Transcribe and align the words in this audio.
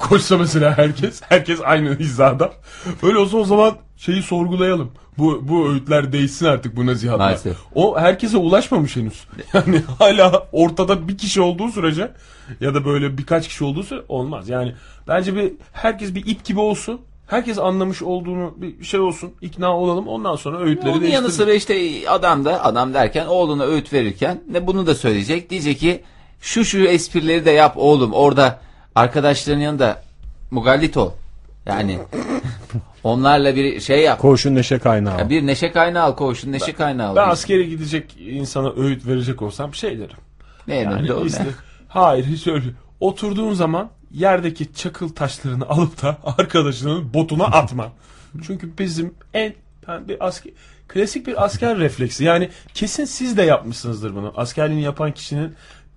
Koşsa 0.00 0.38
mesela 0.38 0.78
herkes, 0.78 1.20
herkes 1.28 1.60
aynı 1.64 1.98
hizada. 1.98 2.52
Öyle 3.02 3.18
olsa 3.18 3.36
o 3.36 3.44
zaman 3.44 3.76
şeyi 3.96 4.22
sorgulayalım. 4.22 4.92
Bu 5.18 5.48
bu 5.48 5.68
öğütler 5.68 6.12
değişsin 6.12 6.46
artık 6.46 6.76
bu 6.76 6.86
nasihatler. 6.86 7.26
Maalesef. 7.26 7.56
O 7.74 7.98
herkese 7.98 8.36
ulaşmamış 8.36 8.96
henüz. 8.96 9.24
Yani 9.54 9.82
hala 9.98 10.46
ortada 10.52 11.08
bir 11.08 11.18
kişi 11.18 11.40
olduğu 11.40 11.68
sürece 11.68 12.12
ya 12.60 12.74
da 12.74 12.84
böyle 12.84 13.18
birkaç 13.18 13.48
kişi 13.48 13.64
olduğu 13.64 13.82
sürece 13.82 14.04
olmaz. 14.08 14.48
Yani 14.48 14.74
bence 15.08 15.36
bir 15.36 15.52
herkes 15.72 16.14
bir 16.14 16.26
ip 16.26 16.44
gibi 16.44 16.60
olsun. 16.60 17.00
Herkes 17.26 17.58
anlamış 17.58 18.02
olduğunu 18.02 18.54
bir 18.56 18.84
şey 18.84 19.00
olsun. 19.00 19.32
ikna 19.40 19.78
olalım. 19.78 20.08
Ondan 20.08 20.36
sonra 20.36 20.58
öğütleri 20.58 20.92
Onun 20.92 21.06
yanı 21.06 21.30
sıra 21.30 21.54
işte 21.54 22.08
adam 22.08 22.44
da 22.44 22.64
adam 22.64 22.94
derken 22.94 23.26
oğluna 23.26 23.64
öğüt 23.64 23.92
verirken 23.92 24.42
ne 24.50 24.66
bunu 24.66 24.86
da 24.86 24.94
söyleyecek. 24.94 25.50
Diyecek 25.50 25.78
ki 25.78 26.02
şu 26.40 26.64
şu 26.64 26.78
esprileri 26.78 27.44
de 27.44 27.50
yap 27.50 27.72
oğlum 27.76 28.12
orada 28.12 28.60
arkadaşların 28.94 29.60
yanında 29.60 30.02
mugallit 30.50 30.96
ol. 30.96 31.12
Yani 31.66 31.98
onlarla 33.04 33.56
bir 33.56 33.80
şey 33.80 34.02
yap. 34.02 34.18
Koğuşun 34.20 34.54
neşe 34.54 34.78
kaynağı. 34.78 35.18
Ya 35.18 35.30
bir 35.30 35.46
neşe 35.46 35.72
kaynağı 35.72 36.02
al 36.02 36.16
koğuşun 36.16 36.52
neşe 36.52 36.72
kaynağı 36.72 37.08
al. 37.08 37.16
Ben 37.16 37.28
askere 37.28 37.62
gidecek 37.62 38.16
insana 38.18 38.72
öğüt 38.76 39.06
verecek 39.06 39.42
olsam 39.42 39.74
şey 39.74 39.98
derim. 39.98 40.16
ne 40.68 40.76
Yani 40.76 41.08
yani, 41.08 41.26
işte- 41.26 41.46
hayır 41.88 42.24
hiç 42.24 42.46
öyle. 42.46 42.66
Oturduğun 43.00 43.54
zaman 43.54 43.90
yerdeki 44.10 44.74
çakıl 44.74 45.08
taşlarını 45.08 45.68
alıp 45.68 46.02
da 46.02 46.18
arkadaşının 46.38 47.14
botuna 47.14 47.44
atma. 47.44 47.92
Çünkü 48.46 48.78
bizim 48.78 49.14
en 49.34 49.54
ben 49.88 50.08
bir 50.08 50.26
asker 50.26 50.52
klasik 50.88 51.26
bir 51.26 51.44
asker 51.44 51.78
refleksi. 51.78 52.24
Yani 52.24 52.50
kesin 52.74 53.04
siz 53.04 53.36
de 53.36 53.42
yapmışsınızdır 53.42 54.14
bunu. 54.14 54.32
Askerliğini 54.36 54.82
yapan 54.82 55.12
kişinin 55.12 55.54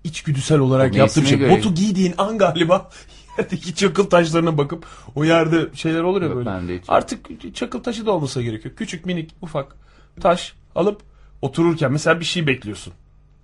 içgüdüsel 0.07 0.59
olarak 0.59 0.93
O 0.93 0.97
yaptığı 0.97 1.21
bir 1.21 1.27
şey. 1.27 1.37
göre. 1.37 1.51
Botu 1.51 1.73
giydiğin 1.73 2.13
an 2.17 2.37
galiba 2.37 2.89
yerdeki 3.37 3.75
çakıl 3.75 4.03
taşlarına 4.03 4.57
bakıp 4.57 4.85
o 5.15 5.23
yerde 5.23 5.67
şeyler 5.73 6.01
olur 6.01 6.21
ya 6.21 6.27
Yok, 6.27 6.37
böyle. 6.37 6.81
Artık 6.87 7.55
çakıl 7.55 7.83
taşı 7.83 8.05
da 8.05 8.11
olmasa 8.11 8.41
gerekiyor. 8.41 8.75
Küçük 8.75 9.05
minik 9.05 9.31
ufak 9.41 9.75
taş 10.21 10.53
alıp 10.75 11.01
otururken 11.41 11.91
mesela 11.91 12.19
bir 12.19 12.25
şey 12.25 12.47
bekliyorsun. 12.47 12.93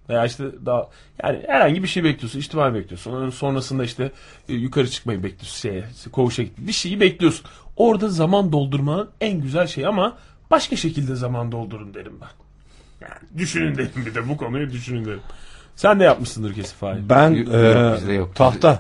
Veya 0.10 0.26
işte 0.26 0.44
daha 0.66 0.90
yani 1.24 1.40
herhangi 1.48 1.84
bir 1.84 1.88
şey 1.88 2.04
bekliyorsun. 2.04 2.40
ihtimal 2.40 2.74
bekliyorsun. 2.74 3.14
Onun 3.14 3.30
sonrasında 3.30 3.84
işte 3.84 4.12
e, 4.50 4.54
yukarı 4.54 4.90
çıkmayı 4.90 5.24
bekliyorsun. 5.24 5.60
Şeye, 5.60 5.86
koğuşa. 6.12 6.44
Bir 6.58 6.72
şeyi 6.72 7.00
bekliyorsun. 7.00 7.46
Orada 7.78 8.10
zaman 8.10 8.52
doldurmanın 8.52 9.10
en 9.22 9.42
güzel 9.42 9.68
şey 9.68 9.86
ama 9.86 10.18
başka 10.52 10.76
şekilde 10.76 11.16
zaman 11.16 11.52
doldurun 11.52 11.94
derim 11.94 12.14
ben. 12.22 12.30
Yani 13.02 13.38
düşünün 13.38 13.76
derim 13.76 14.06
bir 14.06 14.16
de 14.16 14.30
bu 14.30 14.38
konuyu 14.38 14.72
düşünün 14.72 15.06
derim. 15.06 15.22
Sen 15.76 16.00
de 16.00 16.04
yapmışsındır 16.04 16.54
kesin 16.54 16.76
Fahir. 16.76 17.10
Ben 17.10 17.30
Yok, 17.30 17.48
e, 17.54 17.94
bizde 17.98 18.14
yok. 18.14 18.36
tahta. 18.36 18.68
Yani 18.68 18.78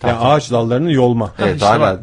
Tahta. 0.00 0.28
ağaç 0.28 0.50
dallarını 0.50 0.92
yolma. 0.92 1.32
Evet 1.38 1.54
işte 1.54 1.66
hala. 1.66 2.00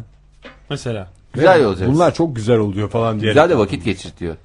Mesela. 0.70 1.08
güzel 1.34 1.66
olacak. 1.66 1.90
Bunlar 1.90 2.14
çok 2.14 2.36
güzel 2.36 2.58
oluyor 2.58 2.90
falan 2.90 3.20
diye. 3.20 3.32
Güzel 3.32 3.50
de 3.50 3.58
vakit 3.58 3.86
geçirtiyor. 3.86 4.36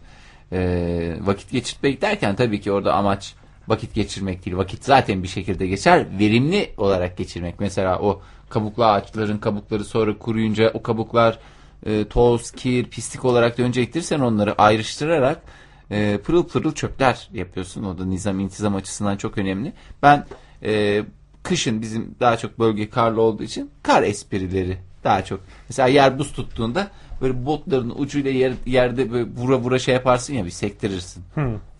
Ee, 0.53 1.17
vakit 1.21 1.51
geçirtmek 1.51 2.03
derken 2.03 2.37
tabii 2.37 2.61
ki 2.61 2.73
orada 2.73 2.95
amaç 2.95 3.35
vakit 3.69 3.95
geçirmek 3.95 4.47
değil. 4.47 4.57
Vakit 4.57 4.85
zaten 4.85 5.23
bir 5.23 5.29
şekilde 5.29 5.67
geçer. 5.67 6.07
Verimli 6.19 6.71
olarak 6.77 7.17
geçirmek. 7.17 7.61
Mesela 7.61 7.99
o 7.99 8.21
kabuklu 8.49 8.85
ağaçların 8.85 9.39
kabukları 9.39 9.85
sonra 9.85 10.19
kuruyunca 10.19 10.71
o 10.75 10.83
kabuklar 10.83 11.39
e, 11.87 12.05
toz, 12.09 12.51
kir, 12.51 12.85
pislik 12.85 13.25
olarak 13.25 13.59
dönecektir. 13.59 14.03
Sen 14.03 14.21
onları 14.21 14.55
ayrıştırarak 14.63 15.43
e, 15.91 16.19
pırıl 16.19 16.45
pırıl 16.45 16.73
çöpler 16.73 17.29
yapıyorsun. 17.33 17.85
O 17.85 17.99
da 17.99 18.05
nizam 18.05 18.41
intizam 18.41 18.75
açısından 18.75 19.17
çok 19.17 19.39
önemli. 19.39 19.73
Ben 20.03 20.27
e, 20.63 21.03
kışın 21.43 21.83
bizim 21.83 22.15
daha 22.21 22.37
çok 22.37 22.59
bölge 22.59 22.91
karlı 22.91 23.21
olduğu 23.21 23.43
için 23.43 23.71
kar 23.83 24.03
esprileri 24.03 24.79
daha 25.05 25.25
çok. 25.25 25.41
Mesela 25.69 25.89
yer 25.89 26.19
buz 26.19 26.33
tuttuğunda 26.33 26.89
böyle 27.21 27.47
botların 27.47 27.95
ucuyla 27.99 28.31
yer, 28.31 28.53
yerde 28.67 29.13
böyle 29.13 29.31
vura 29.37 29.59
vura 29.59 29.79
şey 29.79 29.95
yaparsın 29.95 30.35
ya 30.35 30.45
bir 30.45 30.51
sektirirsin. 30.51 31.25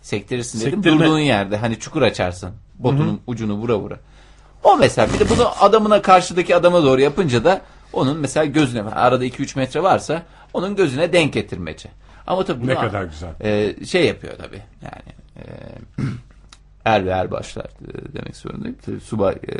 Sektirirsin 0.01 0.59
dedim 0.59 0.71
Sektirme. 0.71 0.99
durduğun 0.99 1.19
yerde 1.19 1.57
hani 1.57 1.79
çukur 1.79 2.01
açarsın. 2.01 2.49
Botunun 2.75 3.19
ucunu 3.27 3.53
vura 3.53 3.79
vura. 3.79 3.99
O 4.63 4.77
mesela 4.77 5.07
bir 5.13 5.19
de 5.19 5.29
bunu 5.29 5.63
adamına 5.63 6.01
karşıdaki 6.01 6.55
adama 6.55 6.83
doğru 6.83 7.01
yapınca 7.01 7.43
da 7.43 7.61
onun 7.93 8.17
mesela 8.17 8.45
gözüne 8.45 8.81
arada 8.81 9.25
2-3 9.25 9.57
metre 9.57 9.83
varsa 9.83 10.23
onun 10.53 10.75
gözüne 10.75 11.13
denk 11.13 11.33
getirmece. 11.33 11.89
Ama 12.29 12.45
tabii 12.45 12.67
Ne 12.67 12.75
kadar 12.75 13.03
güzel. 13.03 13.29
e, 13.41 13.75
şey 13.85 14.05
yapıyor 14.05 14.33
tabii 14.37 14.61
yani 14.81 15.09
e, 15.37 15.43
er 16.85 17.05
ve 17.05 17.09
erbaşlar 17.09 17.65
e, 17.65 18.13
demek 18.13 18.35
zorundayım. 18.35 18.77
Tabii 18.85 18.99
subay 18.99 19.33
e, 19.33 19.55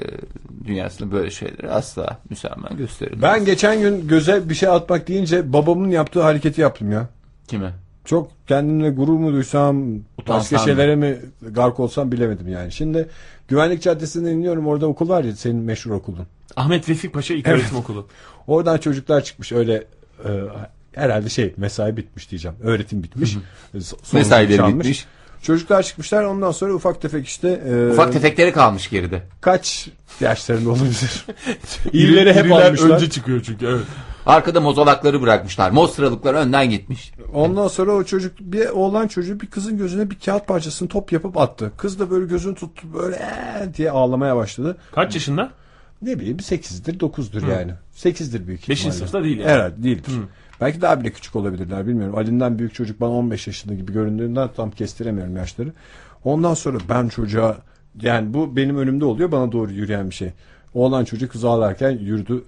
dünyasında 0.66 1.12
böyle 1.12 1.32
şeyleri 1.32 1.72
asla 1.72 2.18
müsamaha 2.30 2.74
gösterilmez. 2.74 3.22
Ben 3.22 3.46
geçen 3.46 3.80
gün 3.82 4.08
göze 4.08 4.50
bir 4.50 4.56
şey 4.56 4.70
atmak 4.70 5.08
deyince 5.08 5.54
babamın 5.54 5.90
yaptığı 5.90 6.22
hareketi 6.22 6.62
yaptım 6.62 6.92
ya. 6.92 7.08
Kime? 7.48 7.72
Çok 8.06 8.32
kendimle 8.48 8.90
gurur 8.90 9.14
mu 9.14 9.34
duysam, 9.34 9.84
başka 9.96 10.22
Utansam 10.22 10.60
şeylere 10.60 10.96
mi 10.96 11.18
gark 11.42 11.80
olsam 11.80 12.12
bilemedim 12.12 12.48
yani. 12.48 12.72
Şimdi 12.72 13.10
Güvenlik 13.48 13.82
Caddesi'nden 13.82 14.32
iniyorum 14.32 14.68
orada 14.68 14.88
okul 14.88 15.10
var 15.10 15.24
ya 15.24 15.36
senin 15.36 15.62
meşhur 15.62 15.92
okulun. 15.92 16.28
Ahmet 16.56 16.90
Vefik 16.90 17.14
Paşa 17.14 17.34
İlköğretim 17.34 17.78
Okulu. 17.78 18.08
Oradan 18.48 18.78
çocuklar 18.78 19.24
çıkmış 19.24 19.52
öyle 19.52 19.84
e, 20.26 20.30
herhalde 21.00 21.30
şey 21.30 21.54
mesai 21.58 21.98
bitmiş 21.98 22.32
diyeceğim. 22.32 22.58
Öğretim 22.64 23.04
bitmiş. 23.04 23.38
Mesaileri 24.14 24.58
çalmış. 24.58 24.80
bitmiş. 24.86 25.06
Çocuklar 25.42 25.84
çıkmışlar 25.84 26.24
ondan 26.24 26.52
sonra 26.52 26.74
ufak 26.74 27.02
tefek 27.02 27.28
işte 27.28 27.50
e, 27.50 27.92
Ufak 27.92 28.14
tefekleri 28.14 28.52
kalmış 28.52 28.90
geride. 28.90 29.22
kaç 29.42 29.90
yaşlarında 30.20 30.70
olabilir. 30.70 31.26
İrileri 31.94 32.34
hep 32.34 32.46
İriler 32.46 32.66
almışlar. 32.68 32.90
önce 32.90 33.10
çıkıyor 33.10 33.42
çünkü 33.46 33.66
evet. 33.66 33.82
Arkada 34.26 34.62
mozolakları 34.62 35.22
bırakmışlar. 35.22 35.72
Mostralıklar 35.72 36.34
önden 36.34 36.70
gitmiş. 36.70 37.12
Ondan 37.34 37.68
sonra 37.68 37.92
o 37.92 38.04
çocuk 38.04 38.40
bir 38.40 38.70
oğlan 38.70 39.08
çocuğu 39.08 39.40
bir 39.40 39.48
kızın 39.48 39.78
gözüne 39.78 40.10
bir 40.10 40.20
kağıt 40.26 40.48
parçasını 40.48 40.90
top 40.90 41.12
yapıp 41.12 41.38
attı. 41.38 41.72
Kız 41.78 42.00
da 42.00 42.12
böyle 42.12 42.26
gözünü 42.26 42.56
tuttu 42.56 42.88
böyle 42.94 43.16
"Ee!" 43.16 43.74
diye 43.78 43.92
ağlamaya 43.92 44.36
başladı. 44.36 44.78
Kaç 44.92 45.14
yaşında? 45.16 45.52
Ne 46.02 46.20
bileyim 46.20 46.38
8'dir 46.38 47.00
9'dur 47.00 47.52
yani. 47.52 47.72
8'dir 47.96 48.48
büyük 48.48 48.60
ihtimalle. 48.62 48.70
Beşinci 48.80 48.96
sınıfta 48.98 49.24
değil 49.24 49.38
yani. 49.40 49.50
Herhalde 49.50 49.84
değildir. 49.84 50.12
Belki 50.62 50.82
daha 50.82 51.00
bile 51.00 51.12
küçük 51.12 51.36
olabilirler 51.36 51.88
bilmiyorum. 51.88 52.18
Ali'nden 52.18 52.60
büyük 52.60 52.74
çocuk 52.74 53.02
bana 53.02 53.12
15 53.12 53.48
yaşında 53.48 53.74
gibi 53.74 53.94
göründüğünden 53.94 54.50
tam 54.56 54.72
kestiremiyorum 54.72 55.38
yaşları. 55.38 55.74
Ondan 56.24 56.54
sonra 56.54 56.78
ben 56.90 57.08
çocuğa 57.08 57.58
yani 58.02 58.34
bu 58.34 58.56
benim 58.56 58.78
önümde 58.78 59.06
oluyor 59.06 59.32
bana 59.32 59.52
doğru 59.52 59.72
yürüyen 59.72 60.10
bir 60.10 60.16
şey. 60.16 60.32
Oğlan 60.74 61.06
çocuk 61.06 61.32
kız 61.32 61.46
ağlarken 61.46 61.92
yürüdü. 61.92 62.44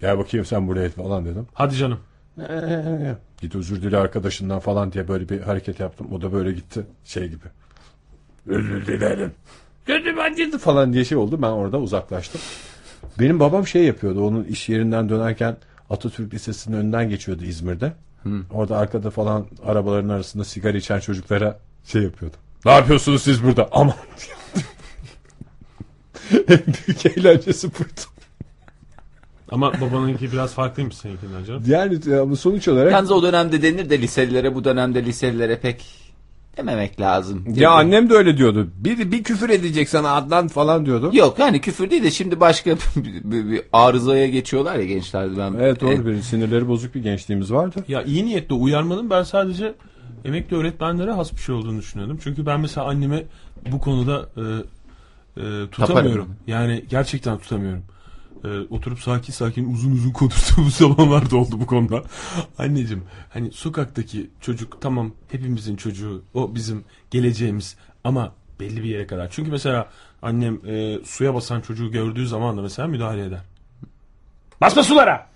Gel 0.00 0.18
bakayım 0.18 0.46
sen 0.46 0.68
buraya 0.68 0.88
falan 0.88 1.24
dedim. 1.24 1.46
Hadi 1.54 1.76
canım. 1.76 1.98
Git 3.40 3.54
özür 3.54 3.82
dile 3.82 3.96
arkadaşından 3.96 4.58
falan 4.58 4.92
diye 4.92 5.08
böyle 5.08 5.28
bir 5.28 5.40
hareket 5.40 5.80
yaptım. 5.80 6.06
O 6.12 6.22
da 6.22 6.32
böyle 6.32 6.52
gitti 6.52 6.86
şey 7.04 7.28
gibi. 7.28 7.44
Özür 8.46 8.86
dilerim. 8.86 9.32
Gözüm 9.86 10.18
acıdı 10.18 10.58
falan 10.58 10.92
diye 10.92 11.04
şey 11.04 11.18
oldu. 11.18 11.42
Ben 11.42 11.48
orada 11.48 11.78
uzaklaştım. 11.78 12.40
Benim 13.20 13.40
babam 13.40 13.66
şey 13.66 13.84
yapıyordu. 13.84 14.26
Onun 14.26 14.44
iş 14.44 14.68
yerinden 14.68 15.08
dönerken 15.08 15.56
Atatürk 15.90 16.34
Lisesi'nin 16.34 16.76
önünden 16.76 17.08
geçiyordu 17.08 17.44
İzmir'de. 17.44 17.92
Orada 18.50 18.76
arkada 18.76 19.10
falan 19.10 19.46
arabaların 19.64 20.08
arasında 20.08 20.44
sigara 20.44 20.78
içen 20.78 21.00
çocuklara 21.00 21.58
şey 21.84 22.02
yapıyordu. 22.02 22.36
Ne 22.64 22.72
yapıyorsunuz 22.72 23.22
siz 23.22 23.44
burada? 23.44 23.68
Aman. 23.72 23.94
en 26.48 26.62
büyük 26.66 27.06
eğlencesi 27.06 27.74
buydu. 27.74 28.00
Ama 29.50 29.80
babanınki 29.80 30.32
biraz 30.32 30.54
farklıymış 30.54 30.96
seninkinden 30.96 31.44
canım. 31.44 31.62
Yani 31.66 32.36
sonuç 32.36 32.68
olarak 32.68 32.92
Yalnız 32.92 33.10
o 33.10 33.22
dönemde 33.22 33.62
denir 33.62 33.90
de 33.90 34.02
liselilere 34.02 34.54
bu 34.54 34.64
dönemde 34.64 35.04
liselilere 35.04 35.58
pek 35.58 36.05
dememek 36.56 37.00
lazım. 37.00 37.44
Ya 37.54 37.70
annem 37.70 38.10
de 38.10 38.14
öyle 38.14 38.36
diyordu. 38.36 38.68
Bir, 38.76 39.12
bir 39.12 39.22
küfür 39.22 39.50
edecek 39.50 39.88
sana 39.88 40.10
Adnan 40.12 40.48
falan 40.48 40.86
diyordu. 40.86 41.10
Yok 41.12 41.38
yani 41.38 41.60
küfür 41.60 41.90
değil 41.90 42.04
de 42.04 42.10
şimdi 42.10 42.40
başka 42.40 42.70
bir, 42.96 43.24
bir- 43.24 43.50
bir 43.50 43.62
arızaya 43.72 44.26
geçiyorlar 44.26 44.76
ya 44.76 44.84
gençler. 44.84 45.38
Ben, 45.38 45.52
Evet 45.60 45.80
doğru 45.80 45.92
E, 45.92 46.06
bir 46.06 46.22
sinirleri 46.22 46.68
bozuk 46.68 46.94
bir 46.94 47.02
gençliğimiz 47.02 47.52
vardı. 47.52 47.84
Ya 47.88 48.02
iyi 48.02 48.24
niyetle 48.24 48.54
uyarmanın 48.54 49.10
ben 49.10 49.22
sadece 49.22 49.74
emekli 50.24 50.56
öğretmenlere 50.56 51.12
has 51.12 51.32
bir 51.32 51.38
şey 51.38 51.54
olduğunu 51.54 51.78
düşünüyordum. 51.78 52.18
Çünkü 52.22 52.46
ben 52.46 52.60
mesela 52.60 52.86
anneme 52.86 53.22
bu 53.72 53.80
konuda 53.80 54.28
e, 54.36 54.42
e, 55.40 55.66
tutamıyorum. 55.70 56.10
Taparım. 56.12 56.36
Yani 56.46 56.84
gerçekten 56.90 57.38
tutamıyorum. 57.38 57.82
E, 58.46 58.66
oturup 58.70 59.00
sakin 59.00 59.32
sakin 59.32 59.74
uzun 59.74 59.92
uzun 59.92 60.10
konuştuğumuz 60.10 60.74
zamanlar 60.76 61.30
da 61.30 61.36
oldu 61.36 61.60
bu 61.60 61.66
konuda. 61.66 62.02
Anneciğim 62.58 63.04
hani 63.32 63.52
sokaktaki 63.52 64.30
çocuk 64.40 64.80
tamam 64.80 65.12
hepimizin 65.32 65.76
çocuğu 65.76 66.22
o 66.34 66.54
bizim 66.54 66.84
geleceğimiz 67.10 67.76
ama 68.04 68.32
belli 68.60 68.82
bir 68.82 68.88
yere 68.88 69.06
kadar. 69.06 69.30
Çünkü 69.30 69.50
mesela 69.50 69.88
annem 70.22 70.66
e, 70.66 70.98
suya 71.04 71.34
basan 71.34 71.60
çocuğu 71.60 71.90
gördüğü 71.90 72.26
zaman 72.26 72.56
da 72.56 72.62
mesela 72.62 72.88
müdahale 72.88 73.24
eder. 73.24 73.40
Basma 74.60 74.82
sulara! 74.82 75.26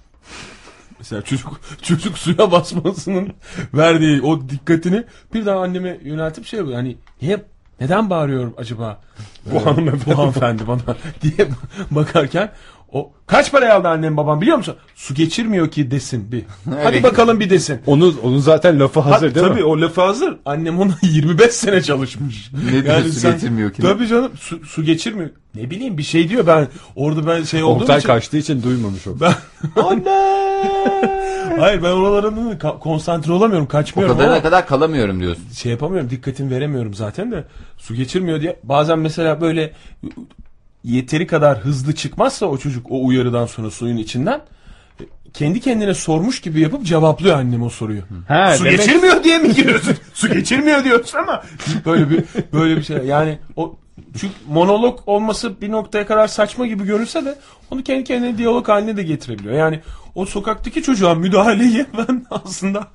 Mesela 0.99 1.23
çocuk 1.23 1.61
çocuk 1.83 2.19
suya 2.19 2.53
basmasının 2.53 3.33
verdiği 3.75 4.23
o 4.23 4.49
dikkatini 4.49 5.05
bir 5.35 5.47
daha 5.47 5.61
anneme 5.61 6.01
yöneltip 6.05 6.47
şey 6.47 6.59
yapıyor. 6.59 6.77
Hani 6.77 6.97
niye 7.23 7.45
neden 7.81 8.11
bağırıyorum 8.11 8.55
acaba 8.57 9.01
bu 9.47 9.67
hanımefendi, 9.67 10.07
bu 10.07 10.19
hanımefendi 10.19 10.67
bana 10.67 10.81
diye 11.23 11.49
bakarken 11.91 12.53
O 12.93 13.13
kaç 13.27 13.53
paraya 13.53 13.77
aldı 13.77 13.89
annem 13.89 14.17
babam 14.17 14.41
biliyor 14.41 14.57
musun? 14.57 14.77
Su 14.95 15.15
geçirmiyor 15.15 15.71
ki 15.71 15.91
desin 15.91 16.33
bir. 16.33 16.45
Hadi 16.83 17.03
bakalım 17.03 17.41
bir 17.41 17.51
desin. 17.51 17.81
Onun, 17.87 18.17
onun 18.23 18.39
zaten 18.39 18.81
lafı 18.81 19.01
hazır 19.01 19.29
Ha, 19.29 19.35
değil 19.35 19.47
tabii 19.47 19.61
mi? 19.61 19.65
o 19.65 19.81
lafı 19.81 20.01
hazır. 20.01 20.37
Annem 20.45 20.81
ona 20.81 20.93
25 21.03 21.51
sene 21.53 21.83
çalışmış. 21.83 22.51
Ne 22.73 22.85
diyor, 22.85 23.01
su 23.03 23.33
geçirmiyor 23.33 23.73
ki? 23.73 23.83
Tabii 23.83 24.07
canım 24.09 24.33
su, 24.41 24.65
su 24.65 24.83
geçirmiyor. 24.85 25.31
Ne 25.55 25.71
bileyim 25.71 25.99
bir 25.99 26.03
şey 26.03 26.29
diyor 26.29 26.47
ben 26.47 26.69
orada 26.97 27.27
ben 27.27 27.43
şey 27.43 27.63
olduğum 27.63 27.81
Oktay 27.83 27.99
için. 27.99 28.07
kaçtığı 28.07 28.37
için 28.37 28.63
duymamış 28.63 29.07
o. 29.07 29.11
Ben... 29.21 29.33
Anne! 29.83 30.05
Hayır 31.59 31.83
ben 31.83 31.91
oralarında 31.91 32.55
ka- 32.55 32.79
konsantre 32.79 33.33
olamıyorum 33.33 33.65
O 33.67 33.69
kaçmıyorum 33.69 34.17
kadarına 34.17 34.33
ama 34.35 34.43
kadar 34.43 34.67
kalamıyorum 34.67 35.21
diyorsun. 35.21 35.45
şey 35.57 35.73
yapamıyorum 35.73 36.11
dikkatimi 36.11 36.51
veremiyorum 36.51 36.95
zaten 36.95 37.33
de 37.33 37.45
su 37.79 37.95
geçirmiyor 37.95 38.41
diye 38.41 38.57
bazen 38.63 38.99
mesela 38.99 39.41
böyle 39.41 39.73
yeteri 40.85 41.27
kadar 41.27 41.59
hızlı 41.59 41.95
çıkmazsa 41.95 42.47
o 42.47 42.59
çocuk 42.59 42.87
o 42.91 43.07
uyarıdan 43.07 43.47
sonra 43.47 43.71
suyun 43.71 43.97
içinden 43.97 44.41
kendi 45.35 45.61
kendine 45.61 45.95
sormuş 45.95 46.41
gibi 46.41 46.61
yapıp 46.61 46.85
cevaplıyor 46.85 47.37
annem 47.37 47.63
o 47.63 47.71
soruyu. 47.71 48.03
Ha, 48.29 48.55
su 48.57 48.65
demek- 48.65 48.79
geçirmiyor 48.79 49.25
diye 49.25 49.39
mi 49.39 49.55
giriyorsun? 49.55 49.97
su 50.15 50.29
geçirmiyor 50.29 50.85
diyorsun 50.85 51.19
ama 51.19 51.43
böyle 51.87 52.11
bir 52.11 52.25
böyle 52.53 52.77
bir 52.77 52.83
şey. 52.83 52.97
Yani 52.97 53.39
o 53.57 53.77
çünkü 54.21 54.35
monolog 54.49 54.99
olması 55.07 55.61
bir 55.61 55.71
noktaya 55.71 56.07
kadar 56.07 56.29
saçma 56.29 56.67
gibi 56.67 56.85
görünse 56.85 57.25
de 57.25 57.39
onu 57.71 57.83
kendi 57.83 58.05
kendine 58.05 58.39
diyalog 58.39 58.69
haline 58.69 58.97
de 58.97 59.03
getirebiliyor. 59.03 59.55
Yani 59.55 59.81
o 60.15 60.27
sokaktaki 60.27 60.83
çocuğa 60.83 61.15
müdahaleyi 61.15 61.87
ben 61.99 62.27
aslında 62.31 62.89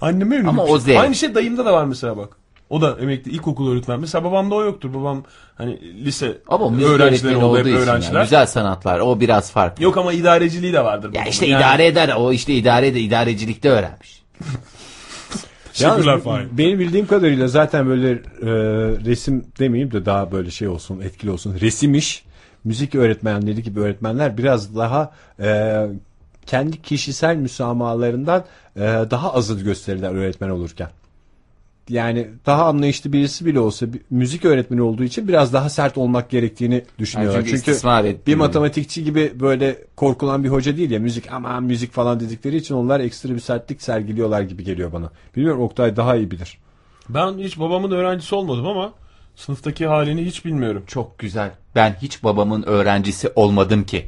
anneme 0.00 0.34
yönelik 0.34 0.48
Ama 0.48 0.64
o 0.64 0.78
zevk. 0.78 0.98
Aynı 1.00 1.14
şey 1.14 1.34
dayımda 1.34 1.64
da 1.64 1.72
var 1.72 1.84
mesela 1.84 2.16
bak. 2.16 2.36
O 2.70 2.80
da 2.80 2.96
emekli 3.00 3.30
ilkokul 3.32 3.72
öğretmen. 3.72 4.00
Mesela 4.00 4.24
babamda 4.24 4.54
o 4.54 4.64
yoktur. 4.64 4.94
Babam 4.94 5.24
hani 5.54 6.04
lise 6.04 6.38
Ama 6.48 6.70
müzik 6.70 6.88
öğrencileri 6.88 7.36
oldu 7.36 7.58
hep 7.58 7.66
olduğu 7.66 7.68
için 7.68 7.78
öğrenciler. 7.90 8.14
yani. 8.14 8.24
güzel 8.24 8.46
sanatlar 8.46 9.00
o 9.00 9.20
biraz 9.20 9.50
farklı. 9.50 9.84
Yok 9.84 9.96
ama 9.96 10.12
idareciliği 10.12 10.72
de 10.72 10.84
vardır. 10.84 11.14
Ya 11.14 11.24
işte 11.24 11.46
Yani- 11.46 11.60
idare 11.60 11.86
eder 11.86 12.14
o 12.18 12.32
işte 12.32 12.54
idare 12.54 12.86
ede 12.86 13.00
idarecilikte 13.00 13.68
öğrenmiş. 13.70 14.22
Yalnız 15.80 15.96
Teşekkürler 15.96 16.20
Fahir. 16.20 16.46
benim 16.52 16.78
bildiğim 16.78 17.06
kadarıyla 17.06 17.48
zaten 17.48 17.86
böyle 17.86 18.10
e, 18.12 18.18
resim 19.04 19.44
demeyeyim 19.58 19.92
de 19.92 20.06
daha 20.06 20.32
böyle 20.32 20.50
şey 20.50 20.68
olsun 20.68 21.00
etkili 21.00 21.30
olsun. 21.30 21.56
Resim 21.60 21.94
iş, 21.94 22.24
müzik 22.64 22.94
öğretmenleri 22.94 23.62
gibi 23.62 23.80
öğretmenler 23.80 24.38
biraz 24.38 24.76
daha 24.76 25.12
e, 25.40 25.86
kendi 26.46 26.82
kişisel 26.82 27.36
müsamahalarından 27.36 28.44
e, 28.76 28.80
daha 29.10 29.34
azı 29.34 29.54
gösterirler 29.64 30.10
öğretmen 30.14 30.48
olurken. 30.50 30.88
Yani 31.88 32.28
daha 32.46 32.64
anlayışlı 32.66 33.12
birisi 33.12 33.46
bile 33.46 33.60
olsa 33.60 33.92
bir- 33.92 34.00
müzik 34.10 34.44
öğretmeni 34.44 34.82
olduğu 34.82 35.04
için 35.04 35.28
biraz 35.28 35.52
daha 35.52 35.68
sert 35.68 35.98
olmak 35.98 36.30
gerektiğini 36.30 36.84
düşünüyorlar. 36.98 37.38
Yani 37.38 37.48
çünkü 37.50 37.64
çünkü 37.64 38.26
bir 38.26 38.34
matematikçi 38.34 39.04
gibi 39.04 39.32
böyle 39.40 39.78
korkulan 39.96 40.44
bir 40.44 40.48
hoca 40.48 40.76
değil 40.76 40.90
ya 40.90 40.98
müzik 41.00 41.32
aman 41.32 41.62
müzik 41.62 41.92
falan 41.92 42.20
dedikleri 42.20 42.56
için 42.56 42.74
onlar 42.74 43.00
ekstra 43.00 43.34
bir 43.34 43.40
sertlik 43.40 43.82
sergiliyorlar 43.82 44.42
gibi 44.42 44.64
geliyor 44.64 44.92
bana. 44.92 45.10
Bilmiyorum 45.36 45.62
Oktay 45.62 45.96
daha 45.96 46.16
iyi 46.16 46.30
bilir. 46.30 46.58
Ben 47.08 47.38
hiç 47.38 47.58
babamın 47.60 47.90
öğrencisi 47.90 48.34
olmadım 48.34 48.66
ama 48.66 48.92
sınıftaki 49.36 49.86
halini 49.86 50.24
hiç 50.24 50.44
bilmiyorum. 50.44 50.82
Çok 50.86 51.18
güzel. 51.18 51.50
Ben 51.74 51.96
hiç 52.02 52.24
babamın 52.24 52.62
öğrencisi 52.62 53.28
olmadım 53.36 53.84
ki. 53.84 54.06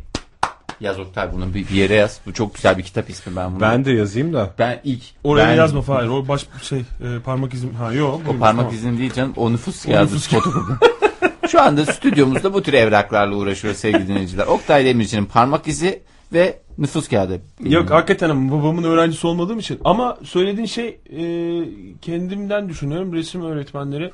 Yaz 0.82 0.98
Oktay 0.98 1.32
bunu 1.32 1.54
bir, 1.54 1.68
bir 1.68 1.74
yere 1.74 1.94
yaz. 1.94 2.20
Bu 2.26 2.32
çok 2.32 2.54
güzel 2.54 2.78
bir 2.78 2.82
kitap 2.82 3.10
ismi 3.10 3.36
ben 3.36 3.50
bunu. 3.50 3.60
Ben 3.60 3.84
de 3.84 3.92
yazayım 3.92 4.32
da. 4.32 4.54
ben 4.58 4.80
ilk 4.84 5.02
Oraya 5.24 5.48
ben, 5.48 5.54
yazma 5.54 5.82
Fahir. 5.82 6.08
O 6.08 6.28
baş 6.28 6.46
şey 6.62 6.78
e, 6.78 6.84
parmak 7.24 7.54
izim. 7.54 7.74
Ha 7.74 7.92
yok. 7.92 8.14
O 8.14 8.18
buyurun, 8.18 8.40
parmak 8.40 8.64
tamam. 8.64 8.74
izin 8.74 8.98
değil 8.98 9.12
canım. 9.12 9.32
O 9.36 9.52
nüfus 9.52 9.84
kağıdı. 9.84 10.12
Şu 11.48 11.62
anda 11.62 11.86
stüdyomuzda 11.86 12.54
bu 12.54 12.62
tür 12.62 12.72
evraklarla 12.72 13.36
uğraşıyoruz 13.36 13.80
sevgili 13.80 14.08
dinleyiciler. 14.08 14.46
Oktay 14.46 14.84
Demirci'nin 14.84 15.24
parmak 15.24 15.68
izi 15.68 16.02
ve 16.32 16.58
nüfus 16.78 17.08
kağıdı. 17.08 17.40
Yok 17.60 17.90
hakikaten 17.90 18.50
babamın 18.50 18.82
öğrencisi 18.82 19.26
olmadığım 19.26 19.58
için. 19.58 19.80
Ama 19.84 20.18
söylediğin 20.24 20.66
şey 20.66 20.88
e, 20.88 21.24
kendimden 22.00 22.68
düşünüyorum. 22.68 23.12
Resim 23.12 23.44
öğretmenleri 23.44 24.10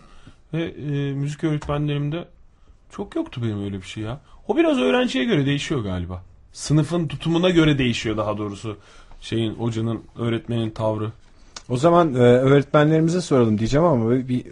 ve 0.55 0.63
e, 0.65 1.13
müzik 1.13 1.45
öğretmenlerimde 1.45 2.25
çok 2.91 3.17
yoktu 3.17 3.41
benim 3.45 3.65
öyle 3.65 3.77
bir 3.77 3.87
şey 3.87 4.03
ya. 4.03 4.21
O 4.49 4.57
biraz 4.57 4.79
öğrenciye 4.79 5.25
göre 5.25 5.47
değişiyor 5.47 5.81
galiba. 5.81 6.28
Sınıfın 6.53 7.09
tutumuna 7.09 7.51
göre 7.51 7.79
değişiyor 7.79 8.17
daha 8.17 8.39
doğrusu. 8.39 8.77
Şeyin, 9.21 9.55
hocanın, 9.55 10.01
öğretmenin 10.19 10.71
tavrı. 10.71 11.13
O 11.69 11.77
zaman 11.77 12.15
e, 12.15 12.19
öğretmenlerimize 12.19 13.21
soralım 13.21 13.59
diyeceğim 13.59 13.87
ama 13.87 14.11
bir 14.11 14.41
e, 14.41 14.51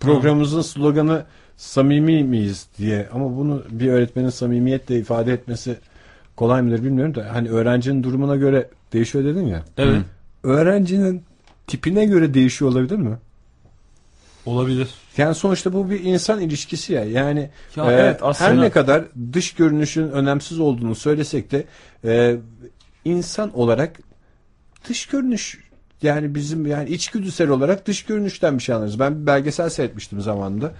programımızın 0.00 0.62
sloganı 0.62 1.24
samimi 1.56 2.24
miyiz 2.24 2.66
diye 2.78 3.08
ama 3.12 3.36
bunu 3.36 3.62
bir 3.70 3.88
öğretmenin 3.88 4.30
samimiyetle 4.30 4.98
ifade 4.98 5.32
etmesi 5.32 5.76
kolay 6.36 6.62
mıdır 6.62 6.84
bilmiyorum 6.84 7.14
da 7.14 7.28
hani 7.32 7.48
öğrencinin 7.48 8.02
durumuna 8.02 8.36
göre 8.36 8.68
değişiyor 8.92 9.24
dedin 9.24 9.46
ya. 9.46 9.64
Evet. 9.78 10.02
Öğrencinin 10.42 11.22
tipine 11.66 12.04
göre 12.04 12.34
değişiyor 12.34 12.70
olabilir 12.70 12.96
mi? 12.96 13.16
Olabilir. 14.46 14.88
Yani 15.16 15.34
sonuçta 15.34 15.72
bu 15.72 15.90
bir 15.90 16.04
insan 16.04 16.40
ilişkisi 16.40 16.92
ya. 16.92 17.04
Yani 17.04 17.50
Ya 17.76 17.92
e, 17.92 17.94
evet, 17.94 18.20
aslında. 18.22 18.50
her 18.50 18.60
ne 18.60 18.70
kadar 18.70 19.04
dış 19.32 19.54
görünüşün 19.54 20.08
önemsiz 20.08 20.60
olduğunu 20.60 20.94
söylesek 20.94 21.50
de 21.52 21.64
e, 22.04 22.36
insan 23.04 23.58
olarak 23.58 23.98
dış 24.88 25.06
görünüş 25.06 25.58
yani 26.02 26.34
bizim 26.34 26.66
yani 26.66 26.88
içgüdüsel 26.88 27.48
olarak 27.48 27.86
dış 27.86 28.04
görünüşten 28.04 28.58
bir 28.58 28.62
şey 28.62 28.74
anlarız. 28.74 28.98
Ben 28.98 29.22
bir 29.22 29.26
belgesel 29.26 29.68
seyretmiştim 29.68 30.20
zamanında. 30.20 30.72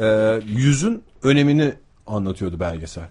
E, 0.00 0.40
yüzün 0.46 1.02
önemini 1.22 1.72
anlatıyordu 2.06 2.60
belgesel. 2.60 3.04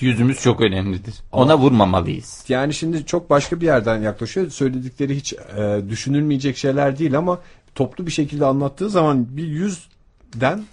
Yüzümüz 0.00 0.40
çok 0.40 0.60
önemlidir. 0.60 1.14
Ona 1.32 1.58
vurmamalıyız. 1.58 2.44
Yani 2.48 2.74
şimdi 2.74 3.06
çok 3.06 3.30
başka 3.30 3.60
bir 3.60 3.66
yerden 3.66 4.02
yaklaşıyor. 4.02 4.50
Söyledikleri 4.50 5.16
hiç 5.16 5.32
e, 5.32 5.80
düşünülmeyecek 5.88 6.56
şeyler 6.56 6.98
değil 6.98 7.18
ama 7.18 7.40
toplu 7.74 8.06
bir 8.06 8.12
şekilde 8.12 8.44
anlattığı 8.46 8.90
zaman 8.90 9.36
bir 9.36 9.46
yüzden 10.34 10.64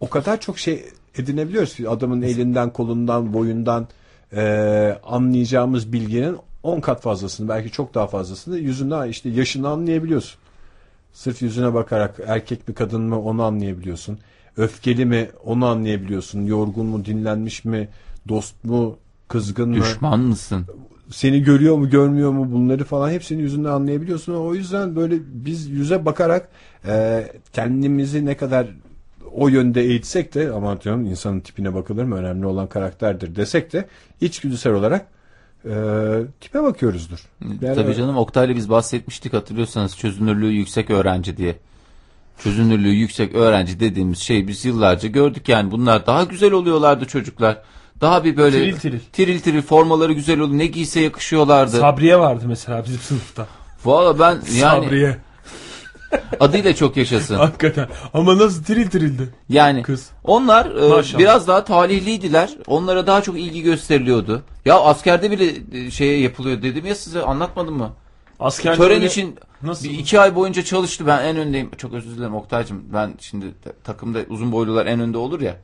o 0.00 0.08
kadar 0.10 0.40
çok 0.40 0.58
şey 0.58 0.84
edinebiliyoruz 1.18 1.74
ki 1.74 1.88
adamın 1.88 2.22
elinden, 2.22 2.70
kolundan, 2.70 3.32
boyundan 3.32 3.88
e, 4.32 4.98
anlayacağımız 5.04 5.92
bilginin 5.92 6.36
10 6.62 6.80
kat 6.80 7.02
fazlasını 7.02 7.48
belki 7.48 7.70
çok 7.70 7.94
daha 7.94 8.06
fazlasını 8.06 8.58
yüzünden 8.58 9.08
işte 9.08 9.28
yaşını 9.28 9.68
anlayabiliyorsun. 9.68 10.38
Sırf 11.12 11.42
yüzüne 11.42 11.74
bakarak 11.74 12.20
erkek 12.26 12.68
mi 12.68 12.74
kadın 12.74 13.02
mı 13.02 13.20
onu 13.20 13.42
anlayabiliyorsun. 13.42 14.18
Öfkeli 14.56 15.04
mi 15.04 15.30
onu 15.44 15.66
anlayabiliyorsun. 15.66 16.46
Yorgun 16.46 16.86
mu, 16.86 17.04
dinlenmiş 17.04 17.64
mi, 17.64 17.88
dost 18.28 18.64
mu, 18.64 18.96
kızgın 19.28 19.68
mı? 19.68 19.76
Düşman 19.76 20.20
mısın? 20.20 20.66
seni 21.10 21.42
görüyor 21.42 21.76
mu 21.76 21.90
görmüyor 21.90 22.30
mu 22.32 22.52
bunları 22.52 22.84
falan 22.84 23.10
hepsini 23.10 23.42
yüzünden 23.42 23.70
anlayabiliyorsun. 23.70 24.34
O 24.34 24.54
yüzden 24.54 24.96
böyle 24.96 25.16
biz 25.26 25.68
yüze 25.68 26.04
bakarak 26.04 26.48
e, 26.86 27.24
kendimizi 27.52 28.26
ne 28.26 28.36
kadar 28.36 28.66
o 29.36 29.48
yönde 29.48 29.82
eğitsek 29.82 30.34
de 30.34 30.50
aman 30.56 30.80
diyorum 30.80 31.06
insanın 31.06 31.40
tipine 31.40 31.74
bakılır 31.74 32.04
mı 32.04 32.16
önemli 32.16 32.46
olan 32.46 32.66
karakterdir 32.66 33.36
desek 33.36 33.72
de 33.72 33.88
içgüdüsel 34.20 34.72
olarak 34.72 35.06
e, 35.64 35.70
tipe 36.40 36.62
bakıyoruzdur. 36.62 37.18
Yani- 37.60 37.74
Tabii 37.74 37.94
canım 37.94 38.16
Oktay'la 38.16 38.56
biz 38.56 38.70
bahsetmiştik 38.70 39.32
hatırlıyorsanız 39.32 39.96
çözünürlüğü 39.98 40.50
yüksek 40.52 40.90
öğrenci 40.90 41.36
diye. 41.36 41.56
Çözünürlüğü 42.38 42.88
yüksek 42.92 43.34
öğrenci 43.34 43.80
dediğimiz 43.80 44.18
şey 44.18 44.48
biz 44.48 44.64
yıllarca 44.64 45.08
gördük 45.08 45.48
yani 45.48 45.70
bunlar 45.70 46.06
daha 46.06 46.24
güzel 46.24 46.52
oluyorlardı 46.52 47.04
çocuklar. 47.04 47.62
Daha 48.00 48.24
bir 48.24 48.36
böyle 48.36 48.56
Tiril 48.58 48.76
tiril. 48.76 49.00
tiril 49.12 49.40
tiril 49.40 49.62
formaları 49.62 50.12
güzel 50.12 50.40
oluyor. 50.40 50.58
Ne 50.58 50.66
giyse 50.66 51.00
yakışıyorlardı. 51.00 51.76
Sabriye 51.76 52.18
vardı 52.18 52.44
mesela 52.48 52.84
bizim 52.84 52.98
sınıfta. 53.00 53.46
Valla 53.84 54.18
ben 54.18 54.30
yani 54.32 54.42
Sabriye. 54.84 55.16
Adıyla 56.40 56.74
çok 56.74 56.96
yaşasın. 56.96 57.34
Hakikaten. 57.34 57.88
Ama 58.14 58.38
nasıl 58.38 58.64
tiril 58.64 58.90
tirildi. 58.90 59.28
Yani 59.48 59.82
Kız. 59.82 60.10
onlar 60.24 60.66
e, 60.76 60.88
Maşallah. 60.88 61.20
biraz 61.20 61.48
daha 61.48 61.64
talihliydiler. 61.64 62.50
Onlara 62.66 63.06
daha 63.06 63.22
çok 63.22 63.38
ilgi 63.38 63.62
gösteriliyordu. 63.62 64.42
Ya 64.64 64.80
askerde 64.80 65.30
bile 65.30 65.52
e, 65.86 65.90
şeye 65.90 66.20
yapılıyor 66.20 66.62
dedim 66.62 66.86
ya 66.86 66.94
size 66.94 67.22
anlatmadım 67.22 67.76
mı? 67.76 67.90
Askerde 68.40 68.76
Tören 68.76 68.96
öyle- 68.96 69.06
için 69.06 69.36
Nasıl? 69.62 69.84
bir 69.84 69.98
iki 69.98 70.20
ay 70.20 70.34
boyunca 70.34 70.64
çalıştı. 70.64 71.06
Ben 71.06 71.24
en 71.24 71.36
öndeyim. 71.36 71.70
Çok 71.76 71.92
özür 71.92 72.16
dilerim 72.16 72.34
Oktay'cığım. 72.34 72.82
Ben 72.92 73.14
şimdi 73.20 73.46
ta- 73.64 73.72
takımda 73.84 74.18
uzun 74.28 74.52
boylular 74.52 74.86
en 74.86 75.00
önde 75.00 75.18
olur 75.18 75.40
ya. 75.40 75.56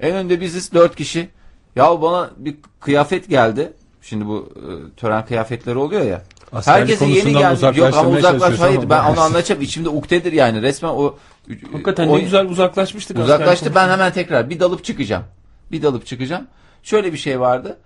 En 0.00 0.14
önde 0.16 0.40
biziz 0.40 0.72
dört 0.74 0.96
kişi. 0.96 1.28
Ya 1.76 2.02
bana 2.02 2.30
bir 2.36 2.56
kıyafet 2.80 3.28
geldi. 3.28 3.72
Şimdi 4.08 4.26
bu 4.26 4.52
e, 4.56 4.96
tören 4.96 5.26
kıyafetleri 5.26 5.78
oluyor 5.78 6.02
ya. 6.02 6.22
Askerlik 6.52 6.80
Herkese 6.80 7.04
yeni 7.06 7.32
geldi. 7.32 7.80
Yok 7.80 7.94
ama 7.94 8.10
uzaklaş. 8.10 8.58
Hayır 8.58 8.78
ama 8.78 8.90
ben 8.90 9.04
onu 9.04 9.20
anlatacağım. 9.20 9.60
İçimde 9.60 9.88
uktedir 9.88 10.32
yani. 10.32 10.62
Resmen 10.62 10.90
o 10.90 11.16
Hakikaten 11.72 12.08
o- 12.08 12.16
ne 12.16 12.20
güzel 12.20 12.48
uzaklaşmıştık. 12.48 13.18
Uzaklaştı 13.18 13.74
ben 13.74 13.88
hemen 13.88 14.12
tekrar 14.12 14.50
bir 14.50 14.60
dalıp 14.60 14.84
çıkacağım. 14.84 15.24
Bir 15.72 15.82
dalıp 15.82 16.06
çıkacağım. 16.06 16.46
Şöyle 16.82 17.12
bir 17.12 17.18
şey 17.18 17.40
vardı. 17.40 17.78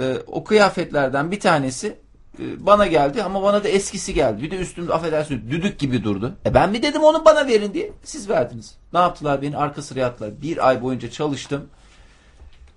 Ee, 0.00 0.16
o 0.26 0.44
kıyafetlerden 0.44 1.30
bir 1.30 1.40
tanesi 1.40 1.96
e, 2.38 2.66
bana 2.66 2.86
geldi 2.86 3.22
ama 3.22 3.42
bana 3.42 3.64
da 3.64 3.68
eskisi 3.68 4.14
geldi. 4.14 4.42
Bir 4.42 4.50
de 4.50 4.56
üstümde 4.56 4.92
affedersiniz 4.92 5.50
düdük 5.50 5.78
gibi 5.78 6.04
durdu. 6.04 6.34
E 6.46 6.54
ben 6.54 6.74
bir 6.74 6.82
dedim 6.82 7.02
onu 7.02 7.24
bana 7.24 7.46
verin 7.46 7.74
diye. 7.74 7.92
Siz 8.04 8.28
verdiniz. 8.28 8.74
Ne 8.92 8.98
yaptılar 8.98 9.42
beni 9.42 9.56
arka 9.56 9.82
sıraya 9.82 10.06
attılar. 10.06 10.42
Bir 10.42 10.68
ay 10.68 10.82
boyunca 10.82 11.10
çalıştım. 11.10 11.62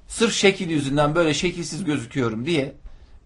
Sırf 0.08 0.34
şekil 0.34 0.70
yüzünden 0.70 1.16
böyle 1.16 1.34
şekilsiz 1.34 1.84
gözüküyorum 1.84 2.46
diye 2.46 2.76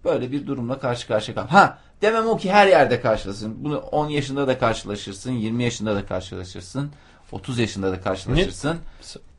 böyle 0.05 0.31
bir 0.31 0.47
durumla 0.47 0.79
karşı 0.79 1.07
karşıya 1.07 1.35
kal. 1.35 1.47
Ha 1.47 1.77
demem 2.01 2.27
o 2.27 2.37
ki 2.37 2.51
her 2.51 2.67
yerde 2.67 3.01
karşılaşırsın. 3.01 3.55
Bunu 3.63 3.77
10 3.77 4.09
yaşında 4.09 4.47
da 4.47 4.59
karşılaşırsın, 4.59 5.31
20 5.31 5.63
yaşında 5.63 5.95
da 5.95 6.05
karşılaşırsın, 6.05 6.91
30 7.31 7.59
yaşında 7.59 7.91
da 7.91 8.01
karşılaşırsın. 8.01 8.77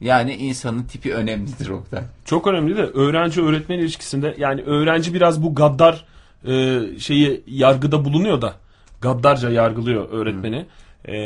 Yani 0.00 0.34
insanın 0.34 0.82
tipi 0.82 1.14
önemlidir 1.14 1.68
Oktay. 1.68 2.02
Çok 2.24 2.46
önemli 2.46 2.76
de 2.76 2.82
öğrenci 2.82 3.42
öğretmen 3.42 3.78
ilişkisinde 3.78 4.34
yani 4.38 4.62
öğrenci 4.62 5.14
biraz 5.14 5.42
bu 5.42 5.54
gaddar 5.54 6.04
e, 6.44 6.80
şeyi 6.98 7.44
yargıda 7.46 8.04
bulunuyor 8.04 8.42
da 8.42 8.54
gaddarca 9.00 9.50
yargılıyor 9.50 10.08
öğretmeni. 10.10 10.66
E, 11.04 11.16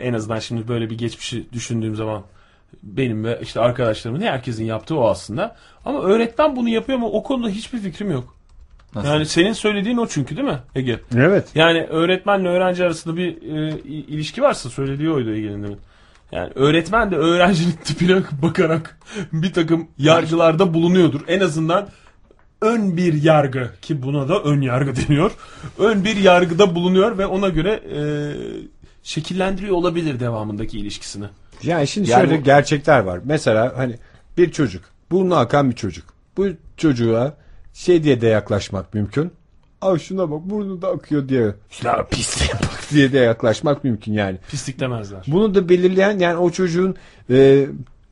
en 0.00 0.12
azından 0.12 0.38
şimdi 0.38 0.68
böyle 0.68 0.90
bir 0.90 0.98
geçmişi 0.98 1.52
düşündüğüm 1.52 1.96
zaman 1.96 2.22
benim 2.82 3.24
ve 3.24 3.38
işte 3.42 3.60
arkadaşlarımın 3.60 4.20
herkesin 4.20 4.64
yaptığı 4.64 4.98
o 4.98 5.08
aslında. 5.08 5.56
Ama 5.84 6.02
öğretmen 6.02 6.56
bunu 6.56 6.68
yapıyor 6.68 6.98
mu 6.98 7.10
o 7.12 7.22
konuda 7.22 7.48
hiçbir 7.48 7.78
fikrim 7.78 8.10
yok. 8.10 8.35
Nasıl? 8.94 9.08
Yani 9.08 9.26
senin 9.26 9.52
söylediğin 9.52 9.96
o 9.96 10.06
çünkü 10.06 10.36
değil 10.36 10.48
mi 10.48 10.58
Ege? 10.74 11.00
Evet. 11.16 11.48
Yani 11.54 11.82
öğretmenle 11.84 12.48
öğrenci 12.48 12.84
arasında 12.84 13.16
bir 13.16 13.28
e, 13.42 13.78
ilişki 13.88 14.42
varsa 14.42 14.70
söylediği 14.70 15.10
oydu 15.10 15.30
Ege'nin 15.34 15.62
demin. 15.62 15.78
Yani 16.32 16.52
öğretmen 16.54 17.10
de 17.10 17.16
öğrencinin 17.16 17.72
tipine 17.84 18.22
bakarak 18.42 18.98
bir 19.32 19.52
takım 19.52 19.88
yargılarda 19.98 20.74
bulunuyordur. 20.74 21.20
En 21.28 21.40
azından 21.40 21.88
ön 22.62 22.96
bir 22.96 23.22
yargı 23.22 23.70
ki 23.82 24.02
buna 24.02 24.28
da 24.28 24.42
ön 24.42 24.60
yargı 24.60 24.92
deniyor. 25.08 25.30
Ön 25.78 26.04
bir 26.04 26.16
yargıda 26.16 26.74
bulunuyor 26.74 27.18
ve 27.18 27.26
ona 27.26 27.48
göre 27.48 27.80
e, 27.96 28.00
şekillendiriyor 29.02 29.76
olabilir 29.76 30.20
devamındaki 30.20 30.78
ilişkisini. 30.78 31.24
Yani 31.62 31.86
şimdi 31.86 32.10
Yani 32.10 32.20
şöyle 32.28 32.40
bu- 32.40 32.44
gerçekler 32.44 33.00
var. 33.00 33.20
Mesela 33.24 33.72
hani 33.76 33.94
bir 34.38 34.52
çocuk, 34.52 34.84
burnu 35.10 35.34
akan 35.36 35.70
bir 35.70 35.76
çocuk. 35.76 36.04
Bu 36.36 36.46
çocuğa 36.76 37.34
şey 37.76 38.02
diye 38.02 38.20
de 38.20 38.26
yaklaşmak 38.26 38.94
mümkün. 38.94 39.32
Ay 39.80 39.98
şuna 39.98 40.30
bak 40.30 40.40
burnu 40.44 40.82
da 40.82 40.88
akıyor 40.88 41.28
diye. 41.28 41.54
Şuna 41.70 42.02
pisliğe 42.04 42.52
bak 42.52 42.82
diye 42.90 43.12
de 43.12 43.18
yaklaşmak 43.18 43.84
mümkün 43.84 44.12
yani. 44.12 44.38
Pislik 44.50 44.80
demezler. 44.80 45.24
Bunu 45.26 45.54
da 45.54 45.68
belirleyen 45.68 46.18
yani 46.18 46.36
o 46.36 46.50
çocuğun 46.50 46.96
e, 47.30 47.66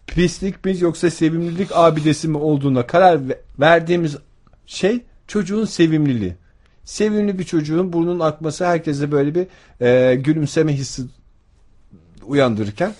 pislik 0.07 0.65
mi 0.65 0.77
yoksa 0.81 1.11
sevimlilik 1.11 1.69
abidesi 1.75 2.29
mi 2.29 2.37
olduğuna 2.37 2.87
karar 2.87 3.29
ve- 3.29 3.41
verdiğimiz 3.61 4.17
şey 4.67 5.03
çocuğun 5.27 5.65
sevimliliği. 5.65 6.35
Sevimli 6.85 7.39
bir 7.39 7.45
çocuğun 7.45 7.93
burnunun 7.93 8.21
akması 8.21 8.67
herkese 8.67 9.13
böyle 9.13 9.35
bir 9.35 9.47
e, 9.87 10.15
gülümseme 10.15 10.73
hissi 10.73 11.03
uyandırırken 12.27 12.95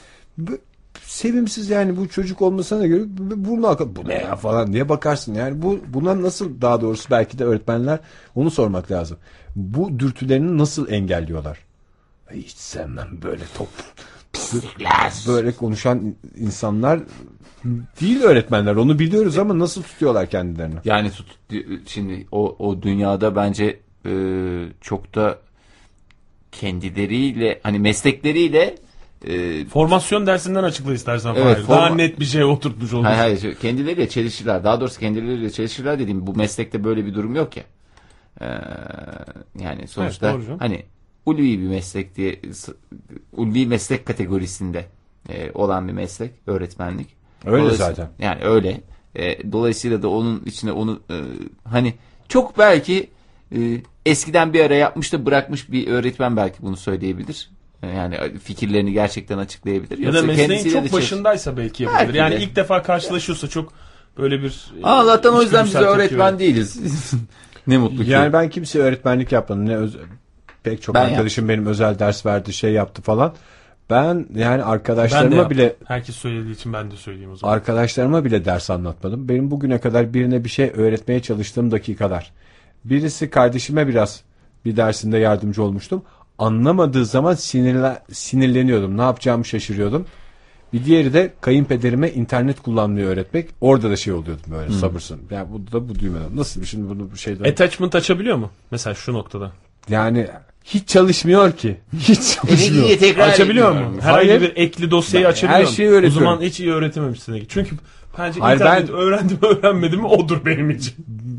sevimsiz 1.15 1.71
yani 1.71 1.97
bu 1.97 2.09
çocuk 2.09 2.43
olmasına 2.43 2.87
göre 2.87 3.03
bu- 3.07 3.45
burnu 3.45 3.67
akar. 3.69 3.97
Bu 3.97 4.09
ne 4.09 4.15
ya 4.15 4.37
falan 4.37 4.73
diye 4.73 4.89
bakarsın. 4.89 5.35
Yani 5.35 5.63
bu 5.63 5.81
buna 5.89 6.23
nasıl 6.23 6.61
daha 6.61 6.81
doğrusu 6.81 7.11
belki 7.11 7.39
de 7.39 7.45
öğretmenler 7.45 7.99
onu 8.35 8.51
sormak 8.51 8.91
lazım. 8.91 9.19
Bu 9.57 9.99
dürtülerini 9.99 10.59
nasıl 10.59 10.89
engelliyorlar? 10.93 11.59
Hiç 12.31 12.51
sevmem 12.51 13.09
böyle 13.23 13.43
top 13.57 13.69
böyle 15.29 15.53
konuşan 15.53 16.15
insanlar 16.37 17.01
değil 18.01 18.23
öğretmenler 18.23 18.77
onu 18.77 18.99
biliyoruz 18.99 19.39
ama 19.39 19.59
nasıl 19.59 19.83
tutuyorlar 19.83 20.31
kendilerini? 20.31 20.75
Yani 20.85 21.11
tut, 21.11 21.27
şimdi 21.87 22.27
o, 22.33 22.57
o 22.59 22.83
dünyada 22.83 23.37
bence 23.37 23.81
e, 24.07 24.13
çok 24.81 25.15
da 25.15 25.39
kendileriyle 26.53 27.61
hani 27.63 27.79
meslekleriyle 27.79 28.75
e, 29.27 29.65
Formasyon 29.65 30.27
dersinden 30.27 30.63
açıkla 30.63 30.95
istersen. 30.95 31.35
Evet, 31.35 31.57
Fahir. 31.57 31.69
Daha 31.69 31.81
forma- 31.89 31.97
net 31.97 32.21
bir 32.21 32.25
şey 32.25 32.45
oturtmuş 32.45 32.93
olur. 32.93 33.05
hayır, 33.05 33.19
hayır, 33.19 33.39
şu- 33.55 33.61
kendileriyle 33.61 34.09
çelişirler. 34.09 34.65
Daha 34.65 34.81
doğrusu 34.81 35.01
kendileriyle 35.01 35.51
çelişirler 35.51 35.99
dediğim 35.99 36.27
bu 36.27 36.35
meslekte 36.35 36.85
böyle 36.85 37.07
bir 37.07 37.15
durum 37.15 37.35
yok 37.35 37.57
ya. 37.57 37.65
E, 38.41 38.47
yani 39.61 39.89
sonuçta 39.89 40.33
doğru 40.33 40.45
canım. 40.45 40.59
hani 40.59 40.83
ulvi 41.27 41.61
bir 41.61 41.69
meslek 41.69 42.17
diye 42.17 42.41
ulvi 43.33 43.67
meslek 43.67 44.07
kategorisinde 44.07 44.85
e, 45.29 45.51
olan 45.55 45.89
bir 45.89 45.93
meslek 45.93 46.31
öğretmenlik. 46.47 47.09
Öyle 47.47 47.71
zaten. 47.71 48.09
Yani 48.19 48.45
öyle. 48.45 48.81
E, 49.17 49.53
dolayısıyla 49.53 50.03
da 50.03 50.09
onun 50.09 50.43
içine 50.47 50.73
onu 50.73 51.01
e, 51.11 51.15
hani 51.65 51.95
çok 52.29 52.59
belki 52.59 53.11
e, 53.57 53.59
eskiden 54.07 54.53
bir 54.53 54.65
ara 54.65 54.75
yapmış 54.75 55.13
da 55.13 55.27
bırakmış 55.27 55.73
bir 55.73 55.87
öğretmen 55.89 56.37
belki 56.37 56.63
bunu 56.63 56.77
söyleyebilir. 56.77 57.51
E, 57.91 57.97
yani 57.97 58.39
fikirlerini 58.39 58.93
gerçekten 58.93 59.39
açıklayabilir. 59.39 59.99
Ya 59.99 60.13
da 60.13 60.17
Yoksa 60.19 60.27
mesleğin 60.27 60.69
çok 60.69 60.93
başındaysa 60.93 61.57
belki 61.57 61.83
yapabilir. 61.83 62.07
Belki 62.07 62.19
yani 62.19 62.35
de. 62.35 62.41
ilk 62.41 62.57
defa 62.57 62.83
karşılaşıyorsa 62.83 63.49
çok 63.49 63.73
böyle 64.19 64.43
bir... 64.43 64.67
e, 64.81 64.83
Aa, 64.87 65.01
Allah'tan 65.01 65.35
o 65.35 65.43
yüzden 65.43 65.65
tepki 65.65 65.79
öğretmen 65.79 66.39
değiliz. 66.39 66.81
ne 67.67 67.79
mutlu 67.79 68.05
ki. 68.05 68.11
Yani 68.11 68.33
ben 68.33 68.51
kimseye 68.51 68.79
öğretmenlik 68.79 69.33
yapmadım. 69.33 69.67
Ne 69.67 69.77
öz- 69.77 69.97
pek 70.63 70.83
çok 70.83 70.95
Ben 70.95 71.05
arkadaşım 71.11 71.49
benim 71.49 71.67
özel 71.67 71.99
ders 71.99 72.27
verdi, 72.27 72.53
şey 72.53 72.73
yaptı 72.73 73.03
falan. 73.03 73.35
Ben 73.91 74.27
yani 74.35 74.59
Ben 74.59 74.67
arkadaşlarıma 74.67 75.37
yaptım. 75.37 75.59
bile 75.59 75.77
Herkes 75.85 76.17
söylediği 76.17 76.55
için 76.55 76.73
ben 76.73 76.91
de 76.91 76.97
söyleyeyim 76.97 77.31
o 77.33 77.37
zaman. 77.37 77.55
arkadaşlarıma 77.55 78.25
bile 78.25 78.45
ders 78.45 78.71
anlatmadım. 78.71 79.29
Benim 79.29 79.51
bugüne 79.51 79.79
kadar 79.81 80.15
birine 80.15 80.45
bir 80.45 80.49
şey 80.49 80.73
öğretmeye 80.75 81.23
çalıştığım 81.23 81.71
dakikalar. 81.71 82.33
Birisi 82.85 83.31
kardeşime 83.31 83.89
biraz 83.89 84.23
bir 84.65 84.77
dersinde 84.77 85.19
yardımcı 85.19 85.63
olmuştum. 85.63 86.03
Anlamadığı 86.39 87.05
zaman 87.07 87.35
sinirle, 87.35 88.03
sinirleniyordum. 88.13 88.99
Ne 88.99 89.03
yapacağımı 89.03 89.45
şaşırıyordum. 89.45 90.07
Bir 90.73 90.85
diğeri 90.85 91.13
de 91.13 91.33
kayınpederime 91.41 92.11
internet 92.11 92.63
kullanmayı 92.63 93.07
öğretmek. 93.07 93.49
Orada 93.61 93.91
da 93.91 93.97
şey 93.97 94.13
oluyordum 94.13 94.45
böyle 94.51 94.73
sabırsın. 94.73 95.21
Yani 95.31 95.49
bu 95.53 95.73
da 95.73 95.89
bu 95.89 95.95
düğmeden. 95.99 96.37
Nasıl 96.37 96.61
bir 96.61 96.67
şimdi 96.67 96.89
bunu 96.89 97.11
bu 97.13 97.17
şeyde. 97.17 97.49
Attachment 97.49 97.95
açabiliyor 97.95 98.37
mu? 98.37 98.51
Mesela 98.71 98.95
şu 98.95 99.13
noktada. 99.13 99.53
Yani 99.89 100.27
hiç 100.65 100.89
çalışmıyor 100.89 101.53
ki. 101.53 101.77
Hiç 101.99 102.37
çalışmıyor. 102.37 102.87
diye 102.87 102.99
tekrar 102.99 103.29
Açabiliyor 103.29 103.73
mu? 103.73 104.01
Herhangi 104.01 104.29
Hayır. 104.29 104.41
bir 104.41 104.53
ekli 104.57 104.91
dosyayı 104.91 105.29
açabiliyor 105.29 105.59
her 105.61 105.65
mu? 105.67 105.73
şeyi 105.73 105.89
öğretiyorum. 105.89 106.27
O 106.27 106.31
zaman 106.31 106.41
hiç 106.43 106.61
iyi 106.61 106.73
öğretememişsin. 106.73 107.47
Çünkü 107.49 107.77
bence 108.19 108.41
Hayır, 108.41 108.61
internet 108.61 108.89
ben- 108.89 108.95
öğrendim 108.95 109.39
öğrenmedim 109.43 110.01
mi 110.01 110.07
odur 110.07 110.41
benim 110.47 110.71
için. 110.71 110.95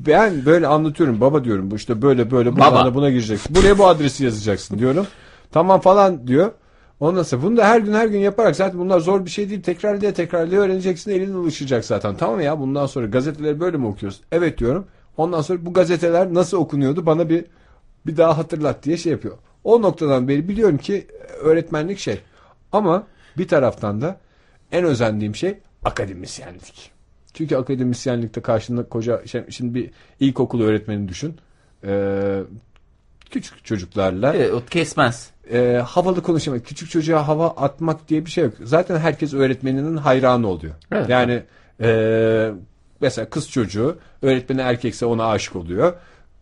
Ben 0.08 0.46
böyle 0.46 0.67
anlatıyorum. 0.67 1.22
Baba 1.22 1.44
diyorum 1.44 1.72
bu 1.72 1.75
işte 1.75 2.01
böyle 2.01 2.32
böyle 2.32 2.55
Baba. 2.55 2.94
buna 2.96 3.10
gireceksin. 3.10 3.55
Buraya 3.55 3.77
bu 3.77 3.88
adresi 3.88 4.24
yazacaksın 4.24 4.79
diyorum. 4.79 5.08
Tamam 5.51 5.79
falan 5.82 6.27
diyor. 6.27 6.51
Ondan 7.00 7.24
sonra 7.24 7.44
bunu 7.44 7.58
da 7.58 7.67
her 7.67 7.79
gün 7.79 7.94
her 7.94 8.08
gün 8.08 8.20
yaparak 8.20 8.55
zaten 8.55 8.79
bunlar 8.79 9.00
zor 9.00 9.25
bir 9.25 9.29
şey 9.29 9.50
değil. 9.50 9.62
Tekrarlaya 9.62 10.13
tekrarlaya 10.13 10.62
öğreneceksin. 10.62 11.12
Elin 11.12 11.34
alışacak 11.34 11.86
zaten. 11.86 12.15
Tamam 12.17 12.41
ya 12.41 12.60
bundan 12.60 12.86
sonra 12.86 13.05
gazeteleri 13.05 13.60
böyle 13.60 13.77
mi 13.77 13.88
okuyoruz? 13.88 14.22
Evet 14.32 14.58
diyorum. 14.58 14.86
Ondan 15.17 15.41
sonra 15.41 15.65
bu 15.65 15.74
gazeteler 15.74 16.34
nasıl 16.34 16.58
okunuyordu 16.58 17.05
bana 17.05 17.29
bir 17.29 17.46
bir 18.05 18.17
daha 18.17 18.38
hatırlat 18.38 18.84
diye 18.84 18.98
şey 18.98 19.12
yapıyor. 19.12 19.38
O 19.63 19.82
noktadan 19.82 20.27
beri 20.27 20.50
biliyorum 20.50 20.77
ki 20.77 21.08
öğretmenlik 21.41 22.00
şey. 22.00 22.20
Ama 22.72 23.03
bir 23.38 23.48
taraftan 23.48 24.01
da 24.01 24.17
en 24.72 24.84
özendiğim 24.86 25.36
şey 25.36 25.58
akademisyenlik. 25.85 26.91
Çünkü 27.33 27.55
akademisyenlikte 27.55 28.41
karşında 28.41 28.89
koca 28.89 29.27
şey- 29.27 29.49
şimdi 29.49 29.73
bir 29.73 29.91
ilkokul 30.19 30.61
öğretmeni 30.61 31.07
düşün. 31.07 31.35
Ee, 31.87 32.41
küçük 33.31 33.65
çocuklarla 33.65 34.33
Evet, 34.35 34.53
o 34.53 34.61
kesmez. 34.69 35.29
e, 35.51 35.81
havalı 35.85 36.21
konuşamak, 36.23 36.65
küçük 36.65 36.89
çocuğa 36.89 37.27
hava 37.27 37.47
atmak 37.47 38.09
diye 38.09 38.25
bir 38.25 38.31
şey 38.31 38.43
yok. 38.43 38.53
Zaten 38.63 38.97
herkes 38.97 39.33
öğretmeninin 39.33 39.97
hayranı 39.97 40.47
oluyor. 40.47 40.73
Evet. 40.91 41.09
Yani 41.09 41.43
e, 41.81 42.51
mesela 43.01 43.29
kız 43.29 43.49
çocuğu 43.51 43.97
öğretmeni 44.21 44.61
erkekse 44.61 45.05
ona 45.05 45.25
aşık 45.27 45.55
oluyor. 45.55 45.93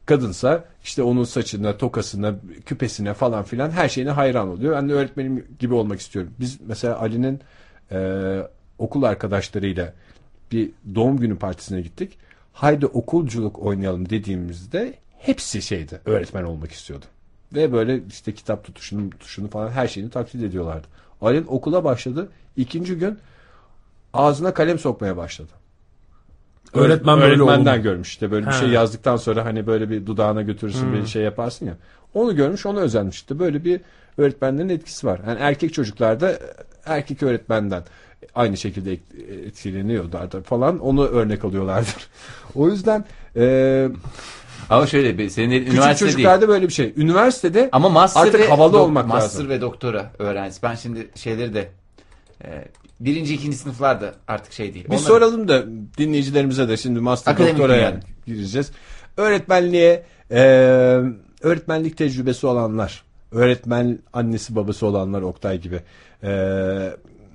Kadınsa 0.06 0.66
işte 0.84 1.04
onun 1.04 1.24
saçına, 1.24 1.78
tokasına, 1.78 2.36
küpesine 2.66 3.14
falan 3.14 3.44
filan 3.44 3.72
her 3.72 3.90
şeyine 3.90 4.12
hayran 4.12 4.48
oluyor. 4.48 4.76
Ben 4.76 4.90
de 4.90 4.94
öğretmenim 4.94 5.46
gibi 5.60 5.74
olmak 5.74 6.00
istiyorum. 6.00 6.32
Biz 6.40 6.60
mesela 6.68 7.00
Ali'nin 7.00 7.40
e, 7.92 7.98
okul 8.84 9.04
arkadaşlarıyla 9.04 9.94
bir 10.52 10.70
doğum 10.96 11.18
günü 11.18 11.38
partisine 11.38 11.82
gittik. 11.82 12.18
Haydi 12.54 12.86
okulculuk 12.86 13.60
oynayalım 13.60 14.10
dediğimizde 14.10 14.94
hepsi 15.20 15.62
şeydi. 15.62 16.02
Öğretmen 16.06 16.44
olmak 16.44 16.72
istiyordu. 16.72 17.06
Ve 17.54 17.74
böyle 17.74 18.02
işte 18.10 18.34
kitap 18.34 18.64
tutuşunu, 18.64 19.10
tutuşunu 19.10 19.50
falan 19.50 19.70
her 19.72 19.88
şeyini 19.88 20.10
taklit 20.10 20.44
ediyorlardı. 20.44 20.88
Ali'nin 21.22 21.46
okula 21.48 21.84
başladı. 21.84 22.30
İkinci 22.58 22.96
gün 22.96 23.20
ağzına 24.14 24.54
kalem 24.54 24.80
sokmaya 24.80 25.18
başladı. 25.18 25.52
Öğretmen 26.74 27.22
böyle 27.22 27.34
Öğretmenden 27.34 27.74
oldu. 27.76 27.84
görmüş. 27.84 28.08
İşte 28.10 28.32
böyle 28.32 28.46
bir 28.46 28.52
Ha. 28.52 28.58
şey 28.60 28.70
yazdıktan 28.70 29.18
sonra 29.18 29.46
hani 29.46 29.68
böyle 29.68 29.90
bir 29.90 30.06
dudağına 30.06 30.42
götürürsün 30.42 30.94
bir 30.94 31.06
şey 31.06 31.24
yaparsın 31.24 31.66
ya. 31.66 31.78
Onu 32.14 32.36
görmüş 32.36 32.66
ona 32.66 32.80
özenmiş. 32.80 33.16
İşte 33.16 33.40
böyle 33.40 33.66
bir 33.66 33.82
öğretmenlerin 34.18 34.70
etkisi 34.70 35.08
var. 35.08 35.20
Yani 35.28 35.40
erkek 35.40 35.74
çocuklarda 35.74 36.40
erkek 36.86 37.24
öğretmenden 37.24 37.84
aynı 38.36 38.58
şekilde 38.58 38.92
et- 38.94 39.16
etkileniyorlardır 39.48 40.44
falan. 40.44 40.80
Onu 40.80 41.06
örnek 41.08 41.46
alıyorlardır. 41.46 41.96
o 42.56 42.70
yüzden 42.70 43.06
e, 43.36 43.88
Ama 44.70 44.88
şöyle 44.88 45.18
bir 45.18 45.30
senin 45.30 45.60
küçük 45.60 45.74
üniversite 45.74 46.06
değil. 46.06 46.14
çocuklarda 46.16 46.48
böyle 46.48 46.68
bir 46.68 46.74
şey. 46.74 46.94
Üniversitede 46.98 47.70
Ama 47.72 47.90
master 47.90 48.22
Artık 48.22 48.40
ve 48.40 48.48
havalı 48.48 48.80
olmak 48.80 49.08
master 49.08 49.24
lazım. 49.24 49.50
ve 49.50 49.62
doktora 49.62 50.12
öğrencisi. 50.20 50.64
Ben 50.64 50.76
şimdi 50.76 51.08
şeyleri 51.16 51.54
de 51.54 51.70
e, 52.46 52.66
birinci 53.00 53.34
ikinci 53.34 53.58
sınıflar 53.58 54.02
da 54.02 54.14
artık 54.28 54.54
şey 54.54 54.74
değil. 54.74 54.86
Bir 54.86 54.90
Onların- 54.90 55.04
soralım 55.08 55.48
da 55.48 55.64
dinleyicilerimize 55.98 56.70
de 56.70 56.78
şimdi 56.78 57.00
master 57.00 57.32
Akademik 57.32 57.54
doktora 57.58 57.76
yani 57.76 58.00
gireceğiz. 58.26 58.72
Öğretmenliğe 59.18 60.04
e, 60.32 60.40
öğretmenlik 61.42 61.98
tecrübesi 61.98 62.48
olanlar, 62.48 63.04
öğretmen 63.32 64.00
annesi 64.14 64.56
babası 64.56 64.86
olanlar 64.86 65.22
Oktay 65.22 65.60
gibi. 65.62 65.80
E, 66.24 66.30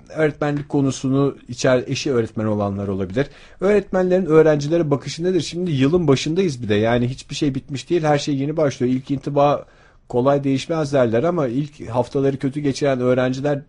öğretmenlik 0.09 0.69
konusunu 0.69 1.37
içer 1.47 1.83
eşi 1.87 2.11
öğretmen 2.11 2.45
olanlar 2.45 2.87
olabilir. 2.87 3.27
Öğretmenlerin 3.59 4.25
öğrencilere 4.25 4.91
bakışı 4.91 5.23
nedir? 5.23 5.41
Şimdi 5.41 5.71
yılın 5.71 6.07
başındayız 6.07 6.63
bir 6.63 6.69
de. 6.69 6.75
Yani 6.75 7.07
hiçbir 7.07 7.35
şey 7.35 7.55
bitmiş 7.55 7.89
değil. 7.89 8.03
Her 8.03 8.17
şey 8.17 8.35
yeni 8.35 8.57
başlıyor. 8.57 8.93
İlk 8.93 9.11
intiba 9.11 9.65
kolay 10.09 10.43
değişmez 10.43 10.93
derler 10.93 11.23
ama 11.23 11.47
ilk 11.47 11.89
haftaları 11.89 12.37
kötü 12.37 12.59
geçiren 12.59 12.99
öğrenciler 12.99 13.61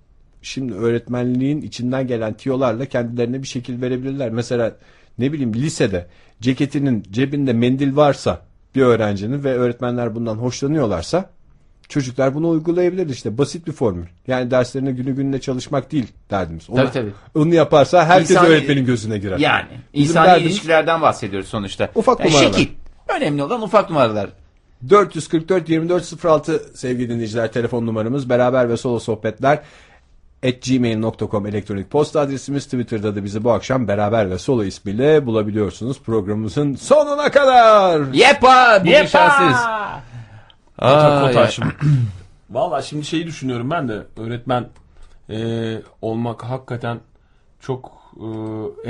şimdi 0.43 0.75
öğretmenliğin 0.75 1.63
içinden 1.63 2.07
gelen 2.07 2.35
tiyolarla 2.35 2.85
kendilerine 2.85 3.43
bir 3.43 3.47
şekil 3.47 3.83
verebilirler. 3.83 4.31
Mesela 4.31 4.77
ne 5.19 5.33
bileyim 5.33 5.55
lisede 5.55 6.07
ceketinin 6.41 7.03
cebinde 7.11 7.53
mendil 7.53 7.97
varsa 7.97 8.43
bir 8.75 8.83
öğrencinin 8.83 9.45
ve 9.45 9.55
öğretmenler 9.55 10.15
bundan 10.15 10.37
hoşlanıyorlarsa 10.37 11.31
çocuklar 11.91 12.35
bunu 12.35 12.49
uygulayabilir 12.49 13.09
işte 13.09 13.39
basit 13.39 13.67
bir 13.67 13.73
formül. 13.73 14.07
Yani 14.27 14.51
derslerine 14.51 14.93
günü 14.93 15.17
gününe 15.17 15.41
çalışmak 15.41 15.93
değil 15.93 16.07
derdimiz. 16.31 16.71
Onu, 16.71 16.77
Tabii, 16.77 16.91
tabii. 16.93 17.11
Onu 17.35 17.55
yaparsa 17.55 18.05
herkes 18.07 18.31
İnsani- 18.31 18.47
öğretmenin 18.49 18.85
gözüne 18.87 19.19
girer. 19.19 19.39
Yani 19.39 19.67
Bizim 19.95 20.07
insani 20.11 20.27
derdimiz- 20.29 20.47
ilişkilerden 20.47 21.03
bahsediyoruz 21.03 21.49
sonuçta. 21.49 21.89
Ufak 21.95 22.21
Yani 22.21 22.31
numaralar. 22.31 22.53
Şekil. 22.53 22.73
Önemli 23.17 23.43
olan 23.43 23.63
ufak 23.63 23.91
numaralar. 23.91 24.31
444 24.91 25.63
2406 25.69 26.63
sevgili 26.75 27.09
dinleyiciler 27.09 27.53
telefon 27.53 27.87
numaramız 27.87 28.29
beraber 28.29 28.69
ve 28.69 28.77
solo 28.77 28.99
sohbetler 28.99 29.59
at 30.47 30.63
gmail.com 30.67 31.47
elektronik 31.47 31.91
posta 31.91 32.21
adresimiz 32.21 32.65
Twitter'da 32.65 33.17
da 33.17 33.25
bizi 33.25 33.45
bu 33.45 33.53
akşam 33.53 33.89
beraber 33.89 34.31
ve 34.31 34.39
solo 34.39 34.65
ismiyle 34.65 35.27
bulabiliyorsunuz 35.27 36.01
programımızın 36.03 36.75
sonuna 36.75 37.31
kadar. 37.31 38.01
Yepa! 38.13 38.79
Bugün 38.81 38.91
Yepa! 38.91 39.80
Kota 40.81 41.13
Aa, 41.13 41.27
kota 41.27 41.49
şimdi. 41.49 41.75
Valla 42.51 42.83
şimdi 42.83 43.05
şeyi 43.05 43.27
düşünüyorum 43.27 43.71
ben 43.71 43.89
de 43.89 44.03
öğretmen 44.17 44.69
e, 45.31 45.39
olmak 46.03 46.45
hakikaten 46.45 46.99
çok 47.61 47.93
e, 48.17 48.27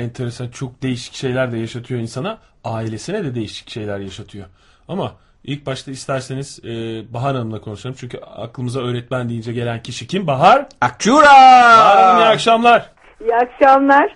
enteresan 0.01 0.47
çok 0.47 0.83
değişik 0.83 1.13
şeyler 1.13 1.51
de 1.51 1.57
yaşatıyor 1.57 1.99
insana 1.99 2.37
ailesine 2.63 3.23
de 3.23 3.35
değişik 3.35 3.69
şeyler 3.69 3.99
yaşatıyor 3.99 4.45
ama 4.87 5.11
ilk 5.43 5.65
başta 5.65 5.91
isterseniz 5.91 6.59
e, 6.63 6.69
Bahar 7.13 7.35
Hanım'la 7.35 7.61
konuşalım 7.61 7.95
çünkü 7.99 8.17
aklımıza 8.19 8.79
öğretmen 8.81 9.29
deyince 9.29 9.53
gelen 9.53 9.83
kişi 9.83 10.07
kim 10.07 10.27
Bahar 10.27 10.65
Akçura! 10.81 11.25
Bahar 11.25 12.03
Hanım 12.03 12.21
iyi 12.21 12.25
akşamlar 12.25 12.89
İyi 13.21 13.35
akşamlar. 13.35 14.15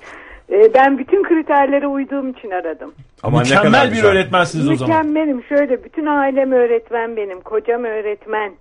Ee, 0.49 0.73
Ben 0.73 0.97
bütün 0.97 1.23
kriterlere 1.23 1.87
uyduğum 1.87 2.29
için 2.29 2.51
aradım. 2.51 2.93
Ama 3.25 3.41
ne 3.41 3.47
kadar 3.49 3.57
mükemmel 3.57 3.87
bir 3.87 3.95
güzel. 3.95 4.09
öğretmensiniz 4.11 4.69
o 4.69 4.75
zaman 4.75 5.05
Mükemmelim. 5.07 5.43
Şöyle 5.43 5.83
bütün 5.83 6.05
ailem 6.05 6.51
öğretmen 6.51 7.17
benim. 7.17 7.41
Kocam 7.41 7.83
öğretmen. 7.83 8.53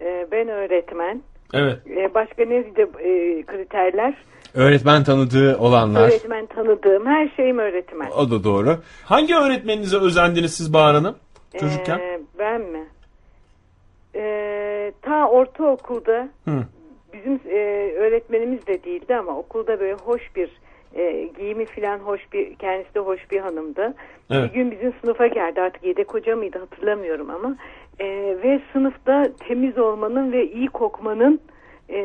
Ee, 0.00 0.26
Ben 0.32 0.48
öğretmen. 0.48 1.22
evet 1.54 1.78
Ee, 1.96 2.14
Başka 2.14 2.44
ne 2.44 2.76
de 2.76 2.82
e, 2.82 3.42
kriterler? 3.42 4.14
Öğretmen 4.54 5.04
tanıdığı 5.04 5.56
olanlar 5.58 6.02
Öğretmen 6.08 6.46
tanıdığım. 6.46 7.06
Her 7.06 7.28
şeyim 7.36 7.58
öğretmen. 7.58 8.10
o 8.10 8.30
da 8.30 8.44
doğru. 8.44 8.76
hangi 9.04 9.36
öğretmeninize 9.36 9.96
özendiniz 9.98 10.54
siz 10.54 10.72
Bahar 10.72 10.94
Hanım 10.94 11.16
çocukken 11.60 11.98
Ee, 11.98 12.20
Ben 12.38 12.60
mi? 12.60 12.84
Ee, 14.14 14.92
ta 15.02 15.28
ortaokulda 15.28 16.28
Hı. 16.44 16.50
bizim 17.12 17.40
e, 17.50 17.58
öğretmenimiz 17.98 18.66
de 18.66 18.84
değildi 18.84 19.16
ama 19.16 19.36
okulda 19.38 19.80
böyle 19.80 19.94
hoş 19.94 20.22
bir 20.36 20.50
e, 20.94 21.30
giyimi 21.38 21.66
falan 21.66 21.98
hoş 21.98 22.32
bir 22.32 22.54
kendisi 22.54 22.94
de 22.94 23.00
hoş 23.00 23.30
bir 23.30 23.40
hanımdı. 23.40 23.94
Evet. 24.30 24.50
Bir 24.50 24.54
gün 24.54 24.70
bizim 24.70 24.92
sınıfa 25.00 25.26
geldi 25.26 25.60
artık 25.60 25.84
yedek 25.84 26.14
hoca 26.14 26.36
mıydı 26.36 26.58
hatırlamıyorum 26.58 27.30
ama 27.30 27.56
E, 28.00 28.06
ve 28.44 28.60
sınıfta 28.72 29.26
temiz 29.48 29.78
olmanın 29.78 30.32
ve 30.32 30.50
iyi 30.50 30.66
kokmanın 30.66 31.40
e, 31.88 32.00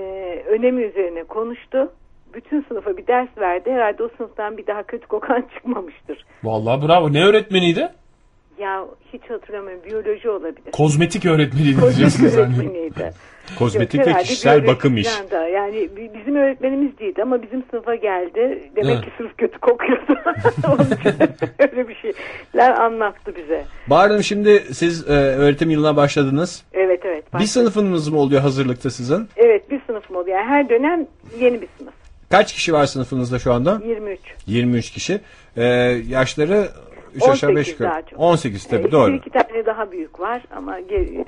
önemi 0.48 0.84
üzerine 0.84 1.24
konuştu. 1.24 1.92
Bütün 2.34 2.66
sınıfa 2.68 2.98
bir 2.98 3.08
ders 3.08 3.38
verdi. 3.38 3.72
Herhalde 3.72 4.04
o 4.04 4.10
sınıftan 4.18 4.58
bir 4.58 4.68
daha 4.68 4.84
kötü 4.84 5.08
kokan 5.08 5.42
çıkmamıştır. 5.56 6.26
Vallahi 6.44 6.88
bravo 6.88 7.14
ne 7.14 7.26
öğretmeniydi 7.26 7.90
Ya 8.60 8.86
hiç 9.14 9.22
hatırlamıyorum. 9.30 9.84
Biyoloji 9.86 10.30
olabilir. 10.30 10.72
Kozmetik 10.72 11.26
öğretmeniydi 11.26 11.76
Kozmetik 11.80 11.98
diyeceksiniz 11.98 12.38
öğretmeniydi. 12.38 13.12
Kozmetik 13.60 14.00
Yok, 14.08 14.08
ve 14.16 14.22
kişisel 14.22 14.68
bakım 14.68 14.98
iş. 14.98 15.08
da. 15.32 15.48
Yani 15.48 15.90
bi- 15.98 16.12
bizim 16.20 16.36
öğretmenimiz 16.36 16.98
değildi 17.00 17.22
ama 17.22 17.42
bizim 17.42 17.64
sınıfa 17.72 17.96
geldi. 17.96 18.64
Demek 18.76 18.94
Evet. 18.96 19.06
ki 19.06 19.12
sınıf 19.18 19.38
kötü 19.38 19.58
kokuyordu. 19.60 20.16
Öyle 21.60 21.88
bir 21.88 21.96
şeyler 21.96 22.72
anlattı 22.82 23.36
bize. 23.36 23.66
Bahar 23.88 24.10
Hanım 24.10 24.24
şimdi 24.24 24.60
siz 24.74 25.10
e, 25.10 25.14
öğretim 25.14 25.70
yılına 25.70 25.96
başladınız. 25.96 26.64
Evet 26.74 27.02
evet. 27.06 27.28
Bir 27.28 27.34
Başka- 27.34 27.48
sınıfınız 27.48 28.08
mı 28.10 28.20
oluyor 28.20 28.42
hazırlıkta 28.42 28.90
sizin? 28.90 29.28
Evet 29.36 29.72
bir 29.72 29.82
sınıfım 29.88 30.16
oluyor. 30.16 30.38
Yani 30.38 30.48
her 30.50 30.70
dönem 30.70 31.08
yeni 31.40 31.62
bir 31.62 31.68
sınıf. 31.78 31.94
Kaç 32.32 32.54
kişi 32.54 32.74
var 32.74 32.86
sınıfınızda 32.86 33.40
şu 33.40 33.54
anda? 33.54 33.82
23. 33.88 34.20
23 34.48 34.92
kişi. 34.92 35.20
Ee, 35.58 35.64
yaşları 36.10 36.68
3 37.16 37.24
aşağı 37.30 37.50
5 37.50 37.58
18 37.58 37.80
daha 37.80 37.88
yukarı. 37.98 38.10
çok. 38.10 38.20
18 38.20 38.68
tabii 38.68 38.88
Ee, 38.88 38.92
doğru. 38.92 39.12
Bir 39.14 39.18
iki 39.18 39.30
tane 39.30 39.66
daha 39.66 39.92
büyük 39.92 40.20
var 40.20 40.42
ama 40.56 40.78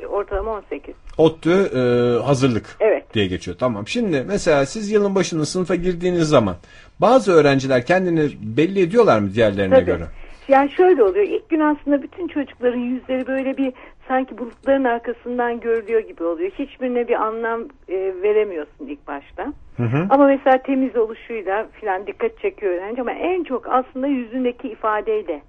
ortalama 0.09 0.51
18. 0.51 0.95
ODTÜ 1.17 1.49
e, 1.51 1.79
hazırlık 2.23 2.65
Evet. 2.79 3.13
diye 3.13 3.27
geçiyor. 3.27 3.57
Tamam. 3.59 3.87
Şimdi 3.87 4.23
mesela 4.27 4.65
siz 4.65 4.91
yılın 4.91 5.15
başında 5.15 5.45
sınıfa 5.45 5.75
girdiğiniz 5.75 6.29
zaman 6.29 6.55
bazı 7.01 7.31
öğrenciler 7.33 7.85
kendini 7.85 8.29
belli 8.57 8.81
ediyorlar 8.81 9.19
mı 9.19 9.33
diğerlerine 9.33 9.75
Tabii. 9.75 9.85
göre? 9.85 10.03
Yani 10.47 10.71
şöyle 10.71 11.03
oluyor. 11.03 11.25
İlk 11.27 11.49
gün 11.49 11.59
aslında 11.59 12.01
bütün 12.01 12.27
çocukların 12.27 12.79
yüzleri 12.79 13.27
böyle 13.27 13.57
bir 13.57 13.73
sanki 14.07 14.37
bulutların 14.37 14.83
arkasından 14.83 15.59
görülüyor 15.59 15.99
gibi 15.99 16.23
oluyor. 16.23 16.51
Hiçbirine 16.59 17.07
bir 17.07 17.13
anlam 17.13 17.61
e, 17.89 18.13
veremiyorsun 18.23 18.87
ilk 18.87 19.07
başta. 19.07 19.53
Ama 20.09 20.27
mesela 20.27 20.57
temiz 20.63 20.95
oluşuyla 20.95 21.67
filan 21.79 22.07
dikkat 22.07 22.39
çekiyor 22.41 22.73
öğrenci 22.73 23.01
ama 23.01 23.11
en 23.11 23.43
çok 23.43 23.67
aslında 23.69 24.07
yüzündeki 24.07 24.67
ifadeyle 24.69 25.41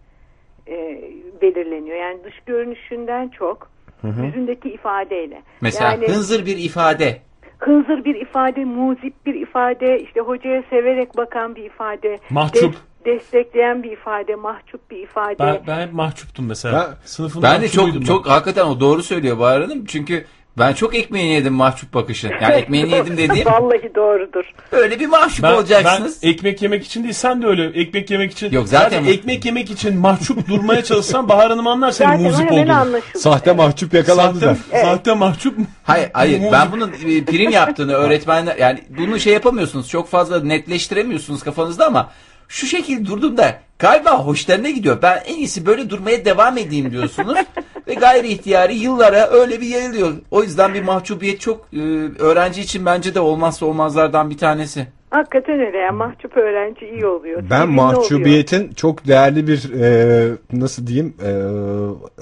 e, 0.68 1.00
belirleniyor. 1.42 1.96
Yani 1.96 2.24
dış 2.24 2.34
görünüşünden 2.46 3.28
çok 3.28 3.70
yüzündeki 4.04 4.68
ifadeyle. 4.70 5.42
Mesela 5.60 5.90
yani 5.90 6.06
hınzır 6.08 6.46
bir 6.46 6.56
ifade. 6.58 7.20
hınzır 7.58 8.04
bir 8.04 8.14
ifade, 8.14 8.64
muzip 8.64 9.26
bir 9.26 9.34
ifade, 9.34 10.00
işte 10.00 10.20
hocaya 10.20 10.62
severek 10.70 11.16
bakan 11.16 11.56
bir 11.56 11.64
ifade, 11.64 12.18
Mahcup. 12.30 12.74
destekleyen 13.04 13.82
bir 13.82 13.92
ifade, 13.92 14.34
mahcup 14.34 14.90
bir 14.90 14.98
ifade. 14.98 15.38
Ben, 15.38 15.58
ben 15.66 15.86
hep 15.86 15.92
mahcuptum 15.92 16.46
mesela. 16.46 16.86
Ben- 16.90 17.06
Sınıfın 17.06 17.42
Ben 17.42 17.62
de 17.62 17.68
çok 17.68 18.06
çok 18.06 18.26
hakikaten 18.28 18.66
o 18.66 18.80
doğru 18.80 19.02
söylüyor 19.02 19.38
Bahar 19.38 19.62
Hanım. 19.62 19.84
Çünkü 19.84 20.24
ben 20.58 20.72
çok 20.72 20.94
ekmeğini 20.94 21.32
yedim 21.34 21.52
mahcup 21.54 21.94
bakışı. 21.94 22.30
Yani 22.42 22.54
ekmeğini 22.54 22.90
yedim 22.94 23.16
dediğim 23.16 23.46
Vallahi 23.52 23.90
doğrudur. 23.94 24.44
öyle 24.72 25.00
bir 25.00 25.06
mahcup 25.06 25.42
Ben, 25.42 25.52
olacaksınız. 25.52 26.22
ben 26.22 26.28
ekmek 26.28 26.62
yemek 26.62 26.84
için 26.86 27.02
değil 27.02 27.14
sen 27.14 27.42
de 27.42 27.46
öyle 27.46 27.80
ekmek 27.80 28.10
yemek 28.10 28.32
için. 28.32 28.52
Yok, 28.52 28.68
zaten- 28.68 29.04
ekmek 29.04 29.44
yemek 29.44 29.70
için 29.70 29.96
mahcup 29.98 30.48
durmaya 30.48 30.84
çalışsan 30.84 31.28
Bahar 31.28 31.50
Hanım 31.50 31.66
anlar 31.66 31.90
senin 31.90 32.08
Zaten 32.10 32.22
muzip 32.22 32.50
hemen 32.50 32.68
olduğunu. 32.86 33.00
Sahte 33.16 33.52
mahcup 33.52 33.94
yakalandı 33.94 34.40
Sahte, 34.40 34.76
da. 34.76 34.80
sahte 34.80 35.14
mahcup 35.14 35.58
Hayır 35.84 36.10
hayır 36.12 36.38
Muzip. 36.38 36.52
ben 36.52 36.72
bunun 36.72 36.88
e, 36.92 37.24
prim 37.24 37.50
yaptığını 37.50 37.92
öğretmenler 37.92 38.56
yani 38.56 38.78
bunu 38.98 39.20
şey 39.20 39.32
yapamıyorsunuz 39.32 39.88
çok 39.88 40.08
fazla 40.08 40.40
netleştiremiyorsunuz 40.44 41.42
kafanızda 41.42 41.86
ama 41.86 42.10
şu 42.48 42.66
şekil 42.66 43.06
durduğumda 43.06 43.60
galiba 43.78 44.26
hoşlarına 44.26 44.70
gidiyor. 44.70 44.98
Ben 45.02 45.22
en 45.26 45.36
iyisi 45.36 45.66
böyle 45.66 45.90
durmaya 45.90 46.24
devam 46.24 46.58
edeyim 46.58 46.90
diyorsunuz 46.90 47.38
ve 47.88 47.94
gayri 47.94 48.28
ihtiyari 48.28 48.74
yıllara 48.74 49.30
öyle 49.30 49.60
bir 49.60 49.66
yayılıyor. 49.66 50.12
O 50.30 50.42
yüzden 50.42 50.74
bir 50.74 50.82
mahcubiyet 50.82 51.40
çok 51.40 51.66
e, 51.72 51.80
öğrenci 52.18 52.60
için 52.60 52.86
bence 52.86 53.14
de 53.14 53.20
olmazsa 53.20 53.66
olmazlardan 53.66 54.30
bir 54.30 54.38
tanesi. 54.38 54.86
Hakikaten 55.10 55.60
öyle 55.60 55.78
ya. 55.78 55.92
Mahcup 55.92 56.36
öğrenci 56.36 56.86
iyi 56.86 57.06
oluyor. 57.06 57.42
Ben 57.50 57.60
oluyor. 57.60 57.74
mahcubiyetin 57.74 58.72
çok 58.72 59.06
değerli 59.06 59.46
bir 59.46 59.80
e, 59.80 60.28
nasıl 60.52 60.86
diyeyim 60.86 61.14
e, 61.24 61.30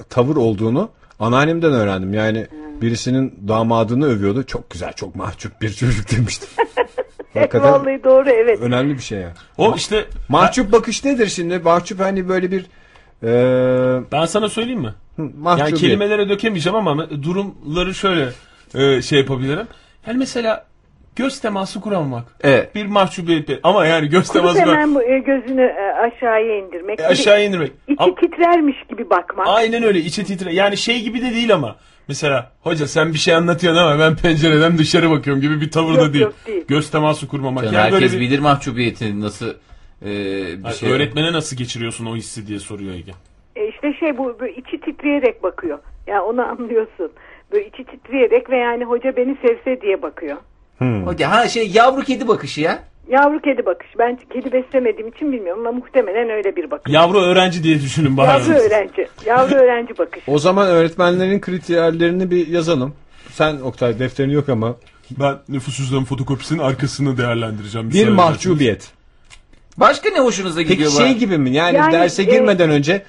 tavır 0.09 0.35
olduğunu 0.35 0.89
anneannemden 1.19 1.73
öğrendim. 1.73 2.13
Yani 2.13 2.47
birisinin 2.81 3.39
damadını 3.47 4.05
övüyordu. 4.05 4.43
Çok 4.43 4.69
güzel, 4.69 4.93
çok 4.93 5.15
mahcup 5.15 5.61
bir 5.61 5.69
çocuk 5.69 6.17
demişti. 6.17 6.47
Hakikaten 7.39 7.71
Vallahi 7.71 8.03
doğru 8.03 8.29
evet. 8.29 8.61
önemli 8.61 8.93
bir 8.93 9.01
şey 9.01 9.19
yani. 9.19 9.33
o 9.57 9.75
işte 9.75 10.05
Mahcup 10.29 10.71
bakış 10.71 11.05
nedir 11.05 11.27
şimdi? 11.27 11.59
Mahcup 11.59 11.99
hani 11.99 12.29
böyle 12.29 12.51
bir 12.51 12.65
e, 13.23 13.29
ben 14.11 14.25
sana 14.25 14.49
söyleyeyim 14.49 14.81
mi? 14.81 14.93
mahcubiyet. 15.17 15.71
Yani 15.71 15.81
kelimelere 15.81 16.29
dökemeyeceğim 16.29 16.75
ama 16.75 17.09
durumları 17.09 17.93
şöyle 17.93 18.29
e, 18.75 19.01
şey 19.01 19.19
yapabilirim. 19.19 19.67
Yani 20.07 20.17
mesela 20.17 20.65
göz 21.15 21.39
teması 21.39 21.81
kuramamak. 21.81 22.23
Evet. 22.41 22.75
Bir 22.75 22.85
mahcubiyet. 22.85 23.49
Ama 23.63 23.85
yani 23.85 24.07
göz 24.09 24.27
Kurup 24.27 24.41
teması 24.41 24.59
hemen 24.59 24.95
bu, 24.95 25.03
e, 25.03 25.19
gözünü 25.19 25.61
e, 25.63 25.93
aşağıya 25.93 26.57
indirmek. 26.57 26.99
E, 26.99 27.07
aşağı 27.07 27.43
indirmek. 27.43 27.71
İçi 27.87 28.03
Ama- 28.03 28.15
titrermiş 28.15 28.77
gibi 28.89 29.09
bakmak. 29.09 29.47
Aynen 29.47 29.83
öyle 29.83 29.99
içe 29.99 30.23
titre. 30.23 30.53
Yani 30.53 30.77
şey 30.77 31.01
gibi 31.01 31.21
de 31.21 31.31
değil 31.31 31.53
ama. 31.53 31.75
Mesela 32.07 32.51
hoca 32.61 32.87
sen 32.87 33.13
bir 33.13 33.17
şey 33.17 33.35
anlatıyorsun 33.35 33.81
ama 33.81 33.99
ben 33.99 34.15
pencereden 34.15 34.77
dışarı 34.77 35.09
bakıyorum 35.09 35.41
gibi 35.41 35.61
bir 35.61 35.71
tavırda 35.71 36.03
Yok, 36.03 36.13
değil. 36.13 36.23
yok, 36.25 36.33
değil. 36.47 36.65
Göz 36.67 36.91
teması 36.91 37.27
kurmamak. 37.27 37.63
Yani 37.63 37.73
böyle 37.73 37.81
herkes 37.95 38.13
bir, 38.13 38.19
bilir 38.19 38.39
mahcubiyeti 38.39 39.21
nasıl 39.21 39.49
e, 40.01 40.05
bir 40.59 40.65
Ay, 40.65 40.73
şey. 40.73 40.91
öğretmene 40.91 41.33
nasıl 41.33 41.57
geçiriyorsun 41.57 42.05
o 42.05 42.15
hissi 42.15 42.47
diye 42.47 42.59
soruyor 42.59 42.93
Ege. 42.93 43.11
E, 43.55 43.67
işte 43.67 43.93
şey 43.99 44.17
bu 44.17 44.39
böyle 44.39 44.55
içi 44.55 44.79
titreyerek 44.79 45.43
bakıyor. 45.43 45.79
Ya 46.07 46.23
onu 46.23 46.41
anlıyorsun. 46.41 47.11
Böyle 47.51 47.67
içi 47.67 47.83
titreyerek 47.83 48.49
ve 48.49 48.57
yani 48.57 48.83
hoca 48.83 49.15
beni 49.17 49.37
sevse 49.41 49.81
diye 49.81 50.01
bakıyor. 50.01 50.37
Hoca, 51.05 51.31
ha 51.31 51.47
şey 51.47 51.71
yavru 51.73 52.01
kedi 52.01 52.27
bakışı 52.27 52.61
ya. 52.61 52.83
Yavru 53.09 53.41
kedi 53.41 53.65
bakış. 53.65 53.87
Ben 53.99 54.19
kedi 54.33 54.51
beslemediğim 54.51 55.07
için 55.07 55.31
bilmiyorum 55.31 55.67
ama 55.67 55.77
muhtemelen 55.79 56.29
öyle 56.29 56.55
bir 56.55 56.71
bakış. 56.71 56.93
Yavru 56.93 57.21
öğrenci 57.21 57.63
diye 57.63 57.81
düşünün 57.81 58.17
Bahar 58.17 58.39
Yavru 58.39 58.53
öğrenci. 58.53 59.07
Yavru 59.25 59.55
öğrenci 59.55 59.97
bakış. 59.97 60.23
O 60.27 60.39
zaman 60.39 60.67
öğretmenlerin 60.67 61.39
kriterlerini 61.39 62.31
bir 62.31 62.47
yazalım. 62.47 62.93
Sen 63.31 63.57
Oktay 63.59 63.99
defterin 63.99 64.29
yok 64.29 64.49
ama. 64.49 64.75
Ben 65.19 65.35
nüfus 65.49 65.77
cüzdanı 65.77 66.05
fotokopisinin 66.05 66.59
arkasını 66.59 67.17
değerlendireceğim. 67.17 67.89
Bir 67.89 67.93
Müsaade 67.93 68.11
mahcubiyet. 68.11 68.91
Başka 69.77 70.09
ne 70.09 70.19
hoşunuza 70.19 70.61
gidiyor 70.61 70.91
Peki 70.97 71.09
şey 71.09 71.17
gibi 71.17 71.37
mi? 71.37 71.49
Yani, 71.55 71.77
Yani, 71.77 71.93
derse 71.93 72.21
e- 72.21 72.25
girmeden 72.25 72.69
önce 72.69 73.03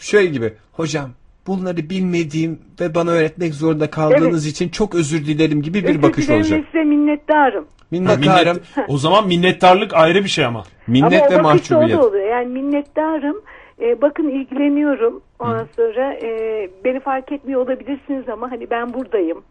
şöyle 0.00 0.26
gibi. 0.26 0.52
Hocam 0.72 1.10
bunları 1.46 1.90
bilmediğim 1.90 2.58
ve 2.80 2.94
bana 2.94 3.10
öğretmek 3.10 3.54
zorunda 3.54 3.90
kaldığınız 3.90 4.46
için 4.46 4.68
çok 4.68 4.94
özür 4.94 5.26
dilerim 5.26 5.62
gibi 5.62 5.84
bir 5.84 5.88
Özür 5.88 6.02
bakış 6.02 6.30
olacak. 6.30 6.64
size 6.72 6.84
minnettarım. 6.84 7.66
Minnettarım. 7.90 8.56
minnet- 8.56 8.84
o 8.88 8.98
zaman 8.98 9.26
minnettarlık 9.26 9.94
ayrı 9.94 10.24
bir 10.24 10.28
şey 10.28 10.44
ama. 10.44 10.64
Minnet 10.86 11.22
ama 11.22 11.30
ve 11.30 11.42
mahcubiyet. 11.42 11.98
oluyor. 11.98 12.26
Yani 12.28 12.46
minnettarım. 12.46 13.42
E, 13.82 14.02
bakın 14.02 14.28
ilgileniyorum. 14.28 15.22
Ondan 15.38 15.68
sonra 15.76 16.14
e, 16.14 16.28
beni 16.84 17.00
fark 17.00 17.32
etmiyor 17.32 17.60
olabilirsiniz 17.60 18.28
ama 18.28 18.50
hani 18.50 18.70
ben 18.70 18.94
buradayım. 18.94 19.42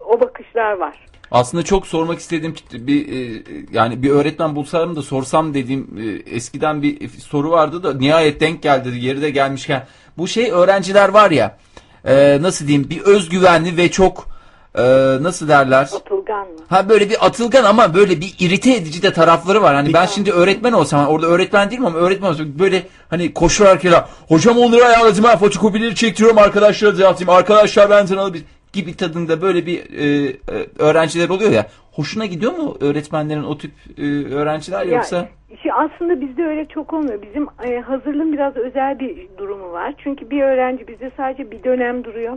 O 0.00 0.20
bakışlar 0.20 0.72
var. 0.72 1.06
Aslında 1.30 1.62
çok 1.64 1.86
sormak 1.86 2.18
istediğim 2.18 2.54
bir 2.72 3.08
e, 3.08 3.42
yani 3.72 4.02
bir 4.02 4.10
öğretmen 4.10 4.56
bulsam 4.56 4.96
da 4.96 5.02
sorsam 5.02 5.54
dediğim 5.54 5.98
e, 5.98 6.34
eskiden 6.34 6.82
bir 6.82 7.08
soru 7.08 7.50
vardı 7.50 7.82
da 7.82 7.94
nihayet 7.94 8.40
denk 8.40 8.62
geldi 8.62 8.88
yeri 8.98 9.22
de 9.22 9.30
gelmişken. 9.30 9.86
Bu 10.18 10.28
şey 10.28 10.50
öğrenciler 10.50 11.08
var 11.08 11.30
ya 11.30 11.58
e, 12.04 12.42
nasıl 12.42 12.66
diyeyim 12.66 12.90
bir 12.90 13.00
özgüvenli 13.00 13.76
ve 13.76 13.90
çok 13.90 14.26
e, 14.74 14.82
nasıl 15.22 15.48
derler? 15.48 15.88
Atılgan 15.96 16.46
mı? 16.48 16.54
Ha 16.68 16.88
böyle 16.88 17.10
bir 17.10 17.26
atılgan 17.26 17.64
ama 17.64 17.94
böyle 17.94 18.20
bir 18.20 18.34
irite 18.38 18.74
edici 18.74 19.02
de 19.02 19.12
tarafları 19.12 19.62
var. 19.62 19.74
Hani 19.74 19.94
ben 19.94 20.06
şimdi 20.06 20.32
öğretmen 20.32 20.72
olsam 20.72 21.06
orada 21.06 21.26
öğretmen 21.26 21.70
değilim 21.70 21.86
ama 21.86 21.98
öğretmen 21.98 22.28
olsam 22.28 22.46
böyle 22.58 22.82
hani 23.10 23.34
koşarken 23.34 23.92
hocam 24.28 24.58
onları 24.58 24.84
ayarladım 24.84 25.24
ben 25.24 25.38
fotokopileri 25.38 25.94
çektiriyorum 25.94 26.38
arkadaşlara 26.38 26.98
dağıtayım 26.98 27.30
arkadaşlar 27.30 27.90
ben 27.90 28.06
sana 28.06 28.34
bir 28.34 28.44
gibi 28.72 28.96
tadında 28.96 29.42
böyle 29.42 29.66
bir 29.66 29.78
e, 29.98 30.26
e, 30.28 30.66
öğrenciler 30.78 31.28
oluyor 31.28 31.50
ya. 31.50 31.66
Hoşuna 31.92 32.26
gidiyor 32.26 32.52
mu 32.52 32.76
öğretmenlerin 32.80 33.42
o 33.44 33.58
tip 33.58 33.70
e, 33.98 34.34
öğrenciler 34.34 34.86
Ya, 34.86 34.94
yoksa? 34.96 35.28
şey 35.62 35.72
aslında 35.72 36.20
bizde 36.20 36.44
öyle 36.44 36.66
çok 36.68 36.92
olmuyor. 36.92 37.22
Bizim 37.22 37.46
e, 37.64 37.80
hazırlığın 37.80 38.32
biraz 38.32 38.56
özel 38.56 38.98
bir 38.98 39.28
durumu 39.38 39.72
var. 39.72 39.94
Çünkü 40.04 40.30
bir 40.30 40.42
öğrenci 40.42 40.88
bizde 40.88 41.10
sadece 41.16 41.50
bir 41.50 41.64
dönem 41.64 42.04
duruyor. 42.04 42.36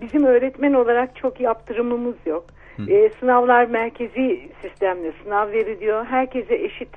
Bizim 0.00 0.24
öğretmen 0.24 0.72
olarak 0.72 1.16
çok 1.16 1.40
yaptırımımız 1.40 2.14
yok. 2.26 2.44
E, 2.88 3.10
sınavlar 3.20 3.64
merkezi 3.64 4.40
sistemle 4.62 5.12
sınav 5.24 5.48
veriliyor. 5.52 6.04
Herkese 6.04 6.54
eşit 6.54 6.88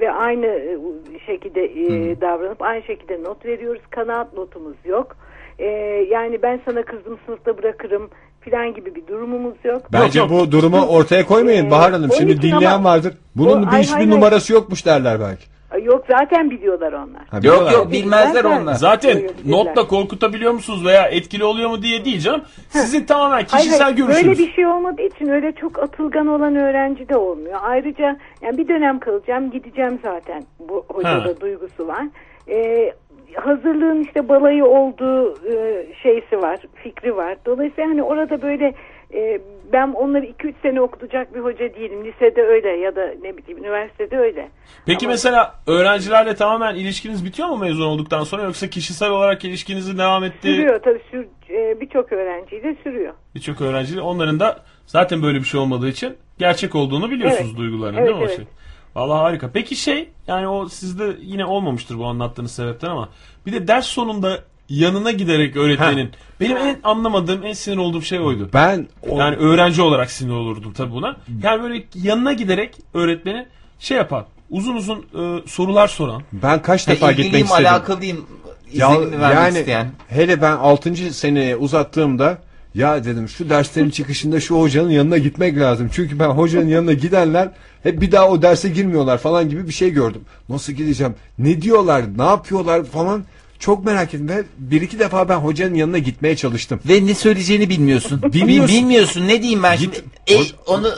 ve 0.00 0.12
aynı 0.12 0.46
e, 0.46 0.78
şekilde 1.26 1.64
e, 1.64 2.20
davranıp 2.20 2.62
aynı 2.62 2.82
şekilde 2.82 3.22
not 3.22 3.44
veriyoruz. 3.46 3.82
Kanaat 3.90 4.32
notumuz 4.34 4.76
yok. 4.84 5.16
E, 5.58 5.66
yani 6.10 6.42
ben 6.42 6.60
sana 6.64 6.82
kızdım 6.82 7.18
sınıfta 7.26 7.58
bırakırım 7.58 8.10
filan 8.40 8.74
gibi 8.74 8.94
bir 8.94 9.06
durumumuz 9.06 9.54
yok. 9.64 9.82
Bence 9.92 10.18
Yok, 10.18 10.30
bu 10.30 10.52
durumu 10.52 10.86
ortaya 10.86 11.26
koymayın 11.26 11.66
Ee, 11.66 11.70
Bahar 11.70 11.92
Hanım. 11.92 12.10
Şimdi 12.12 12.42
dinleyen 12.42 12.72
ama- 12.72 12.90
vardır. 12.90 13.14
Bunun 13.36 13.62
O- 13.62 13.72
bir 13.72 13.76
hiçbir 13.76 13.94
hayır. 13.94 14.10
numarası 14.10 14.52
yokmuş 14.52 14.86
derler 14.86 15.20
belki. 15.20 15.44
Yok 15.82 16.04
zaten 16.10 16.50
biliyorlar 16.50 16.92
onlar. 16.92 17.22
Ha, 17.30 17.36
Yok 17.36 17.42
biliyorlar. 17.42 17.72
yok 17.72 17.92
bilmezler 17.92 18.42
Zaten- 18.42 18.62
onlar. 18.62 18.74
Zaten 18.74 19.16
bilirler. 19.16 19.32
notla 19.46 19.86
korkutabiliyor 19.86 20.52
musunuz 20.52 20.84
veya 20.86 21.02
etkili 21.08 21.44
oluyor 21.44 21.70
mu 21.70 21.82
diye 21.82 22.04
değil 22.04 22.20
canım. 22.20 22.42
Sizin 22.68 23.04
tamamen 23.04 23.30
Hayır, 23.34 23.46
kişisel 23.46 23.82
hayır, 23.82 23.96
görüşünüz. 23.96 24.38
Böyle 24.38 24.48
bir 24.48 24.52
şey 24.54 24.66
olmadığı 24.66 25.02
için 25.02 25.28
öyle 25.28 25.52
çok 25.52 25.78
atılgan 25.78 26.26
olan 26.26 26.56
öğrenci 26.56 27.08
de 27.08 27.16
olmuyor. 27.16 27.58
Ayrıca 27.62 28.16
yani 28.42 28.58
bir 28.58 28.68
dönem 28.68 28.98
kalacağım 28.98 29.50
gideceğim 29.50 29.98
zaten 30.02 30.42
bu 30.58 30.84
hocada 30.88 31.24
Ha. 31.24 31.40
duygusu 31.40 31.86
var. 31.88 32.04
Ee, 32.48 32.92
hazırlığın 33.34 34.00
işte 34.04 34.28
balayı 34.28 34.64
olduğu 34.64 35.34
e, 35.52 35.86
şeysi 36.02 36.42
var, 36.42 36.58
fikri 36.74 37.16
var. 37.16 37.36
Dolayısıyla 37.46 37.90
hani 37.90 38.02
orada 38.02 38.42
böyle 38.42 38.74
e, 39.14 39.40
ben 39.72 39.92
onları 39.92 40.24
2-3 40.26 40.54
sene 40.62 40.80
okutacak 40.80 41.34
bir 41.34 41.40
hoca 41.40 41.74
değilim. 41.74 42.04
Lisede 42.04 42.42
öyle 42.42 42.68
ya 42.68 42.96
da 42.96 43.06
ne 43.22 43.36
bileyim 43.36 43.58
üniversitede 43.58 44.18
öyle. 44.18 44.48
Peki 44.86 45.06
Ama- 45.06 45.12
mesela 45.12 45.54
öğrencilerle 45.66 46.34
tamamen 46.34 46.74
ilişkiniz 46.74 47.24
bitiyor 47.24 47.48
mu 47.48 47.56
mezun 47.56 47.86
olduktan 47.86 48.24
sonra 48.24 48.42
yoksa 48.42 48.70
kişisel 48.70 49.10
olarak 49.10 49.44
ilişkinizi 49.44 49.98
devam 49.98 50.24
etti? 50.24 50.54
Sürüyor 50.54 50.80
tabii 50.82 51.00
sür, 51.10 51.26
e, 51.50 51.80
birçok 51.80 52.12
öğrenciyle 52.12 52.76
sürüyor. 52.82 53.14
Birçok 53.34 53.60
öğrenciyle 53.60 54.00
onların 54.00 54.40
da 54.40 54.58
zaten 54.86 55.22
böyle 55.22 55.38
bir 55.38 55.44
şey 55.44 55.60
olmadığı 55.60 55.88
için 55.88 56.16
gerçek 56.38 56.74
olduğunu 56.74 57.10
biliyorsunuz 57.10 57.50
Evet. 57.50 57.58
duygularının 57.58 57.98
Evet, 57.98 58.08
değil 58.08 58.18
mi 58.18 58.24
evet. 58.26 58.36
şey? 58.36 58.46
Vallahi 58.94 59.18
harika. 59.20 59.50
Peki 59.54 59.76
şey 59.76 60.08
yani 60.26 60.48
o 60.48 60.68
sizde 60.68 61.16
yine 61.20 61.44
olmamıştır 61.44 61.98
bu 61.98 62.04
anlattığınız 62.06 62.52
sebepten 62.52 62.88
ama 62.90 63.08
bir 63.46 63.52
de 63.52 63.68
ders 63.68 63.86
sonunda 63.86 64.38
yanına 64.70 65.10
giderek 65.10 65.56
öğretmenin 65.56 66.10
benim 66.40 66.56
en 66.56 66.76
anlamadığım 66.84 67.44
en 67.46 67.52
sinir 67.52 67.76
olduğum 67.76 68.02
şey 68.02 68.20
oydu. 68.20 68.50
Ben 68.54 68.88
o, 69.08 69.18
Yani 69.18 69.36
öğrenci 69.36 69.82
olarak 69.82 70.10
sinir 70.10 70.32
olurdum 70.32 70.72
tabii 70.72 70.92
buna. 70.92 71.16
Yani 71.42 71.62
böyle 71.62 71.84
yanına 71.94 72.32
giderek 72.32 72.76
öğretmeni 72.94 73.46
şey 73.78 73.96
yapan 73.96 74.24
uzun 74.50 74.76
uzun 74.76 74.98
e, 74.98 75.48
sorular 75.48 75.88
soran. 75.88 76.22
ben 76.32 76.62
kaç 76.62 76.88
Ha, 76.88 76.92
defa 76.92 77.06
gitmek 77.12 77.26
ilgiliyim, 77.26 77.46
istedim. 77.46 77.66
alakalıyım. 77.66 78.26
Ya, 78.72 78.90
yani 79.22 79.58
isteyen. 79.58 79.88
hele 80.08 80.42
ben 80.42 80.52
6. 80.56 80.96
seneye 81.14 81.56
uzattığımda 81.56 82.38
ya 82.74 83.04
dedim 83.04 83.28
şu 83.28 83.50
derslerin 83.50 83.90
çıkışında 84.00 84.40
şu 84.40 84.60
hocanın 84.60 84.90
yanına 84.90 85.18
gitmek 85.18 85.58
lazım. 85.58 85.90
Çünkü 85.92 86.18
ben 86.18 86.28
hocanın 86.28 86.68
yanına 86.68 86.92
gidenler 86.92 87.48
hep 87.82 88.00
bir 88.00 88.12
daha 88.12 88.28
o 88.28 88.42
derse 88.42 88.68
girmiyorlar 88.68 89.18
falan 89.18 89.48
gibi 89.48 89.66
bir 89.68 89.72
şey 89.72 89.90
gördüm. 89.90 90.22
Nasıl 90.48 90.72
gideceğim? 90.72 91.14
Ne 91.38 91.62
diyorlar? 91.62 92.04
Ne 92.18 92.24
yapıyorlar 92.24 92.84
falan? 92.84 93.24
Çok 93.60 93.84
merak 93.84 94.14
ettim 94.14 94.28
ve 94.28 94.42
bir 94.58 94.82
iki 94.82 94.98
defa 94.98 95.28
ben 95.28 95.36
hocanın 95.36 95.74
yanına 95.74 95.98
gitmeye 95.98 96.36
çalıştım. 96.36 96.80
Ve 96.88 97.06
ne 97.06 97.14
söyleyeceğini 97.14 97.68
bilmiyorsun. 97.68 98.22
Bilmiyorsun. 98.32 98.76
Bilmiyorsun. 98.76 99.28
Ne 99.28 99.42
diyeyim 99.42 99.62
ben 99.62 99.76
Git. 99.78 99.94
şimdi? 99.94 100.06
E, 100.26 100.38
Hoş- 100.38 100.54
onu 100.66 100.88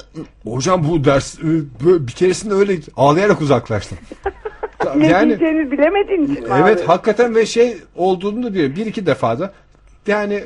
Hocam 0.45 0.89
bu 0.89 1.05
ders 1.05 1.39
e, 1.39 1.43
bir 1.81 2.13
keresinde 2.13 2.55
öyle 2.55 2.79
ağlayarak 2.97 3.41
uzaklaştım. 3.41 3.99
Ne 4.97 5.07
yani 5.07 5.29
diyeceğini 5.29 5.71
bilemediğin 5.71 6.23
için 6.23 6.43
mi 6.49 6.55
Evet 6.63 6.79
abi? 6.79 6.87
hakikaten 6.87 7.35
ve 7.35 7.47
şey 7.47 7.77
olduğunu 7.97 8.43
da 8.43 8.53
biliyorum. 8.53 8.77
Bir 8.77 8.87
iki 8.87 9.07
defada 9.07 9.53
yani 10.07 10.45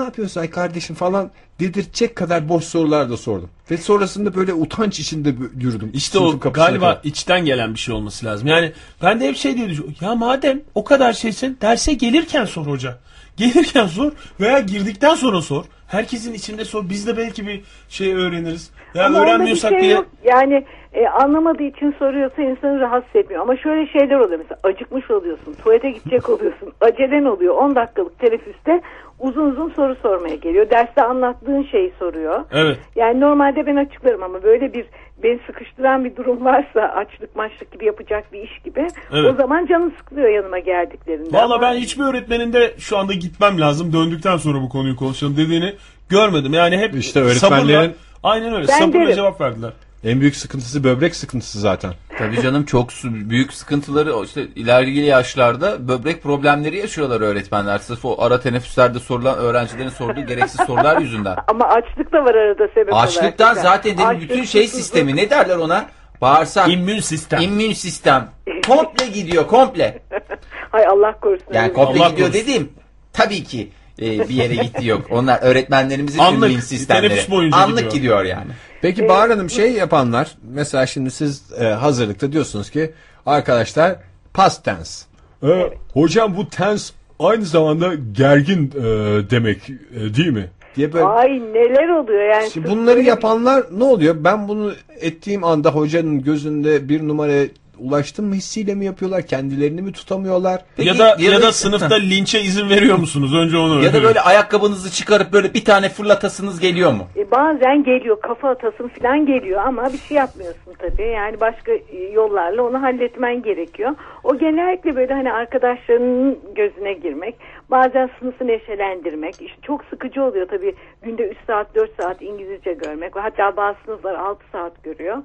ne 0.00 0.04
yapıyorsun 0.04 0.40
ay 0.40 0.50
kardeşim 0.50 0.96
falan 0.96 1.30
dedirtecek 1.60 2.16
kadar 2.16 2.48
boş 2.48 2.64
sorular 2.64 3.10
da 3.10 3.16
sordum. 3.16 3.50
Ve 3.70 3.76
sonrasında 3.76 4.34
böyle 4.34 4.54
utanç 4.54 5.00
içinde 5.00 5.34
yürüdüm. 5.60 5.90
İşte 5.94 6.18
o 6.18 6.38
galiba 6.38 6.90
kadar. 6.90 7.00
içten 7.04 7.44
gelen 7.44 7.74
bir 7.74 7.78
şey 7.78 7.94
olması 7.94 8.26
lazım. 8.26 8.48
Yani 8.48 8.72
ben 9.02 9.20
de 9.20 9.28
hep 9.28 9.36
şey 9.36 9.56
diye 9.56 9.68
düşünüyorum. 9.68 9.96
Ya 10.00 10.14
madem 10.14 10.60
o 10.74 10.84
kadar 10.84 11.12
şeysin 11.12 11.58
derse 11.60 11.92
gelirken 11.92 12.44
sor 12.44 12.66
hoca. 12.66 12.98
Gelirken 13.36 13.86
sor 13.86 14.12
veya 14.40 14.60
girdikten 14.60 15.14
sonra 15.14 15.42
sor. 15.42 15.64
Herkesin 15.86 16.34
içinde 16.34 16.64
sor. 16.64 16.88
Biz 16.88 17.06
de 17.06 17.16
belki 17.16 17.46
bir 17.46 17.62
şey 17.88 18.14
öğreniriz. 18.14 18.70
Ya 18.94 19.06
Ama 19.06 19.20
öğrenmiyorsak 19.22 19.70
şey 19.70 19.80
diye. 19.80 19.92
yok. 19.92 20.06
Yani 20.24 20.64
e, 20.92 21.06
anlamadığı 21.06 21.62
için 21.62 21.94
soruyorsa 21.98 22.42
insanı 22.42 22.80
rahatsız 22.80 23.16
etmiyor. 23.16 23.42
Ama 23.42 23.56
şöyle 23.56 23.86
şeyler 23.92 24.16
oluyor 24.16 24.38
mesela 24.38 24.60
acıkmış 24.62 25.10
oluyorsun, 25.10 25.54
tuvalete 25.64 25.90
gidecek 25.90 26.28
oluyorsun, 26.34 26.72
acelen 26.80 27.24
oluyor 27.24 27.54
10 27.54 27.74
dakikalık 27.74 28.18
teneffüste 28.18 28.80
uzun 29.20 29.50
uzun 29.50 29.70
soru 29.76 29.96
sormaya 30.02 30.34
geliyor. 30.34 30.70
Derste 30.70 31.02
anlattığın 31.02 31.62
şeyi 31.62 31.92
soruyor. 31.98 32.44
Evet. 32.52 32.78
Yani 32.96 33.20
normalde 33.20 33.66
ben 33.66 33.76
açıklarım 33.76 34.22
ama 34.22 34.42
böyle 34.42 34.72
bir 34.72 34.84
beni 35.22 35.40
sıkıştıran 35.46 36.04
bir 36.04 36.16
durum 36.16 36.44
varsa 36.44 36.80
açlık 36.80 37.36
maçlık 37.36 37.72
gibi 37.72 37.84
yapacak 37.86 38.32
bir 38.32 38.40
iş 38.42 38.58
gibi 38.64 38.86
Evet. 39.12 39.32
o 39.32 39.34
zaman 39.36 39.66
canı 39.66 39.90
sıkılıyor 39.98 40.28
yanıma 40.28 40.58
geldiklerinde. 40.58 41.32
Valla 41.36 41.54
Ama- 41.54 41.62
ben 41.62 41.74
hiçbir 41.74 42.04
öğretmenin 42.04 42.52
de 42.52 42.74
şu 42.78 42.98
anda 42.98 43.12
gitmem 43.12 43.60
lazım. 43.60 43.92
Döndükten 43.92 44.36
sonra 44.36 44.58
bu 44.62 44.68
konuyu 44.68 44.96
konuşalım 44.96 45.36
dediğini 45.36 45.72
görmedim. 46.08 46.52
Yani 46.54 46.78
hep 46.78 46.94
İşte 46.94 47.20
öğretmenlerin- 47.20 47.36
sabırla, 47.38 47.88
aynen 48.22 48.52
öyle 48.54 48.68
Ben 48.68 48.78
sabırla 48.78 49.00
derim. 49.04 49.14
cevap 49.14 49.40
verdiler. 49.40 49.70
En 50.04 50.20
büyük 50.20 50.36
sıkıntısı 50.36 50.84
böbrek 50.84 51.16
sıkıntısı 51.16 51.60
zaten. 51.60 51.92
Tabii 52.18 52.42
canım 52.42 52.64
çok 52.64 52.90
büyük 53.04 53.52
sıkıntıları 53.52 54.24
işte 54.24 54.46
ileriki 54.56 55.00
yaşlarda 55.00 55.88
böbrek 55.88 56.22
problemleri 56.22 56.76
yaşıyorlar 56.76 57.20
öğretmenler. 57.20 57.78
Sırf 57.78 58.04
o 58.04 58.22
ara 58.22 58.40
teneffüslerde 58.40 58.98
sorulan 58.98 59.38
öğrencilerin 59.38 59.88
sorduğu 59.88 60.26
gereksiz 60.26 60.60
sorular 60.66 61.00
yüzünden. 61.00 61.36
Ama 61.48 61.64
açlık 61.64 62.12
da 62.12 62.24
var 62.24 62.34
arada 62.34 62.68
sebep 62.74 62.92
olarak. 62.92 63.08
Açlıktan 63.08 63.54
zaten 63.54 63.94
dedim 63.94 64.06
Açlık, 64.06 64.22
bütün 64.22 64.44
şey 64.44 64.68
sistemi 64.68 65.16
ne 65.16 65.30
derler 65.30 65.56
ona? 65.56 65.86
Bağırsak, 66.20 66.68
İmmün 66.68 67.00
sistem. 67.00 67.40
immün 67.40 67.72
sistem. 67.72 68.28
Komple 68.66 69.06
gidiyor 69.06 69.46
komple. 69.46 70.02
Hay 70.70 70.86
Allah 70.86 71.20
korusun. 71.20 71.46
Yani 71.52 71.72
komple 71.72 72.00
Allah 72.00 72.10
gidiyor 72.10 72.28
korusun. 72.28 72.42
dediğim 72.46 72.72
tabii 73.12 73.44
ki 73.44 73.68
e, 74.02 74.28
bir 74.28 74.34
yere 74.34 74.54
gitti 74.54 74.86
yok. 74.86 75.06
Onlar 75.10 75.38
öğretmenlerimizin 75.42 76.18
Anlık, 76.18 76.50
immün 76.50 76.60
sistemleri. 76.60 77.26
Anlık 77.52 77.76
gidiyor. 77.76 77.92
gidiyor 77.92 78.24
yani. 78.24 78.50
Peki 78.82 79.08
Bahar 79.08 79.30
Hanım 79.30 79.50
şey 79.50 79.72
yapanlar 79.72 80.36
mesela 80.42 80.86
şimdi 80.86 81.10
siz 81.10 81.52
e, 81.60 81.64
hazırlıkta 81.64 82.32
diyorsunuz 82.32 82.70
ki 82.70 82.92
arkadaşlar 83.26 83.96
past 84.34 84.64
tense. 84.64 85.06
E, 85.42 85.70
hocam 85.92 86.36
bu 86.36 86.48
tense 86.48 86.94
aynı 87.18 87.44
zamanda 87.44 87.94
gergin 88.12 88.72
e, 88.76 88.82
demek 89.30 89.70
e, 89.70 90.14
değil 90.14 90.30
mi? 90.30 90.50
diye 90.76 90.92
böyle 90.92 91.04
Ay 91.04 91.28
neler 91.28 91.88
oluyor 91.88 92.34
yani. 92.34 92.50
Şimdi 92.50 92.68
bunları 92.68 93.02
yapanlar 93.02 93.64
ne 93.78 93.84
oluyor? 93.84 94.16
Ben 94.18 94.48
bunu 94.48 94.72
ettiğim 95.00 95.44
anda 95.44 95.70
hocanın 95.70 96.22
gözünde 96.22 96.88
bir 96.88 97.08
numaraya 97.08 97.46
ulaştım 97.80 98.26
mı 98.26 98.34
hissiyle 98.34 98.74
mi 98.74 98.84
yapıyorlar? 98.84 99.22
Kendilerini 99.22 99.82
mi 99.82 99.92
tutamıyorlar? 99.92 100.64
Peki, 100.76 100.88
ya 100.88 100.98
da 100.98 101.16
ya 101.18 101.32
da 101.32 101.42
da- 101.42 101.52
sınıfta 101.52 101.94
linçe 101.94 102.40
izin 102.40 102.70
veriyor 102.70 102.96
musunuz? 102.98 103.34
Önce 103.34 103.56
onu 103.56 103.84
Ya 103.84 103.92
da 103.94 104.02
böyle 104.02 104.20
ayakkabınızı 104.20 104.90
çıkarıp 104.92 105.32
böyle 105.32 105.54
bir 105.54 105.64
tane 105.64 105.88
fırlatasınız 105.88 106.60
geliyor 106.60 106.92
mu? 106.92 107.06
E, 107.16 107.30
bazen 107.30 107.84
geliyor 107.84 108.20
kafa 108.20 108.48
atasın 108.50 108.88
falan 108.88 109.26
geliyor 109.26 109.62
ama 109.66 109.92
bir 109.92 109.98
şey 109.98 110.16
yapmıyorsun 110.16 110.72
tabii. 110.78 111.02
Yani 111.08 111.40
başka 111.40 111.72
e, 111.72 112.10
yollarla 112.12 112.62
onu 112.62 112.82
halletmen 112.82 113.42
gerekiyor. 113.42 113.90
O 114.24 114.38
genellikle 114.38 114.96
böyle 114.96 115.14
hani 115.14 115.32
arkadaşlarının 115.32 116.38
gözüne 116.54 116.92
girmek, 116.92 117.34
bazen 117.70 118.10
sınıfı 118.20 118.46
neşelendirmek. 118.46 119.34
İşte 119.34 119.58
çok 119.62 119.84
sıkıcı 119.84 120.22
oluyor 120.24 120.48
tabii. 120.48 120.74
Günde 121.02 121.22
3 121.28 121.36
saat 121.46 121.74
4 121.74 121.90
saat 122.02 122.22
İngilizce 122.22 122.72
görmek. 122.72 123.16
Hatta 123.16 123.56
bazı 123.56 123.76
sınıflar 123.84 124.14
6 124.14 124.44
saat 124.52 124.84
görüyor. 124.84 125.18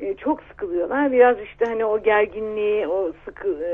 E, 0.00 0.16
çok 0.16 0.40
sıkılıyorlar. 0.50 1.12
Biraz 1.12 1.36
işte 1.52 1.64
hani 1.64 1.84
o 1.84 2.02
gerginliği, 2.02 2.86
o 2.88 3.12
sıkı 3.24 3.48
e, 3.48 3.72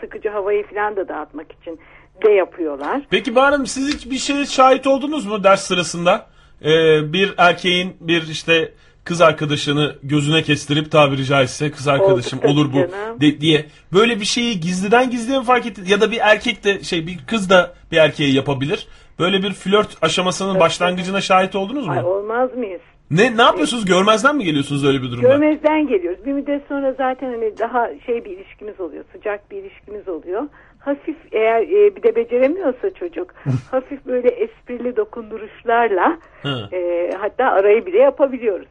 sıkıcı 0.00 0.28
havayı 0.28 0.66
falan 0.66 0.96
da 0.96 1.08
dağıtmak 1.08 1.46
için 1.62 1.80
de 2.24 2.30
yapıyorlar. 2.30 3.02
Peki 3.10 3.34
Bahar 3.34 3.52
Hanım 3.52 3.66
siz 3.66 3.94
hiç 3.94 4.10
bir 4.10 4.18
şeye 4.18 4.46
şahit 4.46 4.86
oldunuz 4.86 5.26
mu 5.26 5.44
ders 5.44 5.62
sırasında? 5.66 6.26
Ee, 6.64 7.12
bir 7.12 7.34
erkeğin 7.36 7.96
bir 8.00 8.22
işte 8.28 8.72
kız 9.04 9.20
arkadaşını 9.20 9.96
gözüne 10.02 10.42
kestirip 10.42 10.90
tabiri 10.90 11.24
caizse 11.24 11.70
kız 11.70 11.88
arkadaşım 11.88 12.38
tabii 12.38 12.50
olur 12.50 12.72
bu 12.72 12.76
canım. 12.76 13.20
de- 13.20 13.40
diye 13.40 13.66
böyle 13.92 14.20
bir 14.20 14.24
şeyi 14.24 14.60
gizliden 14.60 15.10
gizliye 15.10 15.38
mi 15.38 15.44
fark 15.44 15.66
etti? 15.66 15.80
Ya 15.86 16.00
da 16.00 16.10
bir 16.10 16.18
erkek 16.22 16.64
de 16.64 16.82
şey 16.82 17.06
bir 17.06 17.18
kız 17.26 17.50
da 17.50 17.74
bir 17.92 17.96
erkeğe 17.96 18.30
yapabilir. 18.32 18.86
Böyle 19.18 19.42
bir 19.42 19.52
flört 19.52 19.96
aşamasının 20.02 20.60
başlangıcına 20.60 21.20
şahit 21.20 21.54
oldunuz 21.56 21.86
mu? 21.86 21.92
Ay 21.92 22.04
olmaz 22.04 22.54
mıyız? 22.56 22.80
Ne 23.12 23.36
ne 23.36 23.42
yapıyorsunuz? 23.42 23.84
Görmezden 23.84 24.36
mi 24.36 24.44
geliyorsunuz 24.44 24.84
öyle 24.84 25.02
bir 25.02 25.10
durumda? 25.10 25.28
Görmezden 25.28 25.88
geliyoruz. 25.88 26.26
Bir 26.26 26.32
müddet 26.32 26.62
sonra 26.68 26.92
zaten 26.92 27.30
hani 27.30 27.58
daha 27.58 27.90
şey 28.06 28.24
bir 28.24 28.30
ilişkimiz 28.30 28.80
oluyor. 28.80 29.04
Sıcak 29.12 29.50
bir 29.50 29.56
ilişkimiz 29.56 30.08
oluyor. 30.08 30.42
Hafif 30.78 31.16
eğer 31.32 31.62
e, 31.62 31.96
bir 31.96 32.02
de 32.02 32.16
beceremiyorsa 32.16 32.90
çocuk 32.94 33.34
hafif 33.70 34.06
böyle 34.06 34.28
esprili 34.28 34.96
dokunduruşlarla 34.96 36.18
e, 36.72 37.10
hatta 37.20 37.44
arayı 37.44 37.86
bile 37.86 37.98
yapabiliyoruz. 37.98 38.66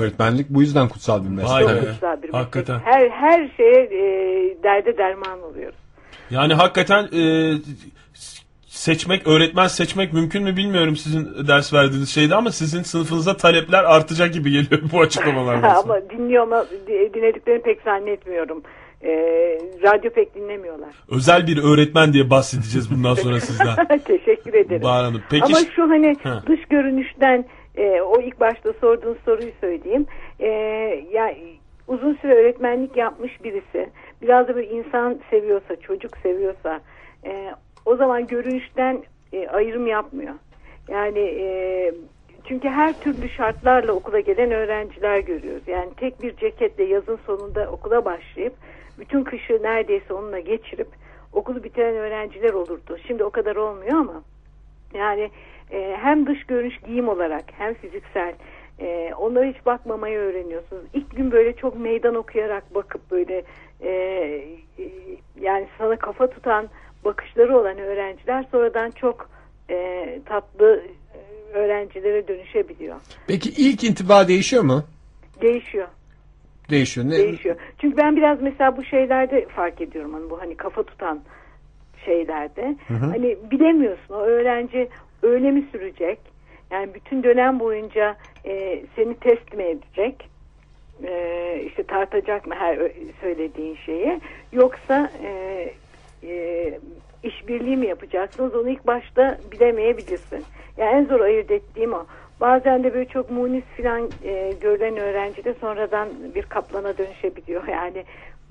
Öğretmenlik 0.00 0.50
bu 0.50 0.60
yüzden 0.60 0.88
kutsal 0.88 1.24
bir 1.24 1.28
meslek. 1.28 1.50
Vay 1.50 1.62
Çok 1.62 1.70
be. 1.70 1.76
güzel 1.76 2.16
bir 2.22 2.28
meslek. 2.28 2.34
Hakikaten. 2.34 2.78
Her 2.78 3.08
her 3.08 3.50
şeye 3.56 3.82
e, 3.82 4.02
derde 4.62 4.98
derman 4.98 5.42
oluyoruz. 5.42 5.78
Yani 6.30 6.54
hakikaten 6.54 7.04
e, 7.04 7.54
seçmek, 8.84 9.26
öğretmen 9.28 9.66
seçmek 9.66 10.12
mümkün 10.12 10.42
mü 10.42 10.56
bilmiyorum 10.56 10.96
sizin 10.96 11.48
ders 11.48 11.72
verdiğiniz 11.74 12.08
şeyde 12.08 12.34
ama 12.34 12.50
sizin 12.50 12.82
sınıfınıza 12.82 13.36
talepler 13.36 13.84
artacak 13.84 14.32
gibi 14.34 14.50
geliyor 14.50 14.82
bu 14.92 15.00
açıklamalardan 15.00 15.74
sonra. 15.82 15.94
Ama 15.98 16.10
dinliyor 16.10 16.42
ama 16.42 16.64
di- 16.86 17.10
dinlediklerini 17.14 17.62
pek 17.62 17.82
zannetmiyorum. 17.82 18.62
E, 19.02 19.10
radyo 19.82 20.10
pek 20.10 20.34
dinlemiyorlar. 20.34 20.88
Özel 21.10 21.46
bir 21.46 21.62
öğretmen 21.62 22.12
diye 22.12 22.30
bahsedeceğiz 22.30 22.90
bundan 22.90 23.14
sonra 23.14 23.40
sizden. 23.40 23.98
Teşekkür 24.04 24.54
ederim. 24.54 24.82
Bahar 24.82 25.04
Hanım. 25.04 25.22
Peki 25.30 25.44
Ama 25.44 25.58
şu 25.76 25.82
hani 25.82 26.16
Ha. 26.22 26.42
dış 26.46 26.60
görünüşten 26.70 27.44
e, 27.76 28.00
o 28.00 28.20
ilk 28.20 28.40
başta 28.40 28.72
sorduğun 28.80 29.16
soruyu 29.24 29.50
söyleyeyim. 29.60 30.06
E, 30.40 30.46
ya 31.12 31.34
uzun 31.88 32.14
süre 32.14 32.34
öğretmenlik 32.34 32.96
yapmış 32.96 33.44
birisi 33.44 33.90
biraz 34.22 34.48
da 34.48 34.54
böyle 34.54 34.68
insan 34.70 35.20
seviyorsa, 35.30 35.76
çocuk 35.76 36.16
seviyorsa 36.16 36.80
e, 37.24 37.54
o 37.84 37.96
zaman 37.96 38.26
görünüşten 38.26 39.02
e, 39.32 39.48
ayrım 39.48 39.86
yapmıyor. 39.86 40.34
Yani 40.88 41.18
e, 41.18 41.92
çünkü 42.44 42.68
her 42.68 43.00
türlü 43.00 43.28
şartlarla 43.28 43.92
okula 43.92 44.20
gelen 44.20 44.50
öğrenciler 44.50 45.18
görüyoruz. 45.18 45.62
Yani 45.66 45.90
tek 45.96 46.22
bir 46.22 46.36
ceketle 46.36 46.84
yazın 46.84 47.18
sonunda 47.26 47.70
okula 47.70 48.04
başlayıp 48.04 48.54
bütün 48.98 49.24
kışı 49.24 49.62
neredeyse 49.62 50.14
onunla 50.14 50.38
geçirip 50.38 50.88
okulu 51.32 51.64
bitiren 51.64 51.94
öğrenciler 51.94 52.52
olurdu. 52.52 52.98
Şimdi 53.06 53.24
o 53.24 53.30
kadar 53.30 53.56
olmuyor 53.56 53.98
ama 53.98 54.22
yani 54.94 55.30
e, 55.72 55.96
hem 56.00 56.26
dış 56.26 56.46
görünüş 56.46 56.78
giyim 56.86 57.08
olarak 57.08 57.44
hem 57.58 57.74
fiziksel 57.74 58.34
e, 58.80 59.12
onlara 59.18 59.44
hiç 59.44 59.66
bakmamayı 59.66 60.18
öğreniyorsunuz. 60.18 60.82
İlk 60.94 61.16
gün 61.16 61.32
böyle 61.32 61.56
çok 61.56 61.78
meydan 61.78 62.14
okuyarak 62.14 62.74
bakıp 62.74 63.10
böyle 63.10 63.42
e, 63.80 63.90
e, 64.78 64.84
yani 65.40 65.66
sana 65.78 65.96
kafa 65.96 66.26
tutan 66.26 66.68
bakışları 67.04 67.58
olan 67.58 67.78
öğrenciler 67.78 68.44
sonradan 68.52 68.90
çok 68.90 69.30
e, 69.70 70.20
tatlı 70.26 70.82
e, 71.14 71.56
öğrencilere 71.56 72.28
dönüşebiliyor. 72.28 72.96
Peki 73.26 73.50
ilk 73.50 73.84
intiba 73.84 74.28
değişiyor 74.28 74.62
mu? 74.62 74.84
Değişiyor. 75.40 75.88
Değişiyor. 76.70 77.06
Ne? 77.06 77.18
değişiyor. 77.18 77.56
Çünkü 77.78 77.96
ben 77.96 78.16
biraz 78.16 78.42
mesela 78.42 78.76
bu 78.76 78.84
şeylerde 78.84 79.46
fark 79.46 79.80
ediyorum 79.80 80.12
hani 80.14 80.30
bu 80.30 80.40
hani 80.40 80.56
kafa 80.56 80.82
tutan 80.82 81.20
şeylerde. 82.04 82.76
Hani 82.88 83.36
bilemiyorsun 83.50 84.14
o 84.14 84.18
öğrenci 84.18 84.88
öyle 85.22 85.50
mi 85.50 85.64
sürecek? 85.72 86.18
Yani 86.70 86.94
bütün 86.94 87.22
dönem 87.22 87.60
boyunca 87.60 88.16
e, 88.44 88.82
seni 88.96 89.14
test 89.14 89.54
mi 89.54 89.62
edecek? 89.62 90.28
E, 91.04 91.62
işte 91.66 91.82
tartacak 91.82 92.46
mı 92.46 92.54
her 92.58 92.78
söylediğin 93.20 93.76
şeyi? 93.86 94.20
Yoksa 94.52 95.10
e, 95.24 95.70
e, 96.22 96.78
işbirliği 97.22 97.76
mi 97.76 97.86
yapacaksınız? 97.86 98.54
Onu 98.54 98.68
ilk 98.68 98.86
başta 98.86 99.38
bilemeyebilirsin. 99.52 100.44
Yani 100.76 100.90
en 100.90 101.04
zor 101.04 101.20
ayırt 101.20 101.50
ettiğim 101.50 101.92
o. 101.92 102.06
Bazen 102.40 102.84
de 102.84 102.94
böyle 102.94 103.08
çok 103.08 103.30
munis 103.30 103.64
falan 103.76 104.10
e, 104.24 104.52
görülen 104.60 104.96
öğrenci 104.96 105.44
de 105.44 105.54
sonradan 105.60 106.08
bir 106.34 106.42
kaplana 106.42 106.98
dönüşebiliyor. 106.98 107.62
Yani 107.68 108.04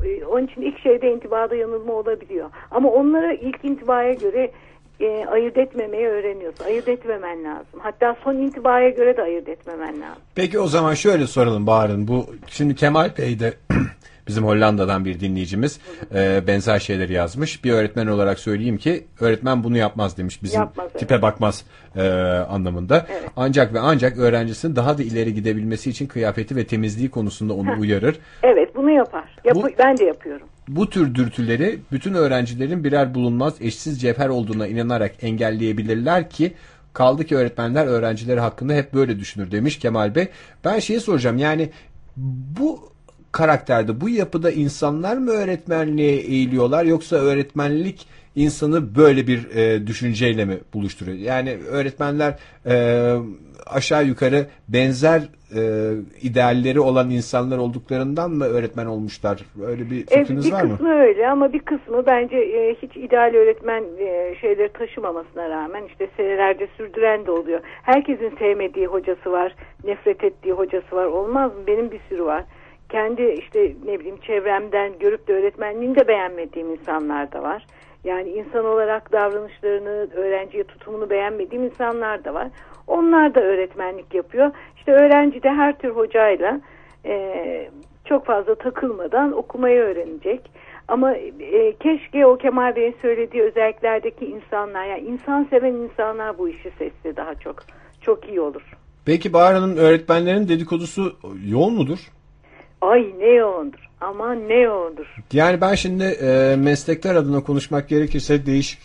e, 0.05 0.25
onun 0.25 0.47
için 0.47 0.62
ilk 0.62 0.79
şeyde 0.79 1.12
intibada 1.12 1.55
yanılma 1.55 1.93
olabiliyor. 1.93 2.49
Ama 2.71 2.89
onlara 2.89 3.34
ilk 3.34 3.65
intibaya 3.65 4.13
göre 4.13 4.51
e, 4.99 5.25
ayırt 5.25 5.58
etmemeyi 5.58 6.08
öğreniyorsun. 6.08 6.65
Ayırt 6.65 6.88
etmemen 6.88 7.43
lazım. 7.43 7.79
Hatta 7.79 8.15
son 8.23 8.36
intibaya 8.36 8.89
göre 8.89 9.17
de 9.17 9.21
ayırt 9.21 9.49
etmemen 9.49 10.01
lazım. 10.01 10.21
Peki 10.36 10.60
o 10.60 10.67
zaman 10.67 10.93
şöyle 10.93 11.27
soralım 11.27 11.67
Bahar'ın. 11.67 12.08
Bu 12.08 12.25
şimdi 12.47 12.75
Kemal 12.75 13.17
Bey 13.17 13.39
de 13.39 13.53
bizim 14.29 14.43
Hollanda'dan 14.43 15.05
bir 15.05 15.19
dinleyicimiz 15.19 15.79
e, 16.15 16.47
benzer 16.47 16.79
şeyleri 16.79 17.13
yazmış. 17.13 17.63
Bir 17.63 17.71
öğretmen 17.71 18.07
olarak 18.07 18.39
söyleyeyim 18.39 18.77
ki 18.77 19.07
öğretmen 19.19 19.63
bunu 19.63 19.77
yapmaz 19.77 20.17
demiş. 20.17 20.43
Bizim 20.43 20.59
Yapmaz, 20.59 20.87
evet. 20.91 20.99
tipe 20.99 21.21
bakmaz 21.21 21.63
e, 21.95 22.01
anlamında. 22.49 23.05
Evet. 23.11 23.23
Ancak 23.35 23.73
ve 23.73 23.79
ancak 23.79 24.17
öğrencisinin 24.17 24.75
daha 24.75 24.97
da 24.97 25.03
ileri 25.03 25.33
gidebilmesi 25.33 25.89
için 25.89 26.07
kıyafeti 26.07 26.55
ve 26.55 26.63
temizliği 26.63 27.09
konusunda 27.09 27.53
onu 27.53 27.79
uyarır. 27.79 28.19
Evet 28.43 28.75
bunu 28.75 28.91
yapar. 28.91 29.23
Yap 29.45 29.55
Bu- 29.55 29.69
Ben 29.79 29.97
de 29.97 30.03
yapıyorum. 30.05 30.47
Bu 30.67 30.89
tür 30.89 31.15
dürtüleri 31.15 31.79
bütün 31.91 32.13
öğrencilerin 32.13 32.83
birer 32.83 33.13
bulunmaz 33.15 33.53
eşsiz 33.61 34.01
cevher 34.01 34.29
olduğuna 34.29 34.67
inanarak 34.67 35.11
engelleyebilirler 35.23 36.29
ki 36.29 36.53
kaldı 36.93 37.25
ki 37.25 37.35
öğretmenler 37.35 37.85
öğrencileri 37.87 38.39
hakkında 38.39 38.73
hep 38.73 38.93
böyle 38.93 39.19
düşünür 39.19 39.51
demiş 39.51 39.79
Kemal 39.79 40.15
Bey. 40.15 40.27
Ben 40.65 40.79
şeyi 40.79 40.99
soracağım 40.99 41.37
yani 41.37 41.69
bu 42.17 42.89
karakterde 43.31 44.01
bu 44.01 44.09
yapıda 44.09 44.51
insanlar 44.51 45.17
mı 45.17 45.31
öğretmenliğe 45.31 46.15
eğiliyorlar 46.15 46.85
yoksa 46.85 47.15
öğretmenlik 47.15 48.07
insanı 48.35 48.95
böyle 48.95 49.27
bir 49.27 49.55
e, 49.55 49.87
düşünceyle 49.87 50.45
mi 50.45 50.57
buluşturuyor? 50.73 51.17
Yani 51.17 51.57
öğretmenler 51.71 52.39
e, 52.65 52.75
aşağı 53.67 54.05
yukarı 54.05 54.45
benzer 54.67 55.21
e, 55.55 55.61
idealleri 56.21 56.79
olan 56.79 57.09
insanlar 57.09 57.57
olduklarından 57.57 58.31
mı 58.31 58.45
öğretmen 58.45 58.85
olmuşlar? 58.85 59.39
Öyle 59.67 59.89
bir 59.89 59.95
Evet, 59.95 60.09
fikriniz 60.27 60.45
bir 60.45 60.51
var 60.51 60.63
mı? 60.63 60.71
kısmı 60.71 60.93
öyle 60.93 61.27
ama 61.27 61.53
bir 61.53 61.59
kısmı 61.59 62.05
bence 62.05 62.37
e, 62.37 62.75
hiç 62.81 62.97
ideal 62.97 63.33
öğretmen 63.33 63.83
e, 63.99 64.35
şeyleri 64.41 64.73
taşımamasına 64.73 65.49
rağmen 65.49 65.83
işte 65.91 66.07
senelerce 66.17 66.67
sürdüren 66.77 67.25
de 67.25 67.31
oluyor. 67.31 67.59
Herkesin 67.83 68.33
sevmediği 68.39 68.85
hocası 68.87 69.31
var, 69.31 69.55
nefret 69.83 70.23
ettiği 70.23 70.53
hocası 70.53 70.95
var. 70.95 71.05
Olmaz 71.05 71.51
mı? 71.55 71.59
Benim 71.67 71.91
bir 71.91 71.99
sürü 72.09 72.23
var. 72.23 72.43
Kendi 72.89 73.23
işte 73.23 73.73
ne 73.86 73.99
bileyim 73.99 74.17
çevremden 74.17 74.99
görüp 74.99 75.28
de 75.28 75.34
öğretmenliğini 75.34 75.95
de 75.95 76.08
beğenmediğim 76.08 76.71
insanlar 76.71 77.32
da 77.32 77.43
var. 77.43 77.65
Yani 78.04 78.30
insan 78.30 78.65
olarak 78.65 79.12
davranışlarını, 79.12 80.08
öğrenciye 80.15 80.63
tutumunu 80.63 81.10
beğenmediğim 81.10 81.63
insanlar 81.63 82.23
da 82.23 82.34
var. 82.34 82.47
Onlar 82.88 83.36
da 83.36 83.41
öğretmenlik 83.41 84.13
yapıyor. 84.13 84.52
İşte 84.78 84.91
öğrenci 84.91 85.43
de 85.43 85.49
her 85.49 85.78
tür 85.78 85.89
hocayla 85.89 86.62
e, 87.06 87.69
çok 88.06 88.25
fazla 88.25 88.56
takılmadan 88.56 89.32
okumayı 89.32 89.80
öğrenecek. 89.80 90.52
Ama 90.88 91.13
e, 91.15 91.75
keşke 91.75 92.25
o 92.25 92.38
Kemal 92.38 92.75
Bey'in 92.75 92.95
söylediği 93.02 93.43
özelliklerdeki 93.43 94.25
insanlar, 94.25 94.86
yani 94.86 95.02
insan 95.02 95.47
seven 95.49 95.73
insanlar 95.73 96.38
bu 96.38 96.49
işi 96.49 96.71
seçse 96.78 97.15
daha 97.15 97.36
çok. 97.36 97.56
Çok 98.02 98.30
iyi 98.30 98.41
olur. 98.41 98.62
Peki 99.06 99.34
Bahar 99.34 99.54
Hanım 99.54 99.78
öğretmenlerin 99.78 100.47
dedikodusu 100.47 101.15
yoğun 101.45 101.73
mudur? 101.73 101.99
Ay 102.81 103.13
ne 103.19 103.27
yoğundur. 103.29 103.89
Aman 104.01 104.49
ne 104.49 104.55
yoğundur. 104.55 105.15
Yani 105.33 105.61
ben 105.61 105.75
şimdi 105.75 106.03
e, 106.03 106.55
meslekler 106.55 107.15
adına 107.15 107.43
konuşmak 107.43 107.89
gerekirse 107.89 108.45
değişik 108.45 108.79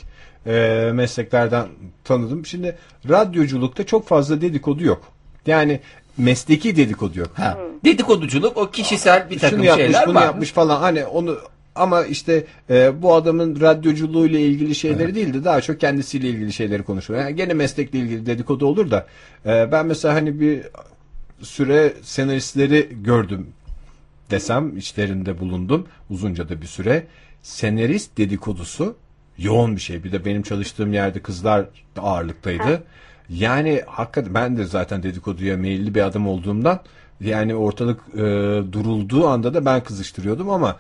e, 0.46 0.90
mesleklerden 0.94 1.66
tanıdım. 2.04 2.46
Şimdi 2.46 2.76
radyoculukta 3.08 3.86
çok 3.86 4.06
fazla 4.06 4.40
dedikodu 4.40 4.84
yok. 4.84 5.02
Yani 5.46 5.80
mesleki 6.18 6.76
dedikodu 6.76 7.18
yok. 7.18 7.30
Ha. 7.34 7.58
Dedikoduculuk 7.84 8.56
o 8.56 8.70
kişisel 8.70 9.30
bir 9.30 9.38
takım 9.38 9.58
Şunu 9.58 9.66
yapmış, 9.66 9.84
şeyler 9.86 10.06
bunu 10.06 10.14
var. 10.14 10.22
yapmış 10.24 10.52
falan. 10.52 10.80
Hani 10.80 11.04
onu 11.06 11.38
ama 11.74 12.04
işte 12.04 12.44
e, 12.70 13.02
bu 13.02 13.14
adamın 13.14 13.60
radyoculuğuyla 13.60 14.38
ilgili 14.38 14.74
şeyleri 14.74 15.14
değil 15.14 15.34
de 15.34 15.44
daha 15.44 15.60
çok 15.60 15.80
kendisiyle 15.80 16.28
ilgili 16.28 16.52
şeyleri 16.52 16.82
konuşuyor. 16.82 17.20
Yani 17.20 17.36
gene 17.36 17.54
meslekle 17.54 17.98
ilgili 17.98 18.26
dedikodu 18.26 18.66
olur 18.66 18.90
da 18.90 19.06
e, 19.46 19.72
ben 19.72 19.86
mesela 19.86 20.14
hani 20.14 20.40
bir 20.40 20.62
süre 21.42 21.92
senaristleri 22.02 22.88
gördüm 23.02 23.46
desem 24.30 24.76
içlerinde 24.76 25.40
bulundum 25.40 25.86
uzunca 26.10 26.48
da 26.48 26.60
bir 26.60 26.66
süre. 26.66 27.06
Senarist 27.42 28.18
dedikodusu 28.18 28.96
yoğun 29.38 29.76
bir 29.76 29.80
şey. 29.80 30.04
Bir 30.04 30.12
de 30.12 30.24
benim 30.24 30.42
çalıştığım 30.42 30.92
yerde 30.92 31.22
kızlar 31.22 31.66
ağırlıktaydı. 31.98 32.82
Yani 33.28 33.80
hakikaten 33.86 34.34
ben 34.34 34.56
de 34.56 34.64
zaten 34.64 35.02
dedikoduya 35.02 35.56
meyilli 35.56 35.94
bir 35.94 36.00
adam 36.00 36.28
olduğumdan 36.28 36.80
yani 37.20 37.54
ortalık 37.54 38.00
e, 38.14 38.22
durulduğu 38.72 39.26
anda 39.28 39.54
da 39.54 39.64
ben 39.64 39.80
kızıştırıyordum 39.80 40.50
ama 40.50 40.76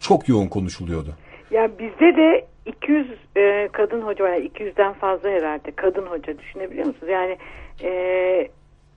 çok 0.00 0.28
yoğun 0.28 0.48
konuşuluyordu. 0.48 1.14
Ya 1.50 1.70
bizde 1.78 2.16
de 2.16 2.46
200 2.66 3.06
e, 3.36 3.68
kadın 3.72 4.02
hoca 4.02 4.24
var. 4.24 4.32
Yani 4.32 4.48
200'den 4.48 4.92
fazla 4.92 5.28
herhalde 5.28 5.70
kadın 5.70 6.06
hoca 6.06 6.38
düşünebiliyor 6.38 6.86
musunuz? 6.86 7.12
Yani 7.12 7.38
e, 7.82 7.90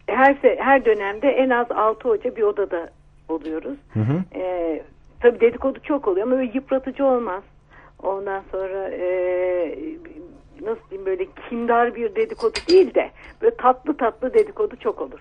her 0.07 0.35
her 0.57 0.85
dönemde 0.85 1.27
en 1.27 1.49
az 1.49 1.71
6 1.71 2.09
hoca 2.09 2.35
bir 2.35 2.41
odada 2.41 2.89
oluyoruz. 3.29 3.77
E, 4.35 4.81
tabii 5.19 5.39
dedikodu 5.39 5.79
çok 5.83 6.07
oluyor 6.07 6.27
ama 6.27 6.35
böyle 6.35 6.51
yıpratıcı 6.53 7.05
olmaz. 7.05 7.43
Ondan 8.03 8.43
sonra 8.51 8.89
e, 8.89 9.05
nasıl 10.61 10.89
diyeyim 10.89 11.05
böyle 11.05 11.25
kindar 11.49 11.95
bir 11.95 12.15
dedikodu 12.15 12.57
değil 12.69 12.93
de 12.93 13.11
böyle 13.41 13.55
tatlı 13.55 13.97
tatlı 13.97 14.33
dedikodu 14.33 14.75
çok 14.75 15.01
olur. 15.01 15.19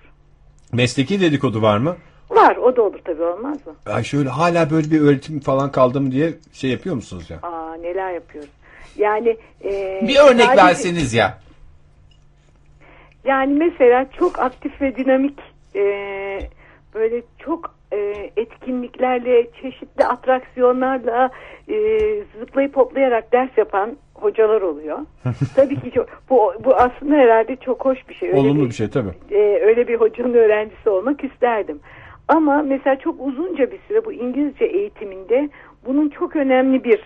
Mesleki 0.73 1.21
dedikodu 1.21 1.63
var 1.63 1.79
mı? 1.79 1.97
Var 2.31 2.57
o 2.57 2.77
da 2.77 2.83
olur 2.83 2.99
tabii 3.05 3.23
olmaz 3.23 3.67
mı? 3.67 3.75
Ay 3.87 4.05
şöyle 4.05 4.29
hala 4.29 4.71
böyle 4.71 4.91
bir 4.91 5.01
öğretim 5.01 5.41
falan 5.41 5.73
kaldım 5.73 6.13
diye 6.13 6.35
şey 6.53 6.71
yapıyor 6.71 6.95
musunuz 6.95 7.31
ya? 7.31 7.39
Aa 7.43 7.75
neler 7.75 8.13
yapıyoruz. 8.13 8.51
Yani 8.97 9.37
e, 9.65 10.01
Bir 10.09 10.17
örnek 10.17 10.47
sadece- 10.47 10.65
verseniz 10.67 11.15
ya. 11.15 11.39
Yani 13.25 13.53
mesela 13.55 14.07
çok 14.19 14.39
aktif 14.39 14.81
ve 14.83 14.97
dinamik 14.97 15.39
e, 15.75 15.81
böyle 16.95 17.23
çok 17.39 17.74
e, 17.95 18.31
etkinliklerle, 18.37 19.47
çeşitli 19.63 20.05
atraksiyonlarla 20.05 21.31
e, 21.69 21.77
zıplayıp 22.41 22.77
hoplayarak 22.77 23.33
ders 23.33 23.51
yapan 23.59 23.97
hocalar 24.15 24.63
oluyor. 24.63 24.99
Tabii 25.57 25.81
ki 25.81 25.91
çok, 25.91 26.07
bu, 26.31 26.53
bu 26.65 26.75
aslında 26.75 27.15
herhalde 27.15 27.57
çok 27.57 27.85
hoş 27.85 28.09
bir 28.09 28.15
şey. 28.15 28.29
Öyle 28.29 28.39
Olumlu 28.41 28.65
bir 28.65 28.75
şey 28.75 28.91
tabii. 28.91 29.11
e, 29.31 29.61
öyle 29.63 29.89
bir 29.89 29.95
hocanın 29.95 30.35
öğrencisi 30.35 30.91
olmak 30.91 31.25
isterdim. 31.25 31.81
Ama 32.29 32.63
mesela 32.63 32.97
çok 32.99 33.15
uzunca 33.21 33.71
bir 33.71 33.79
süre 33.89 34.05
bu 34.05 34.13
İngilizce 34.13 34.65
eğitiminde 34.65 35.49
bunun 35.87 36.09
çok 36.09 36.37
önemli 36.37 36.85
bir 36.85 37.01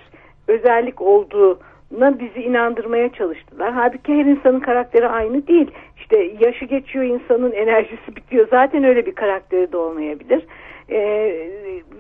özellik 0.48 1.03
olduğuna 1.03 2.20
bizi 2.20 2.40
inandırmaya 2.40 3.12
çalıştılar. 3.12 3.72
Halbuki 3.72 4.14
her 4.14 4.24
insanın 4.24 4.61
karakteri 4.61 5.09
aynı 5.09 5.46
değil. 5.46 5.70
İşte 5.96 6.33
yaşı 6.40 6.64
geçiyor 6.64 7.05
insanın 7.05 7.53
enerjisi 7.53 8.16
bitiyor. 8.16 8.48
Zaten 8.51 8.85
öyle 8.85 9.07
bir 9.07 9.14
karakteri 9.14 9.72
de 9.72 9.77
olmayabilir. 9.77 10.46
E, 10.90 10.98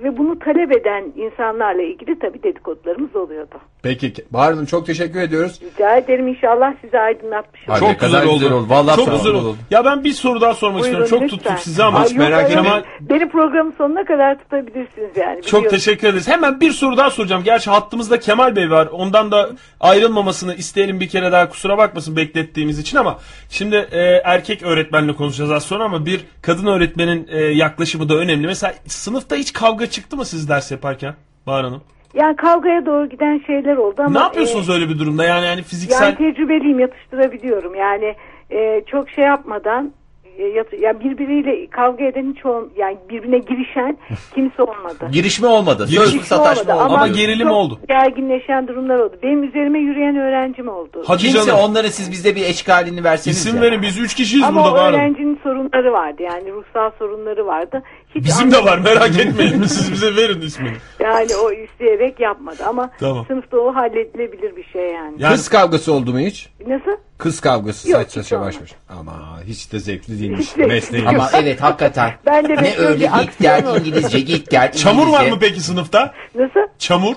ve 0.02 0.18
bunu 0.18 0.38
talep 0.38 0.72
eden 0.76 1.04
insanlarla 1.16 1.82
ilgili 1.82 2.18
tabii 2.18 2.42
dedikodularımız 2.42 3.16
oluyordu. 3.16 3.54
Peki 3.82 4.12
Bahar 4.30 4.52
Hanım 4.52 4.66
çok 4.66 4.86
teşekkür 4.86 5.20
ediyoruz. 5.20 5.60
Rica 5.62 5.96
ederim 5.96 6.28
inşallah 6.28 6.74
sizi 6.80 6.98
aydınlatmışım. 6.98 7.72
Ay, 7.74 7.80
Çok 7.80 8.00
güzel 8.00 8.26
oldu. 8.26 8.66
Vallahi 8.68 8.96
çok 8.96 9.04
çok 9.06 9.14
güzel 9.14 9.32
oldu. 9.34 9.48
oldu. 9.48 9.56
Ya 9.70 9.84
ben 9.84 10.04
bir 10.04 10.12
soru 10.12 10.40
daha 10.40 10.54
sormak 10.54 10.82
Buyurun, 10.82 11.02
istiyorum. 11.02 11.28
Çok 11.28 11.38
lütfen. 11.38 11.52
tuttuk 11.54 11.64
sizi 11.64 11.84
ama 11.84 11.98
Ay, 11.98 12.04
hiç 12.04 12.14
merak 12.14 12.50
etmeyin. 12.50 12.64
Değil. 12.72 12.84
Beni 13.00 13.28
programın 13.28 13.74
sonuna 13.78 14.04
kadar 14.04 14.38
tutabilirsiniz 14.38 15.16
yani. 15.16 15.42
çok 15.42 15.60
biliyorum. 15.60 15.70
teşekkür 15.70 16.08
ederiz. 16.08 16.28
Hemen 16.28 16.60
bir 16.60 16.70
soru 16.70 16.96
daha 16.96 17.10
soracağım. 17.10 17.42
Gerçi 17.44 17.70
hattımızda 17.70 18.20
Kemal 18.20 18.56
Bey 18.56 18.70
var. 18.70 18.86
Ondan 18.92 19.30
da 19.32 19.50
ayrılmamasını 19.80 20.54
isteyelim 20.54 21.00
bir 21.00 21.08
kere 21.08 21.32
daha 21.32 21.48
kusura 21.48 21.78
bakmasın 21.78 22.16
beklettiğimiz 22.16 22.78
için 22.78 22.96
ama 22.98 23.18
şimdi 23.50 23.76
e, 23.92 24.00
erkek 24.24 24.62
öğretmenle 24.62 25.12
konuşacağız 25.12 25.50
az 25.50 25.62
sonra 25.64 25.84
ama 25.84 26.06
bir 26.06 26.20
kadın 26.42 26.66
öğretmenin 26.66 27.26
e, 27.30 27.38
yaklaşımı 27.44 28.08
da 28.08 28.14
önemli. 28.14 28.46
Mesela 28.46 28.74
sınıfta 28.86 29.36
hiç 29.36 29.52
kavga 29.52 29.86
çıktı 29.86 30.16
mı 30.16 30.24
siz 30.24 30.48
ders 30.48 30.70
yaparken 30.70 31.14
Bahar 31.46 31.64
Hanım? 31.64 31.82
Yani 32.14 32.36
kavgaya 32.36 32.86
doğru 32.86 33.08
giden 33.08 33.42
şeyler 33.46 33.76
oldu 33.76 34.02
ama... 34.02 34.10
ne 34.10 34.18
yapıyorsunuz 34.18 34.68
e, 34.68 34.72
öyle 34.72 34.88
bir 34.88 34.98
durumda? 34.98 35.24
Yani 35.24 35.46
yani 35.46 35.62
fiziksel 35.62 36.02
Yani 36.02 36.16
tecrübeliyim 36.16 36.80
yatıştırabiliyorum. 36.80 37.74
Yani 37.74 38.14
e, 38.50 38.84
çok 38.86 39.10
şey 39.10 39.24
yapmadan 39.24 39.92
e, 40.38 40.42
yat- 40.44 40.80
ya 40.80 41.00
birbiriyle 41.00 41.66
kavga 41.70 42.04
eden 42.04 42.34
hiç 42.36 42.46
ol, 42.46 42.62
yani 42.76 42.96
birbirine 43.10 43.38
girişen 43.38 43.98
kimse 44.34 44.62
olmadı. 44.62 45.08
Girişme 45.12 45.48
olmadı. 45.48 45.86
Girişme 45.88 46.04
Sözlü 46.06 46.20
sataşma 46.26 46.74
olmadı. 46.74 46.94
Ama 46.94 47.08
gerilim 47.08 47.46
çok 47.48 47.56
oldu. 47.56 47.80
Gerginleşen 47.88 48.68
durumlar 48.68 48.98
oldu. 48.98 49.16
Benim 49.22 49.42
üzerime 49.42 49.78
yürüyen 49.78 50.16
öğrencim 50.16 50.68
oldu. 50.68 51.02
Hadi 51.06 51.22
Kimse 51.22 51.46
canım. 51.46 51.60
onları 51.60 51.90
siz 51.90 52.12
bize 52.12 52.36
bir 52.36 52.42
eşkalini 52.42 53.04
verseniz 53.04 53.36
İsim 53.38 53.56
ya. 53.56 53.62
verin 53.62 53.82
biz 53.82 53.98
üç 53.98 54.14
kişiyiz 54.14 54.44
Ama 54.44 54.64
burada 54.64 54.82
Hanım. 54.84 54.94
öğrencinin 54.94 55.40
sorunları 55.42 55.92
vardı 55.92 56.22
yani 56.22 56.52
ruhsal 56.52 56.90
sorunları 56.98 57.46
vardı. 57.46 57.82
Hiç 58.14 58.24
Bizim 58.24 58.50
de 58.52 58.64
var 58.64 58.78
merak 58.78 59.18
etmeyin. 59.20 59.62
Siz 59.62 59.92
bize 59.92 60.16
verin 60.16 60.40
ismini. 60.40 60.76
Yani 61.00 61.28
o 61.44 61.52
isteyerek 61.52 62.20
yapmadı 62.20 62.62
ama 62.68 62.90
Tamam. 63.00 63.24
sınıfta 63.28 63.58
o 63.58 63.74
halledilebilir 63.74 64.56
bir 64.56 64.64
şey 64.72 64.82
yani. 64.92 65.14
Yani- 65.18 65.32
Kız 65.34 65.48
kavgası 65.48 65.92
oldu 65.92 66.12
mu 66.12 66.18
hiç? 66.18 66.48
Nasıl? 66.66 66.90
Kız 67.18 67.40
kavgası 67.40 67.90
Yok, 67.90 68.00
saç 68.00 68.12
saça 68.12 68.40
baş 68.40 68.62
başa. 68.62 68.76
Ama 68.88 69.40
hiç 69.46 69.72
de 69.72 69.78
zevkli 69.78 70.20
değilmiş 70.20 70.56
mesleği. 70.56 71.08
Ama 71.08 71.30
evet 71.34 71.60
hakikaten. 71.62 72.12
Ben 72.26 72.44
de 72.48 72.52
ne 72.52 72.62
bekliyorum 72.62 72.92
öyle 72.92 73.10
bir 73.14 73.20
git 73.22 73.38
gel. 73.40 73.76
İngilizce 73.80 74.20
git 74.20 74.50
gel 74.50 74.72
Çamur 74.76 75.02
var 75.02 75.06
İngilizce. 75.06 75.30
mı 75.30 75.38
peki 75.40 75.60
sınıfta? 75.60 76.14
Nasıl? 76.34 76.60
Çamur. 76.78 77.14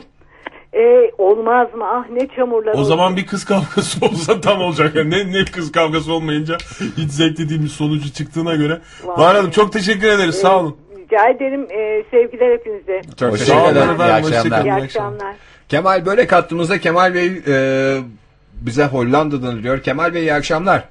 Ee, 0.74 1.12
olmaz 1.18 1.74
mı? 1.74 1.86
Ah 1.88 2.10
ne 2.10 2.28
çamurlar 2.36 2.74
O 2.74 2.84
zaman 2.84 3.18
bir 3.18 3.26
kız 3.26 3.46
kavgası 3.46 4.06
olsa 4.06 4.42
tam 4.42 4.62
olacak. 4.62 4.96
Yani 4.96 5.10
ne, 5.12 5.32
ne 5.40 5.46
kız 5.46 5.72
kavgası 5.72 6.14
olmayınca 6.14 6.58
hiç 6.98 7.12
zevkli 7.12 7.50
değil 7.50 7.64
bir 7.64 7.68
sonucu 7.68 8.14
çıktığına 8.14 8.56
göre. 8.56 8.82
Vay. 9.04 9.18
Bahar 9.18 9.36
Hanım 9.36 9.52
çok 9.52 9.74
teşekkür 9.74 10.08
ederiz. 10.08 10.36
Sağ 10.36 10.60
olun. 10.60 10.78
Rica 10.98 11.30
ederim. 11.30 11.68
Ee, 11.72 12.04
sevgiler 12.12 12.52
hepinize. 12.52 13.02
Çok 13.20 13.32
teşekkür 13.32 13.52
Sağ 13.52 13.64
olun 13.64 13.72
ederim. 13.72 13.96
İyi 14.00 14.04
akşamlar. 14.04 14.66
İyi 14.66 14.74
akşamlar. 14.74 15.36
Kemal 15.70 16.06
böyle 16.06 16.28
kattığımızda 16.28 16.80
Kemal 16.80 17.14
Bey 17.14 17.42
e, 17.48 17.54
bize 18.62 18.86
Hollanda'dan 18.86 19.64
diyor. 19.64 19.84
Kemal 19.84 20.14
Bey 20.14 20.22
iyi 20.22 20.34
akşamlar. 20.34 20.84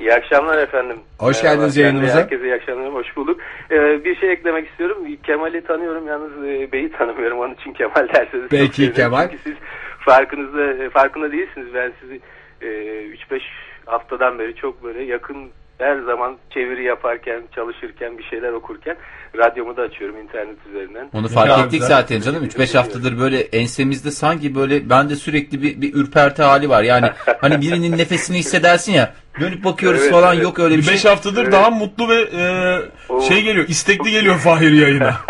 İyi 0.00 0.14
akşamlar 0.14 0.58
efendim. 0.58 0.96
Hoş 1.18 1.42
Merhaba, 1.42 1.54
geldiniz 1.56 1.76
yayınımıza. 1.76 2.18
Herkese 2.18 2.44
iyi 2.44 2.54
akşamlar, 2.54 2.94
hoş 2.94 3.16
bulduk. 3.16 3.40
Ee, 3.70 4.04
bir 4.04 4.16
şey 4.16 4.32
eklemek 4.32 4.68
istiyorum. 4.68 4.98
Kemal'i 5.22 5.64
tanıyorum, 5.64 6.06
yalnız 6.06 6.32
e, 6.44 6.72
Bey'i 6.72 6.92
tanımıyorum. 6.92 7.38
Onun 7.38 7.54
için 7.54 7.72
Kemal 7.72 8.08
derseniz 8.14 8.48
Peki. 8.50 8.92
Kemal. 8.92 9.28
Çünkü 9.30 9.42
siz 9.42 9.54
farkınızda, 9.98 10.84
e, 10.84 10.90
farkında 10.90 11.32
değilsiniz. 11.32 11.74
Ben 11.74 11.92
sizi 12.00 12.20
e, 12.62 12.66
3-5 12.66 13.40
haftadan 13.86 14.38
beri 14.38 14.54
çok 14.54 14.84
böyle 14.84 15.02
yakın 15.02 15.50
her 15.78 15.98
zaman 16.00 16.36
çeviri 16.50 16.84
yaparken, 16.84 17.42
çalışırken, 17.54 18.18
bir 18.18 18.24
şeyler 18.24 18.52
okurken 18.52 18.96
radyomu 19.36 19.76
da 19.76 19.82
açıyorum 19.82 20.20
internet 20.20 20.56
üzerinden. 20.70 21.10
Onu 21.12 21.28
fark 21.28 21.48
kadar 21.48 21.66
ettik 21.66 21.80
güzel. 21.80 21.88
zaten 21.88 22.20
canım. 22.20 22.44
3-5 22.44 22.76
haftadır 22.76 23.18
böyle 23.18 23.40
ensemizde 23.40 24.10
sanki 24.10 24.54
böyle 24.54 24.90
bende 24.90 25.16
sürekli 25.16 25.62
bir, 25.62 25.80
bir 25.80 25.94
ürperti 25.94 26.42
hali 26.42 26.68
var. 26.68 26.82
Yani 26.82 27.10
hani 27.40 27.60
birinin 27.60 27.98
nefesini 27.98 28.38
hissedersin 28.38 28.92
ya. 28.92 29.14
Dönüp 29.40 29.64
bakıyoruz 29.64 30.00
Evet, 30.02 30.10
falan 30.12 30.34
evet. 30.34 30.44
yok 30.44 30.58
öyle 30.58 30.74
bir 30.74 30.78
Bir 30.78 30.84
şey. 30.84 30.94
beş 30.94 31.04
haftadır 31.04 31.42
Evet. 31.42 31.52
daha 31.52 31.70
mutlu 31.70 32.08
ve 32.08 32.14
e, 32.20 32.42
Oo. 33.08 33.20
şey 33.20 33.42
geliyor, 33.42 33.68
istekli 33.68 34.10
geliyor 34.10 34.36
Fahir 34.38 34.72
yayına. 34.72 35.14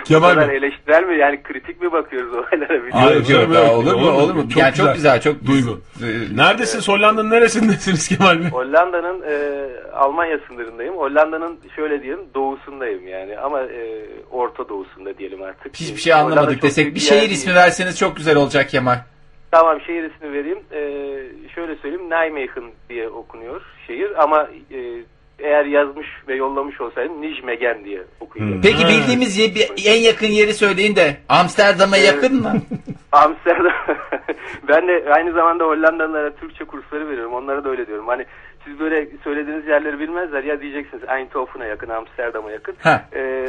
Bu 0.00 0.04
Kemal 0.14 0.30
kadar 0.34 0.48
Bey. 0.48 0.56
eleştirel 0.56 1.02
mi 1.04 1.18
yani 1.18 1.42
kritik 1.42 1.82
mi 1.82 1.92
bakıyoruz 1.92 2.32
olaylara? 2.34 2.80
Hayır. 2.92 3.16
Yok, 3.16 3.30
yok, 3.30 3.54
yok, 3.54 3.72
olur 3.72 3.94
mu 3.94 4.10
olur 4.10 4.34
mu? 4.34 4.48
Çok 4.48 4.56
yani 4.62 4.70
güzel. 4.70 4.86
çok 4.86 4.94
güzel 4.94 5.20
çok 5.20 5.46
Duygu. 5.46 5.80
Ee, 6.02 6.36
Neredesin? 6.36 6.92
Hollanda'nın 6.92 7.30
neresindesiniz 7.30 8.08
Kemal 8.08 8.40
Bey? 8.40 8.48
Hollanda'nın 8.50 9.22
e, 9.22 9.66
Almanya 9.92 10.38
sınırındayım. 10.48 10.96
Hollanda'nın 10.96 11.58
şöyle 11.76 12.02
diyelim 12.02 12.20
doğusundayım 12.34 13.08
yani 13.08 13.38
ama 13.38 13.60
e, 13.62 14.06
orta 14.30 14.68
doğusunda 14.68 15.18
diyelim 15.18 15.42
artık. 15.42 15.76
Hiçbir 15.76 16.00
şey 16.00 16.12
Hollanda 16.12 16.30
anlamadık 16.32 16.54
çok 16.54 16.62
desek 16.62 16.94
bir 16.94 17.00
şehir 17.00 17.30
ismi 17.30 17.54
verseniz 17.54 17.98
çok 17.98 18.16
güzel 18.16 18.36
olacak 18.36 18.68
Kemal. 18.70 18.98
Tamam 19.50 19.80
şehir 19.86 20.02
ismi 20.10 20.32
vereyim. 20.32 20.58
E, 20.72 20.80
şöyle 21.54 21.76
söyleyeyim 21.76 22.04
Nijmegen 22.10 22.70
diye 22.88 23.08
okunuyor 23.08 23.60
şehir 23.86 24.22
ama 24.22 24.48
e, 24.70 24.78
eğer 25.38 25.64
yazmış 25.64 26.06
ve 26.28 26.34
yollamış 26.34 26.80
olsaydım 26.80 27.22
Nijmegen 27.22 27.84
diye 27.84 28.02
okuyacağım. 28.20 28.60
Peki 28.62 28.82
Ha. 28.82 28.88
bildiğimiz 28.88 29.38
ye- 29.38 29.54
bir- 29.54 29.70
en 29.86 30.00
yakın 30.00 30.26
yeri 30.26 30.54
söyleyin 30.54 30.96
de 30.96 31.16
Amsterdam'a 31.28 31.96
yakın 31.96 32.42
mı? 32.42 32.52
Amsterdam. 33.12 33.72
ben 34.68 34.88
de 34.88 35.04
aynı 35.12 35.32
zamanda 35.32 35.64
Hollandalılara 35.64 36.30
Türkçe 36.34 36.64
kursları 36.64 37.08
veriyorum. 37.08 37.34
Onlara 37.34 37.64
da 37.64 37.68
öyle 37.70 37.86
diyorum. 37.86 38.08
Hani 38.08 38.24
siz 38.68 38.80
böyle 38.80 39.08
söylediğiniz 39.24 39.66
yerleri 39.66 39.98
bilmezler. 39.98 40.44
Ya 40.44 40.60
diyeceksiniz 40.60 41.02
Eindhoven'a 41.08 41.66
yakın, 41.66 41.88
Amsterdam'a 41.88 42.50
yakın. 42.50 42.74
Ee, 43.14 43.46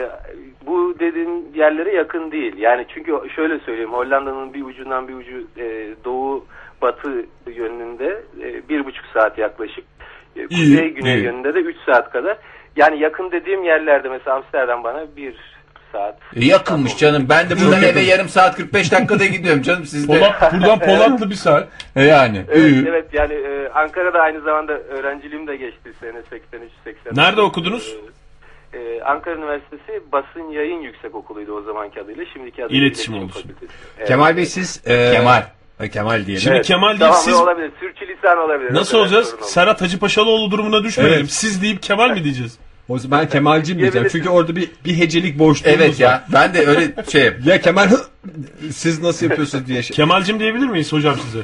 bu 0.66 0.96
dediğim 1.00 1.56
yerlere 1.56 1.96
yakın 1.96 2.32
değil. 2.32 2.58
Yani 2.58 2.86
çünkü 2.94 3.30
şöyle 3.36 3.60
söyleyeyim. 3.60 3.94
Hollanda'nın 3.94 4.54
bir 4.54 4.66
ucundan 4.66 5.08
bir 5.08 5.14
ucu 5.14 5.48
e, 5.58 5.96
doğu 6.06 6.46
batı 6.82 7.26
yönünde 7.48 8.22
e, 8.42 8.70
bir 8.70 8.86
buçuk 8.86 9.06
saat 9.14 9.38
yaklaşık. 9.38 9.86
E, 10.36 10.48
kuzey 10.48 10.90
güney 10.90 11.20
yönünde 11.20 11.54
de 11.54 11.60
üç 11.60 11.78
saat 11.86 12.12
kadar. 12.12 12.38
Yani 12.76 13.00
yakın 13.00 13.32
dediğim 13.32 13.64
yerlerde 13.64 14.10
mesela 14.10 14.36
Amsterdam 14.36 14.84
bana 14.84 15.16
bir 15.16 15.36
saat. 15.92 16.18
E, 16.36 16.46
Yakınmış 16.46 16.98
canım. 16.98 17.26
Ben 17.30 17.50
de 17.50 17.60
buradan 17.62 17.84
eve 17.84 18.00
yarım 18.02 18.30
saat 18.30 18.56
45 18.56 18.92
dakikada 18.92 19.26
gidiyorum 19.26 19.62
canım 19.62 19.86
siz 19.86 20.10
de. 20.10 20.20
Polat, 20.20 20.54
buradan 20.54 20.80
Polatlı 20.86 21.30
bir 21.30 21.36
saat. 21.36 21.68
E, 21.96 22.04
Yani. 22.04 22.46
Evet, 22.52 22.86
evet 22.88 23.06
yani 23.14 23.34
e, 23.34 23.70
Ankara'da 23.76 24.20
aynı 24.20 24.42
zamanda 24.42 24.74
öğrenciliğim 24.74 25.48
de 25.48 25.56
geçti 25.56 25.94
sene 26.00 26.22
83 26.30 26.72
80. 26.84 27.16
Nerede 27.16 27.42
okudunuz? 27.42 27.96
E, 28.74 28.80
e, 28.80 29.02
Ankara 29.02 29.36
Üniversitesi 29.36 30.02
Basın 30.12 30.50
Yayın 30.52 30.82
Yüksekokulu'ydu 30.82 31.54
o 31.54 31.62
zamanki 31.62 32.02
adıyla. 32.02 32.26
Şimdiki 32.34 32.66
adıyla 32.66 32.86
İletişim 32.86 33.14
olsun. 33.14 33.28
Fakültesi. 33.28 33.74
Evet. 33.98 34.08
Kemal 34.08 34.38
Bey 34.38 34.46
siz... 34.46 34.82
e, 34.88 35.12
Kemal. 35.14 35.44
e, 35.80 35.90
Kemal 35.90 36.26
diyelim. 36.26 36.42
Şimdi 36.42 36.56
Evet. 36.56 36.66
Kemal 36.66 36.98
Tamam, 37.00 37.16
siz 37.16 37.34
olabilir. 37.36 37.72
Sürçülisan 37.80 38.38
olabilir. 38.38 38.74
nasıl 38.74 38.98
olacağız? 38.98 39.36
Serhat 39.42 39.82
Hacı 39.82 40.00
Paşalıoğlu 40.00 40.52
durumuna 40.52 40.84
düşmeyelim. 40.84 41.20
Evet. 41.20 41.32
Siz 41.32 41.62
deyip 41.62 41.82
Kemal 41.84 42.10
mi 42.12 42.24
diyeceğiz? 42.24 42.60
O 42.90 42.98
zaman 43.00 43.22
ben 43.22 43.30
Kemalciyim 43.30 43.82
diyeceğim. 43.82 44.08
Çünkü 44.12 44.30
orada 44.30 44.56
bir, 44.56 44.70
bir 44.86 44.98
hecelik 44.98 45.40
boşluğumuz 45.40 45.80
Evet 45.80 46.00
ya. 46.00 46.24
Ben 46.34 46.54
de 46.54 46.68
öyle 46.68 46.94
şey. 47.12 47.32
Ya 47.46 47.62
Kemal 47.62 47.88
hı, 47.90 47.98
siz 48.72 49.04
nasıl 49.04 49.26
yapıyorsunuz 49.26 49.68
diye 49.68 49.82
şey. 49.84 49.96
Kemalcim 49.96 50.40
diyebilir 50.40 50.68
miyiz 50.68 50.94
hocam 50.94 51.16
size? 51.16 51.40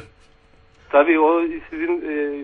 Tabii 0.89 1.19
o 1.19 1.41
sizin 1.69 2.01
e, 2.01 2.43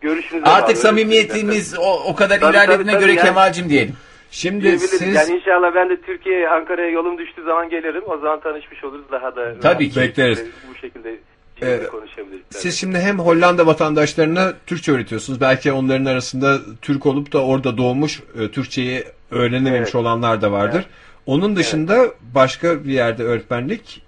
görüşünüze 0.00 0.46
Artık 0.46 0.68
bağlı. 0.68 0.76
samimiyetimiz 0.76 1.74
o, 1.78 2.02
o 2.06 2.14
kadar 2.14 2.40
Tabii, 2.40 2.50
ilerlediğine 2.56 2.92
tabii, 2.92 3.04
göre 3.04 3.16
tabii. 3.16 3.26
Kemal'cim 3.26 3.68
diyelim. 3.68 3.94
Şimdi 4.30 4.78
siz 4.78 5.14
Yani 5.14 5.36
inşallah 5.36 5.74
ben 5.74 5.90
de 5.90 6.00
Türkiye'ye, 6.00 6.48
Ankara'ya 6.48 6.88
yolum 6.88 7.18
düştüğü 7.18 7.42
zaman 7.42 7.68
gelirim. 7.70 8.02
O 8.06 8.18
zaman 8.18 8.40
tanışmış 8.40 8.84
oluruz. 8.84 9.04
Daha 9.12 9.36
da 9.36 9.60
Tabii 9.60 9.90
ki. 9.90 10.00
Bekleriz. 10.00 10.44
Bu 10.70 10.74
şekilde 10.74 11.16
Ee, 11.62 11.86
konuşabiliriz. 11.86 12.42
siz 12.50 12.80
şimdi 12.80 12.98
hem 12.98 13.18
Hollanda 13.18 13.66
vatandaşlarına 13.66 14.52
Türkçe 14.66 14.92
öğretiyorsunuz. 14.92 15.40
Belki 15.40 15.72
onların 15.72 16.04
arasında 16.04 16.58
Türk 16.82 17.06
olup 17.06 17.32
da 17.32 17.44
orada 17.44 17.76
doğmuş 17.78 18.22
e, 18.40 18.48
Türkçeyi 18.50 19.04
öğrenememiş 19.30 19.78
Evet. 19.80 19.94
olanlar 19.94 20.42
da 20.42 20.52
vardır. 20.52 20.86
Onun 21.26 21.56
dışında 21.56 22.04
başka 22.34 22.84
bir 22.84 22.92
yerde 22.92 23.22
öğretmenlik 23.22 24.02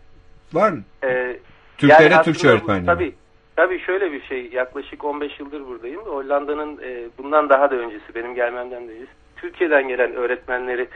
var 0.53 0.71
mı? 0.71 0.83
Ee, 1.05 1.37
Türklere 1.79 2.13
yani 2.15 2.25
Türkçe 2.25 2.49
öğretmenliği. 2.49 2.87
Tabii, 2.87 3.13
tabii 3.57 3.81
şöyle 3.81 4.13
bir 4.13 4.23
şey. 4.23 4.49
Yaklaşık 4.53 5.05
15 5.05 5.41
yıldır 5.41 5.67
buradayım. 5.67 6.01
Hollanda'nın 6.01 6.79
e, 6.83 7.09
bundan 7.19 7.49
daha 7.49 7.71
da 7.71 7.75
öncesi, 7.75 8.15
benim 8.15 8.35
gelmemden 8.35 8.89
de 8.89 8.93
öncesi, 8.93 9.13
Türkiye'den 9.37 9.89
gelen 9.89 10.15
öğretmenleri 10.15 10.89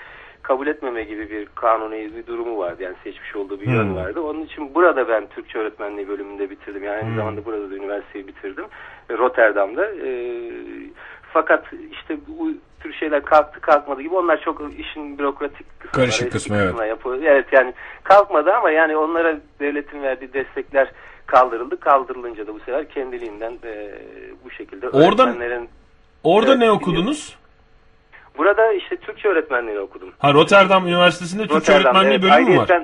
kabul 0.48 0.66
etmeme 0.66 1.02
gibi 1.02 1.30
bir 1.30 1.46
kanuni 1.54 2.16
bir 2.16 2.26
durumu 2.26 2.58
vardı. 2.58 2.82
Yani 2.82 2.96
seçmiş 3.04 3.36
olduğu 3.36 3.60
bir 3.60 3.66
Hmm. 3.66 3.74
yön 3.74 3.96
vardı. 3.96 4.20
Onun 4.20 4.42
için 4.42 4.74
burada 4.74 5.08
ben 5.08 5.26
Türkçe 5.26 5.58
öğretmenliği 5.58 6.08
bölümünde 6.08 6.50
bitirdim. 6.50 6.84
Yani 6.84 6.96
aynı 6.96 7.08
Hmm. 7.08 7.16
zamanda 7.16 7.44
burada 7.44 7.70
da 7.70 7.74
üniversiteyi 7.74 8.26
bitirdim. 8.26 8.64
E, 9.10 9.14
Rotterdam'da. 9.18 9.86
E, 9.86 10.40
fakat 11.32 11.64
işte 11.92 12.16
bu 12.28 12.50
tür 12.80 12.92
şeyler 12.92 13.22
kalktı 13.22 13.60
kalkmadı 13.60 14.02
gibi 14.02 14.14
onlar 14.14 14.40
çok 14.40 14.62
işin 14.78 15.18
bürokratik 15.18 15.80
kısmı. 15.80 15.92
Karışık 15.92 16.32
kısmı, 16.32 16.56
evet. 16.56 16.88
yapıyor. 16.88 17.18
Evet 17.22 17.46
yani 17.52 17.74
kalkmadı 18.04 18.52
ama 18.52 18.70
yani 18.70 18.96
onlara 18.96 19.36
devletin 19.60 20.02
verdiği 20.02 20.32
destekler 20.32 20.92
kaldırıldı. 21.26 21.80
Kaldırılınca 21.80 22.46
da 22.46 22.54
bu 22.54 22.58
sefer 22.58 22.88
kendiliğinden 22.88 23.52
e, 23.64 23.90
bu 24.44 24.50
şekilde 24.50 24.88
Orada- 24.88 25.22
öğretmenlerin 25.22 25.68
Orada 26.24 26.50
Evet, 26.50 26.58
ne 26.60 26.70
okudunuz? 26.70 27.37
Burada 28.38 28.72
işte 28.72 28.96
Türkçe 28.96 29.28
öğretmenliği 29.28 29.78
okudum. 29.80 30.08
Ha 30.18 30.34
Rotterdam 30.34 30.86
Üniversitesi'nde 30.86 31.42
Türkçe 31.42 31.56
Rotterdam'da, 31.56 31.98
öğretmenliği 32.00 32.32
evet, 32.32 32.46
bölümü 32.48 32.50
mü 32.50 32.58
var? 32.58 32.82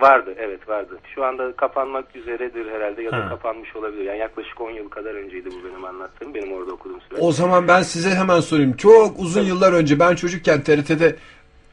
Vardı 0.00 0.34
evet 0.38 0.68
vardı. 0.68 0.98
Şu 1.14 1.24
anda 1.24 1.52
kapanmak 1.56 2.16
üzeredir 2.16 2.70
herhalde 2.70 3.02
ya 3.02 3.12
da 3.12 3.16
Ha. 3.16 3.28
kapanmış 3.28 3.76
olabilir. 3.76 4.04
Yani 4.04 4.18
yaklaşık 4.18 4.60
10 4.60 4.70
yıl 4.70 4.88
kadar 4.88 5.14
önceydi 5.14 5.48
bu 5.50 5.68
benim 5.68 5.84
anlattığım. 5.84 6.34
Benim 6.34 6.52
orada 6.52 6.72
okuduğum 6.72 7.00
süre. 7.00 7.20
O 7.20 7.32
zaman 7.32 7.68
ben 7.68 7.82
size 7.82 8.10
hemen 8.10 8.40
sorayım. 8.40 8.76
Çok 8.76 9.18
uzun 9.18 9.42
yıllar 9.42 9.72
önce 9.72 9.98
ben 9.98 10.14
çocukken 10.14 10.62
TRT'de 10.62 11.16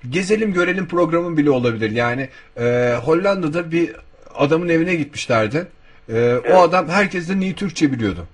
gezelim 0.10 0.54
görelim 0.54 0.88
programı 0.88 1.38
bile 1.38 1.50
olabilir. 1.50 1.92
Yani 1.92 2.30
e, 2.58 2.96
Hollanda'da 3.06 3.72
bir 3.72 3.96
adamın 4.36 4.70
evine 4.70 4.96
gitmişlerdi. 4.96 5.68
E, 6.10 6.36
O 6.54 6.58
adam 6.62 6.90
herkesten 6.90 7.42
iyi 7.42 7.56
Türkçe 7.56 7.92
biliyordu. 7.92 8.26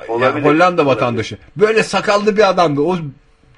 Yani 0.00 0.10
Olabilir, 0.12 0.44
Hollanda 0.44 0.82
olabilir. 0.82 0.96
vatandaşı. 0.96 1.38
Böyle 1.56 1.82
sakallı 1.82 2.36
bir 2.36 2.48
adamdı. 2.50 2.80
O 2.80 2.96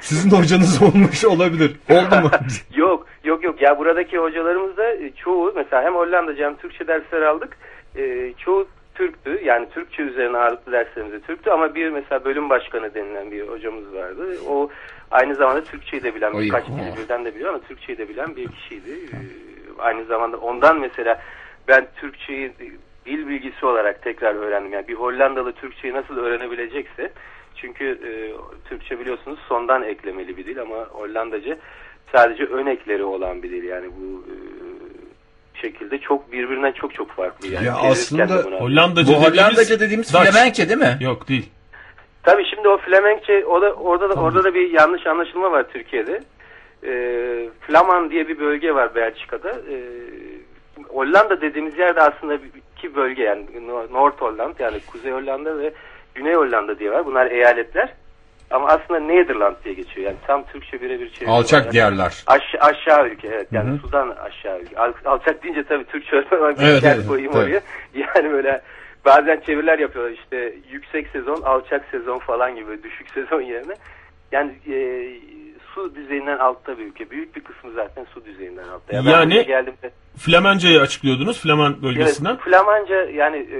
sizin 0.00 0.30
hocanız 0.30 0.82
olmuş 0.94 1.24
olabilir. 1.24 1.76
Oldu 1.90 2.22
mu? 2.22 2.30
Yok 2.76 3.06
yok 3.24 3.44
yok 3.44 3.62
ya 3.62 3.78
buradaki 3.78 4.18
hocalarımız 4.18 4.76
da 4.76 4.92
e, 4.92 5.10
çoğu 5.10 5.52
mesela 5.56 5.82
hem 5.82 5.94
Hollandaca 5.94 6.46
hem 6.46 6.56
Türkçe 6.56 6.86
dersler 6.86 7.22
aldık. 7.22 7.56
E, 7.96 8.32
çoğu 8.38 8.66
Türktü 8.94 9.40
yani 9.44 9.68
Türkçe 9.70 10.02
üzerine 10.02 10.36
ağırlıklı 10.38 10.72
derslerimiz 10.72 11.12
de 11.12 11.20
Türktü 11.20 11.50
ama 11.50 11.74
bir 11.74 11.90
mesela 11.90 12.24
bölüm 12.24 12.50
başkanı 12.50 12.94
denilen 12.94 13.30
bir 13.30 13.48
hocamız 13.48 13.94
vardı. 13.94 14.36
O 14.48 14.70
aynı 15.10 15.34
zamanda 15.34 15.64
Türkçeyi 15.64 16.02
de 16.02 16.14
bilen 16.14 16.32
Oy. 16.32 16.44
birkaç 16.44 16.66
dili 16.66 16.96
birden 17.02 17.24
de 17.24 17.34
biliyor 17.34 17.50
ama 17.50 17.60
Türkçeyi 17.68 17.98
de 17.98 18.08
bilen 18.08 18.36
bir 18.36 18.48
kişiydi. 18.48 18.90
E, 18.90 19.18
aynı 19.78 20.04
zamanda 20.04 20.36
ondan 20.36 20.80
mesela 20.80 21.20
ben 21.68 21.86
Türkçeyi 21.96 22.52
dil 23.06 23.28
bilgisi 23.28 23.66
olarak 23.66 24.02
tekrar 24.02 24.34
öğrendim. 24.34 24.72
Yani 24.72 24.88
bir 24.88 24.94
Hollandalı 24.94 25.52
Türkçeyi 25.52 25.94
nasıl 25.94 26.16
öğrenebilecekse 26.16 27.10
çünkü 27.56 27.84
e, 27.84 28.10
Türkçe 28.68 29.00
biliyorsunuz 29.00 29.38
sondan 29.48 29.82
eklemeli 29.82 30.36
bir 30.36 30.46
dil 30.46 30.60
ama 30.60 30.76
Hollandaca 30.76 31.58
sadece 32.12 32.44
ön 32.44 32.66
ekleri 32.66 33.04
olan 33.04 33.42
bir 33.42 33.50
dil. 33.50 33.62
Yani 33.62 33.86
bu 33.86 34.24
e, 34.30 34.34
şekilde 35.60 35.98
çok 35.98 36.32
birbirinden 36.32 36.72
çok 36.72 36.94
çok 36.94 37.10
farklı. 37.10 37.48
Yani. 37.48 37.66
Ya 37.66 37.74
aslında 37.76 38.44
buna- 38.44 38.60
Hollandaca 38.60 39.12
Bu 39.12 39.18
Hollandaca 39.18 39.56
dediğimiz... 39.56 39.80
dediğimiz 39.80 40.14
Dutch. 40.14 40.30
Flemenkçe 40.30 40.68
değil 40.68 40.80
mi? 40.80 40.98
Yok 41.00 41.28
değil. 41.28 41.50
Tabii 42.22 42.44
şimdi 42.54 42.68
o 42.68 42.78
Flemenkçe 42.78 43.44
o 43.46 43.62
da 43.62 43.72
orada 43.72 44.10
da 44.10 44.14
orada 44.20 44.44
da 44.44 44.54
bir 44.54 44.70
yanlış 44.70 45.06
anlaşılma 45.06 45.50
var 45.52 45.64
Türkiye'de. 45.72 46.22
Ee, 46.86 47.48
Flaman 47.60 48.10
diye 48.10 48.28
bir 48.28 48.38
bölge 48.40 48.74
var 48.74 48.94
Belçika'da. 48.94 49.50
Ee, 49.50 49.80
Hollanda 50.88 51.40
dediğimiz 51.40 51.78
yerde 51.78 52.00
aslında 52.00 52.38
iki 52.78 52.94
bölge 52.94 53.22
yani 53.22 53.46
Nor- 53.66 53.92
North 53.92 54.20
Holland 54.20 54.54
yani 54.58 54.80
Kuzey 54.92 55.12
Hollanda 55.12 55.58
ve 55.58 55.72
Güney 56.14 56.34
Hollanda 56.34 56.78
diye 56.78 56.90
var. 56.90 57.06
Bunlar 57.06 57.30
eyaletler. 57.30 57.92
Ama 58.50 58.68
aslında 58.68 59.00
Nederland 59.00 59.56
diye 59.64 59.74
geçiyor. 59.74 60.06
Yani 60.06 60.16
tam 60.26 60.44
Türkçe 60.46 60.80
birebir 60.80 61.10
çeviri. 61.10 61.30
Alçak 61.30 61.60
olarak. 61.60 61.72
diyarlar. 61.72 62.24
Aş 62.26 62.42
aşağı 62.60 63.08
ülke 63.08 63.28
evet 63.28 63.48
yani 63.52 63.78
sudan 63.78 64.10
aşağı 64.10 64.60
ülke. 64.60 64.76
Al 64.78 64.92
alçak 65.04 65.42
deyince 65.42 65.64
tabii 65.64 65.84
Türkçe 65.84 66.16
öğretmen 66.16 66.56
bir 66.56 66.62
Evet, 66.72 66.82
evet, 66.84 67.08
koyayım 67.08 67.32
tabii. 67.32 67.42
oraya. 67.44 67.60
Yani 68.16 68.30
böyle 68.32 68.62
bazen 69.04 69.40
çeviriler 69.46 69.78
yapıyorlar 69.78 70.12
işte 70.12 70.54
yüksek 70.70 71.08
sezon, 71.08 71.42
alçak 71.42 71.84
sezon 71.90 72.18
falan 72.18 72.56
gibi 72.56 72.82
düşük 72.82 73.10
sezon 73.10 73.40
yerine. 73.40 73.74
Yani 74.32 74.52
e, 74.68 75.06
su 75.74 75.94
düzeyinden 75.94 76.38
altta 76.38 76.78
bir 76.78 76.84
ülke. 76.86 77.10
Büyük 77.10 77.36
bir 77.36 77.40
kısmı 77.40 77.70
zaten 77.72 78.06
su 78.14 78.24
düzeyinden 78.24 78.68
altta. 78.68 78.96
Ya 78.96 79.02
ben 79.06 79.10
Yani- 79.10 79.30
buraya 79.34 79.42
geldiğimde 79.42 79.90
Flemenca'yı 80.18 80.80
açıklıyordunuz 80.80 81.42
evet, 81.46 81.82
bölgesinden. 81.82 82.36
Flamanca 82.36 83.04
yani 83.04 83.36
e, 83.36 83.58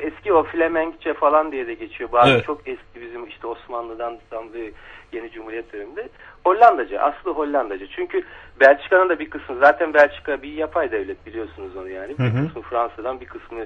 eski 0.00 0.32
o 0.32 0.42
Flemenkçe 0.42 1.14
falan 1.14 1.52
diye 1.52 1.66
de 1.66 1.74
geçiyor. 1.74 2.12
Bazı 2.12 2.30
Evet. 2.30 2.44
çok 2.44 2.68
eski 2.68 3.00
bizim 3.00 3.26
işte 3.26 3.46
Osmanlı'dan 3.46 4.18
tam 4.30 4.52
ve 4.52 4.70
yeni 5.12 5.30
Cumhuriyet 5.30 5.72
döneminde 5.72 6.08
Hollandaca. 6.44 7.00
Aslı 7.00 7.30
Hollandaca. 7.30 7.86
Çünkü 7.96 8.22
Belçika'nın 8.60 9.08
da 9.08 9.18
bir 9.18 9.30
kısmı 9.30 9.56
zaten 9.58 9.94
Belçika 9.94 10.42
bir 10.42 10.52
yapay 10.52 10.92
devlet 10.92 11.26
biliyorsunuz 11.26 11.76
onu 11.76 11.88
yani. 11.88 12.18
Bir 12.18 12.46
kısmı 12.46 12.62
Fransa'dan 12.62 13.20
bir 13.20 13.26
kısmı 13.26 13.60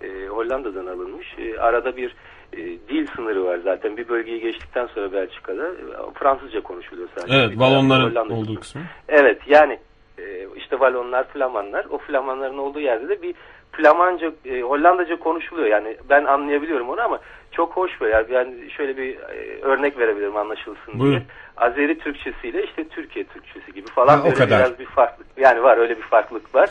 e, 0.00 0.26
Hollanda'dan 0.26 0.86
alınmış. 0.86 1.34
E, 1.38 1.58
arada 1.58 1.96
bir 1.96 2.16
e, 2.52 2.56
dil 2.58 3.06
sınırı 3.16 3.44
var 3.44 3.58
zaten. 3.64 3.96
Bir 3.96 4.08
bölgeyi 4.08 4.40
geçtikten 4.40 4.86
sonra 4.86 5.12
Belçika'da 5.12 5.68
e, 5.68 6.12
Fransızca 6.14 6.60
konuşuluyor 6.60 7.08
sadece. 7.14 7.36
Evet 7.36 7.56
Hollanda 7.56 8.34
olduğu 8.34 8.60
kısmı. 8.60 8.82
Evet 9.08 9.40
yani 9.46 9.78
e, 10.18 10.46
işte 10.56 10.80
Valonlar, 10.80 11.28
Flamanlar. 11.28 11.86
O 11.90 11.98
Flamanların 11.98 12.58
olduğu 12.58 12.80
yerde 12.80 13.08
de 13.08 13.22
bir 13.22 13.34
Flamanca, 13.72 14.32
e, 14.44 14.60
Hollandaca 14.60 15.16
konuşuluyor. 15.18 15.68
Yani 15.68 15.96
ben 16.10 16.24
anlayabiliyorum 16.24 16.88
onu 16.88 17.00
ama 17.00 17.18
çok 17.52 17.76
hoş 17.76 18.00
böyle. 18.00 18.14
Yani 18.14 18.26
ben 18.32 18.68
şöyle 18.76 18.96
bir 18.96 19.16
e, 19.16 19.60
örnek 19.62 19.98
verebilirim 19.98 20.36
anlaşılsın 20.36 20.94
Buyurun. 20.94 21.10
diye. 21.10 21.22
Azeri 21.56 21.98
Türkçesiyle 21.98 22.64
işte 22.64 22.88
Türkiye 22.88 23.24
Türkçesi 23.24 23.72
gibi 23.72 23.88
falan 23.90 24.18
Ha, 24.18 24.24
o 24.28 24.34
kadar. 24.34 24.58
biraz 24.60 24.78
bir 24.78 24.86
farklılık. 24.86 25.26
Yani 25.36 25.62
var 25.62 25.78
öyle 25.78 25.96
bir 25.96 26.02
farklılık 26.02 26.54
var. 26.54 26.70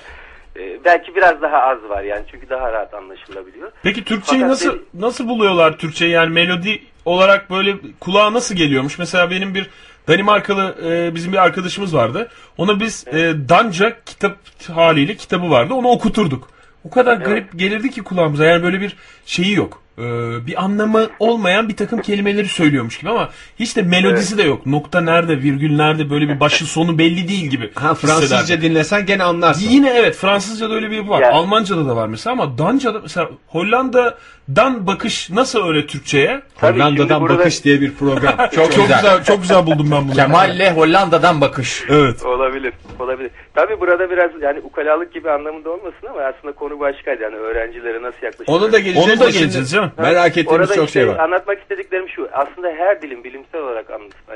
E, 0.60 0.84
belki 0.86 1.16
biraz 1.16 1.42
daha 1.42 1.58
az 1.58 1.90
var 1.90 2.04
yani 2.04 2.24
çünkü 2.32 2.50
daha 2.50 2.74
rahat 2.74 2.94
anlaşılabiliyor. 2.94 3.72
Peki 3.84 4.04
Türkçeyi 4.04 4.42
Fakat 4.42 4.50
nasıl 4.52 4.74
bir- 4.74 5.02
nasıl 5.02 5.28
buluyorlar 5.30 5.78
Türkçeyi? 5.78 6.12
Yani 6.12 6.34
melodi 6.34 6.82
olarak 7.06 7.50
böyle 7.52 7.76
kulağa 8.00 8.34
nasıl 8.34 8.56
geliyormuş? 8.56 9.00
Mesela 9.00 9.30
benim 9.32 9.56
bir 9.56 9.70
Danimarkalı 10.08 10.76
e, 10.86 11.16
bizim 11.16 11.32
bir 11.34 11.38
arkadaşımız 11.38 11.96
vardı. 11.96 12.30
Ona 12.58 12.80
biz 12.80 13.06
e, 13.08 13.14
Danca 13.50 13.94
kitap 14.06 14.36
haliyle 14.76 15.16
kitabı 15.16 15.50
vardı. 15.52 15.74
Onu 15.74 15.88
okuturduk. 15.88 16.48
O 16.84 16.90
kadar 16.90 17.18
garip 17.18 17.60
gelirdi 17.60 17.92
ki 17.92 18.02
kulağımıza. 18.02 18.46
Yani 18.46 18.64
böyle 18.64 18.82
bir 18.82 18.96
şeyi 19.26 19.54
yok. 19.56 19.82
E, 19.98 20.02
bir 20.48 20.64
anlamı 20.64 21.08
olmayan 21.20 21.70
bir 21.70 21.76
takım 21.76 22.02
kelimeleri 22.02 22.48
söylüyormuş 22.48 22.98
gibi 23.00 23.10
ama 23.10 23.30
hiç 23.60 23.76
de 23.76 23.82
melodisi 23.82 24.38
de 24.38 24.44
yok. 24.44 24.66
Nokta 24.66 25.02
nerede, 25.02 25.38
virgül 25.42 25.76
nerede 25.76 26.10
böyle 26.10 26.30
bir 26.30 26.40
başı 26.40 26.66
sonu 26.72 26.98
belli 26.98 27.28
değil 27.28 27.46
gibi. 27.46 27.72
Ha 27.76 27.94
Fransızca 27.94 28.38
hissederdim. 28.42 28.70
dinlesen 28.70 29.06
gene 29.06 29.24
anlarsın. 29.24 29.70
Yine 29.70 29.90
evet 29.90 30.16
Fransızca'da 30.16 30.74
öyle 30.74 30.92
bir 30.92 30.96
yapı 30.96 31.10
var. 31.10 31.22
Yani- 31.22 31.34
Almanca'da 31.34 31.86
da 31.90 31.96
var 31.96 32.08
mesela 32.08 32.32
ama 32.34 32.58
Danca'da 32.58 33.00
mesela 33.00 33.30
Hollanda'dan 33.48 34.88
bakış 34.88 35.30
nasıl 35.30 35.68
öyle 35.68 35.88
Türkçe'ye? 35.88 36.42
Tabii 36.58 36.80
Hollanda'dan 36.80 37.22
burada- 37.22 37.38
bakış 37.40 37.64
diye 37.64 37.82
bir 37.82 37.94
program. 37.94 38.38
Çok, 38.38 38.52
Çok 38.54 38.72
çok 38.72 38.84
güzel. 38.88 39.02
güzel 39.02 39.24
çok 39.24 39.42
güzel 39.42 39.66
buldum 39.66 39.92
ben 39.92 40.04
bunu. 40.08 40.16
Kemal'le 40.16 40.72
Hollanda'dan 40.76 41.42
bakış. 41.42 41.84
Evet. 41.90 42.26
Olabilir, 42.26 42.74
olabilir. 43.00 43.32
Tabii 43.60 43.80
burada 43.80 44.10
biraz 44.10 44.32
yani 44.42 44.60
ukalalık 44.60 45.14
gibi 45.14 45.32
anlamında 45.32 45.70
olmasın 45.70 46.08
ama 46.10 46.22
aslında 46.22 46.54
konu 46.54 46.80
başkaydı. 46.80 47.24
Yani 47.24 47.36
öğrencilere 47.36 48.02
nasıl 48.02 48.24
yaklaşıyor. 48.24 48.60
Onu 48.60 48.72
da 48.72 48.80
geleceğiz. 48.80 49.10
Onu 49.10 49.20
da 49.20 49.30
geleceğiz, 49.30 49.74
değil 49.74 49.84
mi? 49.84 49.92
Merak 49.98 50.38
ettiğimiz 50.38 50.52
Orada 50.52 50.74
çok 50.74 50.88
işte 50.88 51.00
şey 51.00 51.08
var. 51.10 51.20
Anlatmak 51.20 51.62
istediklerim 51.62 52.10
şu. 52.10 52.30
Aslında 52.34 52.72
her 52.72 53.02
dilin 53.02 53.24
bilimsel 53.24 53.62
olarak 53.62 53.86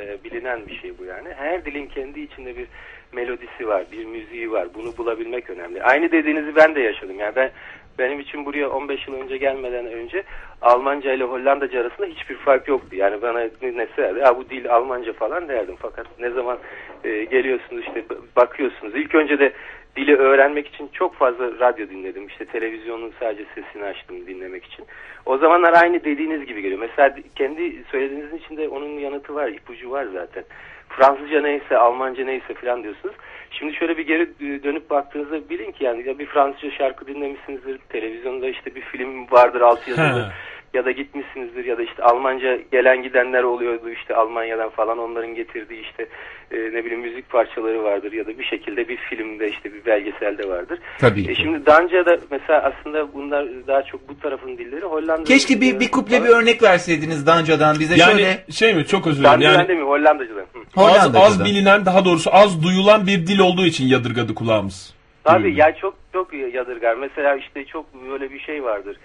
e, 0.01 0.24
bilinen 0.24 0.67
bir 0.67 0.76
şey 0.76 0.97
bu 0.99 1.05
yani. 1.05 1.30
Her 1.38 1.65
dilin 1.65 1.88
kendi 1.88 2.19
içinde 2.19 2.57
bir 2.57 2.67
melodisi 3.13 3.67
var, 3.67 3.84
bir 3.91 4.05
müziği 4.05 4.51
var. 4.51 4.67
Bunu 4.76 4.97
bulabilmek 4.97 5.49
önemli. 5.49 5.84
Aynı 5.84 6.11
dediğinizi 6.11 6.55
ben 6.55 6.76
de 6.76 6.80
yaşadım. 6.80 7.19
Yani 7.19 7.36
ben 7.36 7.51
benim 8.00 8.20
için 8.20 8.46
buraya 8.46 8.70
15 8.70 9.08
yıl 9.08 9.16
önce 9.16 9.38
gelmeden 9.38 9.86
önce 9.86 10.24
Almanca 10.62 11.14
ile 11.14 11.24
Hollandaca 11.24 11.82
arasında 11.82 12.08
hiçbir 12.08 12.36
fark 12.36 12.68
yoktu. 12.68 12.96
Yani 12.96 13.22
bana 13.22 13.39
ne 13.62 13.88
söylerdi? 13.96 14.20
Ya 14.20 14.38
bu 14.38 14.50
dil 14.50 14.74
Almanca 14.74 15.14
falan 15.14 15.48
derdim. 15.48 15.76
Fakat 15.80 16.08
ne 16.20 16.30
zaman 16.30 16.58
e, 17.04 17.24
geliyorsunuz 17.24 17.84
işte 17.88 18.04
bakıyorsunuz. 18.36 18.96
İlk 18.96 19.16
önce 19.16 19.39
de 19.39 19.54
dili 19.96 20.16
öğrenmek 20.16 20.68
için 20.68 20.89
çok 20.94 21.16
fazla 21.16 21.60
radyo 21.60 21.89
dinledim. 21.89 22.28
İşte 22.28 22.46
televizyonun 22.46 23.14
sadece 23.20 23.46
sesini 23.56 23.84
açtım 23.84 24.28
dinlemek 24.28 24.66
için. 24.66 24.86
O 25.26 25.38
zamanlar 25.38 25.74
aynı 25.74 26.04
dediğiniz 26.04 26.46
gibi 26.46 26.62
geliyor. 26.62 26.80
Mesela 26.80 27.16
kendi 27.36 27.84
söylediğinizin 27.91 28.38
içinde 28.38 28.68
onun 28.70 28.89
yanıtı 28.89 29.36
var, 29.36 29.48
ipucu 29.48 29.91
var 29.91 30.06
zaten. 30.14 30.44
Fransızca 30.89 31.41
neyse, 31.41 31.78
Almanca 31.78 32.26
neyse 32.26 32.54
falan 32.54 32.84
diyorsunuz. 32.84 33.16
Şimdi 33.60 33.74
şöyle 33.76 33.97
bir 33.97 34.08
geri 34.08 34.22
e, 34.22 34.64
dönüp 34.64 34.89
baktığınızda 34.89 35.49
bilin 35.49 35.72
ki 35.72 35.84
yani 35.84 36.08
ya 36.08 36.20
bir 36.20 36.26
Fransızca 36.26 36.72
şarkı 36.72 37.08
dinlemişsinizdir, 37.08 37.78
televizyonda 37.89 38.49
işte 38.49 38.76
bir 38.76 38.82
film 38.82 39.32
vardır 39.32 39.62
altyazılı 39.62 40.26
He. 40.26 40.53
Ya 40.74 40.86
da 40.86 40.91
gitmişsinizdir 40.91 41.65
ya 41.65 41.78
da 41.78 41.84
işte 41.84 42.03
Almanca 42.03 42.59
gelen 42.71 43.03
gidenler 43.03 43.43
oluyordu 43.43 43.89
işte 43.89 44.15
Almanya'dan 44.15 44.69
falan 44.69 44.97
onların 44.97 45.36
getirdiği 45.36 45.82
işte 45.82 46.05
e, 46.51 46.57
ne 46.57 46.86
bileyim 46.86 46.99
müzik 47.01 47.30
parçaları 47.30 47.84
vardır 47.84 48.11
ya 48.11 48.26
da 48.26 48.39
bir 48.39 48.43
şekilde 48.43 48.88
bir 48.88 48.97
filmde 48.97 49.49
işte 49.49 49.74
bir 49.74 49.86
belgeselde 49.86 50.49
vardır. 50.49 50.80
Tabii 50.99 51.21
E 51.21 51.34
ki. 51.34 51.36
şimdi 51.41 51.65
Danca'da 51.65 52.17
mesela 52.32 52.61
aslında 52.74 53.13
bunlar 53.13 53.45
daha 53.67 53.84
çok 53.84 54.09
bu 54.09 54.19
tarafın 54.19 54.57
dilleri 54.57 54.86
Hollanda. 54.86 55.24
Keşke 55.24 55.61
bir, 55.61 55.80
bir 55.80 55.91
kuple 55.91 56.24
bir 56.24 56.30
örnek 56.30 56.63
verseydiniz 56.63 57.28
Danca'dan 57.28 57.80
bize 57.80 57.95
Yani 57.95 58.11
şöyle. 58.11 58.45
şey 58.51 58.74
mi 58.76 58.86
çok 58.86 59.07
özür 59.07 59.19
dilerim. 59.19 59.34
Danca'dan 59.34 59.59
Yani 59.59 59.67
değil 59.67 59.80
mi? 59.80 59.86
Hollandacıdan. 59.86 60.41
Hı. 60.53 60.59
az, 60.76 60.84
Hollandaca'dan. 60.84 61.21
az 61.21 61.45
bilinen 61.45 61.86
daha 61.86 62.05
doğrusu 62.05 62.30
az 62.34 62.63
duyulan 62.63 63.07
bir 63.07 63.28
dil 63.28 63.39
olduğu 63.39 63.65
için 63.65 63.88
yadırgadı 63.88 64.36
kulağımız. 64.36 64.93
Tabii 65.24 65.55
ya 65.55 65.76
çok 65.76 65.95
çok 66.13 66.34
yadırgar. 66.53 66.95
Mesela 66.95 67.36
işte 67.36 67.65
çok 67.65 67.86
böyle 68.11 68.32
bir 68.32 68.39
şey 68.39 68.63
vardır. 68.63 68.97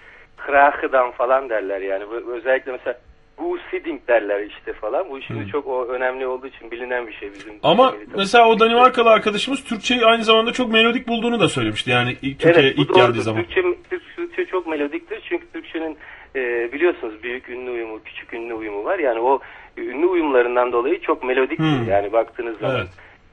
Krahıdan 0.45 1.11
falan 1.11 1.49
derler 1.49 1.81
yani. 1.81 2.03
Özellikle 2.27 2.71
mesela 2.71 2.97
bu 3.37 3.57
sitting 3.71 4.01
derler 4.07 4.39
işte 4.45 4.73
falan. 4.73 5.09
Bu 5.09 5.21
şimdi 5.21 5.47
çok 5.47 5.67
o 5.67 5.85
önemli 5.87 6.27
olduğu 6.27 6.47
için 6.47 6.71
bilinen 6.71 7.07
bir 7.07 7.13
şey 7.13 7.31
bizim. 7.33 7.53
Ama 7.63 7.91
Tabii. 7.91 8.05
mesela 8.17 8.49
o 8.49 8.59
Danimarkalı 8.59 9.09
arkadaşımız 9.09 9.63
Türkçeyi 9.63 10.05
aynı 10.05 10.23
zamanda 10.23 10.51
çok 10.53 10.71
melodik 10.71 11.07
bulduğunu 11.07 11.39
da 11.39 11.49
söylemişti. 11.49 11.89
Yani 11.91 12.15
Türkiye'ye 12.15 12.59
Evet, 12.59 12.73
ilk 12.77 12.89
geldiği 12.95 13.01
doğrudur. 13.07 13.21
zaman. 13.21 13.43
Türkçe, 13.43 13.61
Türk- 13.89 14.15
Türkçe 14.15 14.45
çok 14.45 14.67
melodiktir 14.67 15.21
çünkü 15.29 15.51
Türkçenin 15.53 15.97
e, 16.35 16.71
biliyorsunuz 16.73 17.23
büyük 17.23 17.49
ünlü 17.49 17.69
uyumu, 17.71 18.03
küçük 18.03 18.33
ünlü 18.33 18.53
uyumu 18.53 18.85
var. 18.85 18.99
Yani 18.99 19.19
o 19.19 19.39
ünlü 19.77 20.05
uyumlarından 20.05 20.71
dolayı 20.71 21.01
çok 21.01 21.23
melodiktir 21.23 21.63
Hmm. 21.63 21.89
yani 21.89 22.11
baktığınız 22.13 22.57
zaman. 22.59 22.75
Evet. 22.75 22.87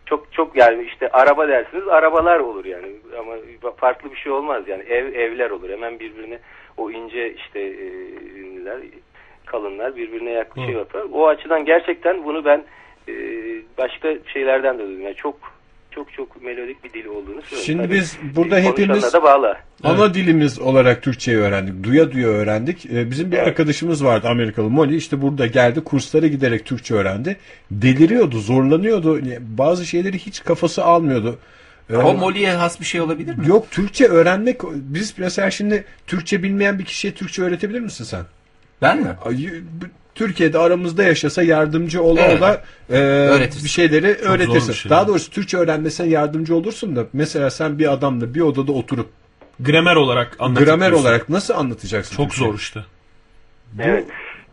Çok 0.07 0.33
çok 0.33 0.57
yani 0.57 0.83
işte 0.85 1.09
araba 1.13 1.49
dersiniz 1.49 1.89
arabalar 1.89 2.41
olur 2.41 2.65
yani 2.65 2.87
ama 3.19 3.33
farklı 3.77 4.11
bir 4.13 4.17
şey 4.17 4.33
olmaz 4.33 4.63
yani 4.69 4.83
ev 4.83 5.15
evler 5.15 5.51
olur 5.51 5.71
hemen 5.71 5.99
birbirine 6.01 6.39
o 6.77 6.91
ince 6.91 7.35
işte 7.35 7.61
e, 7.61 7.87
ünlüler 8.41 8.79
kalınlar 9.47 9.97
birbirine 9.97 10.31
yaklaşıyor 10.31 10.75
Hı. 10.75 10.79
yapar. 10.79 11.03
O 11.13 11.29
açıdan 11.29 11.65
gerçekten 11.65 12.25
bunu 12.25 12.45
ben 12.45 12.65
e, 13.09 13.13
başka 13.79 14.15
şeylerden 14.33 14.79
de 14.79 14.83
duydum. 14.83 15.03
Yani 15.03 15.15
çok 15.15 15.37
çok 15.91 16.13
çok 16.13 16.43
melodik 16.43 16.85
bir 16.85 16.93
dil 16.93 17.07
olduğunu 17.07 17.43
söylüyorum. 17.43 17.65
Şimdi 17.65 17.83
Tabii, 17.83 17.95
biz 17.95 18.19
burada 18.37 18.59
e, 18.59 18.63
hepimiz 18.63 19.13
da 19.13 19.23
bağlı. 19.23 19.57
ana 19.85 20.15
dilimiz 20.15 20.61
olarak 20.61 21.03
Türkçeyi 21.03 21.39
öğrendik. 21.39 21.85
Duya 21.85 22.13
duya 22.13 22.29
öğrendik. 22.29 22.87
Ee, 22.87 23.11
bizim 23.11 23.33
bir 23.33 23.39
arkadaşımız 23.39 24.05
vardı 24.05 24.29
Amerikalı 24.29 24.71
Molly. 24.71 24.97
İşte 24.97 25.23
burada 25.23 25.47
geldi 25.47 25.85
kurslara 25.85 26.27
giderek 26.27 26.65
Türkçe 26.65 26.95
öğrendi. 26.95 27.37
Deliriyordu, 27.71 28.39
zorlanıyordu. 28.39 29.21
Bazı 29.41 29.87
şeyleri 29.87 30.19
hiç 30.19 30.45
kafası 30.45 30.85
almıyordu. 30.85 31.39
Ee, 31.91 31.97
O 31.97 32.15
Molly'e 32.15 32.51
has 32.53 32.81
bir 32.81 32.85
şey 32.85 33.01
olabilir 33.01 33.35
mi? 33.35 33.49
Yok 33.49 33.71
Türkçe 33.71 34.07
öğrenmek 34.07 34.61
biz 34.75 35.15
mesela 35.19 35.51
şimdi 35.51 35.85
Türkçe 36.07 36.43
bilmeyen 36.43 36.79
bir 36.79 36.85
kişiye 36.85 37.15
Türkçe 37.15 37.43
öğretebilir 37.43 37.81
misin 37.81 38.05
sen? 38.05 38.25
Ben 38.83 38.99
mi? 39.01 39.09
Türkiye'de 40.15 40.59
aramızda 40.59 41.03
yaşasa 41.03 41.43
yardımcı 41.43 42.03
ola 42.03 42.21
Evet. 42.21 42.39
ola 42.39 42.63
e, 42.91 42.99
Öğretirsin. 42.99 43.65
bir 43.65 43.69
şeyleri 43.69 44.07
öğretirsin. 44.15 44.61
zor 44.61 44.69
bir 44.69 44.75
şey. 44.75 44.91
Daha 44.91 45.07
doğrusu 45.09 45.31
Türkçe 45.31 45.57
öğrenmesen 45.57 46.05
yardımcı 46.05 46.55
olursun 46.57 46.97
da 46.97 47.05
mesela 47.13 47.51
sen 47.51 47.79
bir 47.79 47.93
adamla 47.93 48.35
bir 48.35 48.41
odada 48.41 48.73
oturup 48.73 49.09
Gramer 49.61 49.97
olarak 49.97 50.37
gramer 50.39 50.91
olarak 50.93 51.29
nasıl 51.29 51.55
anlatacaksın? 51.55 52.17
Çok 52.17 52.27
Türkçeyi? 52.31 52.51
zor 52.51 52.59
işte. 52.59 52.81
Bu 53.73 53.83
Evet. 53.83 54.05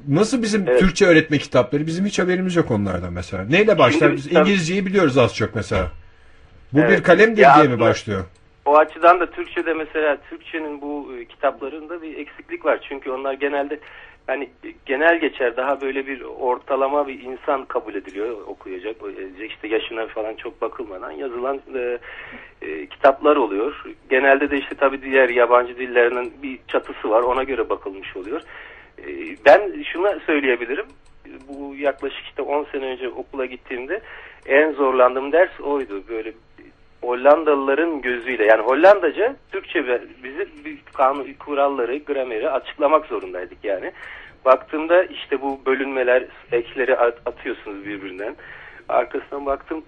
Nasıl 0.08 0.42
bizim 0.44 0.68
Evet. 0.68 0.80
Türkçe 0.80 1.06
öğretme 1.06 1.38
kitapları 1.38 1.88
bizim 1.88 2.06
hiç 2.06 2.20
haberimiz 2.20 2.56
yok 2.56 2.72
onlardan 2.72 3.14
mesela. 3.14 3.44
Neyle 3.46 3.78
başlar? 3.78 4.16
Biz 4.16 4.32
İngilizceyi 4.32 4.86
biliyoruz 4.86 5.18
az 5.18 5.36
çok 5.36 5.56
mesela. 5.56 5.92
Bu 6.74 6.80
Evet. 6.80 6.92
bir 6.92 7.04
kalemdir 7.04 7.42
Ya 7.42 7.56
diye 7.56 7.68
mi 7.68 7.80
başlıyor? 7.80 8.24
O 8.66 8.78
açıdan 8.78 9.20
da 9.20 9.32
Türkçe'de 9.32 9.74
mesela 9.74 10.18
Türkçenin 10.30 10.82
bu 10.82 11.14
e, 11.20 11.26
kitaplarında 11.26 12.02
bir 12.02 12.18
eksiklik 12.18 12.66
var. 12.66 12.86
Çünkü 12.90 13.12
onlar 13.12 13.34
genelde 13.34 13.80
hani 14.28 14.50
genel 14.86 15.20
geçer 15.20 15.58
daha 15.58 15.82
böyle 15.82 16.08
bir 16.08 16.22
ortalama 16.22 17.08
bir 17.08 17.22
insan 17.22 17.66
kabul 17.66 17.96
ediliyor 17.96 18.42
okuyacak. 18.48 18.96
e, 19.40 19.46
işte 19.46 19.68
yaşına 19.68 20.08
falan 20.08 20.34
çok 20.36 20.62
bakılmadan 20.62 21.12
yazılan 21.12 21.62
e, 21.76 21.98
e, 22.62 22.86
kitaplar 22.86 23.36
oluyor. 23.36 23.84
Genelde 24.10 24.52
de 24.52 24.58
işte 24.58 24.76
tabii 24.76 25.02
diğer 25.02 25.30
yabancı 25.30 25.78
dillerinin 25.78 26.34
bir 26.44 26.60
çatısı 26.68 27.10
var. 27.10 27.22
Ona 27.22 27.44
göre 27.44 27.70
bakılmış 27.70 28.16
oluyor. 28.16 28.42
E, 29.00 29.08
ben 29.46 29.84
şuna 29.94 30.20
söyleyebilirim. 30.26 30.86
Bu 31.48 31.76
yaklaşık 31.76 32.26
işte 32.26 32.42
10 32.42 32.68
sene 32.72 32.86
önce 32.86 33.10
okula 33.10 33.46
gittiğimde 33.46 34.02
en 34.46 34.72
zorlandığım 34.72 35.32
ders 35.32 35.62
oydu. 35.62 36.04
Böyle 36.10 36.34
Hollandalıların 37.04 38.02
gözüyle 38.02 38.46
yani 38.46 38.62
Hollandaca 38.62 39.36
Türkçe 39.52 39.86
bizi 40.24 40.48
kanun 40.94 41.34
kuralları, 41.40 41.98
grameri 41.98 42.50
açıklamak 42.50 43.06
zorundaydık 43.06 43.58
yani. 43.64 43.92
Baktığımda 44.46 45.04
işte 45.04 45.42
bu 45.42 45.62
bölünmeler, 45.66 46.24
ekleri 46.52 46.98
at- 46.98 47.22
atıyorsunuz 47.26 47.86
birbirinden. 47.86 48.36
Arkasından 48.90 49.46
baktım 49.46 49.84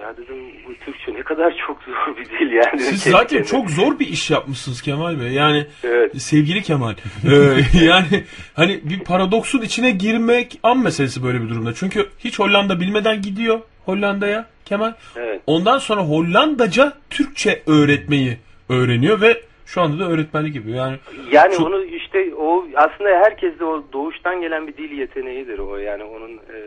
ya 0.00 0.16
dedim 0.16 0.36
bu 0.68 0.74
Türkçe 0.84 1.14
ne 1.14 1.22
kadar 1.22 1.54
çok 1.66 1.82
zor 1.82 2.16
bir 2.16 2.24
dil 2.24 2.52
yani. 2.52 2.80
Siz 2.80 3.02
zaten 3.02 3.26
kendine. 3.26 3.44
çok 3.46 3.70
zor 3.70 3.98
bir 3.98 4.06
iş 4.06 4.30
yapmışsınız 4.30 4.82
Kemal 4.82 5.20
Bey. 5.20 5.32
Yani 5.32 5.66
Evet. 5.84 6.22
sevgili 6.22 6.62
Kemal. 6.62 6.92
Ee, 6.92 7.84
yani 7.84 8.24
hani 8.54 8.80
bir 8.84 9.00
paradoksun 9.00 9.62
içine 9.62 9.90
girmek 9.90 10.58
an 10.62 10.78
meselesi 10.78 11.22
böyle 11.24 11.42
bir 11.42 11.48
durumda. 11.48 11.74
Çünkü 11.74 12.06
hiç 12.18 12.38
Hollanda 12.38 12.80
bilmeden 12.80 13.22
gidiyor 13.22 13.60
Hollanda'ya 13.84 14.46
Kemal. 14.64 14.92
Evet. 15.16 15.40
Ondan 15.46 15.78
sonra 15.78 16.00
Hollandaca 16.00 16.92
Türkçe 17.10 17.62
öğretmeyi 17.66 18.38
öğreniyor 18.68 19.20
ve 19.20 19.40
şu 19.66 19.80
anda 19.80 20.04
da 20.04 20.10
öğretmenlik 20.10 20.52
gibi. 20.52 20.70
Yani 20.70 20.96
Yani 21.32 21.54
Çok- 21.56 21.66
onu 21.66 21.84
işte 21.84 22.34
o 22.34 22.66
aslında 22.74 23.08
herkeste 23.10 23.64
o 23.64 23.84
doğuştan 23.92 24.40
gelen 24.40 24.66
bir 24.66 24.76
dil 24.76 24.98
yeteneğidir 24.98 25.58
o 25.58 25.76
yani 25.76 26.02
onun 26.04 26.30
e, 26.36 26.58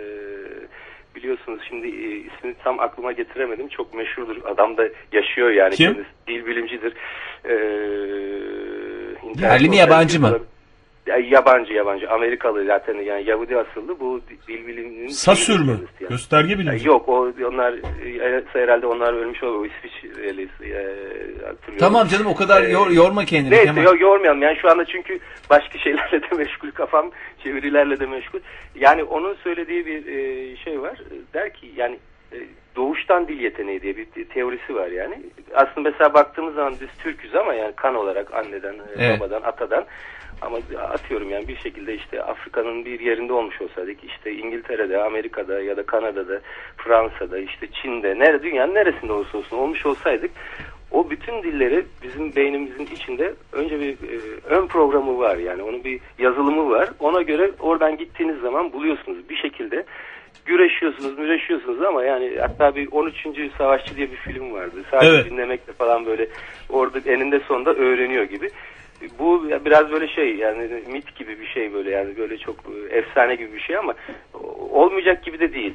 biliyorsunuz 1.15 1.59
şimdi 1.69 1.87
e, 1.87 2.15
ismini 2.15 2.55
tam 2.63 2.79
aklıma 2.79 3.11
getiremedim 3.11 3.67
çok 3.67 3.93
meşhurdur 3.93 4.37
adam 4.45 4.77
da 4.77 4.83
yaşıyor 5.11 5.49
yani 5.49 5.75
Kim? 5.75 5.93
kendisi 5.93 6.09
dil 6.27 6.45
bilimcidir. 6.45 6.93
E, 7.45 7.55
Yerli 9.41 9.69
mi, 9.69 9.77
yabancı 9.77 10.19
mı? 10.21 10.27
çıkıyor. 10.27 10.45
Ya, 11.07 11.17
yabancı 11.17 11.73
yabancı 11.73 12.09
Amerikalı 12.09 12.65
zaten 12.65 12.93
yani 12.95 13.29
Yahudi 13.29 13.57
asıllı 13.57 13.99
bu 13.99 14.21
dil 14.47 14.67
biliminin 14.67 15.07
Sasür 15.07 15.59
mü? 15.59 15.77
Yani. 15.99 16.09
Gösterge 16.09 16.51
Ya, 16.51 16.59
bilimci. 16.59 16.87
Yok 16.87 17.09
o 17.09 17.31
onlar 17.47 17.73
e, 17.73 18.43
herhalde 18.53 18.87
onlar 18.87 19.13
ölmüş 19.13 19.43
oluyor. 19.43 19.59
O 19.59 19.65
İsviçreli 19.65 20.41
e, 20.43 20.47
hatırlıyorum. 21.45 21.77
Tamam 21.79 22.07
canım 22.07 22.25
o 22.27 22.35
kadar 22.35 22.63
Ee, 22.63 22.69
yor, 22.69 22.89
yorma 22.91 23.25
kendini 23.25 23.51
Neyse 23.51 23.65
Kemal. 23.65 23.83
yo- 23.83 23.97
yormayalım 23.99 24.41
yani 24.41 24.57
şu 24.61 24.71
anda 24.71 24.85
çünkü 24.85 25.19
başka 25.49 25.79
şeylerle 25.83 26.21
de 26.21 26.35
meşgul 26.37 26.71
kafam 26.71 27.11
çevirilerle 27.43 27.99
de 27.99 28.05
meşgul. 28.05 28.39
Yani 28.75 29.03
onun 29.03 29.33
söylediği 29.33 29.85
bir 29.85 30.05
e, 30.05 30.57
şey 30.57 30.81
var 30.81 30.97
der 31.33 31.53
ki 31.53 31.71
yani 31.75 31.99
e, 32.33 32.37
doğuştan 32.75 33.27
dil 33.27 33.39
yeteneği 33.39 33.81
diye 33.81 33.97
bir 33.97 34.05
teorisi 34.33 34.75
var 34.75 34.87
yani. 34.87 35.19
Aslında 35.53 35.89
mesela 35.89 36.13
baktığımız 36.13 36.55
zaman 36.55 36.73
biz 36.81 36.89
Türk'üz 37.03 37.35
ama 37.35 37.53
yani 37.53 37.73
kan 37.75 37.95
olarak 37.95 38.33
anneden, 38.33 38.73
e, 38.73 38.77
Evet. 38.97 39.19
babadan, 39.19 39.41
atadan 39.41 39.85
ama 40.41 40.57
atıyorum 40.89 41.29
yani 41.29 41.47
bir 41.47 41.57
şekilde 41.57 41.95
işte 41.95 42.23
Afrika'nın 42.23 42.85
bir 42.85 42.99
yerinde 42.99 43.33
olmuş 43.33 43.61
olsaydık 43.61 44.03
işte 44.03 44.31
İngiltere'de, 44.31 45.03
Amerika'da 45.03 45.61
ya 45.61 45.77
da 45.77 45.83
Kanada'da, 45.83 46.41
Fransa'da, 46.77 47.39
işte 47.39 47.67
Çin'de, 47.81 48.19
nere, 48.19 48.43
dünyanın 48.43 48.73
neresinde 48.75 49.13
olursa 49.13 49.37
olsun 49.37 49.57
olmuş 49.57 49.85
olsaydık 49.85 50.31
o 50.91 51.09
bütün 51.09 51.43
dilleri 51.43 51.85
bizim 52.03 52.35
beynimizin 52.35 52.85
içinde 52.85 53.33
önce 53.51 53.79
bir 53.79 53.91
e, 53.91 54.19
ön 54.45 54.67
programı 54.67 55.17
var 55.17 55.37
yani 55.37 55.63
onun 55.63 55.83
bir 55.83 55.99
yazılımı 56.19 56.69
var. 56.69 56.89
Ona 56.99 57.21
göre 57.21 57.51
oradan 57.59 57.97
gittiğiniz 57.97 58.39
zaman 58.41 58.73
buluyorsunuz 58.73 59.29
bir 59.29 59.35
şekilde 59.35 59.85
güreşiyorsunuz, 60.45 61.17
müreşiyorsunuz 61.17 61.81
ama 61.81 62.03
yani 62.03 62.37
hatta 62.39 62.75
bir 62.75 62.87
13. 62.91 63.15
Savaşçı 63.57 63.95
diye 63.95 64.11
bir 64.11 64.15
film 64.15 64.53
vardı. 64.53 64.83
Sadece 64.91 65.11
Evet. 65.11 65.31
dinlemekle 65.31 65.73
falan 65.73 66.05
böyle 66.05 66.27
orada 66.69 66.99
eninde 67.11 67.39
sonunda 67.39 67.73
öğreniyor 67.73 68.23
gibi. 68.23 68.49
Bu 69.19 69.49
biraz 69.65 69.91
böyle 69.91 70.07
şey 70.07 70.35
yani 70.35 70.83
mit 70.87 71.15
gibi 71.15 71.39
bir 71.39 71.47
şey 71.47 71.73
böyle 71.73 71.91
yani 71.91 72.17
böyle 72.17 72.37
çok 72.37 72.55
e, 72.91 72.97
efsane 72.97 73.35
gibi 73.35 73.53
bir 73.53 73.59
şey 73.59 73.77
ama 73.77 73.93
olmayacak 74.71 75.23
gibi 75.23 75.39
de 75.39 75.53
değil. 75.53 75.73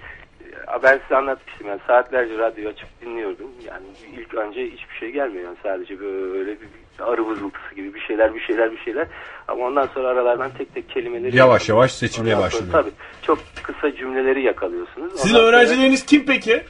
Ben 0.82 0.98
size 1.02 1.16
anlatmıştım 1.16 1.68
yani 1.68 1.80
saatlerce 1.86 2.38
radyo 2.38 2.70
açıp 2.70 2.88
dinliyordum. 3.02 3.50
Yani 3.66 3.84
ilk 4.16 4.34
önce 4.34 4.66
hiçbir 4.66 4.94
şey 5.00 5.10
gelmiyor 5.10 5.44
yani 5.44 5.56
sadece 5.62 6.00
böyle 6.00 6.50
bir, 6.50 6.68
arı 6.98 7.28
vızıltısı 7.28 7.74
gibi 7.76 7.94
bir 7.94 8.00
şeyler 8.00 8.34
bir 8.34 8.40
şeyler 8.40 8.72
bir 8.72 8.78
şeyler. 8.78 9.06
Ama 9.48 9.66
ondan 9.66 9.86
sonra 9.86 10.08
aralardan 10.08 10.50
tek 10.58 10.74
tek 10.74 10.88
kelimeleri 10.90 11.36
Yavaş 11.36 11.68
yavaş 11.68 11.92
seçilmeye 11.92 12.34
sonra 12.34 12.46
başladı. 12.46 12.68
Tabii 12.72 12.90
çok 13.22 13.38
kısa 13.62 13.96
cümleleri 13.96 14.42
yakalıyorsunuz. 14.42 15.12
Sizin 15.20 15.34
Ondan 15.34 15.46
sonra- 15.46 15.56
öğrencileriniz 15.56 16.06
kim 16.06 16.26
peki? 16.26 16.62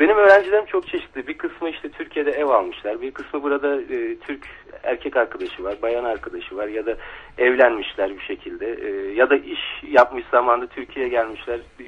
Benim 0.00 0.16
öğrencilerim 0.16 0.66
çok 0.66 0.88
çeşitli. 0.88 1.26
Bir 1.26 1.38
kısmı 1.38 1.70
işte 1.70 1.88
Türkiye'de 1.88 2.30
ev 2.30 2.46
almışlar. 2.46 3.00
Bir 3.00 3.10
kısmı 3.10 3.42
burada 3.42 3.80
e, 3.80 4.16
Türk 4.16 4.46
erkek 4.82 5.16
arkadaşı 5.16 5.64
var, 5.64 5.74
bayan 5.82 6.04
arkadaşı 6.04 6.56
var 6.56 6.68
ya 6.68 6.86
da 6.86 6.96
evlenmişler 7.38 8.16
bir 8.16 8.22
şekilde. 8.22 8.66
E, 8.66 9.14
ya 9.14 9.30
da 9.30 9.36
iş 9.36 9.60
yapmış 9.90 10.24
zamanda 10.30 10.66
Türkiye'ye 10.66 11.10
gelmişler. 11.10 11.60
E, 11.80 11.86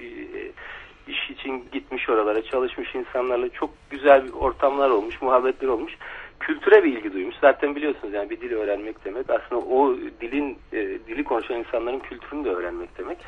iş 1.08 1.30
için 1.30 1.64
gitmiş 1.72 2.08
oralara, 2.08 2.42
çalışmış 2.42 2.94
insanlarla 2.94 3.48
çok 3.48 3.70
güzel 3.90 4.24
bir 4.24 4.32
ortamlar 4.32 4.90
olmuş, 4.90 5.22
muhabbetler 5.22 5.68
olmuş. 5.68 5.92
Kültüre 6.40 6.84
bir 6.84 6.92
ilgi 6.92 7.12
duymuş. 7.12 7.34
Zaten 7.40 7.76
biliyorsunuz 7.76 8.14
yani 8.14 8.30
bir 8.30 8.40
dil 8.40 8.52
öğrenmek 8.52 9.04
demek 9.04 9.30
aslında 9.30 9.60
o 9.60 9.96
dilin 10.20 10.58
e, 10.72 10.78
dili 10.78 11.24
konuşan 11.24 11.56
insanların 11.56 11.98
kültürünü 11.98 12.44
de 12.44 12.50
öğrenmek 12.50 12.98
demek. 12.98 13.18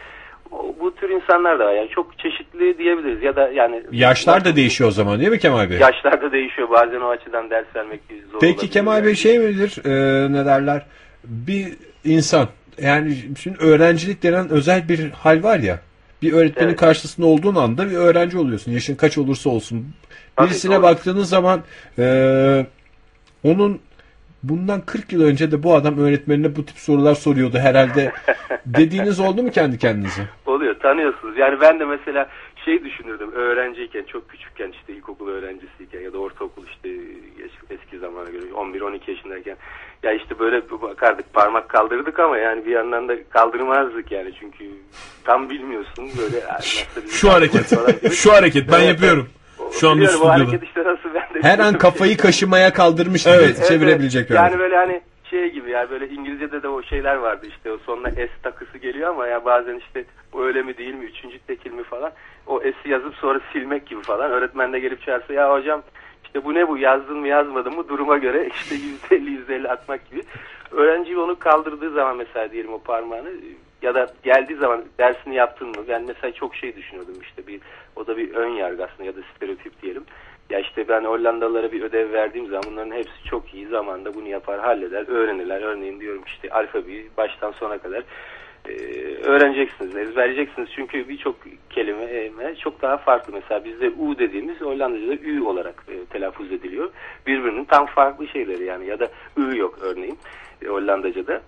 Bu 0.80 0.94
tür 0.94 1.10
insanlar 1.10 1.58
da 1.58 1.66
var. 1.66 1.72
Yani 1.72 1.88
çok 1.88 2.18
çeşitli 2.18 2.78
diyebiliriz 2.78 3.22
ya 3.22 3.36
da 3.36 3.48
yani 3.48 3.82
Yaşlar 3.92 4.44
da 4.44 4.56
değişiyor 4.56 4.90
o 4.90 4.92
zaman 4.92 5.18
değil 5.20 5.30
mi 5.30 5.38
Kemal 5.38 5.70
Bey? 5.70 5.78
Yaşlar 5.78 6.22
da 6.22 6.32
değişiyor. 6.32 6.70
Bazen 6.70 7.00
o 7.00 7.08
açıdan 7.08 7.50
ders 7.50 7.66
vermek 7.76 8.00
zor 8.32 8.40
Peki. 8.40 8.70
Kemal 8.70 9.04
Bey 9.04 9.14
şey 9.14 9.38
midir 9.38 9.84
e, 9.84 10.32
ne 10.32 10.46
derler 10.46 10.86
bir 11.24 11.76
insan 12.04 12.48
yani 12.82 13.14
şimdi 13.38 13.58
öğrencilik 13.60 14.22
denen 14.22 14.48
özel 14.48 14.88
bir 14.88 15.10
hal 15.10 15.42
var 15.42 15.58
ya 15.58 15.78
bir 16.22 16.32
öğretmenin 16.32 16.68
Evet. 16.68 16.80
karşısında 16.80 17.26
olduğun 17.26 17.54
anda 17.54 17.90
bir 17.90 17.96
öğrenci 17.96 18.38
oluyorsun 18.38 18.72
yaşın 18.72 18.94
kaç 18.94 19.18
olursa 19.18 19.50
olsun 19.50 19.86
Tabii, 20.36 20.46
birisine 20.46 20.74
doğru. 20.74 20.82
baktığınız 20.82 21.28
zaman 21.28 21.62
e, 21.98 22.66
onun 23.44 23.80
bundan 24.42 24.80
40 24.80 25.12
yıl 25.12 25.22
önce 25.22 25.50
de 25.50 25.62
bu 25.62 25.74
adam 25.74 25.98
öğretmenine 25.98 26.56
bu 26.56 26.64
tip 26.64 26.78
sorular 26.78 27.14
soruyordu 27.14 27.58
herhalde 27.58 28.12
dediğiniz 28.66 29.20
oldu 29.20 29.42
mu 29.42 29.50
kendi 29.50 29.78
kendinize? 29.78 30.22
Oluyor 30.46 30.74
tanıyorsunuz. 30.80 31.38
Yani 31.38 31.60
ben 31.60 31.80
de 31.80 31.84
mesela 31.84 32.28
şey 32.64 32.84
düşünürdüm 32.84 33.32
öğrenciyken 33.32 34.04
çok 34.04 34.28
küçükken 34.28 34.72
işte 34.80 34.92
ilkokul 34.92 35.28
öğrencisiyken 35.28 36.00
ya 36.00 36.12
da 36.12 36.18
ortaokul 36.18 36.66
işte 36.66 36.88
eski, 37.70 37.98
zamana 37.98 38.30
göre 38.30 38.44
11-12 38.44 39.10
yaşındayken 39.10 39.56
ya 40.02 40.12
işte 40.12 40.38
böyle 40.38 40.70
bakardık 40.70 41.32
parmak 41.32 41.68
kaldırdık 41.68 42.20
ama 42.20 42.38
yani 42.38 42.66
bir 42.66 42.70
yandan 42.70 43.08
da 43.08 43.14
kaldırmazdık 43.30 44.12
yani 44.12 44.32
çünkü 44.40 44.64
tam 45.24 45.50
bilmiyorsun 45.50 46.08
böyle 46.18 46.40
Şu 47.08 47.32
hareket. 47.32 47.72
Şu 48.12 48.32
hareket 48.32 48.72
ben 48.72 48.80
Evet, 48.80 48.88
yapıyorum. 48.88 49.28
Şu 49.72 49.88
anda 49.88 50.02
biliyorum, 50.02 50.26
hareket 50.26 50.62
işte 50.62 50.84
nasıl 50.84 51.14
ben 51.14 51.34
de 51.34 51.48
Her 51.48 51.58
an 51.58 51.78
kafayı 51.78 52.16
kaşımaya 52.16 52.72
kaldırmış 52.72 53.24
gibi 53.24 53.34
Evet, 53.34 53.64
çevirebilecek 53.68 54.30
bir 54.30 54.34
Yani. 54.34 54.58
Böyle 54.58 54.76
hani 54.76 55.00
şey 55.30 55.52
gibi 55.52 55.70
yani 55.70 55.90
böyle 55.90 56.08
İngilizce'de 56.08 56.62
de 56.62 56.68
o 56.68 56.82
şeyler 56.82 57.16
vardı 57.16 57.46
işte 57.48 57.72
o 57.72 57.78
sonuna 57.78 58.10
S 58.10 58.30
takısı 58.42 58.78
geliyor 58.78 59.10
ama 59.10 59.26
ya 59.26 59.44
bazen 59.44 59.78
işte 59.78 60.04
bu 60.32 60.46
öyle 60.46 60.62
mi 60.62 60.78
değil 60.78 60.94
mi 60.94 61.04
üçüncü 61.04 61.38
tekil 61.38 61.72
mi 61.72 61.82
falan 61.82 62.12
o 62.46 62.60
S'i 62.60 62.90
yazıp 62.90 63.14
sonra 63.14 63.40
silmek 63.52 63.86
gibi 63.86 64.02
falan. 64.02 64.30
Öğretmen 64.30 64.72
de 64.72 64.80
gelip 64.80 65.02
çağırsa 65.02 65.32
ya 65.32 65.52
hocam 65.52 65.82
işte 66.24 66.44
bu 66.44 66.54
ne 66.54 66.68
bu 66.68 66.78
yazdın 66.78 67.18
mı 67.18 67.28
yazmadın 67.28 67.74
mı? 67.74 67.88
duruma 67.88 68.18
göre 68.18 68.48
işte 68.54 68.74
yüzde 68.74 69.30
yüzde 69.30 69.56
elli 69.56 69.68
atmak 69.68 70.10
gibi. 70.10 70.22
Öğrenci 70.70 71.18
onu 71.18 71.38
kaldırdığı 71.38 71.90
zaman 71.90 72.16
mesela 72.16 72.52
diyelim 72.52 72.72
o 72.72 72.78
parmağını 72.78 73.30
ya 73.82 73.94
da 73.94 74.06
geldiği 74.22 74.56
zaman 74.56 74.84
dersini 74.98 75.34
yaptın 75.34 75.68
mı? 75.68 75.76
Ben 75.88 76.04
mesela 76.06 76.32
çok 76.32 76.54
şey 76.54 76.76
düşünüyordum 76.76 77.14
işte 77.22 77.46
bir 77.46 77.60
o 77.98 78.06
da 78.06 78.16
bir 78.16 78.34
ön 78.34 78.48
yargı 78.48 78.84
aslında 78.84 79.04
ya 79.04 79.16
da 79.16 79.20
stereotip 79.36 79.82
diyelim 79.82 80.04
ya 80.50 80.60
işte 80.60 80.88
ben 80.88 81.04
Hollandalılara 81.04 81.72
bir 81.72 81.82
ödev 81.82 82.12
verdiğim 82.12 82.46
zaman 82.46 82.62
bunların 82.70 82.90
hepsi 82.96 83.24
çok 83.24 83.54
iyi 83.54 83.66
zamanda 83.66 84.14
bunu 84.14 84.28
yapar, 84.28 84.60
halleder, 84.60 85.08
öğrenirler. 85.08 85.62
Örneğin 85.62 86.00
diyorum 86.00 86.22
işte 86.26 86.50
alfabeyi 86.50 87.08
baştan 87.16 87.52
sona 87.52 87.78
kadar 87.78 88.02
e, 88.68 88.72
öğreneceksiniz, 89.22 89.96
ezberleyeceksiniz. 89.96 90.68
Çünkü 90.74 91.08
birçok 91.08 91.36
kelime 91.70 92.04
e, 92.04 92.54
çok 92.54 92.82
daha 92.82 92.96
farklı. 92.96 93.32
Mesela 93.32 93.64
bizde 93.64 93.90
U 93.90 94.18
dediğimiz 94.18 94.60
Hollandaca'da 94.60 95.14
Ü 95.14 95.42
olarak 95.42 95.84
e, 95.88 96.04
telaffuz 96.04 96.52
ediliyor. 96.52 96.90
Birbirinin 97.26 97.64
tam 97.64 97.86
farklı 97.86 98.28
şeyleri 98.28 98.64
yani 98.64 98.86
ya 98.86 99.00
da 99.00 99.08
Ü 99.36 99.58
yok 99.58 99.78
örneğin 99.80 100.18
e, 100.62 100.66
Hollandaca'da. 100.66 101.42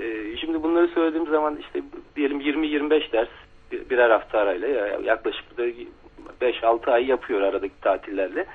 E, 0.00 0.36
şimdi 0.36 0.62
bunları 0.62 0.88
söylediğim 0.88 1.26
zaman 1.26 1.56
işte 1.56 1.82
diyelim 2.16 2.40
20-25 2.40 3.12
ders 3.12 3.28
bir- 3.72 3.90
birer 3.90 4.10
hafta 4.10 4.38
arayla 4.38 4.68
ya- 4.68 4.98
yaklaşık 5.04 5.58
da 5.58 5.62
5-6 6.40 6.90
ay 6.90 7.06
yapıyor 7.06 7.40
aradaki 7.42 7.80
tatillerle. 7.80 8.46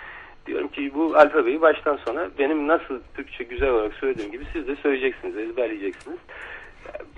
Diyorum 0.48 0.68
ki 0.68 0.92
bu 0.96 1.16
alfabeyi 1.18 1.62
baştan 1.62 2.00
sona 2.06 2.28
benim 2.40 2.68
nasıl 2.68 3.00
Türkçe 3.16 3.44
güzel 3.44 3.70
olarak 3.70 3.94
söylediğim 3.94 4.32
gibi 4.32 4.44
siz 4.54 4.68
de 4.68 4.76
söyleyeceksiniz, 4.76 5.38
ezberleyeceksiniz. 5.38 6.18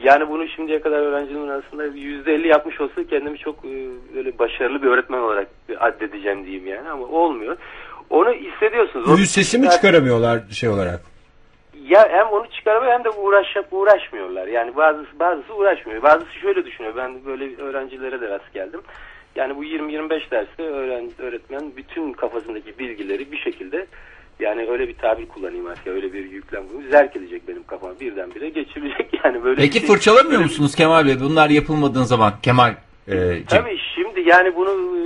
Yani 0.04 0.30
bunu 0.30 0.48
şimdiye 0.48 0.82
kadar 0.82 0.98
öğrencinin 1.00 1.48
arasında 1.48 1.86
%50 1.86 2.48
yapmış 2.48 2.82
olsa 2.82 3.04
kendimi 3.10 3.38
çok 3.38 3.66
e, 3.66 3.72
böyle 4.16 4.40
başarılı 4.40 4.82
bir 4.84 4.88
öğretmen 4.88 5.18
olarak 5.20 5.48
addedeceğim 5.80 6.46
diyeyim 6.46 6.68
yani 6.68 6.90
ama 6.90 7.06
olmuyor. 7.06 7.58
Onu 8.10 8.32
hissediyorsunuz. 8.34 9.20
Ü 9.20 9.26
sesi 9.26 9.58
mi 9.60 9.70
çıkaramıyorlar 9.70 10.40
şey 10.52 10.70
olarak? 10.70 11.02
Ya 11.90 12.10
hem 12.12 12.28
onu 12.28 12.48
çıkaramıyor 12.52 12.94
hem 12.94 13.04
de 13.04 13.10
uğraş 13.10 13.48
uğraşmıyorlar. 13.72 14.48
Yani 14.48 14.76
bazısı 14.76 15.20
bazısı 15.20 15.56
uğraşmıyor. 15.56 16.04
Bazısı 16.04 16.34
şöyle 16.34 16.66
düşünüyor. 16.66 16.94
Ben 16.98 17.26
böyle 17.26 17.58
öğrencilere 17.58 18.22
de 18.22 18.30
rast 18.30 18.54
geldim. 18.54 18.82
Yani 19.36 19.56
bu 19.56 19.66
20-25 19.66 20.32
derste 20.32 20.64
öğren, 20.64 21.10
öğretmen 21.20 21.72
bütün 21.78 22.14
kafasındaki 22.14 22.80
bilgileri 22.80 23.32
bir 23.32 23.38
şekilde 23.38 23.86
yani 24.40 24.70
öyle 24.70 24.88
bir 24.88 24.98
tabir 24.98 25.28
kullanayım 25.28 25.66
artık. 25.68 25.88
Öyle 25.88 26.14
bir 26.14 26.32
yüklem 26.32 26.64
zerk 26.92 27.16
edecek 27.16 27.48
benim 27.48 27.64
kafama 27.64 28.00
birdenbire 28.00 28.50
geçirecek 28.50 29.20
yani 29.26 29.44
böyle 29.44 29.62
Peki 29.62 29.80
şey- 29.80 29.88
fırçalamıyor 29.88 30.42
musunuz 30.42 30.76
Kemal 30.76 31.06
Bey? 31.06 31.20
Bunlar 31.20 31.50
yapılmadığın 31.50 32.04
zaman 32.04 32.34
Kemal 32.44 32.74
e, 33.08 33.14
Cem. 33.16 33.46
Tabii 33.48 33.78
şimdi 33.96 34.30
yani 34.30 34.56
bunu 34.56 34.70
e, 34.70 35.02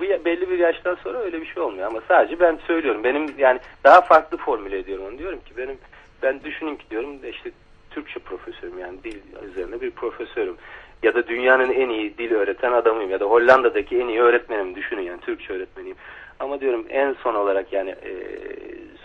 bu 0.00 0.24
belli 0.24 0.50
bir 0.50 0.58
yaştan 0.58 0.94
sonra 0.94 1.18
öyle 1.18 1.40
bir 1.40 1.46
şey 1.46 1.62
olmuyor. 1.62 1.86
Ama 1.86 2.00
sadece 2.08 2.40
ben 2.40 2.58
söylüyorum. 2.66 3.04
Benim 3.04 3.34
yani 3.38 3.60
daha 3.84 4.00
farklı 4.00 4.36
formüle 4.36 4.78
ediyorum 4.78 5.04
onu. 5.08 5.18
Diyorum 5.18 5.40
ki 5.40 5.56
benim 5.56 5.78
ben 6.22 6.40
düşünün 6.44 6.76
ki 6.76 6.84
diyorum 6.90 7.18
işte 7.30 7.50
Türkçe 7.90 8.20
profesörüm 8.20 8.78
yani 8.78 9.04
dil 9.04 9.18
üzerine 9.50 9.80
bir 9.80 9.90
profesörüm. 9.90 10.56
Ya 11.02 11.14
da 11.14 11.26
dünyanın 11.26 11.72
en 11.72 11.88
iyi 11.88 12.18
dil 12.18 12.32
öğreten 12.32 12.72
adamıyım. 12.72 13.10
Ya 13.10 13.20
da 13.20 13.24
Hollanda'daki 13.24 13.98
en 13.98 14.08
iyi 14.08 14.20
öğretmenim. 14.20 14.74
Düşünün 14.74 15.02
yani 15.02 15.20
Türkçe 15.20 15.52
öğretmeniyim. 15.52 15.96
Ama 16.40 16.60
diyorum 16.60 16.86
en 16.88 17.12
son 17.12 17.34
olarak 17.34 17.72
yani 17.72 17.90
e, 17.90 18.12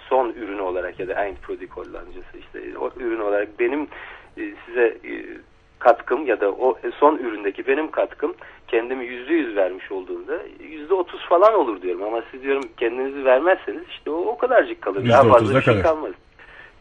son 0.10 0.30
ürünü 0.30 0.62
olarak 0.62 1.00
ya 1.00 1.08
da 1.08 1.26
Eindproduct 1.26 1.72
Hollandacası 1.72 2.38
işte 2.40 2.78
o 2.78 2.92
ürün 3.00 3.20
olarak 3.20 3.60
benim 3.60 3.88
e, 4.38 4.54
size 4.66 4.86
e, 4.86 5.14
katkım 5.80 6.28
ya 6.28 6.42
da 6.42 6.52
o 6.52 6.78
son 7.00 7.18
üründeki 7.18 7.68
benim 7.68 7.92
katkım 7.92 8.36
kendimi 8.68 9.06
yüzde 9.06 9.34
yüz 9.34 9.56
vermiş 9.56 9.92
olduğunda 9.92 10.40
yüzde 10.70 10.94
otuz 10.94 11.26
falan 11.30 11.54
olur 11.54 11.82
diyorum 11.82 12.04
ama 12.04 12.24
siz 12.32 12.44
diyorum 12.44 12.64
kendinizi 12.78 13.26
vermezseniz 13.26 13.84
işte 13.90 14.10
o, 14.10 14.16
o 14.16 14.38
kadarcık 14.38 14.82
kalır. 14.82 15.10
Daha 15.10 15.24
fazla 15.24 15.56
bir 15.56 15.62
şey 15.62 15.74
kalır. 15.74 15.84
kalmaz. 15.84 16.12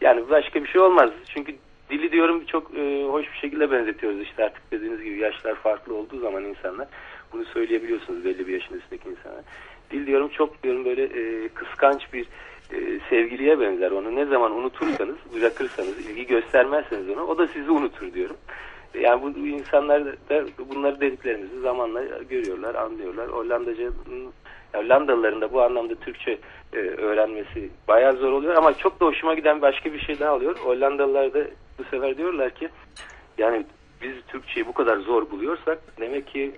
Yani 0.01 0.29
başka 0.29 0.63
bir 0.63 0.67
şey 0.67 0.81
olmaz. 0.81 1.09
Çünkü 1.33 1.55
dili 1.89 2.11
diyorum 2.11 2.45
çok 2.45 2.77
e, 2.77 3.03
hoş 3.03 3.25
bir 3.33 3.37
şekilde 3.37 3.71
benzetiyoruz 3.71 4.21
işte 4.21 4.45
artık 4.45 4.71
dediğiniz 4.71 5.03
gibi 5.03 5.19
yaşlar 5.19 5.55
farklı 5.55 5.95
olduğu 5.95 6.19
zaman 6.19 6.43
insanlar 6.43 6.87
bunu 7.33 7.45
söyleyebiliyorsunuz 7.45 8.25
belli 8.25 8.47
bir 8.47 8.53
yaşın 8.53 8.75
üstündeki 8.75 9.09
insanlar. 9.09 9.43
Dil 9.91 10.07
diyorum 10.07 10.29
çok 10.29 10.63
diyorum 10.63 10.85
böyle 10.85 11.03
e, 11.03 11.47
kıskanç 11.47 12.13
bir 12.13 12.25
e, 12.73 12.99
sevgiliye 13.09 13.59
benzer. 13.59 13.91
Onu 13.91 14.15
ne 14.15 14.25
zaman 14.25 14.51
unutursanız, 14.51 15.15
bırakırsanız, 15.35 15.99
ilgi 15.99 16.27
göstermezseniz 16.27 17.09
ona 17.09 17.23
o 17.23 17.37
da 17.37 17.47
sizi 17.47 17.71
unutur 17.71 18.13
diyorum. 18.13 18.37
Yani 19.01 19.21
bu 19.21 19.47
insanlar 19.47 20.05
da 20.05 20.43
bunları 20.75 21.01
dediklerimizi 21.01 21.59
zamanla 21.59 22.03
görüyorlar, 22.29 22.75
anlıyorlar. 22.75 23.27
Hollandaca'nın 23.27 24.33
Hollandalıların 24.73 25.41
da 25.41 25.53
bu 25.53 25.61
anlamda 25.61 25.95
Türkçe 25.95 26.37
e, 26.73 26.77
öğrenmesi 26.77 27.69
bayağı 27.87 28.13
zor 28.13 28.31
oluyor 28.31 28.55
ama 28.55 28.77
çok 28.77 28.99
da 28.99 29.05
hoşuma 29.05 29.33
giden 29.33 29.61
başka 29.61 29.93
bir 29.93 29.99
şey 29.99 30.19
daha 30.19 30.35
oluyor. 30.35 30.57
Hollandalılar 30.57 31.33
da 31.33 31.39
bu 31.79 31.83
sefer 31.83 32.17
diyorlar 32.17 32.49
ki 32.49 32.69
yani 33.37 33.65
biz 34.01 34.13
Türkçeyi 34.27 34.67
bu 34.67 34.73
kadar 34.73 34.97
zor 34.97 35.31
buluyorsak 35.31 35.79
demek 35.99 36.27
ki 36.27 36.51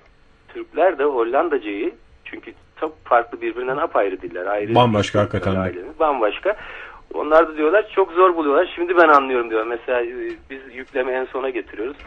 Türkler 0.48 0.98
de 0.98 1.04
Hollandacayı 1.04 1.92
çünkü 2.26 2.54
çok 2.80 3.06
farklı 3.06 3.42
birbirinden 3.42 3.78
apayrı 3.78 4.22
diller. 4.22 4.46
Ayrı 4.46 4.76
Bambaşka 4.76 5.20
hakikaten. 5.20 5.56
Ailemiz, 5.56 6.00
Bambaşka. 6.00 6.56
Onlar 7.14 7.48
da 7.48 7.58
diyorlar 7.58 7.92
çok 7.96 8.12
zor 8.12 8.36
buluyorlar. 8.36 8.74
Şimdi 8.76 8.98
ben 8.98 9.08
anlıyorum 9.08 9.50
diyor. 9.50 9.66
Mesela 9.66 10.02
e, 10.02 10.32
biz 10.50 10.60
yükleme 10.76 11.12
en 11.12 11.26
sona 11.26 11.50
getiriyoruz. 11.50 11.98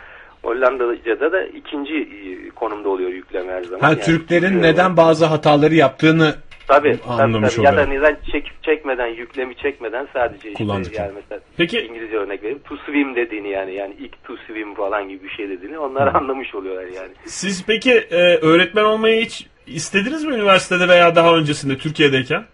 Hollandaca'da 0.42 1.32
da 1.32 1.44
ikinci 1.44 1.94
e, 1.94 2.50
konumda 2.50 2.88
oluyor 2.88 3.10
yükleme 3.10 3.52
her 3.52 3.62
zaman. 3.62 3.80
Ha 3.80 3.88
Yani 3.90 4.00
Türklerin 4.00 4.52
Türkler 4.52 4.62
neden 4.62 4.96
bazı 4.96 5.24
hataları 5.26 5.74
yaptığını 5.74 6.34
Tabii, 6.68 6.98
tabii, 7.06 7.22
anlamış 7.22 7.54
tabii. 7.54 7.66
Ya 7.66 7.76
da 7.76 7.86
neden 7.86 8.16
çekip 8.32 8.62
çekmeden, 8.62 9.06
yüklemi 9.06 9.56
çekmeden 9.56 10.08
sadece 10.12 10.48
işte 10.48 10.64
Kullandık. 10.64 10.94
yani 10.98 11.12
mesela 11.14 11.40
Peki- 11.56 11.80
İngilizce 11.80 12.16
örnek 12.16 12.42
vereyim. 12.42 12.60
To 12.68 12.76
swim 12.76 13.16
dediğini 13.16 13.48
yani 13.48 13.74
yani 13.74 13.94
ilk 13.98 14.24
to 14.24 14.36
swim 14.46 14.74
falan 14.74 15.08
gibi 15.08 15.24
bir 15.24 15.28
şey 15.30 15.48
dediğini 15.48 15.78
onlar 15.78 16.14
anlamış 16.14 16.54
oluyorlar 16.54 16.82
yani. 16.96 17.10
Siz 17.24 17.64
peki 17.66 17.92
e, 17.92 18.36
öğretmen 18.36 18.84
olmayı 18.84 19.22
hiç 19.24 19.46
istediniz 19.66 20.24
mi 20.24 20.34
üniversitede 20.34 20.88
veya 20.88 21.16
daha 21.16 21.36
öncesinde 21.36 21.78
Türkiye'deyken? 21.78 22.44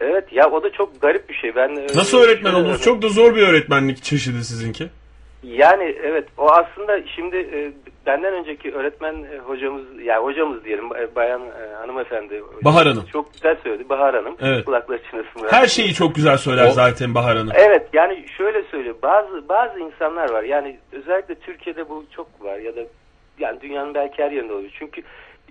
Evet 0.00 0.32
ya 0.32 0.50
o 0.50 0.62
da 0.62 0.72
çok 0.72 1.00
garip 1.00 1.28
bir 1.28 1.34
şey. 1.34 1.54
Ben 1.54 1.68
e, 1.76 1.86
Nasıl 1.94 2.18
öğretmen 2.18 2.54
oldunuz? 2.54 2.82
Çok 2.82 3.02
da 3.02 3.08
zor 3.08 3.34
bir 3.36 3.42
öğretmenlik 3.42 4.02
çeşidi 4.02 4.44
sizinki. 4.44 4.88
Yani 5.46 5.96
evet 6.02 6.24
o 6.38 6.50
aslında 6.50 7.06
şimdi 7.06 7.36
e, 7.36 7.72
benden 8.06 8.34
önceki 8.34 8.74
öğretmen 8.74 9.14
e, 9.14 9.38
hocamız 9.38 9.84
yani 10.02 10.24
hocamız 10.24 10.64
diyelim 10.64 10.90
bayan 11.16 11.40
e, 11.42 11.74
hanımefendi. 11.74 12.42
Bahar 12.64 12.86
Hanım. 12.86 13.04
Çok 13.12 13.32
güzel 13.34 13.56
söyledi 13.62 13.88
Bahar 13.88 14.14
Hanım. 14.14 14.36
Evet. 14.40 14.64
Kulakları 14.64 15.00
çınlasın. 15.10 15.56
Her 15.56 15.66
şeyi 15.66 15.94
çok 15.94 16.14
güzel 16.14 16.36
söyler 16.36 16.68
O- 16.68 16.70
zaten 16.70 17.14
Bahar 17.14 17.36
Hanım. 17.36 17.52
Evet 17.54 17.88
yani 17.92 18.24
şöyle 18.36 18.62
söyleyeyim 18.62 18.98
bazı 19.02 19.48
bazı 19.48 19.80
insanlar 19.80 20.30
var 20.30 20.42
yani 20.42 20.78
özellikle 20.92 21.34
Türkiye'de 21.34 21.88
bu 21.88 22.04
çok 22.16 22.44
var 22.44 22.58
ya 22.58 22.76
da 22.76 22.80
yani 23.38 23.60
dünyanın 23.60 23.94
belki 23.94 24.22
her 24.22 24.30
yerinde 24.30 24.52
oluyor. 24.52 24.70
Çünkü 24.78 25.02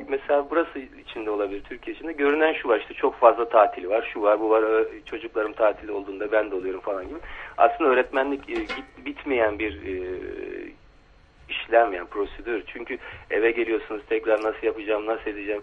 mesela 0.07 0.49
burası 0.49 0.79
içinde 0.79 1.29
olabilir 1.29 1.63
Türkiye 1.63 1.95
içinde 1.95 2.11
görünen 2.11 2.53
şu 2.53 2.69
var 2.69 2.79
işte 2.79 2.93
çok 2.93 3.15
fazla 3.15 3.49
tatil 3.49 3.89
var 3.89 4.09
şu 4.13 4.21
var 4.21 4.39
bu 4.39 4.49
var 4.49 4.63
çocuklarım 5.05 5.53
tatil 5.53 5.89
olduğunda 5.89 6.31
ben 6.31 6.51
de 6.51 6.55
oluyorum 6.55 6.79
falan 6.81 7.07
gibi. 7.07 7.19
Aslında 7.57 7.89
öğretmenlik 7.89 8.49
e, 8.49 8.55
bitmeyen 9.05 9.59
bir 9.59 9.73
e, 9.73 9.95
işlem 11.49 11.93
yani 11.93 12.07
prosedür. 12.07 12.63
Çünkü 12.67 12.97
eve 13.31 13.51
geliyorsunuz 13.51 14.01
tekrar 14.09 14.43
nasıl 14.43 14.67
yapacağım, 14.67 15.05
nasıl 15.05 15.29
edeceğim. 15.29 15.61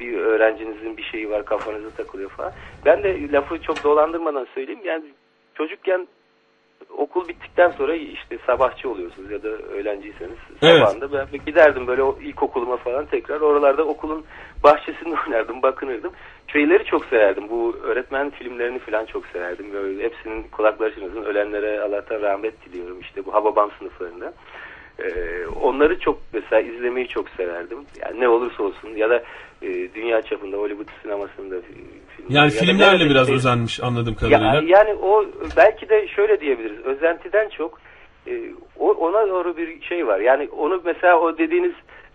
Bir 0.00 0.18
öğrencinizin 0.18 0.96
bir 0.96 1.02
şeyi 1.02 1.30
var 1.30 1.44
kafanıza 1.44 1.90
takılıyor 1.90 2.30
falan. 2.30 2.52
Ben 2.84 3.02
de 3.02 3.32
lafı 3.32 3.62
çok 3.62 3.84
dolandırmadan 3.84 4.46
söyleyeyim. 4.54 4.80
Yani 4.84 5.04
çocukken 5.54 6.08
okul 6.96 7.28
bittikten 7.28 7.70
sonra 7.70 7.94
işte 7.94 8.38
sabahçı 8.46 8.90
oluyorsunuz 8.90 9.30
ya 9.30 9.42
da 9.42 9.48
öğrenciyseniz 9.48 10.38
Evet. 10.62 10.88
sabahında 10.88 11.12
ben 11.12 11.40
giderdim 11.46 11.86
böyle 11.86 12.02
ilkokuluma 12.20 12.76
falan 12.76 13.06
tekrar 13.06 13.40
oralarda 13.40 13.84
okulun 13.84 14.24
bahçesinde 14.64 15.14
oynardım 15.26 15.62
bakınırdım. 15.62 16.12
Şeyleri 16.52 16.84
çok 16.84 17.04
severdim 17.04 17.48
bu 17.48 17.76
öğretmen 17.82 18.30
filmlerini 18.30 18.78
falan 18.78 19.04
çok 19.04 19.26
severdim 19.26 19.72
böyle 19.72 20.02
hepsinin 20.02 20.42
kulakları 20.42 20.94
çınlasın 20.94 21.24
ölenlere 21.24 21.80
Allah'tan 21.80 22.22
rahmet 22.22 22.64
diliyorum 22.66 23.00
işte 23.00 23.26
bu 23.26 23.34
Hababam 23.34 23.70
sınıflarında. 23.78 24.32
Ee, 25.00 25.46
onları 25.62 25.98
çok 26.00 26.18
mesela 26.32 26.60
izlemeyi 26.62 27.08
çok 27.08 27.28
severdim. 27.28 27.78
Yani 28.02 28.20
ne 28.20 28.28
olursa 28.28 28.62
olsun 28.62 28.88
ya 28.96 29.10
da 29.10 29.22
e, 29.62 29.94
dünya 29.94 30.22
çapında 30.22 30.56
Hollywood 30.56 30.88
sinemasında 31.02 31.56
fi- 31.56 31.62
filmler 32.16 32.40
Yani 32.40 32.54
ya 32.54 32.60
filmlerle 32.60 32.96
neredeyse- 33.04 33.10
biraz 33.10 33.30
özenmiş 33.30 33.82
anladığım 33.82 34.14
kadarıyla. 34.14 34.54
ya, 34.54 34.62
yani 34.66 34.94
o 34.94 35.24
belki 35.56 35.88
de 35.88 36.08
şöyle 36.08 36.40
diyebiliriz. 36.40 36.80
Özentiden 36.84 37.48
çok 37.48 37.80
e, 38.26 38.40
o, 38.78 38.92
ona 38.92 39.28
doğru 39.28 39.56
bir 39.56 39.82
şey 39.82 40.06
var. 40.06 40.20
Yani 40.20 40.48
onu 40.58 40.82
mesela 40.84 41.20
o 41.20 41.38
dediğiniz 41.38 41.72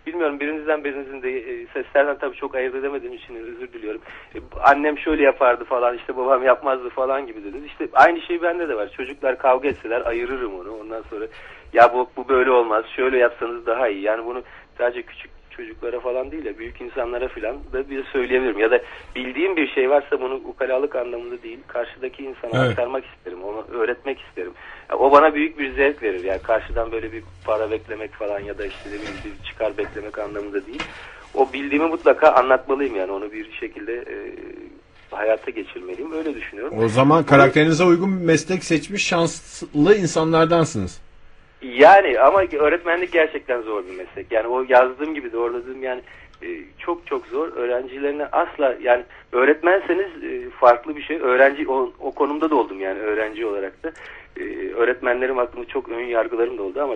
bilmiyorum 0.08 0.40
birinizden 0.40 0.84
birinizin 0.84 1.22
de 1.22 1.40
e, 1.40 1.66
seslerden 1.74 2.18
tabii 2.18 2.36
çok 2.36 2.56
ayırt 2.56 2.76
edemediğim 2.76 3.14
için 3.16 3.36
özür 3.36 3.74
diliyorum. 3.74 4.02
E, 4.36 4.38
annem 4.64 4.98
şöyle 4.98 5.24
yapardı 5.24 5.64
falan 5.64 5.98
işte 5.98 6.18
babam 6.18 6.44
yapmazdı 6.44 6.90
falan 6.90 7.28
gibi 7.28 7.44
dediniz. 7.44 7.66
İşte 7.66 7.88
aynı 7.94 8.22
şey 8.22 8.42
bende 8.42 8.70
de 8.70 8.76
var. 8.76 8.90
Çocuklar 8.98 9.38
kavga 9.38 9.68
etseler 9.70 10.06
ayırırım 10.06 10.60
onu. 10.60 10.72
Ondan 10.82 11.04
sonra 11.10 11.26
ya 11.74 11.94
bu, 11.94 12.10
bu 12.18 12.28
böyle 12.30 12.52
olmaz. 12.52 12.86
Şöyle 12.96 13.18
yapsanız 13.18 13.66
daha 13.66 13.88
iyi. 13.88 14.02
Yani 14.02 14.26
bunu 14.26 14.44
sadece 14.78 15.02
küçük 15.02 15.32
çocuklara 15.50 16.00
falan 16.00 16.32
değil 16.32 16.46
de 16.46 16.58
büyük 16.58 16.82
insanlara 16.82 17.28
falan 17.28 17.56
da 17.74 17.90
bir 17.90 18.04
söyleyebilirim. 18.04 18.60
Ya 18.60 18.72
da 18.72 18.80
bildiğim 19.16 19.56
bir 19.56 19.68
şey 19.68 19.90
varsa 19.90 20.22
bunu 20.22 20.34
ukalalık 20.34 20.96
anlamında 20.96 21.44
değil, 21.44 21.60
karşıdaki 21.68 22.24
insana 22.24 22.52
Evet. 22.54 22.70
aktarmak 22.70 23.04
isterim, 23.06 23.44
onu 23.44 23.66
öğretmek 23.72 24.20
isterim. 24.20 24.52
Ya 24.90 24.98
o 24.98 25.12
bana 25.12 25.34
büyük 25.34 25.60
bir 25.60 25.74
zevk 25.74 26.04
verir. 26.04 26.24
Yani 26.24 26.42
karşıdan 26.42 26.92
böyle 26.92 27.12
bir 27.12 27.24
para 27.46 27.72
beklemek 27.72 28.14
falan 28.14 28.40
ya 28.40 28.58
da 28.58 28.66
işte 28.66 28.90
bileyim 28.90 29.14
bir 29.26 29.46
çıkar 29.48 29.78
beklemek 29.78 30.20
anlamında 30.20 30.68
değil. 30.68 30.84
O 31.34 31.54
bildiğimi 31.54 31.88
mutlaka 31.88 32.32
anlatmalıyım 32.32 32.96
yani 32.96 33.12
onu 33.12 33.32
bir 33.32 33.52
şekilde 33.52 33.94
e, 33.94 34.16
hayata 35.12 35.52
geçirmeliyim. 35.52 36.12
Öyle 36.12 36.36
düşünüyorum. 36.36 36.78
O 36.80 36.88
zaman 36.88 37.24
karakterinize 37.24 37.84
uygun 37.84 38.20
bir 38.20 38.26
meslek 38.26 38.64
seçmiş 38.64 39.08
şanslı 39.08 39.96
insanlardansınız. 39.96 41.02
Yani 41.62 42.20
ama 42.20 42.44
öğretmenlik 42.60 43.12
gerçekten 43.12 43.62
zor 43.62 43.86
bir 43.86 43.98
meslek. 43.98 44.32
Yani 44.32 44.48
o 44.48 44.66
yazdığım 44.70 45.16
gibi 45.16 45.32
doğruladığım 45.34 45.84
yani 45.84 46.02
e, 46.44 46.48
çok 46.78 47.08
çok 47.08 47.28
zor. 47.28 47.54
Öğrencilerine 47.54 48.26
asla 48.26 48.76
yani 48.82 49.04
öğretmenseniz 49.32 50.24
e, 50.24 50.50
farklı 50.50 50.96
bir 50.96 51.02
şey. 51.02 51.18
Öğrenci 51.18 51.70
o, 51.70 51.94
o 52.00 52.12
konumda 52.12 52.50
da 52.50 52.56
oldum 52.56 52.80
yani 52.80 53.00
öğrenci 53.00 53.46
olarak 53.46 53.84
da. 53.84 53.92
E, 54.38 54.44
öğretmenlerim 54.74 55.38
hakkında 55.38 55.66
çok 55.66 55.90
ön 55.90 56.06
yargılarım 56.06 56.58
da 56.58 56.64
oldu 56.64 56.82
ama 56.82 56.96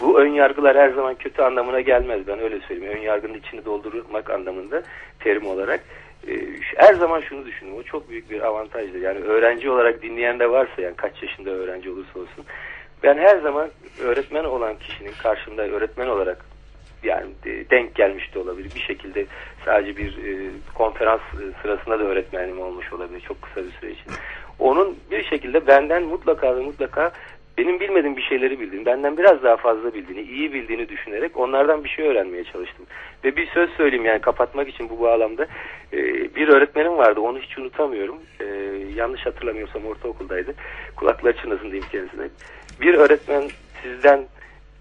bu 0.00 0.20
ön 0.20 0.28
yargılar 0.28 0.76
her 0.76 0.90
zaman 0.90 1.14
kötü 1.14 1.42
anlamına 1.42 1.80
gelmez. 1.80 2.26
Ben 2.26 2.40
öyle 2.40 2.60
söyleyeyim. 2.60 2.96
Ön 2.96 3.02
yargının 3.02 3.34
içini 3.34 3.64
doldurmak 3.64 4.30
anlamında 4.30 4.82
terim 5.20 5.46
olarak. 5.46 5.80
Her 6.76 6.94
zaman 6.94 7.20
şunu 7.20 7.46
düşündüm. 7.46 7.74
O 7.74 7.82
çok 7.82 8.10
büyük 8.10 8.30
bir 8.30 8.40
avantajdır. 8.40 9.00
Yani 9.00 9.18
öğrenci 9.18 9.70
olarak 9.70 10.02
dinleyen 10.02 10.38
de 10.38 10.50
varsa 10.50 10.82
yani 10.82 10.96
kaç 10.96 11.22
yaşında 11.22 11.50
öğrenci 11.50 11.90
olursa 11.90 12.18
olsun 12.18 12.44
ben 13.02 13.18
her 13.18 13.38
zaman 13.38 13.70
öğretmen 14.00 14.44
olan 14.44 14.78
kişinin 14.78 15.12
karşımda 15.22 15.62
öğretmen 15.62 16.06
olarak 16.06 16.44
yani 17.02 17.26
e, 17.46 17.70
denk 17.70 17.94
gelmiş 17.94 18.34
de 18.34 18.38
olabilir. 18.38 18.70
Bir 18.74 18.80
şekilde 18.80 19.26
sadece 19.64 19.96
bir 19.96 20.10
e, 20.10 20.50
konferans 20.74 21.20
e, 21.20 21.62
sırasında 21.62 21.98
da 21.98 22.04
öğretmenim 22.04 22.60
olmuş 22.60 22.92
olabilir 22.92 23.20
çok 23.20 23.42
kısa 23.42 23.66
bir 23.66 23.70
süre 23.70 23.90
için. 23.90 24.12
Onun 24.58 24.96
bir 25.10 25.24
şekilde 25.24 25.66
benden 25.66 26.02
mutlaka 26.02 26.56
ve 26.56 26.60
mutlaka 26.60 27.12
benim 27.58 27.80
bilmediğim 27.80 28.16
bir 28.16 28.22
şeyleri 28.22 28.60
bildiğini, 28.60 28.86
benden 28.86 29.16
biraz 29.16 29.42
daha 29.42 29.56
fazla 29.56 29.94
bildiğini, 29.94 30.22
iyi 30.22 30.52
bildiğini 30.52 30.88
düşünerek 30.88 31.36
onlardan 31.36 31.84
bir 31.84 31.88
şey 31.88 32.06
öğrenmeye 32.06 32.44
çalıştım. 32.44 32.86
Ve 33.24 33.36
bir 33.36 33.46
söz 33.46 33.70
söyleyeyim 33.70 34.04
yani 34.04 34.20
kapatmak 34.20 34.68
için 34.68 34.88
bu 34.88 35.00
bağlamda. 35.00 35.46
E, 35.92 35.98
bir 36.34 36.48
öğretmenim 36.48 36.96
vardı, 36.96 37.20
onu 37.20 37.38
hiç 37.38 37.58
unutamıyorum. 37.58 38.18
E, 38.40 38.44
yanlış 38.96 39.26
hatırlamıyorsam 39.26 39.86
ortaokuldaydı. 39.86 40.54
Kulakları 40.96 41.36
çınlasın 41.36 41.64
diyeyim 41.64 41.88
kendisine. 41.92 42.28
Bir 42.80 42.94
öğretmen 42.94 43.42
sizden 43.82 44.26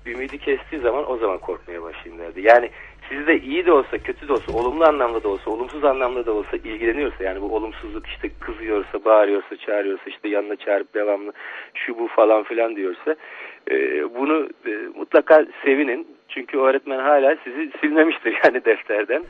ümidi 0.05 0.37
kestiği 0.37 0.81
zaman 0.81 1.11
o 1.11 1.17
zaman 1.17 1.37
korkmaya 1.37 1.83
başlayın 1.83 2.19
derdi. 2.19 2.41
Yani 2.41 2.69
sizde 3.09 3.39
iyi 3.39 3.65
de 3.65 3.71
olsa 3.71 3.97
kötü 3.97 4.27
de 4.27 4.33
olsa 4.33 4.53
olumlu 4.53 4.85
anlamda 4.85 5.23
da 5.23 5.27
olsa 5.27 5.51
olumsuz 5.51 5.83
anlamda 5.83 6.25
da 6.25 6.31
olsa 6.31 6.57
ilgileniyorsa 6.57 7.23
yani 7.23 7.41
bu 7.41 7.55
olumsuzluk 7.55 8.07
işte 8.07 8.29
kızıyorsa 8.39 9.05
bağırıyorsa 9.05 9.57
çağırıyorsa 9.57 10.03
işte 10.07 10.29
yanına 10.29 10.55
çağırıp 10.55 10.93
devamlı 10.93 11.33
şu 11.73 11.99
bu 11.99 12.07
falan 12.07 12.43
filan 12.43 12.75
diyorsa 12.75 13.15
e, 13.71 13.75
bunu 14.15 14.49
e, 14.65 14.71
mutlaka 14.95 15.45
sevinin. 15.65 16.07
Çünkü 16.29 16.57
öğretmen 16.57 16.99
hala 16.99 17.35
sizi 17.43 17.71
silmemiştir 17.81 18.39
yani 18.43 18.65
defterden. 18.65 19.23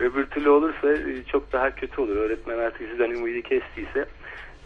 Öbür 0.00 0.26
türlü 0.26 0.50
olursa 0.50 0.92
e, 0.92 1.24
çok 1.32 1.52
daha 1.52 1.74
kötü 1.74 2.00
olur. 2.00 2.16
Öğretmen 2.16 2.58
artık 2.58 2.88
sizden 2.90 3.10
ümidi 3.10 3.42
kestiyse 3.42 4.06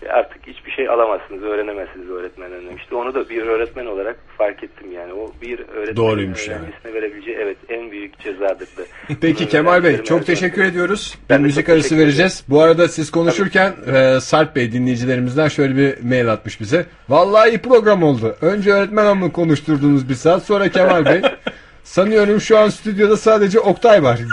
artık 0.09 0.46
hiçbir 0.46 0.70
şey 0.70 0.88
alamazsınız, 0.88 1.42
öğrenemezsiniz 1.42 2.11
öğretmenden 2.11 2.66
demişti. 2.66 2.94
Onu 2.94 3.14
da 3.14 3.28
bir 3.28 3.42
öğretmen 3.42 3.86
olarak 3.86 4.16
fark 4.38 4.64
ettim 4.64 4.92
yani. 4.92 5.12
O 5.12 5.32
bir 5.42 5.59
öğretmenin 5.59 5.96
Doğruymuş 5.96 6.48
yani. 6.48 6.59
öğrencisine 6.62 6.94
verebileceği 6.94 7.36
evet 7.36 7.57
en 7.68 7.90
büyük 7.90 8.18
cezadır 8.18 8.66
da. 8.66 8.82
Peki 9.20 9.40
Bunu 9.44 9.48
Kemal 9.51 9.84
Bey 9.84 10.03
çok 10.05 10.26
teşekkür 10.26 10.64
ediyoruz. 10.64 11.18
Ben 11.30 11.42
müzik 11.42 11.68
arası 11.68 11.98
vereceğiz. 11.98 12.44
Bu 12.48 12.61
arada 12.62 12.88
siz 12.88 13.11
konuşurken 13.11 13.72
e, 13.94 14.20
Sarp 14.20 14.57
Bey 14.57 14.72
dinleyicilerimizden 14.72 15.48
şöyle 15.48 15.76
bir 15.76 16.03
mail 16.05 16.32
atmış 16.32 16.61
bize. 16.61 16.86
Vallahi 17.09 17.48
iyi 17.48 17.59
program 17.59 18.03
oldu. 18.03 18.36
Önce 18.42 18.72
öğretmen 18.72 19.05
hanımı 19.05 19.32
konuşturdunuz 19.32 20.09
bir 20.09 20.14
saat 20.14 20.42
sonra 20.44 20.68
Kemal 20.68 21.05
Bey. 21.05 21.22
Sanıyorum 21.84 22.40
şu 22.40 22.59
an 22.59 22.68
stüdyoda 22.68 23.16
sadece 23.16 23.61
Oktay 23.61 24.03
var. 24.03 24.18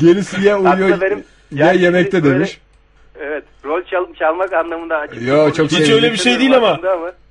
Gerisi 0.00 0.42
ya 0.42 0.58
uyuyor 0.58 0.74
Aslında 0.90 1.00
benim- 1.00 1.24
ya 1.52 1.66
yani 1.66 1.82
yemekte 1.82 2.24
böyle- 2.24 2.34
demiş. 2.34 2.58
Evet, 3.20 3.44
rol 3.64 3.84
çal 3.84 4.14
çalmak 4.14 4.52
anlamında 4.52 4.96
açık. 4.96 5.22
Yo, 5.22 5.52
çok 5.52 5.70
Hiç 5.70 5.90
öyle 5.90 6.12
bir 6.12 6.16
şey 6.16 6.38
değil 6.38 6.56
ama. 6.56 6.80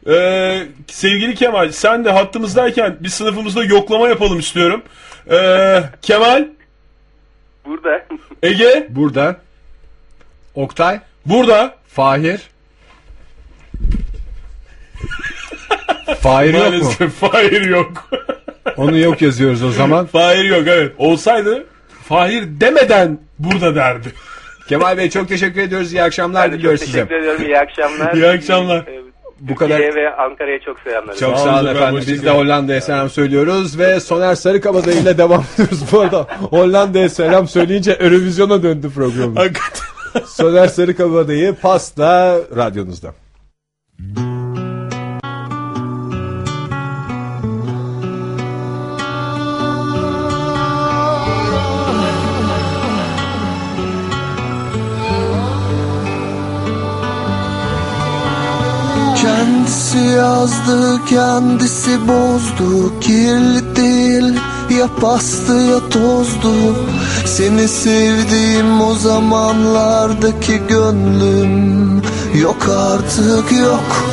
Ee, 0.08 0.64
sevgili 0.88 1.36
Kemal 1.36 1.72
sen 1.72 2.06
de 2.06 2.12
hattımızdayken 2.12 2.98
bir 3.00 3.10
sınıfımızda 3.10 3.64
yoklama 3.64 4.10
yapalım 4.10 4.40
istiyorum. 4.40 4.82
Ee, 5.32 5.84
Kemal, 6.02 6.48
Burada 7.66 8.06
Ege 8.44 8.88
Burada 8.90 9.36
Oktay, 10.56 11.00
burada. 11.26 11.76
Fahir. 11.88 12.42
Fahir 16.20 16.54
yok 16.54 16.64
mu? 16.64 16.70
Maalesef 16.70 17.14
Fahir 17.14 17.62
yok. 17.62 18.10
Onu 18.78 18.98
yok 18.98 19.22
yazıyoruz 19.22 19.64
o 19.64 19.72
zaman. 19.72 20.06
Fahir 20.06 20.44
yok 20.44 20.64
evet. 20.68 20.92
Olsaydı 20.98 21.66
Fahir 22.04 22.44
demeden 22.48 23.20
burada 23.40 23.76
derdi. 23.76 24.14
Kemal 24.70 24.98
Bey 24.98 25.10
çok 25.10 25.28
teşekkür 25.28 25.62
ediyoruz. 25.62 25.94
İyi 25.94 26.04
akşamlar 26.04 26.52
ben 26.52 26.58
diliyoruz 26.58 26.80
size. 26.80 26.92
teşekkür 26.92 27.16
ediyorum. 27.16 27.46
İyi 27.46 27.60
akşamlar. 27.60 28.14
İyi 28.14 28.28
akşamlar. 28.28 28.78
Ee, 28.88 29.02
Bu 29.40 29.56
kadar 29.56 29.80
ve 29.80 30.16
Ankara'ya 30.16 30.60
çok 30.60 30.80
selamlar. 30.80 31.16
Çok 31.16 31.38
Sağ 31.38 31.60
olun 31.60 31.76
efendim. 31.76 32.04
Biz 32.08 32.26
de. 32.26 32.30
Hollanda'ya 32.30 32.82
selam 32.82 33.10
söylüyoruz 33.10 33.80
ve 33.80 34.00
Soner 34.00 34.36
Sarıkabadayı 34.36 34.98
ile 35.02 35.18
devam 35.18 35.44
ediyoruz. 35.54 35.82
Bu 35.92 36.00
arada 36.00 36.28
Hollanda'ya 36.50 37.10
selam 37.10 37.48
söyleyince 37.48 37.92
Eurovision'a 37.92 38.64
döndü 38.64 38.90
programımız. 38.96 39.48
Soner 40.28 40.68
Sarıkabadayı 40.68 41.56
pasta 41.62 42.38
radyonuzda. 42.56 43.14
Kendisi 59.94 60.16
yazdı, 60.16 61.06
kendisi 61.10 62.08
bozdu. 62.08 63.00
Kirli 63.00 63.76
değil, 63.76 64.40
ya 64.80 64.88
pastı 65.02 65.54
ya 65.54 65.90
tozdu. 65.90 66.54
Seni 67.26 67.68
sevdiğim 67.68 68.82
o 68.82 68.96
zamanlardaki 68.96 70.62
gönlüm 70.70 72.02
Yok 72.42 72.70
artık 72.70 73.52
yok. 73.52 74.06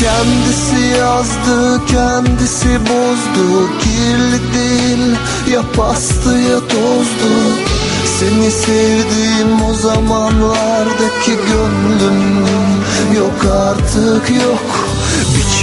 Kendisi 0.00 0.98
yazdı, 0.98 1.80
kendisi 1.86 2.80
bozdu. 2.80 3.68
Kirli 3.80 4.54
değil, 4.54 5.16
ya 5.52 5.62
pastı 5.76 6.30
ya 6.30 6.60
tozdu. 6.60 7.34
Seni 8.20 8.50
sevdiğim 8.50 9.62
o 9.70 9.74
zamanlardaki 9.74 11.32
gönlüm 11.48 12.36
Yok 13.16 13.46
artık 13.52 14.30
yok 14.30 14.93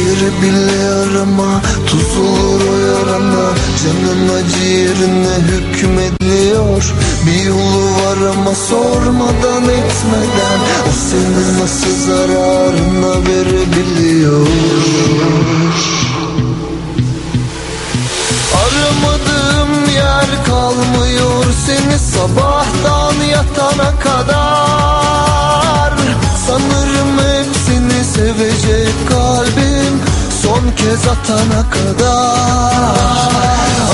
Kere 0.02 0.32
bile 0.41 0.89
arama 0.89 1.62
Tuz 1.88 2.18
olur 2.18 2.62
o 2.72 2.76
yarana 2.78 3.47
Canın 3.84 4.30
acı 4.30 4.62
hükmediyor 5.52 6.93
Bir 7.26 7.43
yolu 7.43 7.86
var 7.86 8.18
ama 8.34 8.56
sormadan 8.56 9.64
etmeden. 9.64 10.60
O 10.88 10.93
senin 11.10 11.60
nasıl 11.62 11.95
zararına 12.08 13.28
verebiliyor 13.28 14.47
Aramadığım 18.64 19.89
yer 19.95 20.45
kalmıyor 20.45 21.45
seni 21.66 21.99
sabahtan 21.99 23.24
yatana 23.32 23.99
kadar. 23.99 25.93
Sanırım 26.47 27.02
sevecek 28.04 28.93
kalbim 29.10 30.02
son 30.41 30.72
kez 30.78 31.08
atana 31.08 31.70
kadar. 31.70 32.95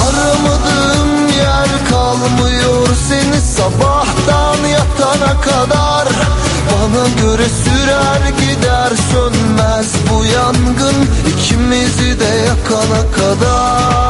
Aramadığım 0.05 1.28
yer 1.38 1.70
kalmıyor 1.89 2.88
seni 3.10 3.41
sabahtan 3.41 4.68
yatana 4.68 5.41
kadar. 5.41 6.08
Bana 6.72 7.08
göre 7.22 7.47
sürer 7.64 8.30
gider 8.39 8.91
sönmez 9.12 9.88
bu 10.10 10.26
yangın 10.26 11.08
ikimizi 11.28 12.20
de 12.20 12.26
yakana 12.47 13.12
kadar 13.12 14.08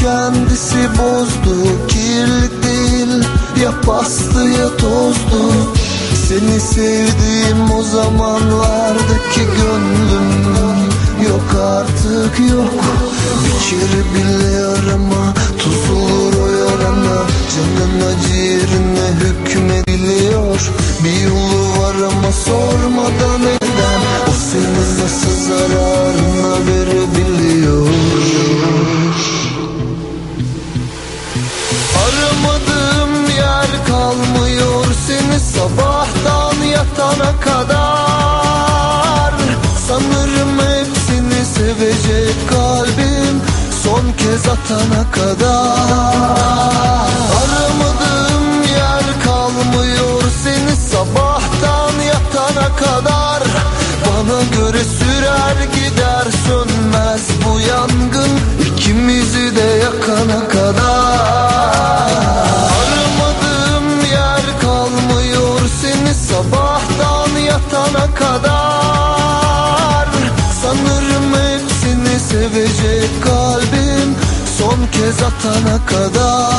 kendisi 0.00 0.88
bozdu 0.98 1.56
Kirli 1.88 2.62
değil 2.62 3.24
ya 3.62 3.80
pastı 3.80 4.40
ya 4.40 4.76
tozdu. 4.76 5.42
Seni 6.28 6.60
sevdiğim 6.60 7.70
o 7.78 7.82
zamanlardaki 7.82 9.40
gönlüm 9.40 10.78
Yok 11.28 11.54
artık 11.62 12.38
yok. 12.50 12.84
Bir 13.44 13.70
kere 13.70 14.02
bile 14.14 14.66
arama 14.66 15.34
Tuz 15.58 15.90
olur 15.90 16.34
o 16.42 16.48
yarana. 16.48 17.18
Canın 17.54 18.00
acı 18.08 18.34
yerine 18.34 19.08
hükmediliyor. 19.20 20.70
Bir 21.04 21.20
yolu 21.20 21.80
var 21.80 21.94
ama 21.94 22.32
sormadan 22.32 23.42
eden 23.42 24.00
O 24.28 24.32
senin 24.50 25.04
nasıl 25.04 25.48
zararına 25.48 26.66
verebiliyor 26.66 27.88
sana 75.48 75.86
kadar. 75.86 76.52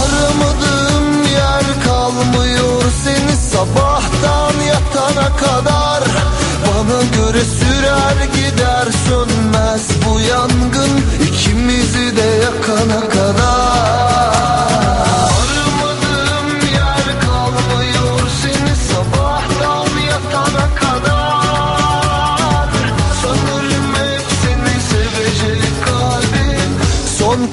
Aramadığım 0.00 1.24
yer 1.24 1.64
kalmıyor 1.84 2.82
seni 3.04 3.36
sabahtan 3.36 4.54
yatana 4.68 5.36
kadar. 5.36 6.02
Bana 6.66 7.02
göre 7.16 7.44
sürer 7.44 8.24
gider. 8.34 8.73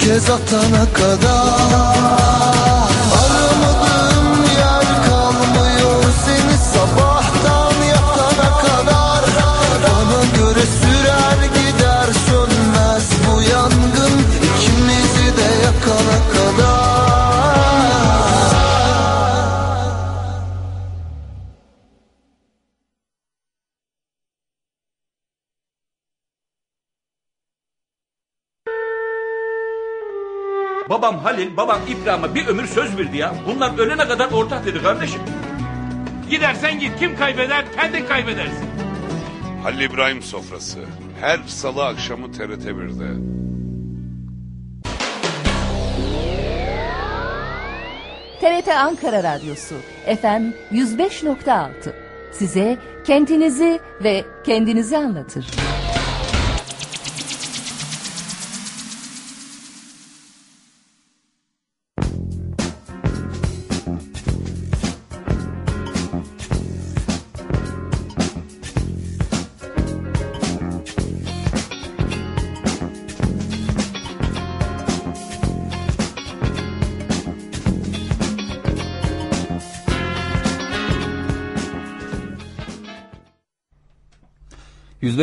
Kez 0.01 0.29
atana 0.29 0.83
kadar 0.97 2.80
babam 31.71 31.81
İbrahim'e 31.87 32.35
bir 32.35 32.47
ömür 32.47 32.67
söz 32.67 32.97
verdi 32.97 33.17
ya. 33.17 33.33
Bunlar 33.47 33.79
ölene 33.79 34.07
kadar 34.07 34.31
ortak 34.31 34.65
dedi 34.65 34.81
kardeşim. 34.81 35.21
Gidersen 36.29 36.79
git 36.79 36.99
kim 36.99 37.15
kaybeder 37.15 37.65
kendin 37.75 38.05
kaybedersin. 38.05 38.69
Halil 39.63 39.79
İbrahim 39.79 40.21
sofrası. 40.21 40.79
Her 41.21 41.39
salı 41.47 41.85
akşamı 41.85 42.31
TRT 42.31 42.65
1'de. 42.65 43.31
TRT 48.41 48.67
Ankara 48.67 49.23
Radyosu 49.23 49.75
FM 50.05 50.75
105.6 50.75 51.69
size 52.31 52.77
kendinizi 53.05 53.79
ve 54.03 54.25
kendinizi 54.45 54.97
anlatır. 54.97 55.45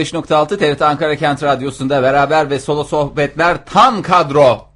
%105.6 0.03 0.59
TRT 0.59 0.83
Ankara 0.83 1.17
Kent 1.17 1.43
Radyosu'nda 1.43 2.03
beraber 2.03 2.51
ve 2.51 2.61
solo 2.61 2.85
sohbetler 2.85 3.65
tam 3.67 4.03
kadro. 4.03 4.69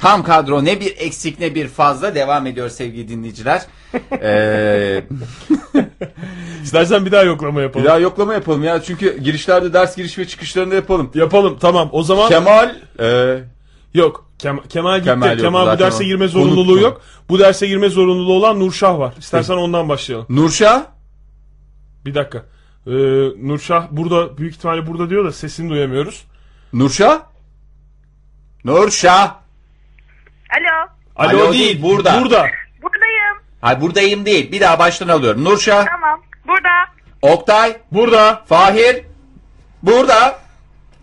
Tam 0.00 0.22
kadro 0.22 0.64
ne 0.64 0.80
bir 0.80 0.94
eksik 0.98 1.40
ne 1.40 1.54
bir 1.54 1.68
fazla 1.68 2.14
devam 2.14 2.46
ediyor 2.46 2.68
sevgili 2.68 3.08
dinleyiciler. 3.08 3.62
Ee, 4.22 5.04
İstersen 6.62 7.06
bir 7.06 7.12
daha 7.12 7.22
yoklama 7.22 7.60
yapalım. 7.62 7.84
bir 7.84 7.88
daha 7.90 7.98
yoklama 7.98 8.34
yapalım 8.34 8.64
ya 8.64 8.82
çünkü 8.82 9.18
girişlerde 9.18 9.72
ders 9.72 9.96
giriş 9.96 10.18
ve 10.18 10.26
çıkışlarında 10.26 10.74
yapalım. 10.74 11.10
Yapalım 11.14 11.58
tamam 11.60 11.88
o 11.92 12.02
zaman. 12.02 12.28
Kemal 12.28 12.74
e, 13.00 13.38
Yok 13.94 14.28
Kem- 14.38 14.68
Kemal 14.68 14.96
gitti. 14.98 15.04
Kemal 15.10 15.38
Kemal, 15.38 15.60
yok, 15.60 15.66
bu 15.66 15.70
zaten 15.70 15.86
derse 15.86 16.04
o. 16.04 16.06
girme 16.06 16.28
zorunluluğu 16.28 16.60
Unuttum. 16.72 16.82
yok. 16.82 17.00
Bu 17.28 17.38
derse 17.38 17.66
girme 17.66 17.88
zorunluluğu 17.88 18.32
olan 18.34 18.60
Nurşah 18.60 18.98
var. 18.98 19.14
İstersen 19.18 19.54
ondan 19.54 19.88
başlayalım. 19.88 20.26
Nurşah 20.28 20.82
Bir 22.06 22.14
dakika. 22.14 22.44
Ee, 22.86 22.90
Nurşah 23.48 23.86
burada 23.90 24.38
büyük 24.38 24.54
ihtimalle 24.54 24.86
burada 24.86 25.10
diyor 25.10 25.24
da 25.24 25.32
sesini 25.32 25.70
duyamıyoruz. 25.70 26.24
Nurşah 26.72 27.20
Nurşah 28.64 29.34
Alo, 30.50 30.88
Alo, 31.16 31.38
Alo 31.44 31.52
değil, 31.52 31.62
değil, 31.64 31.82
burada. 31.82 32.20
Burada. 32.22 32.46
buradayım. 32.82 33.36
Hayır 33.60 33.80
buradayım 33.80 34.26
değil 34.26 34.52
bir 34.52 34.60
daha 34.60 34.78
baştan 34.78 35.08
alıyorum. 35.08 35.44
Nurşah 35.44 35.86
Tamam, 35.86 36.22
burada. 36.46 36.68
Oktay 37.22 37.76
Burada. 37.92 38.44
Fahir 38.48 39.04
burada 39.82 40.38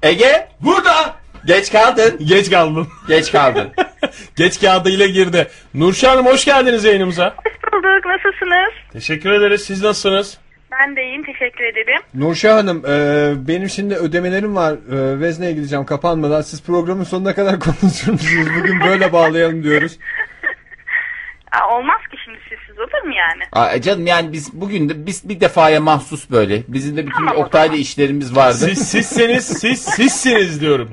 Ege 0.03 0.47
Burada. 0.61 1.15
geç 1.45 1.71
kaldın 1.71 2.17
Geç 2.25 2.49
kaldım. 2.49 2.87
geç 3.07 3.31
kaldın. 3.31 3.71
Geç 4.35 4.61
kağıdı 4.61 4.89
ile 4.89 5.07
girdi. 5.07 5.47
Nurşah 5.73 6.11
Hanım 6.11 6.25
hoş 6.25 6.45
geldiniz 6.45 6.83
yayınımıza. 6.83 7.25
Hoş 7.25 7.73
bulduk, 7.73 8.05
nasılsınız? 8.05 8.91
Teşekkür 8.93 9.31
ederiz. 9.31 9.61
Siz 9.65 9.83
nasılsınız? 9.83 10.37
Ben 10.79 10.95
de 10.95 11.03
iyiyim, 11.03 11.23
teşekkür 11.23 11.63
ederim. 11.63 12.01
Nurşah 12.13 12.57
Hanım 12.57 12.85
e, 12.85 13.47
benim 13.47 13.69
şimdi 13.69 13.95
ödemelerim 13.95 14.55
var. 14.55 14.73
E, 14.73 15.19
Vezne'ye 15.19 15.51
gideceğim 15.51 15.85
kapanmadan. 15.85 16.41
Siz 16.41 16.63
programın 16.63 17.03
sonuna 17.03 17.35
kadar 17.35 17.59
konuşur 17.59 18.11
musunuz? 18.11 18.47
Bugün 18.59 18.79
böyle 18.79 19.13
bağlayalım 19.13 19.63
diyoruz. 19.63 19.97
Aa, 21.51 21.77
olmaz 21.77 22.01
ki 22.11 22.17
şimdi 22.25 22.37
sessiz 22.49 22.79
olur 22.79 23.07
mu 23.07 23.13
yani? 23.15 23.43
Aa, 23.51 23.81
canım 23.81 24.07
yani 24.07 24.33
biz 24.33 24.53
bugün 24.53 24.89
de 24.89 25.05
biz 25.05 25.29
bir 25.29 25.39
defaya 25.39 25.81
mahsus 25.81 26.31
böyle. 26.31 26.63
Bizim 26.67 26.97
de 26.97 27.07
bütün 27.07 27.25
Tamam 27.25 27.37
Oktay'la 27.37 27.75
işlerimiz 27.75 28.35
vardı. 28.35 28.53
Siz 28.57 28.87
sizseniz 28.87 29.45
siz 29.45 29.81
sizsiniz 29.81 30.61
diyorum. 30.61 30.91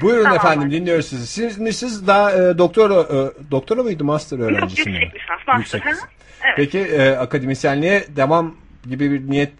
Buyurun 0.00 0.24
Tamam. 0.24 0.36
efendim 0.36 0.70
dinliyoruz 0.70 1.06
sizi. 1.06 1.26
Siz, 1.26 1.78
siz 1.78 2.06
daha 2.06 2.32
e, 2.32 2.58
doktora, 2.58 2.94
e, 2.94 3.50
doktora 3.50 3.82
mıydı 3.82 4.04
master 4.04 4.38
öğrencisi 4.38 4.90
mi? 4.90 4.96
Yüksek 4.96 5.14
lisans, 5.22 5.46
master. 5.46 5.58
Yüksek 5.78 5.86
lisans. 5.86 6.08
Evet. 6.44 6.56
Peki 6.56 6.78
e, 6.78 7.10
akademisyenliğe 7.10 8.04
devam 8.16 8.54
gibi 8.88 9.10
bir 9.12 9.30
niyet 9.30 9.52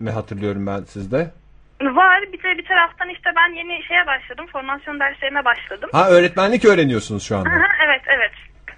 mi 0.00 0.10
hatırlıyorum 0.10 0.66
ben 0.66 0.82
sizde? 0.84 1.30
Var, 1.80 2.22
bir 2.32 2.42
de 2.42 2.58
bir 2.58 2.64
taraftan 2.64 3.08
işte 3.08 3.30
ben 3.36 3.54
yeni 3.56 3.82
şeye 3.84 4.06
başladım, 4.06 4.46
formasyon 4.52 5.00
derslerine 5.00 5.44
başladım. 5.44 5.90
Ha 5.92 6.10
öğretmenlik 6.10 6.64
öğreniyorsunuz 6.64 7.22
şu 7.22 7.36
anda. 7.36 7.50
Hı 7.50 7.54
hı, 7.54 7.66
evet, 7.86 8.02
evet. 8.16 8.30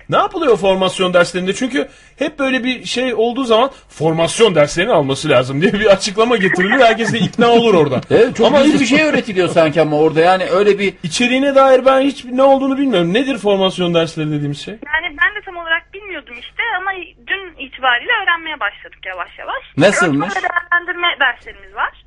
Ne 0.08 0.16
yapılıyor 0.16 0.56
formasyon 0.56 1.14
derslerinde? 1.14 1.54
Çünkü 1.54 1.88
hep 2.18 2.38
böyle 2.38 2.64
bir 2.64 2.84
şey 2.84 3.14
olduğu 3.14 3.44
zaman 3.44 3.70
formasyon 3.88 4.54
derslerini 4.54 4.92
alması 4.92 5.28
lazım 5.28 5.62
diye 5.62 5.72
bir 5.72 5.86
açıklama 5.86 6.36
getiriliyor. 6.36 6.80
Herkes 6.80 7.12
de 7.12 7.18
ikna 7.18 7.48
olur 7.48 7.74
orada. 7.74 8.00
Evet, 8.10 8.36
çok 8.36 8.46
Ama 8.46 8.62
güzel 8.62 8.80
bir 8.80 8.86
şey 8.86 9.02
öğretiliyor 9.02 9.48
sanki 9.48 9.80
ama 9.80 9.98
orada 9.98 10.20
yani 10.20 10.44
öyle 10.44 10.78
bir 10.78 10.94
İçeriğine 11.02 11.54
dair 11.54 11.84
ben 11.86 12.00
hiç 12.00 12.24
ne 12.24 12.42
olduğunu 12.42 12.78
bilmiyorum. 12.78 13.14
Nedir 13.14 13.38
formasyon 13.38 13.94
dersleri 13.94 14.30
dediğimiz 14.32 14.64
şey? 14.64 14.74
Yani 14.74 15.16
ben 15.22 15.42
de 15.42 15.44
tam 15.44 15.56
olarak 15.56 15.91
bilmiyordum 16.12 16.36
işte 16.40 16.62
ama 16.78 16.90
dün 17.26 17.64
itibariyle 17.66 18.12
öğrenmeye 18.22 18.60
başladık 18.60 18.98
yavaş 19.06 19.38
yavaş. 19.38 19.62
Nasılmış? 19.76 20.28
Ölçme 20.28 20.42
ve 20.42 20.48
değerlendirme 20.48 21.08
derslerimiz 21.20 21.74
var. 21.74 22.04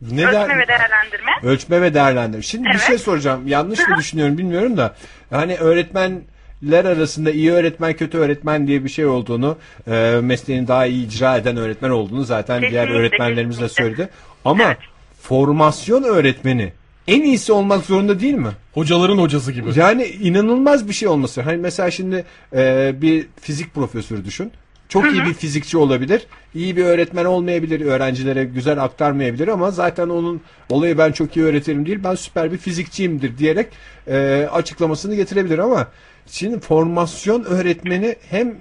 Ne 0.00 0.26
Ölçme 0.26 0.48
der- 0.48 0.58
ve 0.58 0.68
değerlendirme. 0.68 1.32
Ölçme 1.42 1.82
ve 1.82 1.94
değerlendirme. 1.94 2.42
Şimdi 2.42 2.64
bir 2.64 2.70
Evet. 2.70 2.82
şey 2.82 2.98
soracağım. 2.98 3.48
Yanlış 3.48 3.88
mı 3.88 3.96
düşünüyorum 3.96 4.38
bilmiyorum 4.38 4.76
da. 4.76 4.94
Hani 5.30 5.56
öğretmenler 5.56 6.84
arasında 6.84 7.30
iyi 7.30 7.52
öğretmen 7.52 7.92
kötü 7.92 8.18
öğretmen 8.18 8.66
diye 8.66 8.84
bir 8.84 8.88
şey 8.88 9.06
olduğunu, 9.06 9.58
e, 9.86 10.18
mesleğini 10.22 10.68
daha 10.68 10.86
iyi 10.86 11.06
icra 11.06 11.36
eden 11.36 11.56
öğretmen 11.56 11.90
olduğunu 11.90 12.24
zaten 12.24 12.60
diğer 12.60 12.70
Kesinlikle, 12.72 12.94
öğretmenlerimiz 12.98 13.60
de 13.60 13.68
söyledi. 13.68 14.08
Ama 14.44 14.64
Evet. 14.64 14.78
formasyon 15.22 16.02
öğretmeni 16.02 16.72
en 17.08 17.22
iyisi 17.22 17.52
olmak 17.52 17.84
zorunda 17.84 18.20
değil 18.20 18.34
mi? 18.34 18.50
Hocaların 18.74 19.18
hocası 19.18 19.52
gibi. 19.52 19.78
Yani 19.78 20.04
inanılmaz 20.04 20.88
bir 20.88 20.92
şey 20.92 21.08
olması. 21.08 21.42
Hani 21.42 21.56
mesela 21.56 21.90
şimdi 21.90 22.24
e, 22.52 22.94
bir 23.02 23.26
fizik 23.40 23.74
profesörü 23.74 24.24
düşün. 24.24 24.52
Çok 24.88 25.12
iyi 25.12 25.24
bir 25.24 25.34
fizikçi 25.34 25.78
olabilir. 25.78 26.26
İyi 26.54 26.76
bir 26.76 26.84
öğretmen 26.84 27.24
olmayabilir. 27.24 27.80
Öğrencilere 27.80 28.44
güzel 28.44 28.84
aktarmayabilir 28.84 29.48
ama 29.48 29.70
zaten 29.70 30.08
onun 30.08 30.40
olayı 30.70 30.98
ben 30.98 31.12
çok 31.12 31.36
iyi 31.36 31.44
öğretirim 31.44 31.86
değil. 31.86 31.98
Ben 32.04 32.14
süper 32.14 32.52
bir 32.52 32.58
fizikçiyimdir 32.58 33.38
diyerek 33.38 33.66
e, 34.06 34.48
açıklamasını 34.52 35.14
getirebilir 35.14 35.58
ama 35.58 35.88
şimdi 36.26 36.60
formasyon 36.60 37.44
öğretmeni 37.44 38.16
hem 38.30 38.54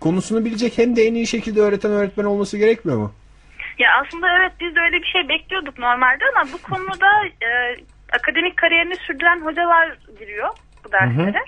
konusunu 0.00 0.44
bilecek 0.44 0.78
hem 0.78 0.96
de 0.96 1.06
en 1.06 1.14
iyi 1.14 1.26
şekilde 1.26 1.60
öğreten 1.60 1.90
öğretmen 1.90 2.24
olması 2.24 2.58
gerekmiyor 2.58 2.98
mu? 2.98 3.12
Ya 3.80 3.88
aslında 4.00 4.26
evet 4.38 4.52
biz 4.60 4.76
de 4.76 4.80
öyle 4.80 4.96
bir 5.02 5.10
şey 5.14 5.28
bekliyorduk 5.28 5.78
normalde 5.78 6.24
ama 6.34 6.52
bu 6.52 6.58
konuda 6.62 7.10
e, 7.26 7.48
akademik 8.12 8.56
kariyerini 8.56 8.96
sürdüren 8.96 9.40
hocalar 9.40 9.98
giriyor 10.18 10.48
bu 10.84 10.92
derslere. 10.92 11.44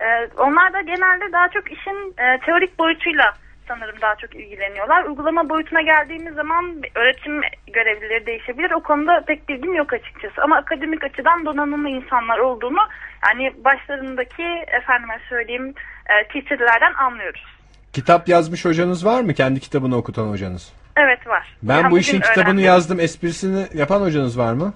E, 0.00 0.06
onlar 0.38 0.72
da 0.72 0.80
genelde 0.80 1.32
daha 1.32 1.48
çok 1.48 1.72
işin 1.72 2.14
e, 2.18 2.38
teorik 2.46 2.78
boyutuyla 2.78 3.34
sanırım 3.68 3.96
daha 4.02 4.14
çok 4.14 4.34
ilgileniyorlar. 4.34 5.04
Uygulama 5.04 5.48
boyutuna 5.48 5.82
geldiğimiz 5.82 6.34
zaman 6.34 6.82
öğretim 6.94 7.40
görevlileri 7.72 8.26
değişebilir. 8.26 8.70
O 8.70 8.80
konuda 8.80 9.24
pek 9.26 9.48
bilgim 9.48 9.74
yok 9.74 9.92
açıkçası. 9.92 10.42
Ama 10.42 10.56
akademik 10.56 11.04
açıdan 11.04 11.46
donanımlı 11.46 11.88
insanlar 11.88 12.38
olduğunu 12.38 12.80
yani 13.28 13.52
başlarındaki 13.64 14.46
efendime 14.80 15.18
söyleyeyim 15.28 15.74
e, 16.10 16.28
teacherlerden 16.28 16.94
anlıyoruz. 16.94 17.44
Kitap 17.92 18.28
yazmış 18.28 18.64
hocanız 18.64 19.06
var 19.06 19.20
mı? 19.20 19.34
Kendi 19.34 19.60
kitabını 19.60 19.96
okutan 19.96 20.28
hocanız. 20.28 20.85
Evet 20.96 21.26
var. 21.26 21.56
Ben 21.62 21.76
Yani 21.76 21.90
bu 21.90 21.98
işin 21.98 22.20
kitabını 22.20 22.44
öğrendim. 22.44 22.64
yazdım. 22.64 23.00
Esprisini 23.00 23.66
yapan 23.74 24.00
hocanız 24.00 24.38
var 24.38 24.52
mı? 24.52 24.74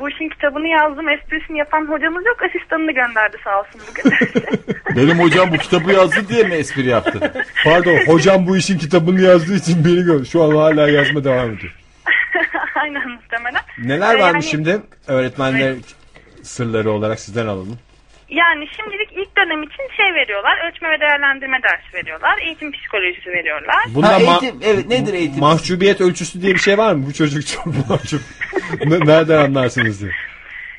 Bu 0.00 0.10
işin 0.10 0.28
kitabını 0.28 0.68
yazdım. 0.68 1.08
Esprisini 1.08 1.58
yapan 1.58 1.86
hocamız 1.86 2.26
yok. 2.26 2.36
Asistanını 2.42 2.92
gönderdi 2.92 3.36
sağ 3.44 3.60
olsun 3.60 3.80
bugün. 3.90 4.12
benim 4.96 5.18
hocam 5.20 5.52
bu 5.52 5.56
kitabı 5.56 5.92
yazdı 5.92 6.28
diye 6.28 6.42
mi 6.42 6.54
espri 6.54 6.86
yaptı? 6.88 7.32
Pardon 7.64 7.96
hocam 8.06 8.46
bu 8.46 8.56
işin 8.56 8.78
kitabını 8.78 9.20
yazdığı 9.20 9.54
için 9.56 9.84
beni 9.84 10.04
gör. 10.04 10.24
Şu 10.24 10.42
an 10.42 10.56
hala 10.56 10.88
yazma 10.90 11.24
devam 11.24 11.50
ediyor. 11.50 11.72
Aynen 12.74 13.08
muhtemelen. 13.10 13.60
Neler 13.78 14.14
Ee, 14.14 14.20
varmış 14.20 14.44
yani- 14.44 14.50
şimdi 14.50 14.80
öğretmenler 15.08 15.74
sırları 16.42 16.90
olarak 16.90 17.20
sizden 17.20 17.46
alalım. 17.46 17.78
Yani 18.30 18.68
şimdilik 18.76 19.12
ilk 19.12 19.36
dönem 19.36 19.62
için 19.62 19.96
şey 19.96 20.14
veriyorlar. 20.14 20.68
Ölçme 20.68 20.90
ve 20.90 21.00
değerlendirme 21.00 21.58
dersi 21.62 21.94
veriyorlar. 21.94 22.38
Eğitim 22.38 22.72
psikolojisi 22.72 23.30
veriyorlar. 23.30 23.84
Bunda 23.94 24.08
Ha, 24.08 24.18
eğitim, 24.20 24.60
evet 24.64 24.86
nedir 24.88 25.14
eğitim? 25.14 25.40
mahcubiyet 25.40 26.00
ölçüsü 26.00 26.42
diye 26.42 26.54
bir 26.54 26.58
şey 26.58 26.78
var 26.78 26.94
mı? 26.94 27.06
Bu 27.08 27.12
çocuk 27.12 27.46
çok 27.46 27.66
mahcup. 27.88 28.20
Ne- 28.86 29.06
Nereden 29.06 29.38
anlarsınız 29.44 30.00
diye. 30.00 30.10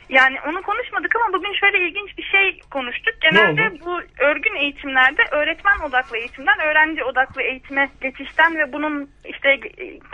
Yani 0.09 0.37
onu 0.49 0.61
konuşmadık 0.61 1.15
ama 1.15 1.37
bugün 1.37 1.53
şöyle 1.59 1.87
ilginç 1.87 2.17
bir 2.17 2.23
şey 2.23 2.59
konuştuk. 2.71 3.13
Genelde 3.21 3.79
bu 3.85 3.99
örgün 4.19 4.55
eğitimlerde 4.55 5.21
öğretmen 5.31 5.79
odaklı 5.89 6.17
eğitimden 6.17 6.59
öğrenci 6.59 7.03
odaklı 7.03 7.41
eğitime 7.41 7.89
geçişten 8.01 8.55
ve 8.57 8.73
bunun 8.73 9.09
işte 9.25 9.49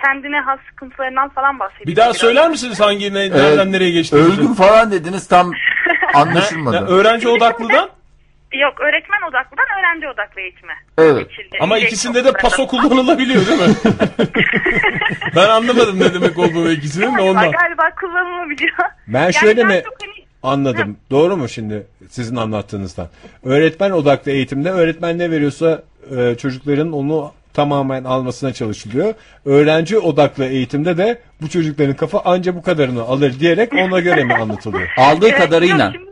kendine 0.05 0.39
has 0.39 0.59
sıkıntılarından 0.69 1.29
falan 1.29 1.59
bahsediyor. 1.59 1.87
Bir 1.87 1.95
daha 1.95 2.13
söyler 2.13 2.49
misiniz 2.49 2.79
hangi 2.79 3.13
ne, 3.13 3.19
nereden 3.29 3.71
nereye 3.71 3.91
geçtiğinizi? 3.91 4.31
Örgün 4.41 4.53
falan 4.53 4.91
dediniz 4.91 5.27
tam 5.27 5.51
anlaşılmadı. 6.13 6.75
Ne, 6.75 6.89
öğrenci 6.89 7.27
odaklıdan 7.29 7.89
Yok 8.53 8.81
öğretmen 8.81 9.29
odaklıdan 9.29 9.65
öğrenci 9.79 10.07
odaklı 10.07 10.41
eğitime. 10.41 10.73
Evet. 10.97 11.29
geçildi. 11.29 11.57
ama 11.61 11.77
İlk 11.77 11.85
ikisinde 11.87 12.25
de 12.25 12.31
paso 12.31 12.67
kullanılabiliyor 12.67 13.47
değil 13.47 13.59
mi? 13.61 13.75
ben 15.35 15.49
anlamadım 15.49 15.99
ne 15.99 16.13
demek 16.13 16.37
olduğunu 16.39 16.71
ikisinin 16.71 17.17
de 17.17 17.21
ondan. 17.21 17.51
galiba 17.51 17.89
kullanılabiliyor. 17.99 18.77
Ben 19.07 19.21
Yani 19.21 19.33
şöyle 19.33 19.61
daha 19.61 19.67
mi 19.67 19.83
hani- 19.99 20.25
anladım? 20.43 20.97
Doğru 21.11 21.37
mu 21.37 21.49
şimdi 21.49 21.87
sizin 22.09 22.35
anlattığınızdan? 22.35 23.07
Öğretmen 23.43 23.91
odaklı 23.91 24.31
eğitimde 24.31 24.71
öğretmen 24.71 25.19
ne 25.19 25.31
veriyorsa 25.31 25.83
e, 26.17 26.35
çocukların 26.35 26.91
onu 26.91 27.31
tamamen 27.53 28.03
almasına 28.03 28.53
çalışılıyor. 28.53 29.13
Öğrenci 29.45 29.99
odaklı 29.99 30.45
eğitimde 30.45 30.97
de 30.97 31.21
bu 31.41 31.49
çocukların 31.49 31.95
kafa 31.95 32.19
anca 32.19 32.55
bu 32.55 32.61
kadarını 32.61 33.01
alır 33.01 33.39
diyerek 33.39 33.73
ona 33.73 33.99
göre 33.99 34.23
mi 34.23 34.33
anlatılıyor? 34.33 34.87
Aldığı 34.97 35.29
Evet, 35.29 35.37
kadarıyla. 35.37 35.85
yok, 35.85 35.93
Şimdi, 35.93 36.11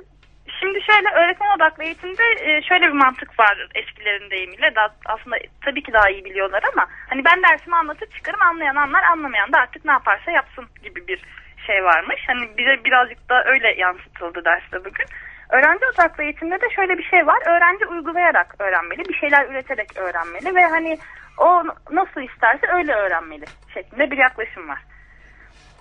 şimdi 0.60 0.80
şöyle 0.82 1.10
öğretmen 1.16 1.56
odaklı 1.58 1.84
eğitimde 1.84 2.24
e, 2.42 2.62
şöyle 2.62 2.86
bir 2.88 2.98
mantık 3.04 3.40
var 3.40 3.68
eskilerin 3.76 4.30
deyimiyle. 4.32 4.76
Daha, 4.76 4.90
aslında 5.06 5.36
tabii 5.66 5.84
ki 5.84 5.94
daha 5.94 6.10
iyi 6.10 6.26
biliyorlar 6.26 6.64
ama 6.74 6.88
hani 7.10 7.26
ben 7.26 7.44
dersimi 7.44 7.76
anlatıp 7.76 8.16
çıkarım 8.16 8.42
anlayan 8.42 8.76
anlar 8.76 9.04
anlamayan 9.04 9.52
da 9.54 9.58
artık 9.58 9.86
ne 9.86 9.92
yaparsa 9.92 10.32
yapsın 10.32 10.66
gibi 10.84 11.08
bir 11.08 11.20
şey 11.68 11.84
varmış. 11.84 12.22
Hani 12.28 12.58
bize 12.58 12.84
birazcık 12.86 13.30
da 13.30 13.44
öyle 13.46 13.68
yansıtıldı 13.78 14.46
derste 14.46 14.80
bugün. 14.86 15.06
Öğrenci 15.50 15.86
odaklı 15.86 16.24
eğitimde 16.24 16.62
de 16.62 16.70
şöyle 16.76 16.98
bir 16.98 17.04
şey 17.04 17.28
var. 17.28 17.40
Öğrenci 17.46 17.86
uygulayarak 17.86 18.56
öğrenmeli, 18.60 19.10
bir 19.10 19.14
şeyler 19.14 19.46
üreterek 19.50 19.98
öğrenmeli 19.98 20.56
ve 20.56 20.66
hani 20.66 20.98
o 21.42 21.64
nasıl 21.92 22.22
isterse 22.22 22.68
öyle 22.74 22.94
öğrenmeli 22.94 23.46
şeklinde 23.74 24.12
bir 24.12 24.18
yaklaşım 24.18 24.70
var. 24.70 24.80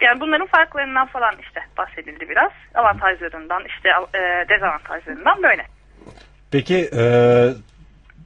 Yani 0.01 0.21
bunların 0.21 0.47
farklarından 0.47 1.07
falan 1.07 1.35
işte 1.41 1.61
bahsedildi 1.79 2.29
biraz. 2.29 2.53
Avantajlarından 2.75 3.65
işte 3.65 3.89
e, 4.15 4.49
dezavantajlarından 4.49 5.43
böyle. 5.43 5.67
Peki 6.53 6.91
e, 6.99 7.03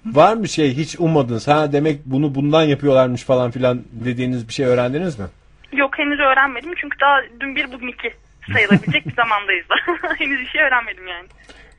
var 0.06 0.34
mı 0.34 0.48
şey 0.48 0.76
hiç 0.76 0.96
ummadınız? 1.00 1.48
Ha 1.48 1.72
demek 1.72 2.00
bunu 2.06 2.34
bundan 2.34 2.62
yapıyorlarmış 2.62 3.24
falan 3.24 3.50
filan 3.50 3.82
dediğiniz 3.92 4.48
bir 4.48 4.52
şey 4.52 4.66
öğrendiniz 4.66 5.18
mi? 5.18 5.26
Yok 5.72 5.98
henüz 5.98 6.20
öğrenmedim 6.20 6.74
çünkü 6.76 7.00
daha 7.00 7.20
dün 7.40 7.56
bir 7.56 7.72
bugün 7.72 7.88
iki 7.88 8.12
sayılabilecek 8.52 9.06
bir 9.06 9.14
zamandayız 9.14 9.66
da. 9.68 9.74
henüz 10.18 10.40
bir 10.40 10.46
şey 10.46 10.62
öğrenmedim 10.62 11.06
yani. 11.08 11.26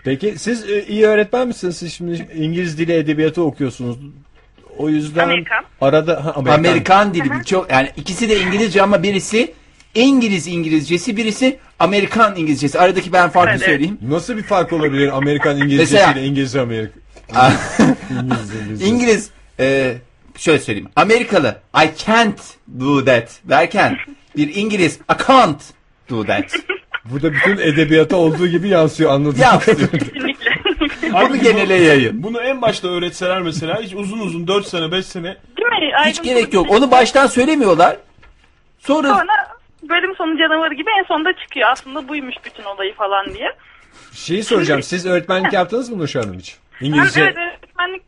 Peki 0.04 0.40
siz 0.40 0.70
e, 0.70 0.84
iyi 0.84 1.06
öğretmen 1.06 1.48
misiniz? 1.48 1.78
Siz 1.78 1.94
şimdi 1.94 2.28
İngiliz 2.34 2.80
dili 2.80 2.94
edebiyatı 2.94 3.44
okuyorsunuz. 3.44 3.98
O 4.78 4.90
yüzden 4.90 5.24
Amerikan. 5.24 5.64
arada 5.82 6.26
ha, 6.26 6.32
Amerikan. 6.54 7.14
dili 7.14 7.46
çok 7.46 7.72
yani 7.72 7.90
ikisi 7.98 8.30
de 8.30 8.40
İngilizce 8.40 8.82
ama 8.82 9.04
birisi 9.04 9.54
İngiliz 9.96 10.48
İngilizcesi 10.48 11.18
birisi 11.18 11.58
Amerikan 11.80 12.36
İngilizcesi. 12.36 12.80
Aradaki 12.80 13.14
ben 13.14 13.30
farkı 13.30 13.52
Evet. 13.52 13.62
söyleyeyim. 13.66 13.98
Nasıl 14.02 14.38
bir 14.38 14.44
fark 14.44 14.74
olabilir 14.74 15.18
Amerikan 15.18 15.58
İngilizcesi 15.62 15.94
Mesela- 15.94 16.14
ile 16.14 16.26
İngiliz 16.26 16.56
Amerika? 16.56 16.94
İngiliz 18.10 18.52
İngilizcesi. 18.62 18.90
İngiliz 18.92 19.30
e, 19.60 19.96
şöyle 20.38 20.60
söyleyeyim. 20.60 20.90
Amerikalı 20.96 21.58
I 21.84 21.90
can't 22.06 22.40
do 22.80 23.06
that 23.06 23.40
derken 23.44 23.98
bir 24.38 24.56
İngiliz 24.56 24.96
I 24.96 25.28
can't 25.28 25.62
do 26.10 26.26
that. 26.26 26.54
Burada 27.12 27.34
bütün 27.34 27.58
edebiyata 27.58 28.16
olduğu 28.16 28.48
gibi 28.48 28.68
yansıyor 28.68 29.12
anladığım 29.12 29.42
Ya. 29.42 29.60
kadarıyla. 29.60 30.36
Bunu 31.22 31.38
genele 31.38 31.74
yayın. 31.74 32.24
Bunu 32.24 32.42
en 32.42 32.62
başta 32.62 32.88
öğretseler 32.88 33.42
mesela 33.42 33.82
hiç 33.82 33.94
uzun 33.94 34.20
uzun 34.20 34.48
4 34.48 34.68
sene 34.68 34.92
5 34.92 35.06
sene 35.06 35.38
Değil 35.58 35.68
mi? 35.68 35.92
Hiç 36.06 36.24
gerek 36.24 36.54
yok. 36.54 36.72
Onu 36.72 36.92
baştan 36.92 37.28
söylemiyorlar. 37.28 37.98
Sonra 38.80 39.08
Sonra 39.08 39.34
bölüm 39.84 40.16
sonu 40.16 40.38
canavarı 40.38 40.74
gibi 40.74 40.90
en 41.00 41.04
sonunda 41.04 41.34
çıkıyor. 41.34 41.70
Aslında 41.72 42.08
buymuş 42.08 42.36
bütün 42.46 42.64
olayı 42.64 42.94
falan 42.94 43.34
diye. 43.34 43.52
Şeyi 44.14 44.44
soracağım. 44.44 44.84
Siz 44.84 45.06
öğretmenlik 45.06 45.54
yaptınız 45.54 45.90
mı 45.90 45.98
Nurşah 45.98 46.24
Hanım 46.24 46.38
hiç? 46.38 46.58
İngilizce. 46.82 47.22
evet 47.22 47.38
öğretmenlik 47.38 48.02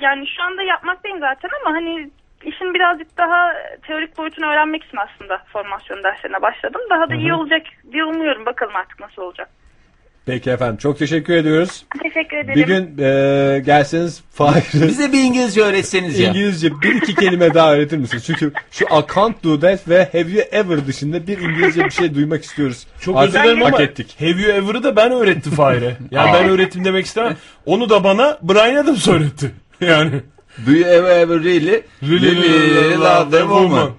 yani 0.00 0.26
şu 0.36 0.42
anda 0.42 0.62
yapmaktayım 0.62 1.18
zaten 1.20 1.50
ama 1.60 1.76
hani 1.76 2.10
işin 2.44 2.74
birazcık 2.74 3.18
daha 3.18 3.52
teorik 3.86 4.18
boyutunu 4.18 4.46
öğrenmek 4.46 4.84
için 4.84 4.96
aslında 4.96 5.42
formasyon 5.52 6.04
derslerine 6.04 6.42
başladım. 6.42 6.80
Daha 6.90 7.10
da 7.10 7.14
iyi 7.14 7.34
olacak 7.34 7.62
diye 7.92 8.04
umuyorum. 8.04 8.46
Bakalım 8.46 8.76
artık 8.76 9.00
nasıl 9.00 9.22
olacak. 9.22 9.48
Peki 10.26 10.50
efendim. 10.50 10.76
Çok 10.76 10.98
teşekkür 10.98 11.34
ediyoruz. 11.34 11.84
Teşekkür 12.02 12.36
ederim. 12.36 12.54
Bir 12.56 12.66
gün 12.66 12.98
e, 12.98 13.58
gelseniz 13.60 14.24
Fahir'e 14.30 14.86
bize 14.88 15.12
bir 15.12 15.18
İngilizce 15.18 15.62
öğretseniz 15.62 16.18
ya. 16.18 16.28
İngilizce 16.28 16.70
bir 16.82 16.94
iki 16.94 17.14
kelime 17.14 17.54
daha 17.54 17.74
öğretir 17.74 17.96
misiniz? 17.98 18.24
Çünkü 18.26 18.52
şu 18.70 18.84
I 18.84 19.14
can't 19.14 19.44
do 19.44 19.60
that 19.60 19.88
ve 19.88 20.04
have 20.12 20.30
you 20.30 20.42
ever 20.52 20.86
dışında 20.86 21.26
bir 21.26 21.38
İngilizce 21.38 21.84
bir 21.84 21.90
şey 21.90 22.14
duymak 22.14 22.44
istiyoruz. 22.44 22.86
Çok 23.00 23.16
Artık 23.16 23.34
özür 23.34 23.44
dilerim 23.44 23.62
hak 23.62 23.74
ama 23.74 23.82
ettik. 23.82 24.16
Have 24.20 24.42
you 24.42 24.52
ever'ı 24.52 24.82
da 24.82 24.96
ben 24.96 25.12
öğrettim 25.12 25.52
Fahir'e. 25.52 25.96
Yani 26.10 26.30
ben 26.34 26.48
öğrettim 26.48 26.84
demek 26.84 27.06
istemem. 27.06 27.36
Onu 27.66 27.90
da 27.90 28.04
bana 28.04 28.38
Brian 28.42 28.76
Adams 28.84 29.08
öğretti. 29.08 29.50
Yani. 29.80 30.10
Do 30.66 30.70
you 30.72 30.84
ever 30.84 31.18
ever 31.18 31.44
really, 31.44 31.82
really 32.02 32.96
love 33.00 33.30
the 33.30 33.38
woman? 33.38 33.90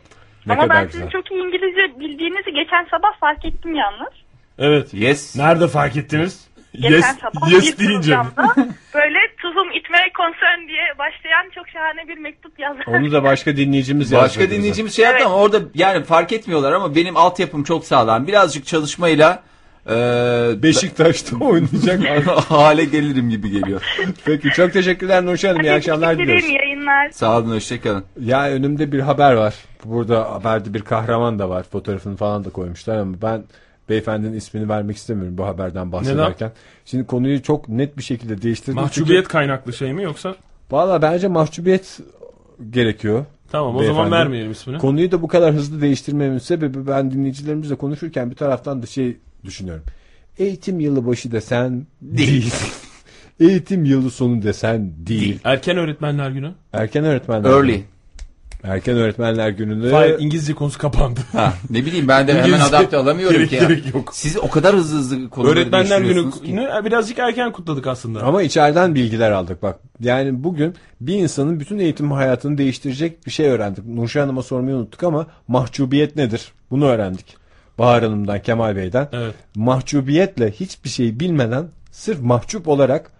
Ne 0.46 0.54
Ama 0.54 0.70
ben 0.70 0.86
güzel. 0.86 0.92
sizin 0.92 1.08
çok 1.10 1.32
iyi 1.32 1.42
İngilizce 1.44 2.00
bildiğinizi 2.00 2.52
geçen 2.52 2.88
sabah 2.92 3.20
fark 3.20 3.46
ettim 3.46 3.76
yalnız. 3.76 4.14
Evet. 4.60 4.94
Yes. 4.94 5.36
Nerede 5.36 5.68
fark 5.68 5.98
ettiniz? 5.98 6.48
Geçen 6.74 6.92
Yes, 6.92 7.06
sabah 7.06 7.52
yes 7.52 7.80
bir 7.80 7.88
deyince. 7.88 8.18
böyle 8.94 9.18
tuzum 9.42 9.72
itme 9.72 9.98
concern 10.18 10.68
diye 10.68 10.84
başlayan 11.00 11.50
çok 11.56 11.70
şahane 11.70 12.08
bir 12.08 12.18
mektup 12.18 12.60
yazmış. 12.60 12.88
Onu 12.88 13.12
da 13.12 13.24
başka 13.24 13.58
dinleyicimiz 13.58 14.12
yazdı. 14.12 14.26
Başka 14.26 14.50
dinleyicimiz 14.50 14.96
şey 14.96 15.06
yaptı 15.06 15.26
ama 15.26 15.36
orada 15.36 15.60
yani 15.76 16.04
fark 16.04 16.32
etmiyorlar 16.32 16.72
ama 16.72 16.96
benim 16.96 17.18
altyapım 17.18 17.64
çok 17.64 17.86
sağlam. 17.86 18.28
Birazcık 18.28 18.66
çalışmayla 18.66 19.44
e, 19.90 19.94
Beşiktaş'ta 20.64 21.38
oynayacak. 21.46 22.28
hale 22.50 22.86
gelirim 22.86 23.30
gibi 23.30 23.50
geliyor. 23.50 23.82
Peki 24.26 24.50
çok 24.50 24.74
teşekkürler 24.74 25.26
Nurşah 25.26 25.50
Hanım. 25.50 25.62
İyi 25.62 25.72
akşamlar 25.72 26.18
diliyoruz. 26.18 26.46
yayınlar. 26.50 27.10
Sağ 27.10 27.38
olun 27.40 27.56
hoşçakalın. 27.56 28.04
Ya 28.20 28.50
önümde 28.50 28.92
bir 28.92 29.00
haber 29.00 29.34
var. 29.34 29.54
Burada 29.86 30.32
haberde 30.32 30.74
bir 30.74 30.82
kahraman 30.82 31.40
da 31.40 31.50
var. 31.50 31.64
Fotoğrafını 31.72 32.16
falan 32.18 32.46
da 32.46 32.50
koymuşlar 32.50 32.98
ama 32.98 33.16
ben 33.22 33.44
beyefendinin 33.90 34.34
ismini 34.34 34.70
vermek 34.70 34.98
istemiyorum 34.98 35.38
bu 35.38 35.46
haberden 35.46 35.92
bahsederken. 35.92 36.52
Şimdi 36.86 37.06
konuyu 37.08 37.42
çok 37.44 37.70
net 37.70 37.98
bir 37.98 38.04
şekilde 38.04 38.42
değiştirdim. 38.42 38.76
Mahcubiyet 38.76 39.28
kaynaklı 39.28 39.74
şey 39.74 39.94
mi 39.94 40.04
yoksa? 40.04 40.36
Valla 40.72 41.02
bence 41.02 41.28
mahcubiyet 41.28 42.00
gerekiyor. 42.70 43.26
Tamam 43.52 43.76
o 43.76 43.80
Beyefendi. 43.80 43.96
zaman 43.96 44.12
vermeyelim 44.12 44.52
ismini. 44.52 44.78
Konuyu 44.78 45.12
da 45.12 45.22
bu 45.22 45.28
kadar 45.28 45.54
hızlı 45.54 45.82
değiştirmemin 45.82 46.38
sebebi 46.38 46.88
ben 46.88 47.12
dinleyicilerimizle 47.12 47.76
konuşurken 47.76 48.32
bir 48.32 48.36
taraftan 48.36 48.82
da 48.82 48.86
şey 48.86 49.18
düşünüyorum. 49.44 49.84
Eğitim 50.38 50.80
yılı 50.80 51.08
başı 51.08 51.32
desen 51.32 51.88
değil. 52.02 52.54
Eğitim 53.40 53.86
yılı 53.86 54.12
sonu 54.12 54.42
desen 54.44 54.94
değil. 55.08 55.40
Erken 55.44 55.78
öğretmenler 55.78 56.30
günü. 56.30 56.52
Erken 56.74 57.04
öğretmenler 57.06 57.50
Early. 57.50 57.72
günü. 57.74 57.84
Erken 58.64 58.96
öğretmenler 58.98 59.50
gününde 59.50 59.90
Fahir 59.90 60.20
İngilizce 60.20 60.54
konusu 60.54 60.80
kapandı. 60.80 61.20
Ha, 61.32 61.54
ne 61.70 61.78
bileyim 61.86 62.08
ben 62.08 62.28
de 62.28 62.32
hemen 62.34 62.44
İngilizce 62.44 62.78
adapte 62.78 62.98
olamıyorum 62.98 63.38
gerek- 63.38 63.50
ki 63.50 63.56
ya. 63.56 63.64
gerek 63.64 63.94
yok. 63.94 64.10
Siz 64.16 64.38
o 64.38 64.50
kadar 64.50 64.76
hızlı 64.76 64.98
hızlı 64.98 65.30
konuları 65.30 65.54
Öğretmenler 65.60 65.90
değiştiriyorsunuz 65.90 66.42
ki. 66.42 66.48
günü 66.48 66.70
birazcık 66.86 67.20
erken 67.20 67.52
kutladık 67.52 67.88
aslında. 67.88 68.24
Ama 68.24 68.42
içeriden 68.44 68.96
bilgiler 68.96 69.32
aldık 69.32 69.64
bak. 69.64 69.80
Yani 70.00 70.44
bugün 70.44 70.76
bir 71.02 71.14
insanın 71.16 71.60
bütün 71.60 71.80
eğitim 71.80 72.12
hayatını 72.12 72.58
değiştirecek 72.58 73.26
bir 73.26 73.32
şey 73.32 73.48
öğrendik. 73.48 73.86
Nurşah 73.86 74.22
Hanım'a 74.22 74.44
sormayı 74.44 74.76
unuttuk 74.76 75.04
ama 75.04 75.28
mahcubiyet 75.48 76.16
nedir? 76.16 76.52
Bunu 76.72 76.86
öğrendik. 76.86 77.38
Bahar 77.80 78.04
Hanım'dan, 78.04 78.42
Kemal 78.42 78.76
Bey'den. 78.76 79.08
Evet. 79.12 79.36
Mahcubiyetle 79.56 80.52
hiçbir 80.52 80.90
şey 80.90 81.20
bilmeden 81.20 81.66
sırf 81.92 82.22
mahcup 82.22 82.68
olarak 82.68 83.12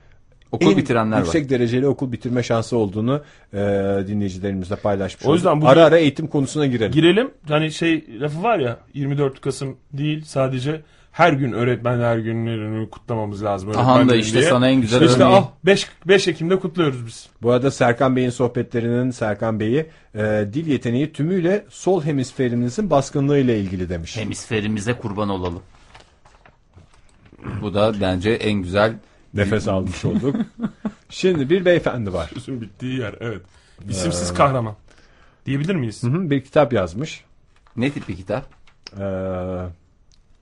Okul 0.54 0.72
en 0.72 0.78
bitirenler 0.78 1.18
yüksek 1.20 1.44
var. 1.44 1.50
dereceli 1.50 1.88
okul 1.88 2.12
bitirme 2.12 2.44
şansı 2.44 2.78
olduğunu 2.78 3.22
e, 3.54 3.58
dinleyicilerimizle 4.08 4.76
paylaşmış. 4.76 5.26
O 5.26 5.34
yüzden 5.34 5.58
bugün- 5.58 5.68
ara 5.68 5.84
ara 5.86 5.98
eğitim 5.98 6.28
konusuna 6.28 6.66
girelim. 6.66 6.92
Girelim. 6.92 7.32
Hani 7.48 7.72
şey 7.72 8.06
lafı 8.20 8.44
var 8.44 8.60
ya 8.60 8.78
24 8.94 9.42
Kasım 9.42 9.78
değil 9.94 10.24
sadece 10.26 10.82
her 11.12 11.34
gün 11.34 11.52
öğretmenler 11.52 12.18
günlerini 12.18 12.90
kutlamamız 12.90 13.44
lazım. 13.44 13.70
Aha 13.78 14.10
da 14.10 14.16
işte 14.16 14.40
diye. 14.40 14.50
sana 14.50 14.70
en 14.70 14.82
güzel 14.82 15.02
İşte 15.02 15.24
örneği. 15.24 15.36
al 15.38 15.44
5, 15.66 15.88
5 16.08 16.28
Ekim'de 16.28 16.60
kutluyoruz 16.60 17.06
biz. 17.08 17.28
Bu 17.42 17.52
arada 17.52 17.72
Serkan 17.72 18.16
Bey'in 18.16 18.30
sohbetlerinin 18.30 19.12
Serkan 19.12 19.60
Bey'i 19.60 19.86
e, 20.16 20.46
dil 20.54 20.68
yeteneği 20.68 21.14
tümüyle 21.14 21.66
sol 21.70 22.04
hemisferinizin 22.04 22.90
baskınlığı 22.90 23.38
ile 23.40 23.60
ilgili 23.60 23.90
demiş. 23.90 24.18
Hemisferimize 24.18 24.94
kurban 24.94 25.30
olalım. 25.30 25.62
Bu 27.62 27.74
da 27.74 27.94
bence 28.02 28.30
en 28.32 28.54
güzel 28.54 28.94
Nefes 29.34 29.68
almış 29.68 30.06
olduk. 30.06 30.36
Şimdi 31.10 31.50
bir 31.50 31.66
beyefendi 31.66 32.14
var. 32.14 32.30
Sözün 32.34 32.62
bittiği 32.62 33.00
yer 33.00 33.16
evet. 33.20 33.42
İsimsiz 33.90 34.32
Ee, 34.32 34.34
kahraman. 34.34 34.76
Diyebilir 35.46 35.76
miyiz? 35.76 36.04
Hı 36.04 36.08
hı, 36.08 36.30
bir 36.30 36.44
kitap 36.44 36.74
yazmış. 36.74 37.24
ne 37.78 37.92
tip 37.92 38.08
bir 38.10 38.16
kitap? 38.16 38.46
Ee, 39.00 39.04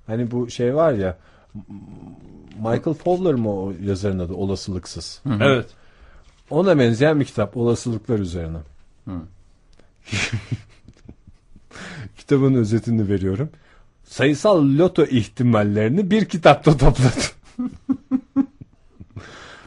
hani 0.08 0.32
bu 0.32 0.50
şey 0.50 0.76
var 0.76 0.94
ya 0.94 1.18
Michael 2.58 2.94
Fowler 2.94 3.34
mı 3.34 3.50
o 3.62 3.74
yazarın 3.84 4.20
adı 4.20 4.34
olasılıksız. 4.34 5.22
Evet. 5.42 5.66
Ona 6.50 6.80
benzeyen 6.80 7.20
bir 7.20 7.26
kitap 7.26 7.58
olasılıklar 7.58 8.20
üzerine. 8.20 8.58
Kitabın 12.18 12.54
özetini 12.54 13.10
veriyorum. 13.10 13.50
Sayısal 14.04 14.64
loto 14.78 15.04
ihtimallerini 15.04 16.12
bir 16.12 16.26
kitapta 16.26 16.78
topladım. 16.78 17.12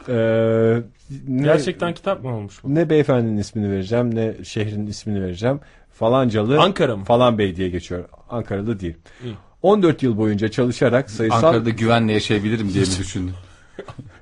Ee, 0.09 0.83
ne, 1.29 1.43
Gerçekten 1.43 1.95
kitap 1.95 2.25
mı 2.25 2.37
olmuş 2.37 2.65
bu? 2.65 2.75
ne 2.75 2.91
beyefendinin 2.91 3.37
ismini 3.37 3.71
vereceğim 3.71 4.15
ne 4.15 4.35
şehrin 4.45 4.87
ismini 4.87 5.23
vereceğim. 5.23 5.61
Falancalı 5.93 6.61
Ankara 6.61 6.97
mı? 6.97 7.05
falan 7.05 7.39
bey 7.39 7.57
diye 7.57 7.69
geçiyor. 7.69 8.05
Ankara'da 8.31 8.81
değil. 8.81 8.95
İyi. 9.25 9.35
14 9.63 10.03
yıl 10.03 10.17
boyunca 10.17 10.49
çalışarak 10.49 11.11
sayısal 11.11 11.37
Ankara'da 11.37 11.71
güvenle 11.71 12.13
yaşayabilirim 12.13 12.69
diye 12.75 12.85
mi 12.85 12.91
düşündün? 12.99 13.33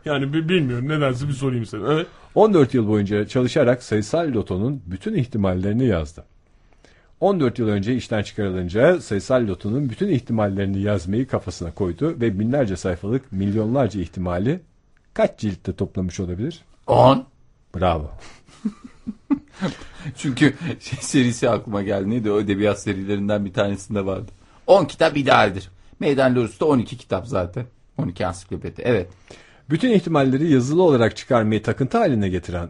Yani 0.05 0.33
bi- 0.33 0.49
bilmiyorum 0.49 0.89
nedense 0.89 1.29
bir 1.29 1.33
sorayım 1.33 1.67
sana. 1.67 1.93
Evet. 1.93 2.07
14 2.35 2.75
yıl 2.75 2.89
boyunca 2.89 3.27
çalışarak 3.29 3.83
sayısal 3.83 4.33
lotonun 4.33 4.83
bütün 4.87 5.15
ihtimallerini 5.15 5.85
yazdı. 5.87 6.25
14 7.21 7.59
yıl 7.59 7.69
önce 7.69 7.95
işten 7.97 8.23
çıkarılınca 8.23 9.01
sayısal 9.01 9.47
lotonun 9.47 9.91
bütün 9.91 10.09
ihtimallerini 10.09 10.83
yazmayı 10.83 11.27
kafasına 11.27 11.71
koydu 11.71 12.17
ve 12.21 12.39
binlerce 12.39 12.77
sayfalık 12.77 13.33
milyonlarca 13.33 14.01
ihtimali 14.01 14.61
kaç 15.15 15.39
ciltte 15.39 15.77
toplamış 15.77 16.21
olabilir? 16.21 16.65
10. 16.87 17.27
Bravo. 17.75 18.11
Çünkü 20.17 20.55
şey 20.81 20.99
serisi 21.01 21.51
aklıma 21.51 21.83
geldi. 21.83 22.11
Neydi 22.11 22.31
o 22.31 22.41
edebiyat 22.41 22.81
serilerinden 22.81 23.45
bir 23.45 23.53
tanesinde 23.53 24.07
vardı. 24.07 24.33
10 24.67 24.85
kitap 24.85 25.17
idealdir. 25.17 25.71
Meydan 26.01 26.37
Lorus'ta 26.37 26.67
12 26.67 26.97
kitap 26.97 27.27
zaten. 27.27 27.67
12 27.99 28.27
ansiklopedi. 28.27 28.83
Evet. 28.85 29.09
Bütün 29.71 29.91
ihtimalleri 29.91 30.53
yazılı 30.53 30.83
olarak 30.83 31.17
çıkarmayı 31.17 31.63
takıntı 31.63 31.99
haline 31.99 32.29
getiren 32.29 32.69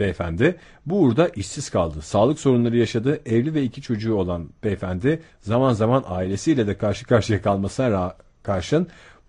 beyefendi 0.00 0.56
bu 0.86 1.00
uğurda 1.00 1.28
işsiz 1.28 1.70
kaldı. 1.70 2.02
Sağlık 2.02 2.40
sorunları 2.40 2.76
yaşadı. 2.76 3.20
Evli 3.26 3.54
ve 3.54 3.62
iki 3.62 3.82
çocuğu 3.82 4.14
olan 4.14 4.48
beyefendi 4.64 5.22
zaman 5.40 5.72
zaman 5.72 6.04
ailesiyle 6.06 6.66
de 6.66 6.78
karşı 6.78 7.06
karşıya 7.06 7.42
kalmasına 7.42 8.16
karşın 8.42 8.88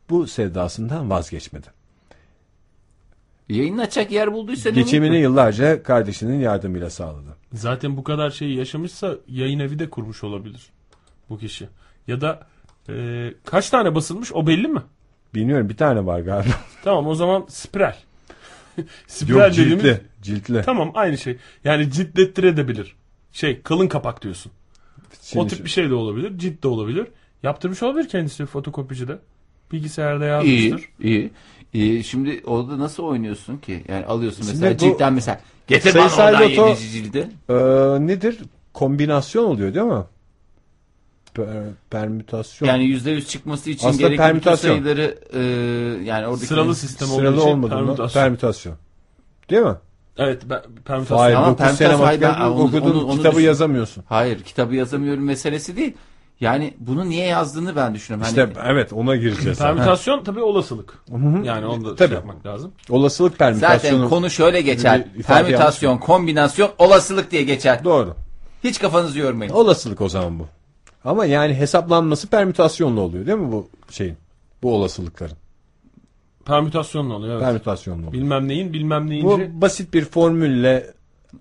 bu 0.09 0.27
sevdasından 0.27 1.09
vazgeçmedi. 1.09 1.82
Yayınlatacak 3.57 4.11
yer 4.11 4.33
bulduysa 4.33 4.69
ne 4.69 4.75
Geçimini 4.75 5.17
yıllarca 5.17 5.83
kardeşinin 5.83 6.39
yardımıyla 6.39 6.89
sağladı. 6.89 7.35
Zaten 7.53 7.97
bu 7.97 8.03
kadar 8.03 8.29
şeyi 8.29 8.57
yaşamışsa 8.57 9.15
yayın 9.27 9.59
evi 9.59 9.79
de 9.79 9.89
kurmuş 9.89 10.23
olabilir 10.23 10.61
bu 11.29 11.37
kişi. 11.39 11.67
Ya 12.07 12.21
da 12.21 12.47
e, 12.89 12.93
kaç 13.45 13.69
tane 13.69 13.95
basılmış 13.95 14.33
o 14.33 14.47
belli 14.47 14.67
mi? 14.67 14.81
Bilmiyorum 15.35 15.69
bir 15.69 15.77
tane 15.77 16.05
var 16.05 16.19
galiba. 16.19 16.53
Tamam 16.83 17.07
o 17.07 17.15
zaman 17.15 17.45
spiral. 17.49 17.95
spiral 19.07 19.45
Yok 19.45 19.53
ciltli. 19.53 19.79
dediğimiz- 19.83 19.99
Ciltli. 20.21 20.61
Tamam 20.61 20.91
aynı 20.95 21.17
şey. 21.17 21.37
Yani 21.63 21.91
ciltlettirebilir. 21.91 22.95
Şey 23.31 23.61
kalın 23.61 23.87
kapak 23.87 24.21
diyorsun. 24.21 24.51
Şimdi 25.21 25.43
o 25.45 25.47
tip 25.47 25.65
bir 25.65 25.69
şey 25.69 25.89
de 25.89 25.93
olabilir. 25.93 26.37
Cilt 26.37 26.63
de 26.63 26.67
olabilir. 26.67 27.07
Yaptırmış 27.43 27.83
olabilir 27.83 28.07
kendisi 28.09 28.45
fotokopicide. 28.45 29.17
Bilgisayarda 29.71 30.25
yazmıştır. 30.25 30.89
iyi. 30.99 31.09
iyi. 31.19 31.31
Şimdi 32.03 32.41
orada 32.45 32.79
nasıl 32.79 33.03
oynuyorsun 33.03 33.57
ki? 33.57 33.83
Yani 33.87 34.05
alıyorsun 34.05 34.43
Şimdi 34.43 34.65
mesela 34.65 35.09
bu- 35.09 35.13
mesela. 35.15 35.39
Getir 35.67 35.95
bana 35.95 36.09
Sayısal 36.09 36.33
oradan 36.33 36.51
loto- 36.51 36.69
yedici 36.69 36.89
cildi. 36.89 37.29
Ee, 37.49 37.53
nedir? 38.07 38.37
Kombinasyon 38.73 39.43
oluyor 39.45 39.73
değil 39.73 39.85
mi? 39.85 40.03
Per- 41.35 41.71
permütasyon. 41.89 42.67
Yani 42.69 42.83
%100 42.83 43.27
çıkması 43.27 43.69
için 43.69 43.87
Aslında 43.87 44.01
gerekli 44.01 44.13
bütün 44.13 44.23
permütasyon. 44.23 44.71
sayıları 44.71 45.17
e, 45.33 45.39
yani 46.03 46.27
oradaki 46.27 46.45
Sıralı 46.47 46.75
sistem 46.75 47.07
olduğu 47.11 47.17
Sıralı 47.19 47.37
için 47.37 47.47
olmadı 47.49 47.71
mı? 47.75 47.77
permütasyon. 47.81 48.21
Permütasyon. 48.21 48.75
Değil 49.49 49.61
mi? 49.61 49.75
Evet 50.17 50.41
ben, 50.49 50.61
permütasyon. 50.85 51.17
Hayır, 51.17 51.35
Ama 51.35 51.47
9 51.47 51.65
sene 51.65 51.89
permütasyon- 51.89 52.05
hayır, 52.05 52.21
ben- 52.21 52.41
onu- 52.41 52.63
okudun, 52.63 52.81
onu- 52.81 53.05
onu 53.05 53.17
kitabı 53.17 53.35
düşün- 53.35 53.45
yazamıyorsun. 53.47 54.03
Hayır, 54.07 54.39
kitabı 54.43 54.75
yazamıyorum 54.75 55.23
meselesi 55.23 55.77
değil. 55.77 55.93
Yani 56.39 56.73
bunu 56.79 57.09
niye 57.09 57.25
yazdığını 57.25 57.75
ben 57.75 57.95
düşünüyorum. 57.95 58.27
İşte 58.29 58.41
Hani 58.59 58.71
evet 58.73 58.93
ona 58.93 59.15
gireceğiz. 59.15 59.57
Permütasyon 59.59 60.23
tabii 60.23 60.41
olasılık. 60.41 60.93
hı. 61.11 61.41
Yani 61.45 61.65
onu 61.65 61.85
da 61.85 61.95
Tabii. 61.95 62.07
şey 62.07 62.15
yapmak 62.15 62.45
lazım. 62.45 62.71
Olasılık 62.89 63.39
permütasyonu. 63.39 63.95
zaten 63.97 64.09
konu 64.09 64.29
şöyle 64.29 64.61
geçer. 64.61 65.05
Permütasyon, 65.27 65.97
kombinasyon, 65.97 66.69
olasılık 66.77 67.31
diye 67.31 67.43
geçer. 67.43 67.83
Doğru. 67.83 68.15
Hiç 68.63 68.79
kafanızı 68.79 69.19
yormayın. 69.19 69.51
Olasılık 69.51 70.01
o 70.01 70.09
zaman 70.09 70.39
bu. 70.39 70.47
Ama 71.05 71.25
yani 71.25 71.53
hesaplanması 71.53 72.27
permütasyonla 72.27 72.99
oluyor 73.01 73.25
değil 73.25 73.37
mi 73.37 73.51
bu 73.51 73.67
şeyin? 73.89 74.17
Bu 74.63 74.75
olasılıkların. 74.75 75.37
Permütasyonla 76.45 77.13
oluyor. 77.13 77.33
Evet. 77.33 77.43
Permütasyonla 77.43 77.99
oluyor. 78.07 78.13
Bilmem 78.13 78.47
neyin 78.47 78.73
bilmem 78.73 79.05
Bu 79.05 79.09
neyince. 79.09 79.61
basit 79.61 79.93
bir 79.93 80.05
formülle 80.05 80.93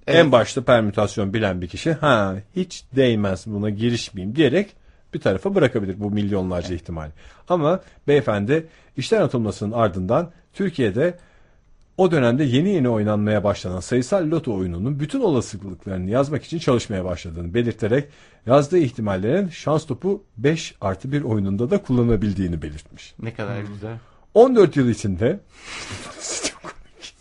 Evet. 0.07 0.19
en 0.25 0.33
başta 0.33 0.63
permütasyon 0.65 1.35
bilen 1.35 1.61
bir 1.63 1.69
kişi 1.69 1.93
ha 1.93 2.35
hiç 2.57 2.85
değmez 2.97 3.45
buna 3.47 3.71
girişmeyeyim 3.71 4.37
diyerek 4.37 4.71
bir 5.15 5.21
tarafa 5.21 5.55
bırakabilir 5.55 6.01
bu 6.01 6.11
milyonlarca 6.11 6.75
ihtimal. 6.75 7.11
Ama 7.49 7.81
beyefendi 8.09 8.67
işten 8.97 9.23
atılmasının 9.23 9.73
ardından 9.73 10.31
Türkiye'de 10.53 11.19
o 11.97 12.11
dönemde 12.11 12.45
yeni 12.45 12.69
yeni 12.69 12.89
oynanmaya 12.89 13.45
başlanan 13.45 13.81
sayısal 13.81 14.31
loto 14.31 14.55
oyununun 14.55 15.01
bütün 15.01 15.21
olasılıklarını 15.21 16.11
yazmak 16.11 16.45
için 16.45 16.59
çalışmaya 16.59 17.05
başladığını 17.05 17.55
belirterek 17.55 18.09
yazdığı 18.47 18.79
ihtimallerin 18.79 19.49
şans 19.49 19.87
topu 19.87 20.25
5 20.37 20.75
artı 20.81 21.13
1 21.13 21.23
oyununda 21.23 21.71
da 21.71 21.83
kullanabildiğini 21.83 22.63
belirtmiş. 22.63 23.15
Ne 23.23 23.35
kadar 23.35 23.61
güzel. 23.61 23.97
14 24.35 24.77
yıl 24.77 24.89
içinde 24.89 25.41
Çok 26.45 26.63
komik. 26.63 27.15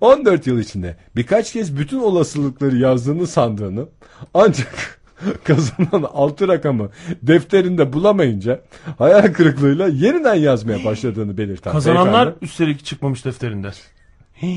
14 0.00 0.46
yıl 0.46 0.58
içinde 0.58 0.96
birkaç 1.16 1.52
kez 1.52 1.76
bütün 1.76 1.98
olasılıkları 1.98 2.76
yazdığını 2.76 3.26
sandığını 3.26 3.86
ancak 4.34 4.99
kazanan 5.44 6.02
6 6.12 6.48
rakamı 6.48 6.88
defterinde 7.22 7.92
bulamayınca 7.92 8.60
hayal 8.98 9.32
kırıklığıyla 9.32 9.88
yeniden 9.88 10.34
yazmaya 10.34 10.84
başladığını 10.84 11.38
belirten 11.38 11.72
Kazananlar 11.72 12.26
beyefendi, 12.26 12.44
üstelik 12.44 12.84
çıkmamış 12.84 13.24
defterinde. 13.24 13.70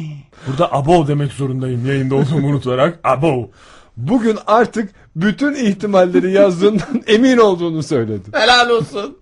Burada 0.47 0.73
abo 0.73 1.07
demek 1.07 1.31
zorundayım 1.31 1.85
yayında 1.87 2.15
olduğumu 2.15 2.47
unutarak. 2.47 2.99
Abo. 3.03 3.51
bugün 3.97 4.37
artık 4.47 4.89
bütün 5.15 5.53
ihtimalleri 5.53 6.31
yazdığından 6.31 7.03
emin 7.07 7.37
olduğunu 7.37 7.83
söyledi. 7.83 8.29
Helal 8.33 8.69
olsun. 8.69 9.17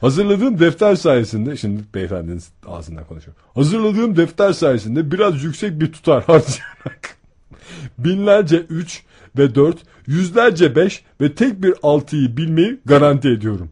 Hazırladığım 0.00 0.58
defter 0.58 0.94
sayesinde 0.94 1.56
şimdi 1.56 1.82
beyefendinin 1.94 2.42
ağzından 2.66 3.04
konuşuyorum. 3.04 3.42
Hazırladığım 3.54 4.16
defter 4.16 4.52
sayesinde 4.52 5.10
biraz 5.10 5.44
yüksek 5.44 5.80
bir 5.80 5.92
tutar 5.92 6.24
harcayarak 6.24 7.16
binlerce 7.98 8.56
3 8.56 9.02
ve 9.38 9.54
4, 9.54 9.76
yüzlerce 10.06 10.76
5 10.76 11.04
ve 11.20 11.34
tek 11.34 11.62
bir 11.62 11.72
6'yı 11.72 12.36
bilmeyi 12.36 12.80
garanti 12.86 13.28
ediyorum. 13.28 13.70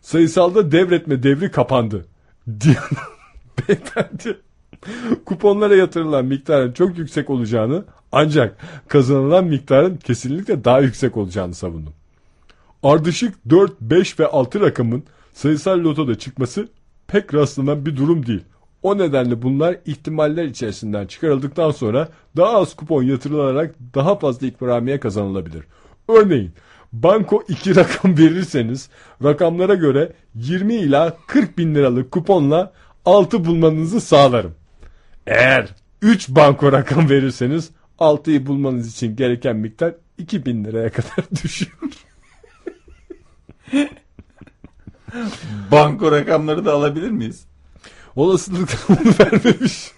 Sayısalda 0.00 0.72
devretme 0.72 1.22
devri 1.22 1.50
kapandı. 1.50 2.06
Beyefendi 3.68 4.38
kuponlara 5.24 5.76
yatırılan 5.76 6.24
miktarın 6.24 6.72
çok 6.72 6.98
yüksek 6.98 7.30
olacağını 7.30 7.84
ancak 8.12 8.56
kazanılan 8.88 9.44
miktarın 9.44 9.96
kesinlikle 9.96 10.64
daha 10.64 10.80
yüksek 10.80 11.16
olacağını 11.16 11.54
savundum. 11.54 11.92
Ardışık 12.82 13.50
4, 13.50 13.80
5 13.80 14.20
ve 14.20 14.26
6 14.26 14.60
rakamın 14.60 15.04
sayısal 15.32 15.78
lotoda 15.78 16.18
çıkması 16.18 16.68
pek 17.06 17.34
rastlanan 17.34 17.86
bir 17.86 17.96
durum 17.96 18.26
değil. 18.26 18.44
O 18.84 18.98
nedenle 18.98 19.42
bunlar 19.42 19.76
ihtimaller 19.86 20.44
içerisinden 20.44 21.06
çıkarıldıktan 21.06 21.70
sonra 21.70 22.08
daha 22.36 22.52
az 22.52 22.76
kupon 22.76 23.02
yatırılarak 23.02 23.74
daha 23.94 24.18
fazla 24.18 24.46
ikramiye 24.46 25.00
kazanılabilir. 25.00 25.64
Örneğin 26.08 26.52
banko 26.92 27.42
2 27.48 27.76
rakam 27.76 28.18
verirseniz 28.18 28.90
rakamlara 29.24 29.74
göre 29.74 30.12
20 30.34 30.74
ila 30.74 31.16
40 31.26 31.58
bin 31.58 31.74
liralık 31.74 32.10
kuponla 32.10 32.72
6 33.04 33.44
bulmanızı 33.44 34.00
sağlarım. 34.00 34.54
Eğer 35.26 35.68
3 36.02 36.28
banko 36.28 36.72
rakam 36.72 37.10
verirseniz 37.10 37.70
6'yı 37.98 38.46
bulmanız 38.46 38.92
için 38.92 39.16
gereken 39.16 39.56
miktar 39.56 39.94
2000 40.18 40.64
liraya 40.64 40.90
kadar 40.90 41.24
düşüyor. 41.44 41.72
Banko 45.72 46.12
rakamları 46.12 46.64
da 46.64 46.72
alabilir 46.72 47.10
miyiz? 47.10 47.46
Olasılıklarını 48.16 49.14
vermemiş. 49.20 49.90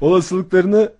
Olasılıklarını 0.00 0.92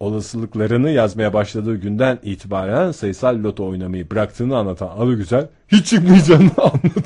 olasılıklarını 0.00 0.90
yazmaya 0.90 1.32
başladığı 1.32 1.76
günden 1.76 2.18
itibaren 2.22 2.92
sayısal 2.92 3.42
loto 3.42 3.68
oynamayı 3.68 4.10
bıraktığını 4.10 4.56
anlatan 4.58 4.88
Alı 4.88 5.14
Güzel 5.14 5.48
hiç 5.68 5.86
çıkmayacağını 5.86 6.50
anladım. 6.58 7.04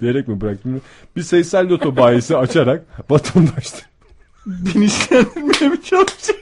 diyerek 0.00 0.28
mi 0.28 0.40
bıraktım? 0.40 0.80
Bir 1.16 1.22
sayısal 1.22 1.68
loto 1.68 1.96
bayisi 1.96 2.36
açarak 2.36 2.84
vatandaşlar 3.10 3.90
Bilinçlendirmeye 4.46 5.82
çalışıyor. 5.82 6.38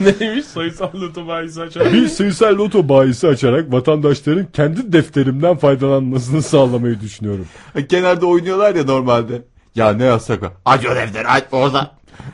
Neymiş 0.20 0.44
sayısal 0.44 0.90
loto 0.94 1.26
bayisi 1.26 1.60
açar. 1.62 1.92
bir 1.92 2.08
sayısal 2.08 2.56
loto 2.58 2.88
bayisi 2.88 3.28
açarak 3.28 3.72
vatandaşların 3.72 4.46
kendi 4.52 4.92
defterimden 4.92 5.56
faydalanmasını 5.56 6.42
sağlamayı 6.42 7.00
düşünüyorum. 7.00 7.46
Kenarda 7.88 8.26
oynuyorlar 8.26 8.74
ya 8.74 8.84
normalde. 8.84 9.42
Ya 9.74 9.92
ne 9.92 10.04
yasak 10.04 10.42
o? 10.42 10.46
Aç 10.64 10.86
o 10.86 10.94
defteri 10.94 11.28
aç 11.28 11.44
orada. 11.52 11.90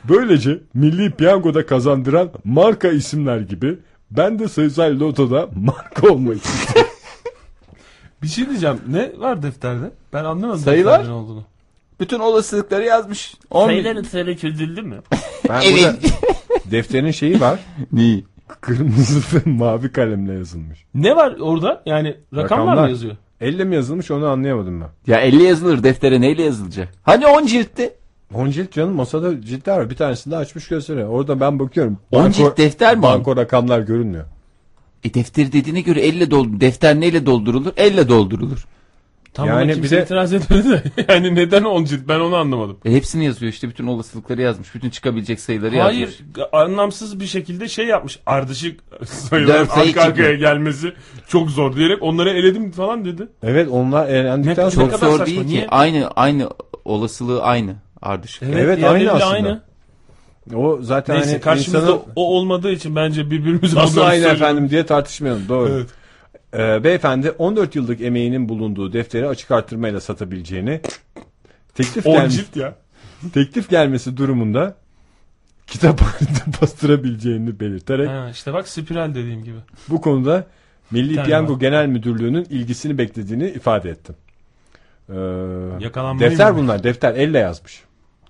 Böylece 0.09 0.59
milli 0.75 1.11
piyangoda 1.11 1.66
kazandıran 1.66 2.31
marka 2.45 2.89
isimler 2.89 3.39
gibi 3.41 3.79
ben 4.11 4.39
de 4.39 4.49
sayısal 4.49 5.01
lotoda 5.01 5.49
marka 5.57 6.09
olmak 6.09 6.37
istiyorum. 6.45 6.91
Bir 8.23 8.29
şey 8.29 8.49
diyeceğim. 8.49 8.81
Ne 8.89 9.12
var 9.19 9.43
defterde? 9.43 9.91
Ben 10.12 10.25
anlamadım. 10.25 10.61
Sayılar? 10.61 10.99
defterin 10.99 11.15
olduğunu. 11.15 11.45
Bütün 12.01 12.19
olasılıkları 12.19 12.85
yazmış. 12.85 13.35
On 13.51 13.66
Sayıların 13.66 14.03
sayıları 14.03 14.37
çözüldü 14.37 14.83
mü? 14.83 15.03
Ben 15.49 15.61
Evet. 15.61 15.95
burada 16.03 16.19
defterin 16.70 17.11
şeyi 17.11 17.40
var. 17.40 17.61
Neyi? 17.93 18.24
Kırmızı 18.61 19.39
ve 19.39 19.51
mavi 19.51 19.93
kalemle 19.93 20.32
yazılmış. 20.32 20.85
Ne 20.95 21.16
var 21.16 21.36
orada? 21.40 21.82
Yani 21.86 22.16
rakamlar, 22.35 22.66
Rakamlar. 22.66 22.85
mı 22.85 22.90
yazıyor? 22.90 23.16
Elle 23.40 23.65
mi 23.65 23.74
yazılmış 23.74 24.11
onu 24.11 24.27
anlayamadım 24.27 24.81
ben. 24.81 24.89
Ya 25.12 25.20
50 25.20 25.43
yazılır 25.43 25.82
deftere 25.82 26.20
neyle 26.20 26.43
yazılacak? 26.43 26.89
Hani 27.03 27.27
10 27.27 27.47
ciltti? 27.47 27.95
10 28.35 28.51
cilt 28.51 28.73
canım 28.73 28.95
masada 28.95 29.43
ciltler 29.43 29.78
var. 29.78 29.90
Bir 29.90 29.97
tanesini 29.97 30.31
de 30.31 30.36
açmış 30.36 30.69
gösteriyor. 30.69 31.09
Orada 31.09 31.40
ben 31.40 31.59
bakıyorum. 31.59 31.99
10 32.12 32.31
cilt 32.31 32.59
defter 32.59 32.97
mi? 32.97 33.03
Banko 33.03 33.36
rakamlar 33.36 33.81
görünmüyor. 33.81 34.24
E 35.05 35.15
defteri 35.15 35.53
dediğine 35.53 35.81
göre 35.81 36.01
elle 36.01 36.31
doldur. 36.31 36.61
Defter 36.61 37.01
neyle 37.01 37.27
doldurulur? 37.27 37.73
Elle 37.77 38.09
doldurulur. 38.09 38.66
Tam 39.39 39.48
Yani 39.48 39.74
kimse 39.74 39.97
de- 39.97 40.02
itiraz 40.02 40.32
etmedi 40.32 40.70
de. 40.70 40.82
yani 41.09 41.35
neden 41.35 41.62
10 41.65 41.85
cilt 41.85 42.01
ben 42.09 42.20
onu 42.20 42.36
anlamadım. 42.36 42.77
E 42.85 42.93
hepsini 42.93 43.24
yazıyor 43.24 43.52
işte 43.52 43.69
bütün 43.69 43.86
olasılıkları 43.86 44.43
yazmış. 44.43 44.74
Bütün 44.74 44.90
çıkabilecek 44.90 45.40
sayıları 45.40 45.77
yazmış. 45.77 45.94
Hayır 45.97 46.19
anlamsız 46.52 47.20
bir 47.20 47.27
şekilde 47.27 47.69
şey 47.69 47.86
yapmış. 47.86 48.19
Ardışık 48.27 48.81
sayıların 49.05 49.69
arka 49.69 50.02
arkaya 50.02 50.35
gelmesi 50.35 50.93
çok 51.28 51.51
zor 51.51 51.77
diyerek 51.77 52.02
onları 52.02 52.31
eledim 52.31 52.70
falan 52.70 53.05
dedi. 53.05 53.28
Evet 53.43 53.69
onlar 53.70 54.09
eğlendikten 54.09 54.66
Ne- 54.66 54.70
sonra. 54.70 54.85
ne 54.86 54.90
Çok 54.90 55.01
kadar 55.01 55.10
zor 55.12 55.19
saçma, 55.19 55.27
değil 55.27 55.40
ki. 55.40 55.47
niye? 55.48 55.66
Aynı 55.69 56.09
aynı 56.16 56.48
olasılığı 56.85 57.43
aynı. 57.43 57.74
Ardışık. 58.02 58.43
Evet, 58.43 58.78
diğerleriyle 58.78 59.10
aynı 59.12 59.24
aslında. 59.24 59.69
O 60.55 60.78
zaten 60.82 61.16
Neyse 61.16 61.31
hani 61.31 61.40
karşımızda 61.40 61.78
insanın 61.78 62.01
o 62.16 62.36
olmadığı 62.36 62.73
için 62.73 62.97
bence 62.97 63.31
birbirimizi 63.31 63.77
nasıl 63.77 64.01
aynı 64.01 64.10
söylüyoruz. 64.12 64.40
efendim 64.43 64.70
diye 64.70 64.86
tartışmayalım. 64.86 65.43
Doğru. 65.48 65.69
Evet. 65.73 65.86
Ee, 66.55 66.85
beyefendi 66.85 67.31
14 67.31 67.77
yıllık 67.77 68.01
emeğinin 68.01 68.49
bulunduğu 68.49 68.93
defteri 68.93 69.29
açık 69.29 69.51
artırmayla 69.51 70.01
satabileceğini 70.01 70.81
teklif 71.75 72.07
10 72.07 72.15
gelmiş, 72.15 72.35
cilt 72.37 72.57
ya. 72.57 72.75
teklif 73.35 73.70
gelmesi 73.70 74.16
durumunda 74.16 74.77
kitaphanede 75.66 76.41
bastırabileceğini 76.62 77.61
belirterek 77.61 78.09
Ha, 78.09 78.29
işte 78.33 78.53
bak 78.53 78.69
spiral 78.69 79.15
dediğim 79.15 79.45
gibi. 79.45 79.59
bu 79.89 80.01
konuda 80.01 80.47
Milli 80.91 81.15
tane 81.15 81.27
Piyango 81.27 81.55
var. 81.55 81.61
Genel 81.61 81.87
Müdürlüğü'nün 81.87 82.45
ilgisini 82.45 82.99
beklediğini 82.99 83.49
ifade 83.49 83.91
ettim. 83.91 84.15
Ee, 85.09 85.15
defter 86.20 86.53
mı? 86.53 86.59
bunlar. 86.59 86.83
Defter 86.83 87.15
elle 87.15 87.39
yazmış. 87.39 87.83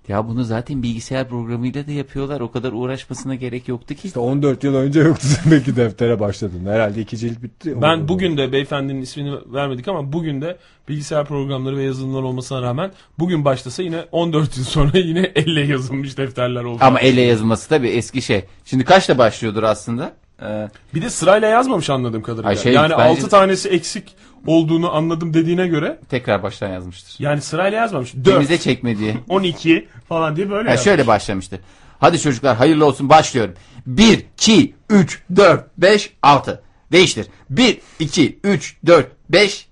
Ya 0.08 0.28
bunu 0.28 0.44
zaten 0.44 0.82
bilgisayar 0.82 1.28
programıyla 1.28 1.86
da 1.86 1.92
yapıyorlar. 1.92 2.40
O 2.40 2.50
kadar 2.50 2.72
uğraşmasına 2.72 3.34
gerek 3.34 3.68
yoktu 3.68 3.94
ki. 3.94 4.06
İşte 4.08 4.20
14 4.20 4.64
yıl 4.64 4.74
önce 4.74 5.00
yoktu 5.00 5.26
demek 5.44 5.64
ki 5.64 5.76
deftere 5.76 6.20
başladın. 6.20 6.66
Herhalde 6.66 7.00
iki 7.00 7.16
cilt 7.18 7.42
bitti. 7.42 7.82
Ben 7.82 8.08
bugün 8.08 8.36
de 8.36 8.52
beyefendinin 8.52 9.02
ismini 9.02 9.34
vermedik 9.52 9.88
ama 9.88 10.12
bugün 10.12 10.40
de 10.42 10.56
bilgisayar 10.88 11.26
programları 11.26 11.76
ve 11.76 11.82
yazılımlar 11.82 12.22
olmasına 12.22 12.62
rağmen 12.62 12.90
bugün 13.18 13.44
başlasa 13.44 13.82
yine 13.82 14.04
14 14.12 14.56
yıl 14.56 14.64
sonra 14.64 14.98
yine 14.98 15.32
elle 15.34 15.60
yazılmış 15.60 16.18
defterler 16.18 16.64
oldu. 16.64 16.78
Ama 16.80 17.00
elle 17.00 17.20
yazılması 17.20 17.68
tabii 17.68 17.88
eski 17.88 18.22
şey. 18.22 18.44
Şimdi 18.64 18.84
kaçta 18.84 19.18
başlıyordur 19.18 19.62
aslında? 19.62 20.12
Ee, 20.42 20.68
Bir 20.94 21.02
de 21.02 21.10
sırayla 21.10 21.48
yazmamış 21.48 21.90
anladığım 21.90 22.22
kadarıyla. 22.22 22.56
Şey, 22.56 22.72
yani 22.72 22.90
bence- 22.90 23.02
6 23.02 23.28
tanesi 23.28 23.68
eksik 23.68 24.14
olduğunu 24.46 24.94
anladım 24.94 25.34
dediğine 25.34 25.66
göre 25.68 25.98
tekrar 26.08 26.42
baştan 26.42 26.68
yazmıştır. 26.68 27.16
yani 27.18 27.40
sırayla 27.40 27.78
yazmamış. 27.78 28.14
4, 28.14 28.24
Temize 28.24 28.58
çekme 28.58 28.98
diye. 28.98 29.14
12 29.28 29.88
falan 30.08 30.36
diye 30.36 30.50
böyle 30.50 30.68
yazmış. 30.70 30.84
şöyle 30.84 31.06
başlamıştı. 31.06 31.60
Hadi 32.00 32.20
çocuklar 32.20 32.56
hayırlı 32.56 32.86
olsun 32.86 33.08
başlıyorum. 33.08 33.54
1, 33.86 34.24
2, 34.36 34.74
3, 34.90 35.22
4, 35.36 35.64
5, 35.78 36.12
6. 36.22 36.62
Değiştir. 36.92 37.26
1, 37.50 37.78
2, 37.98 38.38
3, 38.44 38.76
4, 38.86 39.06
5, 39.30 39.68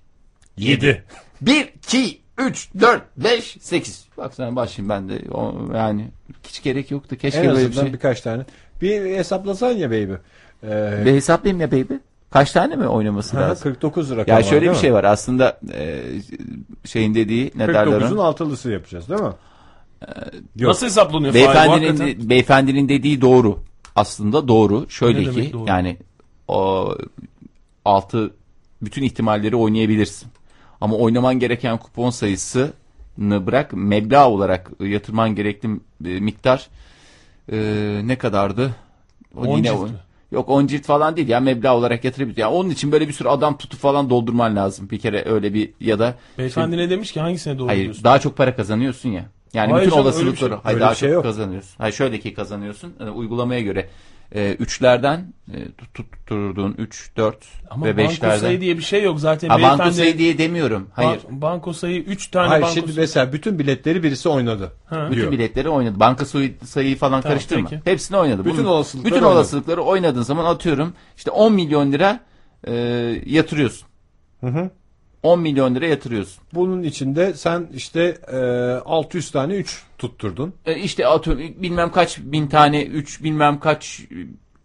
7. 0.57 1.03
1, 1.41 1.69
2, 1.87 2.21
3, 2.37 2.69
4, 2.79 3.01
5, 3.17 3.57
8. 3.59 4.05
Bak 4.17 4.33
sen 4.33 4.55
başlayayım 4.55 4.89
ben 4.89 5.09
de. 5.09 5.31
O, 5.31 5.55
yani 5.75 6.07
hiç 6.47 6.63
gerek 6.63 6.91
yoktu. 6.91 7.15
Keşke 7.17 7.39
En 7.39 7.47
böyle 7.55 7.67
bir 7.69 7.73
şey. 7.73 7.93
birkaç 7.93 8.21
tane. 8.21 8.45
Bir 8.81 9.01
hesaplasan 9.17 9.71
ya 9.71 9.89
baby. 9.91 10.13
Ee, 10.63 11.03
Bir 11.05 11.11
hesaplayayım 11.13 11.61
ya 11.61 11.71
baby. 11.71 11.93
Kaç 12.37 12.51
tane 12.51 12.75
mi 12.75 12.87
oynaması 12.87 13.37
ha, 13.37 13.43
lazım? 13.43 13.63
49 13.63 14.11
rakam 14.11 14.25
Ya 14.27 14.35
var, 14.35 14.43
şöyle 14.43 14.61
değil 14.61 14.71
bir 14.71 14.75
mi? 14.75 14.81
şey 14.81 14.93
var 14.93 15.03
aslında 15.03 15.59
e, 15.73 16.03
şeyin 16.85 17.15
dediği 17.15 17.51
ne 17.55 17.67
derler 17.67 17.87
49'un 17.87 18.17
ona? 18.17 18.23
altılısı 18.23 18.71
yapacağız 18.71 19.09
değil 19.09 19.21
mi? 19.21 19.33
Yok. 20.55 20.69
Nasıl 20.69 20.85
hesaplanıyor? 20.85 21.33
Beyefendinin, 21.33 21.97
hakikaten? 21.97 22.29
beyefendinin 22.29 22.89
dediği 22.89 23.21
doğru. 23.21 23.59
Aslında 23.95 24.47
doğru. 24.47 24.89
Şöyle 24.89 25.19
Ne 25.19 25.31
ki 25.31 25.53
doğru? 25.53 25.65
yani 25.67 25.97
o 26.47 26.89
altı 27.85 28.33
bütün 28.81 29.03
ihtimalleri 29.03 29.55
oynayabilirsin. 29.55 30.29
Ama 30.81 30.95
oynaman 30.95 31.39
gereken 31.39 31.77
kupon 31.77 32.09
sayısını 32.09 32.71
bırak 33.45 33.73
meblağ 33.73 34.29
olarak 34.29 34.71
yatırman 34.79 35.35
gerekli 35.35 35.69
e, 36.05 36.19
miktar 36.19 36.67
e, 37.51 37.57
ne 38.03 38.17
kadardı? 38.17 38.75
O 39.37 39.41
10 39.41 39.63
cilt 39.63 39.75
o- 39.75 39.83
mi? 39.83 39.89
Yok 40.31 40.49
10 40.49 40.67
cilt 40.67 40.83
falan 40.85 41.17
değil 41.17 41.27
ya 41.27 41.39
meblağ 41.39 41.75
olarak 41.75 42.03
yatırabilir. 42.03 42.37
Yani 42.37 42.53
onun 42.53 42.69
için 42.69 42.91
böyle 42.91 43.07
bir 43.07 43.13
sürü 43.13 43.27
adam 43.29 43.57
tutup 43.57 43.79
falan 43.79 44.09
doldurman 44.09 44.55
lazım. 44.55 44.89
Bir 44.89 44.99
kere 44.99 45.25
öyle 45.25 45.53
bir 45.53 45.69
ya 45.81 45.99
da 45.99 46.15
Beyefendi 46.37 46.77
ne 46.77 46.89
demiş 46.89 47.11
ki 47.11 47.19
hangisine 47.19 47.59
doğru 47.59 47.67
Hayır 47.67 47.83
diyorsun? 47.83 48.03
daha 48.03 48.19
çok 48.19 48.37
para 48.37 48.55
kazanıyorsun 48.55 49.09
ya. 49.09 49.25
Yani 49.53 49.71
Hayır 49.71 49.85
bütün 49.85 49.95
canım, 49.95 50.05
olasılıkları 50.05 50.49
şey- 50.49 50.59
hayır 50.63 50.79
daha 50.79 50.95
şey 50.95 51.09
çok 51.09 51.13
yok. 51.13 51.23
kazanıyorsun. 51.23 51.75
Hayır 51.77 51.93
şöyle 51.93 52.19
ki 52.19 52.33
kazanıyorsun. 52.33 52.93
Yani 52.99 53.11
uygulamaya 53.11 53.61
göre 53.61 53.89
e, 54.35 54.53
üçlerden 54.53 55.33
e, 55.53 55.57
tut- 55.71 55.93
tutturduğun 55.93 56.75
3 56.77 57.11
4 57.17 57.37
Ama 57.69 57.85
ve 57.85 57.97
banko 57.97 58.11
5'lerden. 58.11 58.37
sayı 58.37 58.61
diye 58.61 58.77
bir 58.77 58.83
şey 58.83 59.03
yok 59.03 59.19
zaten. 59.19 59.49
Ha, 59.49 59.61
banko 59.61 59.91
sayı 59.91 60.17
diye 60.17 60.37
demiyorum. 60.37 60.87
Hayır. 60.93 61.19
Ba- 61.19 61.41
banko 61.41 61.73
sayı 61.73 61.99
3 62.01 62.27
tane 62.27 62.47
Hayır 62.47 62.61
banko 62.63 62.73
şimdi 62.75 62.87
sayı. 62.87 62.97
mesela 62.99 63.33
bütün 63.33 63.59
biletleri 63.59 64.03
birisi 64.03 64.29
oynadı. 64.29 64.71
Ha. 64.85 65.07
bütün 65.11 65.21
diyor. 65.21 65.31
biletleri 65.31 65.69
oynadı. 65.69 65.99
Banka 65.99 66.25
sayı, 66.25 66.53
sayıyı 66.65 66.97
falan 66.97 67.21
Tamam, 67.21 67.33
karıştırma. 67.35 67.69
peki. 67.69 67.81
Hepsini 67.85 68.17
oynadı. 68.17 68.45
Bütün 68.45 68.57
Bunun- 68.57 68.67
olasılıkları 68.69 69.13
bütün 69.13 69.23
oynadı. 69.25 69.37
olasılıkları 69.39 69.81
oynadığın 69.81 70.21
zaman 70.21 70.45
atıyorum 70.45 70.93
işte 71.17 71.31
10 71.31 71.53
milyon 71.53 71.91
lira 71.91 72.19
e, 72.67 72.73
yatırıyorsun. 73.25 73.87
Hı 74.41 74.47
hı. 74.47 74.69
10 75.23 75.39
milyon 75.39 75.75
lira 75.75 75.85
yatırıyorsun. 75.87 76.43
Bunun 76.53 76.83
içinde 76.83 77.33
sen 77.33 77.67
işte 77.75 78.17
e, 78.31 78.37
600 78.85 79.31
tane 79.31 79.53
3 79.55 79.83
tutturdun. 79.97 80.53
E, 80.65 80.75
işte 80.79 81.07
atıyorum 81.07 81.43
bilmem 81.57 81.91
kaç 81.91 82.19
bin 82.19 82.47
tane 82.47 82.83
3 82.83 83.23
bilmem 83.23 83.59
kaç 83.59 84.01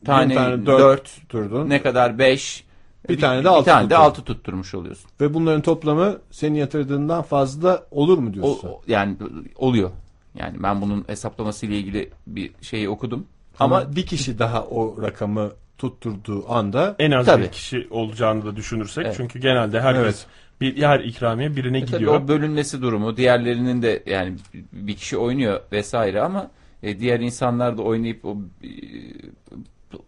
tane, 0.05 0.31
Bir 0.31 0.35
tane 0.35 0.67
4 0.67 0.79
4 0.81 1.05
tutturdun. 1.05 1.69
ne 1.71 1.83
kadar 1.83 2.19
5 2.19 2.65
Bir 3.09 3.21
tane 3.21 3.39
de 3.39 3.45
bir 3.45 3.49
altı 3.49 3.65
tane 3.65 3.85
de 3.85 3.89
tutturdun. 3.89 4.05
6 4.05 4.25
tutturmuş 4.25 4.75
oluyorsun. 4.75 5.11
Ve 5.21 5.35
bunların 5.35 5.63
toplamı 5.63 6.19
senin 6.31 6.55
yatırdığından 6.55 7.23
fazla 7.23 7.87
olur 7.91 8.19
mu 8.19 8.35
diyorsun? 8.35 8.69
o- 8.69 8.81
yani 8.87 9.17
oluyor. 9.57 9.91
Yani 10.39 10.63
ben 10.63 10.81
bunun 10.83 11.05
hesaplaması 11.07 11.67
ile 11.67 11.79
ilgili 11.79 12.11
bir 12.27 12.51
şeyi 12.61 12.89
okudum. 12.89 13.27
Ama, 13.61 13.77
Ama 13.81 13.97
bir 13.97 14.07
kişi 14.07 14.39
daha 14.39 14.63
o 14.65 15.03
rakamı 15.03 15.51
tutturduğu 15.83 16.53
anda 16.53 16.97
En 16.99 17.11
az 17.11 17.27
Tabii. 17.27 17.43
bir 17.43 17.49
kişi 17.49 17.87
olacağını 17.91 18.45
da 18.45 18.57
düşünürsek. 18.57 19.07
Evet. 19.07 19.15
Çünkü 19.17 19.39
genelde 19.39 19.81
herkes 19.81 20.05
Evet. 20.05 20.27
bir 20.61 20.83
her 20.83 21.01
ikramiye 21.01 21.57
birine 21.57 21.79
e 21.79 21.81
tabii 21.81 21.93
gidiyor. 21.93 22.15
o 22.21 22.29
bölünmesi 22.29 22.83
durumu 22.83 23.17
diğerlerinin 23.17 23.83
de 23.83 24.03
yani 24.07 24.37
bir 24.73 24.97
kişi 24.97 25.17
oynuyor 25.17 25.61
vesaire 25.73 26.21
ama 26.21 26.51
e, 26.83 27.01
diğer 27.01 27.21
insanlar 27.21 27.79
da 27.79 27.83
oynayıp 27.83 28.25
o 28.25 28.37
e, 28.65 28.69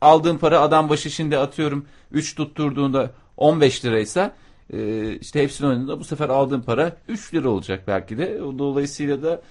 aldığın 0.01 0.39
para 0.39 0.61
adam 0.61 0.89
başı 0.89 1.11
şimdi 1.11 1.39
atıyorum 1.39 1.87
3 2.13 2.35
tutturduğunda 2.35 3.11
15 3.37 3.85
liraysa 3.85 4.35
e, 4.73 5.11
işte 5.13 5.43
hepsini 5.43 5.69
oynadığında 5.69 6.01
bu 6.01 6.05
sefer 6.05 6.29
aldığın 6.29 6.61
para 6.61 6.97
3 7.09 7.35
lira 7.35 7.49
olacak 7.49 7.85
belki 7.87 8.19
de. 8.19 8.43
O 8.43 8.59
Dolayısıyla 8.59 9.23
da 9.23 9.43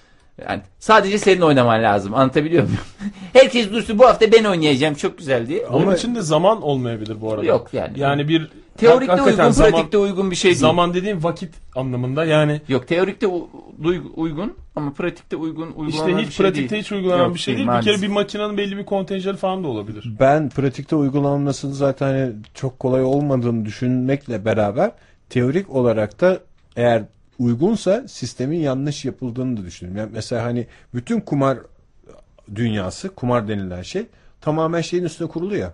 yani 0.48 0.62
sadece 0.78 1.18
senin 1.18 1.40
oynaman 1.40 1.82
lazım. 1.82 2.14
Anlatabiliyor 2.14 2.62
muyum? 2.62 2.78
Herkes 3.32 3.70
dursun 3.70 3.98
bu 3.98 4.06
hafta 4.06 4.32
ben 4.32 4.44
oynayacağım 4.44 4.94
çok 4.94 5.18
güzel 5.18 5.46
diye. 5.48 5.66
Onun 5.66 5.94
için 5.94 6.14
de 6.14 6.22
zaman 6.22 6.62
olmayabilir 6.62 7.20
bu 7.20 7.32
arada. 7.32 7.44
Yok 7.44 7.68
yani. 7.74 8.00
Yani 8.00 8.28
bir 8.28 8.50
Teorikte 8.76 9.22
uygun, 9.22 9.50
zaman- 9.50 9.70
pratikte 9.72 9.98
uygun 9.98 10.30
bir 10.30 10.36
şey 10.36 10.50
değil. 10.50 10.60
Zaman 10.60 10.94
dediğim 10.94 11.24
vakit 11.24 11.54
anlamında 11.76 12.24
yani 12.24 12.60
Yok 12.68 12.88
teorikte 12.88 13.26
uygun 14.16 14.52
ama 14.76 14.92
pratikte 14.92 15.36
uygun 15.36 15.66
uygulanan 15.76 15.88
işte 15.88 16.06
bir 16.06 16.22
hiç 16.26 16.34
şey 16.34 16.46
pratikte 16.46 16.70
değil. 16.70 16.82
hiç 16.82 16.92
uygulanan 16.92 17.24
Yok, 17.24 17.34
bir 17.34 17.40
şey 17.40 17.56
değil, 17.56 17.68
değil. 17.68 17.78
Bir 17.78 17.84
kere 17.84 18.02
bir 18.02 18.08
makinenin 18.08 18.56
belli 18.58 18.76
bir 18.76 18.84
kontenjanı 18.84 19.36
falan 19.36 19.64
da 19.64 19.68
olabilir. 19.68 20.12
ben 20.20 20.48
pratikte 20.48 20.96
uygulanmasını 20.96 21.74
zaten 21.74 22.06
hani 22.06 22.32
çok 22.54 22.78
kolay 22.78 23.02
olmadığını 23.02 23.64
düşünmekle 23.64 24.44
beraber 24.44 24.90
teorik 25.30 25.70
olarak 25.70 26.20
da 26.20 26.38
eğer 26.76 27.02
uygunsa 27.38 28.08
sistemin 28.08 28.58
yanlış 28.60 29.04
yapıldığını 29.04 29.56
da 29.56 29.64
düşünüyorum. 29.64 30.00
Yani 30.00 30.10
mesela 30.14 30.44
hani 30.44 30.66
bütün 30.94 31.20
kumar 31.20 31.58
dünyası, 32.54 33.08
kumar 33.14 33.48
denilen 33.48 33.82
şey 33.82 34.06
tamamen 34.40 34.80
şeyin 34.80 35.04
üstüne 35.04 35.28
kurulu 35.28 35.56
ya. 35.56 35.72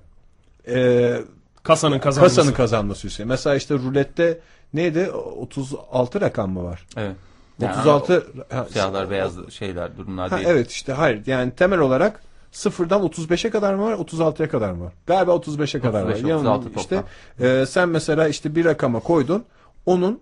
Ee, 0.68 1.20
Kasanın 1.62 1.98
kazanması. 1.98 2.36
kasanın 2.36 2.54
kazanması 2.54 3.06
üstüne. 3.06 3.26
Mesela 3.26 3.56
işte 3.56 3.74
rulette 3.74 4.38
neydi? 4.74 5.10
36 5.10 6.20
rakam 6.20 6.50
mı 6.50 6.64
var? 6.64 6.86
Evet. 6.96 7.16
36 7.62 8.26
ha, 8.50 8.66
Siyahlar 8.72 9.10
beyaz 9.10 9.50
şeyler 9.50 9.96
durumlar 9.96 10.30
Ha, 10.30 10.36
değil. 10.36 10.48
evet 10.48 10.70
işte 10.70 10.92
hayır 10.92 11.22
yani 11.26 11.50
temel 11.50 11.78
olarak 11.78 12.22
sıfırdan 12.52 13.02
35'e 13.02 13.50
kadar 13.50 13.74
mı 13.74 13.82
var 13.82 13.92
36'ya 13.92 14.48
kadar 14.48 14.72
mı 14.72 14.84
var? 14.84 14.92
Galiba 15.06 15.32
35'e 15.32 15.80
kadar 15.80 16.02
35, 16.02 16.24
var. 16.24 16.28
Yanın 16.28 16.44
36 16.44 16.80
işte 16.80 17.02
e, 17.40 17.66
sen 17.66 17.88
mesela 17.88 18.28
işte 18.28 18.54
bir 18.54 18.64
rakama 18.64 19.00
koydun 19.00 19.44
onun 19.86 20.20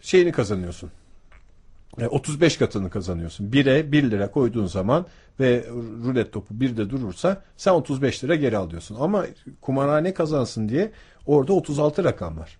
şeyini 0.00 0.32
kazanıyorsun. 0.32 0.90
E, 2.00 2.06
35 2.06 2.56
katını 2.56 2.90
kazanıyorsun. 2.90 3.50
1'e 3.50 3.92
1 3.92 4.10
lira 4.10 4.30
koyduğun 4.30 4.66
zaman 4.66 5.06
ve 5.40 5.64
rulet 6.04 6.32
topu 6.32 6.54
1'de 6.54 6.90
durursa 6.90 7.42
sen 7.56 7.72
35 7.72 8.24
lira 8.24 8.34
geri 8.34 8.56
alıyorsun. 8.56 8.96
Ama 9.00 9.26
kumarhane 9.60 10.14
kazansın 10.14 10.68
diye 10.68 10.92
orada 11.26 11.52
36 11.52 12.04
rakam 12.04 12.38
var. 12.38 12.58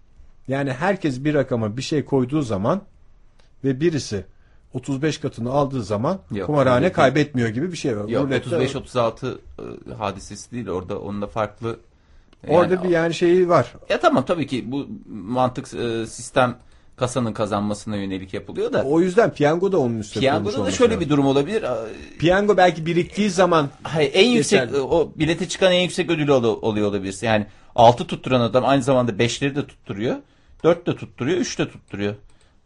Yani 0.49 0.73
herkes 0.73 1.25
bir 1.25 1.35
rakama 1.35 1.77
bir 1.77 1.83
şey 1.83 2.05
koyduğu 2.05 2.43
zaman 2.43 2.83
ve 3.65 3.81
birisi 3.81 4.25
35 4.75 5.19
katını 5.19 5.51
aldığı 5.51 5.83
zaman 5.83 6.19
Yok, 6.31 6.47
kumarhane 6.47 6.83
değil. 6.83 6.93
kaybetmiyor 6.93 7.49
gibi 7.49 7.73
bir 7.73 7.77
şey 7.77 7.97
var. 7.99 8.09
Yok 8.09 8.31
Rulette- 8.31 8.67
35-36 8.67 9.39
e, 9.91 9.95
hadisesi 9.95 10.51
değil 10.51 10.69
orada 10.69 10.99
onda 10.99 11.27
farklı. 11.27 11.81
Orada 12.49 12.75
Yani- 12.75 12.85
bir 12.85 12.89
yani 12.89 13.15
şeyi 13.15 13.49
var. 13.49 13.75
Ya 13.89 14.01
tamam 14.01 14.25
tabii 14.25 14.47
ki 14.47 14.73
bu 14.73 14.87
mantık 15.09 15.75
e, 15.75 16.07
sistem 16.07 16.57
kasanın 17.01 17.33
kazanmasına 17.33 17.97
yönelik 17.97 18.35
yapılıyor 18.35 18.73
da. 18.73 18.83
O 18.83 19.01
yüzden 19.01 19.31
piyango 19.35 19.73
da 19.73 19.79
onun 19.79 19.99
üstüne 19.99 20.21
Piyangoda 20.21 20.65
da 20.67 20.71
şöyle 20.71 20.93
lazım. 20.93 21.05
bir 21.05 21.11
durum 21.11 21.27
olabilir. 21.27 21.65
Piyango 22.19 22.57
belki 22.57 22.87
biriktiği 22.87 23.31
zaman 23.31 23.69
Hayır, 23.83 24.11
en 24.15 24.29
yüksek 24.29 24.61
Geçerli. 24.61 24.81
o 24.81 25.13
bilete 25.17 25.49
çıkan 25.49 25.73
en 25.73 25.81
yüksek 25.81 26.11
ödülü 26.11 26.33
ol- 26.33 26.59
oluyor 26.63 26.89
olabilir. 26.89 27.17
Yani 27.23 27.47
6 27.75 28.07
tutturan 28.07 28.41
adam 28.41 28.65
aynı 28.67 28.83
zamanda 28.83 29.13
5'leri 29.13 29.55
de 29.57 29.67
tutturuyor. 29.67 30.17
4 30.65 30.87
de 30.87 30.97
tutturuyor, 30.97 31.39
3 31.39 31.59
de 31.59 31.69
tutturuyor. 31.69 32.15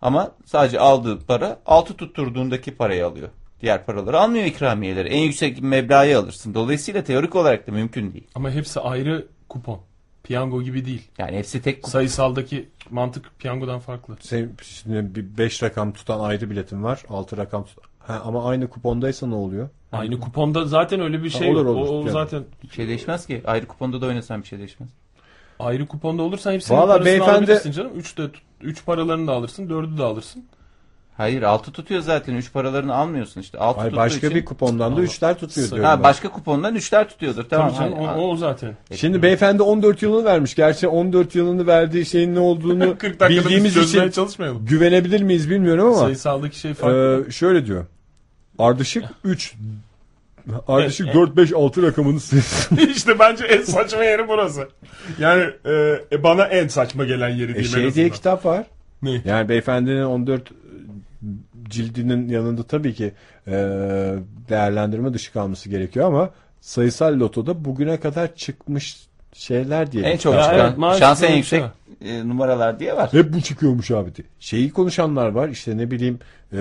Ama 0.02 0.31
sadece 0.47 0.81
aldığı 0.81 1.19
para 1.20 1.59
6 1.66 1.94
tutturduğundaki 1.97 2.74
parayı 2.77 3.06
alıyor. 3.06 3.28
Diğer 3.62 3.86
paraları 3.86 4.20
almıyor 4.20 4.44
ikramiyeleri. 4.44 5.09
En 5.09 5.19
yüksek 5.19 5.62
meblağı 5.62 6.19
alırsın. 6.19 6.55
Dolayısıyla 6.55 7.05
teorik 7.05 7.36
olarak 7.36 7.66
da 7.66 7.73
mümkün 7.73 8.12
değil. 8.12 8.27
Ama 8.35 8.51
hepsi 8.51 8.81
ayrı 8.81 9.27
kupon. 9.48 9.81
Piyango 10.25 10.63
gibi 10.63 10.85
değil. 10.85 11.09
Yani 11.19 11.37
hepsi 11.37 11.63
tek. 11.63 11.89
Sayısaldaki 11.89 12.69
mantık 12.91 13.31
piyangodan 13.39 13.81
farklı. 13.81 14.17
senin 14.21 14.55
şimdi 14.63 15.15
bir 15.15 15.39
5 15.39 15.63
rakam 15.63 15.93
tutan 15.93 16.21
ayrı 16.21 16.51
biletin 16.51 16.83
var. 16.83 17.03
6 17.09 17.37
rakam 17.37 17.65
tut- 17.65 17.79
ha, 17.99 18.23
ama 18.25 18.49
aynı 18.49 18.69
kupondaysa 18.71 19.27
ne 19.27 19.35
oluyor? 19.35 19.69
Aynı 19.93 20.21
kuponda 20.21 20.65
zaten 20.67 21.01
öyle 21.01 21.23
bir 21.25 21.33
Ha, 21.33 21.39
şey 21.39 21.51
olur, 21.51 21.67
yok. 21.67 21.77
olur. 21.77 21.89
O, 21.89 21.93
o 21.93 22.01
Yani. 22.01 22.11
zaten 22.11 22.45
Bir 22.63 22.69
şey 22.71 22.89
değişmez 22.89 23.27
ki. 23.27 23.43
Ayrı 23.47 23.67
kuponda 23.67 24.01
da 24.01 24.07
oynasan 24.07 24.43
bir 24.43 24.47
şey 24.47 24.59
değişmez. 24.59 24.89
ayrı 25.59 25.87
kuponda 25.87 26.23
olursan 26.23 26.53
hepsinin 26.53 26.79
Valla 26.79 26.87
parasını 26.87 27.07
beyefendi- 27.07 27.31
alabilirsin 27.31 27.73
canım. 27.73 27.93
3 27.97 28.19
de 28.19 28.23
3 28.61 28.85
paralarını 28.87 29.27
da 29.27 29.33
alırsın, 29.33 29.69
4'ü 29.69 29.99
de 29.99 30.03
alırsın. 30.03 30.45
Hayır 31.16 31.43
6 31.43 31.73
tutuyor 31.73 32.01
zaten. 32.01 32.35
3 32.35 32.53
paralarını 32.53 32.95
almıyorsun 32.95 33.41
işte. 33.41 33.59
6 33.59 33.81
Hayır, 33.81 33.97
başka 33.97 34.27
için... 34.27 34.39
bir 34.39 34.45
kupondan 34.45 34.97
da 34.97 35.01
3'ler 35.01 35.35
tutuyor 35.35 35.70
diyorum. 35.70 35.85
Ha, 35.85 35.97
ben. 35.97 36.03
başka 36.03 36.28
kupondan 36.28 36.77
3'ler 36.77 37.09
tutuyordur. 37.09 37.45
Tamam. 37.51 37.74
Tabii 37.78 37.91
canım, 37.91 38.09
o, 38.19 38.31
o 38.31 38.36
zaten. 38.36 38.77
Şimdi 38.95 39.23
beyefendi 39.23 39.62
14 39.62 40.03
yılını 40.03 40.24
vermiş. 40.24 40.55
Gerçi 40.55 40.89
14 40.89 41.35
yılını 41.35 41.66
verdiği 41.66 42.07
şeyin 42.07 42.35
ne 42.35 42.39
olduğunu 42.39 42.99
40 42.99 43.03
dakikada 43.03 43.31
biz 43.31 43.45
bildiğimiz 43.45 43.77
için 43.77 44.11
çalışmayalım. 44.11 44.66
güvenebilir 44.66 45.23
miyiz 45.23 45.51
bilmiyorum 45.51 45.86
ama 45.86 45.97
Sayısaldaki 45.97 46.59
şey 46.59 46.74
farklı. 46.74 47.24
Ee, 47.28 47.31
şöyle 47.31 47.66
diyor. 47.66 47.86
Ardışık 48.59 49.05
3 49.24 49.55
Ardışık 50.69 51.15
4 51.15 51.36
5 51.36 51.53
6 51.53 51.82
rakamını 51.82 52.20
siz. 52.20 52.69
işte 52.97 53.19
bence 53.19 53.45
en 53.45 53.62
saçma 53.62 54.05
yeri 54.05 54.28
burası. 54.28 54.69
Yani 55.19 55.45
e, 56.12 56.23
bana 56.23 56.45
en 56.45 56.69
saçma 56.69 57.05
gelen 57.05 57.28
yeri 57.28 57.53
E 57.53 57.55
diyeyim 57.55 57.78
en 57.78 57.81
şey 57.82 57.95
diye 57.95 58.11
kitap 58.11 58.45
var. 58.45 58.66
Ne? 59.03 59.23
Yani 59.24 59.49
beyefendinin 59.49 60.05
14 60.05 60.43
cildinin 61.69 62.28
yanında 62.28 62.62
tabii 62.62 62.95
ki 62.95 63.12
e, 63.47 63.53
değerlendirme 64.49 65.15
dışı 65.15 65.32
kalması 65.32 65.69
gerekiyor 65.69 66.07
ama 66.07 66.31
sayısal 66.61 67.20
lotoda 67.20 67.65
bugüne 67.65 68.01
kadar 68.01 68.35
çıkmış 68.35 68.97
şeyler 69.35 69.93
diye. 69.93 70.05
En 70.05 70.15
bir 70.15 70.19
çok 70.19 70.35
çıkan, 70.35 70.59
evet, 70.59 70.78
maalesef 70.78 71.01
şans 71.01 71.23
en 71.23 71.32
bir 71.32 71.36
yüksek 71.36 71.61
şey 71.61 72.19
e, 72.19 72.28
numaralar 72.28 72.81
diye 72.81 72.97
var. 72.97 73.12
Hep 73.12 73.32
bu 73.32 73.41
çıkıyormuş 73.41 73.91
abi 73.91 74.15
diye. 74.15 74.27
Şeyi 74.41 74.73
konuşanlar 74.73 75.28
var 75.28 75.49
işte 75.49 75.77
ne 75.77 75.91
bileyim 75.91 76.19
e, 76.53 76.57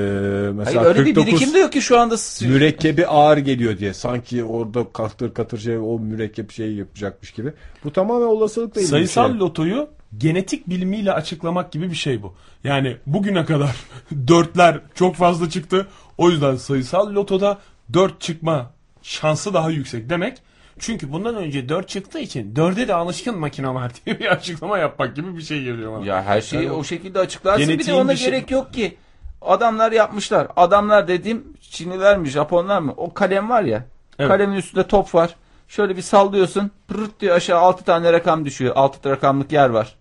mesela 0.53 0.81
Hayır 0.81 0.89
öyle 0.95 1.05
bir 1.05 1.15
49 1.15 1.27
birikim 1.33 1.53
de 1.53 1.59
yok 1.59 1.71
ki 1.71 1.81
şu 1.81 1.99
anda. 1.99 2.15
mürekkebi 2.41 3.07
ağır 3.07 3.37
geliyor 3.37 3.77
diye. 3.77 3.93
Sanki 3.93 4.43
orada 4.43 4.85
katır 4.93 5.33
katır 5.33 5.57
şey 5.57 5.77
o 5.77 5.99
mürekkep 5.99 6.51
şeyi 6.51 6.77
yapacakmış 6.77 7.31
gibi. 7.31 7.53
Bu 7.83 7.93
tamamen 7.93 8.25
olasılıkla 8.25 8.81
ilgili 8.81 8.91
bir 8.93 8.97
Sayısal 8.97 9.29
şey. 9.29 9.39
lotoyu 9.39 9.89
genetik 10.17 10.69
bilimiyle 10.69 11.13
açıklamak 11.13 11.71
gibi 11.71 11.89
bir 11.91 11.95
şey 11.95 12.21
bu. 12.21 12.33
Yani 12.63 12.97
bugüne 13.05 13.45
kadar 13.45 13.75
dörtler 14.27 14.79
çok 14.95 15.15
fazla 15.15 15.49
çıktı. 15.49 15.87
O 16.17 16.29
yüzden 16.29 16.55
sayısal 16.55 17.13
lotoda 17.13 17.57
dört 17.93 18.21
çıkma 18.21 18.71
şansı 19.01 19.53
daha 19.53 19.69
yüksek 19.69 20.09
demek. 20.09 20.37
Çünkü 20.79 21.11
bundan 21.11 21.35
önce 21.35 21.69
dört 21.69 21.89
çıktığı 21.89 22.19
için 22.19 22.55
dörde 22.55 22.87
de 22.87 22.93
alışkın 22.93 23.39
makineler 23.39 23.91
diye 24.05 24.19
bir 24.19 24.25
açıklama 24.25 24.77
yapmak 24.77 25.15
gibi 25.15 25.37
bir 25.37 25.41
şey 25.41 25.63
geliyor 25.63 25.93
bana. 25.93 26.05
Ya 26.05 26.23
her 26.23 26.41
şeyi 26.41 26.63
Yani 26.63 26.71
o 26.71 26.83
şekilde 26.83 27.19
açıklarsın 27.19 27.69
bir 27.69 27.87
de 27.87 27.93
ona 27.93 28.11
bir 28.11 28.15
şey- 28.15 28.31
gerek 28.31 28.51
yok 28.51 28.73
ki. 28.73 28.97
Adamlar 29.41 29.91
yapmışlar. 29.91 30.47
Adamlar 30.55 31.07
dediğim 31.07 31.43
Çinliler 31.61 32.17
mi 32.17 32.27
Japonlar 32.29 32.79
mı? 32.79 32.93
O 32.97 33.13
kalem 33.13 33.49
var 33.49 33.63
ya. 33.63 33.85
Evet. 34.19 34.29
Kalemin 34.29 34.55
üstünde 34.55 34.87
top 34.87 35.15
var. 35.15 35.35
Şöyle 35.67 35.97
bir 35.97 36.01
sallıyorsun. 36.01 36.71
Pırırt 36.87 37.19
diyor 37.19 37.35
aşağı 37.35 37.59
6 37.59 37.83
tane 37.83 38.13
rakam 38.13 38.45
düşüyor. 38.45 38.73
6 38.75 39.09
rakamlık 39.09 39.51
yer 39.51 39.69
var. 39.69 39.95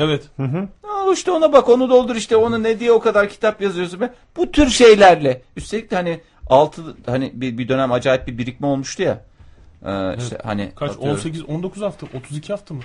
Evet. 0.00 0.22
Aa, 0.84 1.12
işte 1.12 1.30
ona 1.30 1.52
bak 1.52 1.68
onu 1.68 1.90
doldur 1.90 2.16
işte 2.16 2.36
onu 2.36 2.62
ne 2.62 2.80
diye 2.80 2.92
o 2.92 3.00
kadar 3.00 3.28
kitap 3.28 3.60
yazıyorsun 3.62 4.00
be. 4.00 4.10
Bu 4.36 4.52
tür 4.52 4.68
şeylerle. 4.70 5.42
Üstelik 5.56 5.90
de 5.90 5.96
hani 5.96 6.20
6 6.50 6.82
hani 7.06 7.30
bir, 7.34 7.58
bir 7.58 7.68
dönem 7.68 7.92
acayip 7.92 8.26
bir 8.26 8.38
birikme 8.38 8.66
olmuştu 8.66 9.02
ya. 9.02 9.24
Ee, 9.86 10.16
işte 10.18 10.38
hani 10.44 10.72
Kaç? 10.76 10.90
atıyorum. 10.90 11.14
18 11.16 11.42
19 11.44 11.82
hafta, 11.82 12.06
32 12.18 12.52
hafta 12.52 12.74
mı? 12.74 12.80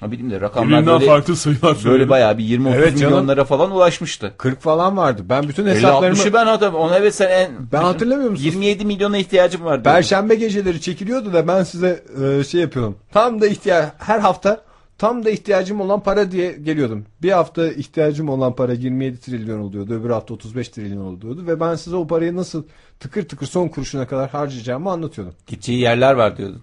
Ha, 0.00 0.10
bileyim 0.10 0.30
de 0.30 0.40
rakamlar 0.40 0.68
Birbirinden 0.70 1.00
böyle, 1.00 1.06
farklı 1.06 1.36
sayılar 1.36 1.62
böyle 1.62 1.78
söylüyorum. 1.78 2.10
bayağı 2.10 2.38
bir 2.38 2.44
20-30 2.44 2.74
Evet 2.74 2.98
canım. 2.98 3.12
milyonlara 3.12 3.44
falan 3.44 3.70
ulaşmıştı. 3.70 4.34
40 4.38 4.60
falan 4.60 4.96
vardı. 4.96 5.22
Ben 5.28 5.48
bütün 5.48 5.64
50-60'ı 5.64 5.74
hesaplarımı 5.74 6.32
ben 6.32 6.46
adam. 6.46 6.74
Ona 6.74 6.96
evet 6.98 7.14
sen 7.14 7.30
en... 7.30 7.50
Ben 7.72 7.82
hatırlamıyor 7.82 8.30
musun? 8.30 8.44
27 8.44 8.84
milyona 8.84 9.18
ihtiyacım 9.18 9.64
var. 9.64 9.70
diyordun. 9.72 9.90
Perşembe 9.90 10.34
geceleri 10.34 10.80
çekiliyordu 10.80 11.32
da 11.32 11.48
ben 11.48 11.62
size 11.62 12.04
e, 12.24 12.44
şey 12.44 12.60
yapıyordum. 12.60 12.96
Tam 13.12 13.40
da 13.40 13.46
ihtiyaç 13.46 13.88
her 13.98 14.18
hafta 14.18 14.60
tam 15.00 15.24
da 15.24 15.30
ihtiyacım 15.30 15.80
olan 15.80 16.02
para 16.02 16.30
diye 16.30 16.52
geliyordum. 16.52 17.04
Bir 17.22 17.30
hafta 17.32 17.72
ihtiyacım 17.72 18.28
olan 18.28 18.54
para 18.54 18.72
27 18.72 19.20
trilyon 19.20 19.60
oluyordu. 19.60 19.94
Öbür 19.94 20.10
hafta 20.10 20.34
35 20.34 20.68
trilyon 20.68 21.04
oluyordu 21.04 21.46
ve 21.46 21.60
ben 21.60 21.74
size 21.74 21.96
o 21.96 22.06
parayı 22.06 22.36
nasıl 22.36 22.62
tıkır 23.00 23.28
tıkır 23.28 23.46
son 23.46 23.68
kuruşuna 23.68 24.06
kadar 24.06 24.30
harcayacağımı 24.30 24.90
anlatıyordum. 24.90 25.34
Gideceği 25.46 25.80
yerler 25.80 26.14
var 26.14 26.36
diyordun. 26.36 26.62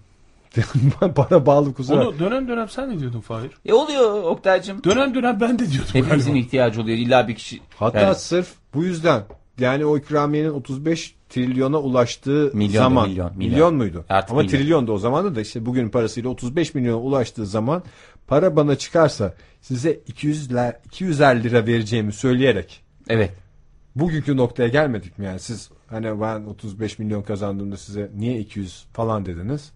para 1.14 1.46
bağlı 1.46 1.74
kusura. 1.74 2.08
Onu 2.08 2.18
dönem 2.18 2.48
dönem 2.48 2.68
sen 2.68 2.90
ne 2.90 3.00
diyordun 3.00 3.20
Fahir? 3.20 3.50
E 3.66 3.72
oluyor 3.72 4.22
Oktay'cım. 4.22 4.84
Dönem 4.84 5.14
dönem 5.14 5.40
ben 5.40 5.58
de 5.58 5.70
diyordum 5.70 5.90
Hepimizin 5.92 6.30
galiba. 6.32 6.46
ihtiyacı 6.46 6.80
oluyor. 6.82 6.98
İlla 6.98 7.28
bir 7.28 7.34
kişi. 7.34 7.60
Hatta 7.76 8.00
Yani 8.00 8.14
sırf 8.14 8.54
bu 8.74 8.84
yüzden 8.84 9.22
yani 9.58 9.84
o 9.86 9.98
ikramiyenin 9.98 10.50
35 10.50 11.14
trilyona 11.28 11.78
ulaştığı 11.78 12.50
Milyon, 12.54 12.82
zaman 12.82 13.08
milyon, 13.08 13.32
milyon, 13.36 13.52
milyon. 13.52 13.74
muydu? 13.74 14.04
Artık 14.08 14.30
Ama 14.30 14.40
milyon. 14.42 14.58
trilyon 14.58 14.86
da 14.86 14.92
o 14.92 14.98
zaman 14.98 15.34
da 15.34 15.40
işte 15.40 15.66
bugünün 15.66 15.88
parasıyla 15.88 16.30
35 16.30 16.74
milyona 16.74 16.98
ulaştığı 17.00 17.46
zaman 17.46 17.82
para 18.28 18.56
bana 18.56 18.76
çıkarsa 18.76 19.34
size 19.60 19.92
200 20.06 20.54
ler, 20.54 20.76
250 20.84 21.42
lira 21.44 21.66
vereceğimi 21.66 22.12
söyleyerek 22.12 22.82
Evet. 23.08 23.30
bugünkü 23.96 24.36
noktaya 24.36 24.68
gelmedik 24.68 25.18
mi 25.18 25.24
yani 25.26 25.40
siz 25.40 25.70
hani 25.86 26.20
ben 26.20 26.44
35 26.44 26.98
milyon 26.98 27.22
kazandığımda 27.22 27.76
size 27.76 28.10
niye 28.16 28.38
200 28.38 28.84
falan 28.92 29.26
dediniz? 29.26 29.72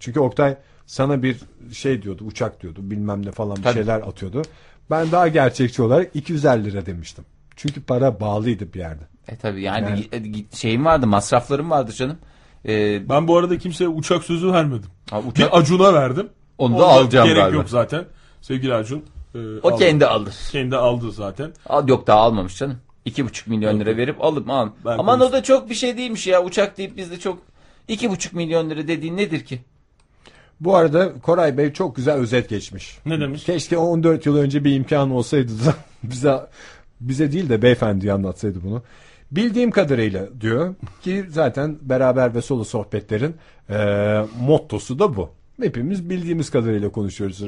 Çünkü 0.00 0.20
Oktay 0.20 0.56
sana 0.86 1.22
bir 1.22 1.40
şey 1.72 2.02
diyordu 2.02 2.24
uçak 2.24 2.62
diyordu 2.62 2.80
bilmem 2.90 3.26
ne 3.26 3.32
falan 3.32 3.56
bir 3.56 3.62
Tabii. 3.62 3.74
şeyler 3.74 4.00
atıyordu. 4.00 4.42
Ben 4.90 5.12
daha 5.12 5.28
gerçekçi 5.28 5.82
olarak 5.82 6.16
250 6.16 6.64
lira 6.64 6.86
demiştim. 6.86 7.24
Çünkü 7.56 7.82
para 7.82 8.20
bağlıydı 8.20 8.72
bir 8.74 8.78
yerde. 8.78 9.02
E 9.28 9.36
tabi 9.36 9.62
yani, 9.62 10.06
Yani- 10.12 10.26
gi- 10.28 10.56
şeyim 10.56 10.84
vardı 10.84 11.06
masraflarım 11.06 11.70
vardı 11.70 11.92
canım. 11.92 12.18
Ee, 12.68 13.08
Ben 13.08 13.28
bu 13.28 13.36
arada 13.36 13.58
kimseye 13.58 13.88
uçak 13.88 14.24
sözü 14.24 14.52
vermedim. 14.52 14.90
ha, 15.10 15.20
uçak, 15.20 15.36
Bir 15.52 15.58
Acun'a 15.58 15.94
verdim. 15.94 16.28
Onu 16.58 16.78
da 16.78 16.86
alacağım 16.86 17.28
Gerek 17.28 17.42
galiba. 17.42 17.56
yok 17.56 17.68
zaten. 17.70 18.04
Sevgili 18.42 18.74
Acun. 18.74 19.04
e, 19.34 19.38
O 19.62 19.68
aldı. 19.68 19.78
kendi 19.84 20.06
alır. 20.06 20.34
Kendi 20.52 20.76
aldı 20.76 21.12
zaten. 21.12 21.52
Al, 21.66 21.88
yok 21.88 22.06
daha 22.06 22.18
almamış 22.20 22.56
canım. 22.58 22.76
İki 23.04 23.24
buçuk 23.24 23.46
milyon 23.48 23.72
Yok, 23.72 23.80
lira 23.80 23.96
verip 23.96 24.24
alıp 24.24 24.50
al. 24.50 24.68
Ben 24.84 24.90
Aman 24.98 25.16
o 25.16 25.18
konuştum. 25.18 25.32
da 25.38 25.42
çok 25.42 25.70
bir 25.70 25.74
şey 25.74 25.96
değilmiş 25.96 26.26
ya. 26.26 26.44
Uçak 26.44 26.78
deyip 26.78 26.96
bizde 26.96 27.18
çok 27.18 27.38
iki 27.88 28.10
buçuk 28.10 28.32
milyon 28.32 28.70
lira 28.70 28.88
dediğin 28.88 29.16
nedir 29.16 29.44
ki? 29.44 29.60
Bu 30.60 30.76
arada 30.76 31.12
Koray 31.22 31.56
Bey 31.58 31.72
çok 31.72 31.96
güzel 31.96 32.14
özet 32.14 32.48
geçmiş. 32.48 32.98
Ne 33.06 33.20
demiş? 33.20 33.44
Keşke 33.44 33.78
14 33.78 34.26
yıl 34.26 34.36
önce 34.36 34.64
bir 34.64 34.74
imkan 34.74 35.10
olsaydı 35.10 35.52
da 35.66 35.74
bize 36.02 36.40
bize 37.00 37.32
değil 37.32 37.48
de 37.48 37.62
beyefendiye 37.62 38.12
anlatsaydı 38.12 38.58
bunu. 38.64 38.82
Bildiğim 39.30 39.70
kadarıyla 39.70 40.26
diyor 40.40 40.74
ki 41.02 41.24
zaten 41.28 41.78
beraber 41.82 42.34
ve 42.34 42.42
solo 42.42 42.64
sohbetlerin 42.64 43.36
e, 43.70 43.76
mottosu 44.40 44.98
da 44.98 45.16
bu. 45.16 45.30
Hepimiz 45.62 46.10
bildiğimiz 46.10 46.50
kadarıyla 46.50 46.88
konuşuyoruz. 46.88 47.42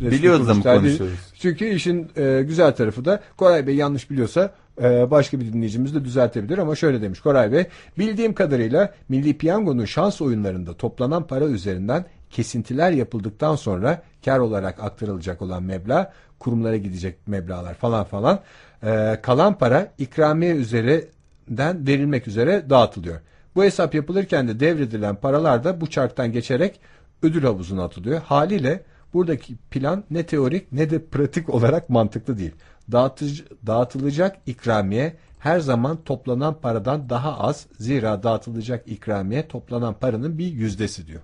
Resmi 0.00 0.10
Biliyoruz 0.10 0.48
da 0.48 0.54
mı 0.54 0.62
konuşuyoruz? 0.62 1.18
Çünkü 1.38 1.64
işin 1.64 2.10
e, 2.16 2.42
güzel 2.42 2.72
tarafı 2.76 3.04
da 3.04 3.20
Koray 3.36 3.66
Bey 3.66 3.74
yanlış 3.74 4.10
biliyorsa 4.10 4.54
e, 4.82 5.10
başka 5.10 5.40
bir 5.40 5.52
dinleyicimiz 5.52 5.94
de 5.94 6.04
düzeltebilir 6.04 6.58
ama 6.58 6.74
şöyle 6.74 7.02
demiş 7.02 7.20
Koray 7.20 7.52
Bey. 7.52 7.66
Bildiğim 7.98 8.34
kadarıyla 8.34 8.94
Milli 9.08 9.38
Piyango'nun 9.38 9.84
şans 9.84 10.20
oyunlarında 10.20 10.74
toplanan 10.74 11.26
para 11.26 11.44
üzerinden 11.44 12.04
kesintiler 12.30 12.90
yapıldıktan 12.92 13.56
sonra 13.56 14.02
kar 14.24 14.38
olarak 14.38 14.82
aktarılacak 14.82 15.42
olan 15.42 15.62
meblağ 15.62 16.12
kurumlara 16.38 16.76
gidecek 16.76 17.28
meblağlar 17.28 17.74
falan 17.74 18.04
falan 18.04 18.40
e, 18.82 19.18
kalan 19.22 19.58
para 19.58 19.92
ikramiye 19.98 20.54
üzerinden 20.54 21.86
verilmek 21.86 22.28
üzere 22.28 22.70
dağıtılıyor. 22.70 23.20
Bu 23.56 23.64
hesap 23.64 23.94
yapılırken 23.94 24.48
de 24.48 24.60
devredilen 24.60 25.16
paralar 25.16 25.64
da 25.64 25.80
bu 25.80 25.90
çarktan 25.90 26.32
geçerek 26.32 26.80
ödül 27.24 27.42
havuzuna 27.42 27.84
atılıyor. 27.84 28.20
Haliyle 28.20 28.82
buradaki 29.14 29.56
plan 29.56 30.04
ne 30.10 30.26
teorik 30.26 30.72
ne 30.72 30.90
de 30.90 31.04
pratik 31.04 31.50
olarak 31.50 31.90
mantıklı 31.90 32.38
değil. 32.38 32.52
Dağıtıcı, 32.92 33.44
dağıtılacak 33.66 34.36
ikramiye 34.46 35.16
her 35.38 35.60
zaman 35.60 35.98
toplanan 36.04 36.60
paradan 36.60 37.08
daha 37.10 37.38
az. 37.38 37.66
Zira 37.78 38.22
dağıtılacak 38.22 38.88
ikramiye 38.88 39.48
toplanan 39.48 39.94
paranın 39.94 40.38
bir 40.38 40.46
yüzdesi 40.46 41.06
diyor. 41.06 41.20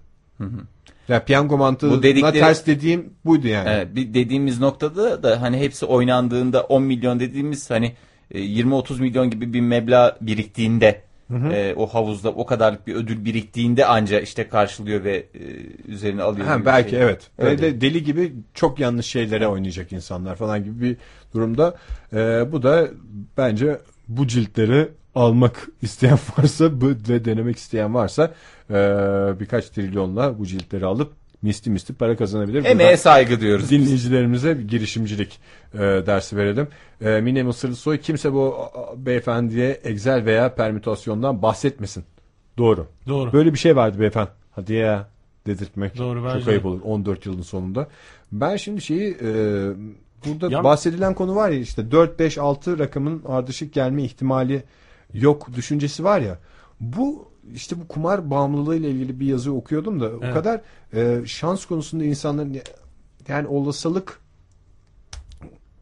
Ya 1.08 1.24
piyango 1.24 1.58
mantığına 1.58 1.92
Bu 1.92 2.02
dedikleri- 2.02 2.38
ters 2.38 2.66
dediğim 2.66 3.12
buydu 3.24 3.46
yani. 3.48 3.68
Evet, 3.68 3.94
bir 3.96 4.14
dediğimiz 4.14 4.60
noktada 4.60 5.22
da 5.22 5.42
hani 5.42 5.58
hepsi 5.58 5.86
oynandığında 5.86 6.62
10 6.62 6.82
milyon 6.82 7.20
dediğimiz 7.20 7.70
hani 7.70 7.92
e, 8.30 8.40
20-30 8.40 9.00
milyon 9.00 9.30
gibi 9.30 9.52
bir 9.52 9.60
meblağ 9.60 10.18
biriktiğinde 10.20 11.02
e, 11.52 11.74
o 11.76 11.86
havuzda 11.86 12.30
o 12.30 12.46
kadarlık 12.46 12.86
bir 12.86 12.94
ödül 12.94 13.24
biriktiğinde 13.24 13.86
anca 13.86 14.20
işte 14.20 14.48
karşılıyor 14.48 15.04
ve 15.04 15.16
e, 15.16 15.40
üzerine 15.88 16.22
alıyor. 16.22 16.46
Ha, 16.46 16.64
belki 16.64 16.90
şey. 16.90 17.02
evet. 17.02 17.30
Ve 17.38 17.44
Öyle. 17.44 17.62
de 17.62 17.80
deli 17.80 18.04
gibi 18.04 18.32
çok 18.54 18.78
yanlış 18.78 19.06
şeylere 19.06 19.48
oynayacak 19.48 19.92
insanlar 19.92 20.36
falan 20.36 20.64
gibi 20.64 20.80
bir 20.80 20.96
durumda. 21.34 21.74
Ee, 22.12 22.52
bu 22.52 22.62
da 22.62 22.88
bence 23.36 23.78
bu 24.08 24.26
ciltleri 24.26 24.88
almak 25.14 25.68
isteyen 25.82 26.18
varsa 26.38 26.64
ve 27.08 27.24
denemek 27.24 27.56
isteyen 27.56 27.94
varsa 27.94 28.34
ee, 28.70 28.74
birkaç 29.40 29.68
trilyonla 29.68 30.38
bu 30.38 30.46
ciltleri 30.46 30.86
alıp 30.86 31.19
misli 31.42 31.70
misli 31.70 31.94
para 31.94 32.16
kazanabilir. 32.16 32.64
Emeğe 32.64 32.88
Buradan 32.88 32.96
saygı 32.96 33.40
diyoruz. 33.40 33.70
Dinleyicilerimize 33.70 34.58
bir 34.58 34.68
girişimcilik 34.68 35.38
e, 35.74 35.78
dersi 35.78 36.36
verelim. 36.36 36.68
E, 37.00 37.20
Mine 37.20 37.42
Mısırlı 37.42 37.76
Soy 37.76 37.98
kimse 37.98 38.32
bu 38.32 38.56
beyefendiye 38.96 39.70
Excel 39.70 40.24
veya 40.24 40.54
permütasyondan 40.54 41.42
bahsetmesin. 41.42 42.04
Doğru. 42.58 42.86
Doğru. 43.08 43.32
Böyle 43.32 43.52
bir 43.52 43.58
şey 43.58 43.76
vardı 43.76 44.00
beyefendi. 44.00 44.30
Hadi 44.50 44.72
ya 44.74 45.08
dedirtmek 45.46 45.98
Doğru, 45.98 46.18
çok 46.20 46.28
bence 46.34 46.50
ayıp 46.50 46.62
de. 46.64 46.68
olur 46.68 46.80
14 46.84 47.26
yılın 47.26 47.42
sonunda. 47.42 47.88
Ben 48.32 48.56
şimdi 48.56 48.80
şeyi 48.80 49.16
e, 49.22 49.26
burada 50.26 50.48
Ya- 50.50 50.64
bahsedilen 50.64 51.14
konu 51.14 51.34
var 51.34 51.50
ya 51.50 51.58
işte 51.58 51.90
4 51.90 52.18
5 52.18 52.38
6 52.38 52.78
rakamın 52.78 53.22
ardışık 53.28 53.72
gelme 53.72 54.02
ihtimali 54.02 54.62
yok 55.14 55.48
düşüncesi 55.56 56.04
var 56.04 56.20
ya. 56.20 56.38
Bu 56.80 57.29
işte 57.54 57.80
bu 57.80 57.88
kumar 57.88 58.30
bağımlılığı 58.30 58.76
ile 58.76 58.90
ilgili 58.90 59.20
bir 59.20 59.26
yazı 59.26 59.52
okuyordum 59.52 60.00
da 60.00 60.06
o 60.06 60.20
Evet. 60.22 60.34
kadar 60.34 60.60
e, 60.94 61.26
şans 61.26 61.64
konusunda 61.64 62.04
insanların 62.04 62.58
yani 63.28 63.48
olasılık 63.48 64.20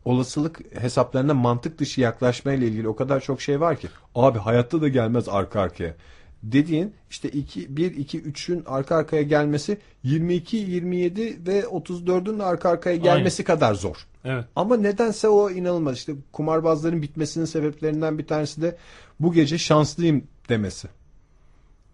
olasılık 0.04 0.60
hesaplarına 0.80 1.34
mantık 1.34 1.78
dışı 1.78 2.00
yaklaşmayla 2.00 2.66
ilgili 2.66 2.88
o 2.88 2.96
kadar 2.96 3.20
çok 3.20 3.42
şey 3.42 3.60
var 3.60 3.76
ki. 3.76 3.88
Abi 4.14 4.38
hayatta 4.38 4.80
da 4.80 4.88
gelmez 4.88 5.28
arka 5.28 5.60
arkaya. 5.60 5.94
Dediğin 6.42 6.94
işte 7.10 7.28
2 7.28 7.76
1 7.76 7.96
2 7.96 8.22
3'ün 8.22 8.64
arka 8.66 8.96
arkaya 8.96 9.22
gelmesi 9.22 9.78
22 10.02 10.56
27 10.56 11.46
ve 11.46 11.60
34'ün 11.60 12.38
de 12.38 12.42
arka 12.44 12.68
arkaya 12.68 12.96
gelmesi 12.96 13.44
kadar 13.44 13.74
zor. 13.74 14.06
Evet. 14.24 14.44
Ama 14.56 14.76
nedense 14.76 15.28
o 15.28 15.50
inanılmaz. 15.50 15.96
İşte 15.96 16.12
kumarbazların 16.32 17.02
bitmesinin 17.02 17.44
sebeplerinden 17.44 18.18
bir 18.18 18.26
tanesi 18.26 18.62
de 18.62 18.76
bu 19.20 19.32
gece 19.32 19.58
şanslıyım 19.58 20.24
demesi. 20.48 20.88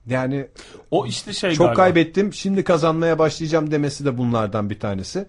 Yani 0.07 0.47
O 0.91 1.07
işte 1.07 1.33
şey 1.33 1.51
çok 1.55 1.67
galiba. 1.67 1.77
kaybettim 1.77 2.33
şimdi 2.33 2.65
kazanmaya 2.65 3.19
başlayacağım 3.19 3.71
demesi 3.71 4.05
de 4.05 4.19
bunlardan 4.19 4.71
bir 4.71 4.81
tanesi. 4.81 5.27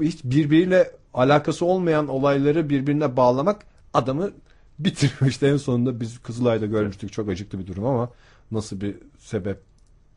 Hiç 0.00 0.24
birbiriyle 0.24 0.90
alakası 1.14 1.64
olmayan 1.64 2.08
olayları 2.08 2.70
birbirine 2.70 3.16
bağlamak 3.16 3.62
adamı 3.94 4.30
bitiriyor. 4.78 5.30
İşte 5.30 5.46
en 5.48 5.56
sonunda 5.56 6.00
biz 6.00 6.18
Kızılay'da 6.18 6.66
görmüştük 6.66 7.12
çok 7.12 7.28
acıklı 7.28 7.58
bir 7.58 7.66
durum 7.66 7.84
ama 7.86 8.10
nasıl 8.50 8.80
bir 8.80 8.94
sebep 9.18 9.60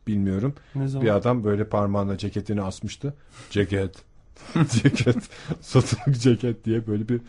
bilmiyorum. 0.06 0.54
Bir 0.74 1.16
adam 1.16 1.44
böyle 1.44 1.68
parmağına 1.68 2.18
ceketini 2.18 2.62
asmıştı. 2.62 3.14
Ceket. 3.50 3.96
ceket. 4.82 5.16
Satılık 5.60 6.20
ceket 6.20 6.64
diye 6.64 6.86
böyle 6.86 7.08
bir 7.08 7.20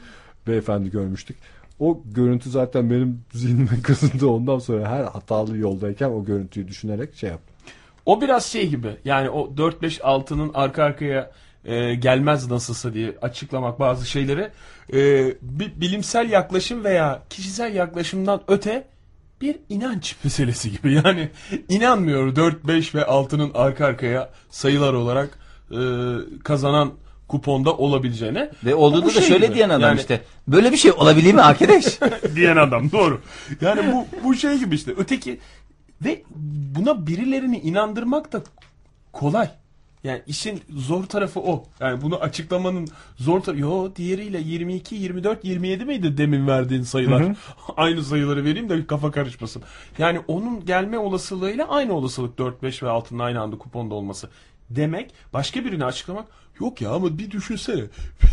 beyefendi 0.47 0.91
görmüştük. 0.91 1.37
O 1.79 2.01
görüntü 2.05 2.49
zaten 2.49 2.89
benim 2.89 3.21
zihnime 3.33 3.81
kazındı. 3.83 4.27
Ondan 4.27 4.59
sonra 4.59 4.89
her 4.89 5.03
hatalı 5.03 5.57
yoldayken 5.57 6.09
o 6.09 6.25
görüntüyü 6.25 6.67
düşünerek 6.67 7.15
şey 7.15 7.29
yaptım. 7.29 7.55
O 8.05 8.21
biraz 8.21 8.45
şey 8.45 8.69
gibi. 8.69 8.95
Yani 9.05 9.29
o 9.29 9.53
4-5-6'nın 9.55 10.51
arka 10.53 10.83
arkaya 10.83 11.31
e, 11.65 11.95
gelmez 11.95 12.51
nasılsa 12.51 12.93
diye 12.93 13.15
açıklamak 13.21 13.79
bazı 13.79 14.05
şeyleri 14.05 14.49
e, 14.93 15.25
bir 15.41 15.81
bilimsel 15.81 16.29
yaklaşım 16.29 16.83
veya 16.83 17.21
kişisel 17.29 17.75
yaklaşımdan 17.75 18.41
öte 18.47 18.87
bir 19.41 19.55
inanç 19.69 20.15
meselesi 20.23 20.71
gibi. 20.71 20.93
Yani 21.05 21.29
inanmıyor 21.69 22.35
4, 22.35 22.67
5 22.67 22.95
ve 22.95 23.01
6'nın 23.01 23.51
arka 23.53 23.85
arkaya 23.85 24.29
sayılar 24.49 24.93
olarak 24.93 25.39
e, 25.71 25.79
kazanan 26.43 26.93
kuponda 27.27 27.73
olabileceğine. 27.77 28.51
Ve 28.65 28.75
olduğunda 28.75 29.05
Bu 29.05 29.09
da 29.09 29.13
şey 29.13 29.21
şöyle 29.23 29.45
gibi. 29.45 29.55
diyen 29.55 29.69
adam 29.69 29.81
Yani- 29.81 29.99
işte. 29.99 30.21
Böyle 30.47 30.71
bir 30.71 30.77
şey 30.77 30.91
olabilir 30.91 31.33
mi 31.33 31.41
arkadaş? 31.41 31.85
diyen 32.35 32.57
adam 32.57 32.91
doğru. 32.91 33.21
Yani 33.61 33.93
bu 33.93 34.07
bu 34.23 34.35
şey 34.35 34.57
gibi 34.57 34.75
işte 34.75 34.93
öteki 34.97 35.39
ve 36.05 36.23
buna 36.75 37.07
birilerini 37.07 37.59
inandırmak 37.59 38.33
da 38.33 38.43
kolay. 39.11 39.49
Yani 40.03 40.21
işin 40.27 40.61
zor 40.69 41.03
tarafı 41.03 41.39
o. 41.39 41.63
Yani 41.79 42.01
bunu 42.01 42.17
açıklamanın 42.17 42.87
zor 43.17 43.39
tarafı. 43.41 43.61
Yo 43.61 43.91
diğeriyle 43.95 44.39
22, 44.39 44.95
24, 44.95 45.45
27 45.45 45.85
miydi 45.85 46.17
demin 46.17 46.47
verdiğin 46.47 46.83
sayılar? 46.83 47.23
Hı 47.23 47.27
hı. 47.29 47.33
aynı 47.77 48.03
sayıları 48.03 48.43
vereyim 48.43 48.69
de 48.69 48.87
kafa 48.87 49.11
karışmasın. 49.11 49.63
Yani 49.97 50.19
onun 50.27 50.65
gelme 50.65 50.97
olasılığıyla 50.97 51.67
aynı 51.69 51.93
olasılık 51.93 52.37
4, 52.37 52.63
5 52.63 52.83
ve 52.83 52.87
6'nın 52.87 53.19
aynı 53.19 53.41
anda 53.41 53.57
kuponda 53.57 53.95
olması. 53.95 54.29
Demek 54.69 55.13
başka 55.33 55.65
birini 55.65 55.85
açıklamak 55.85 56.25
yok 56.59 56.81
ya 56.81 56.91
ama 56.91 57.17
bir 57.17 57.31
düşünsene. 57.31 57.83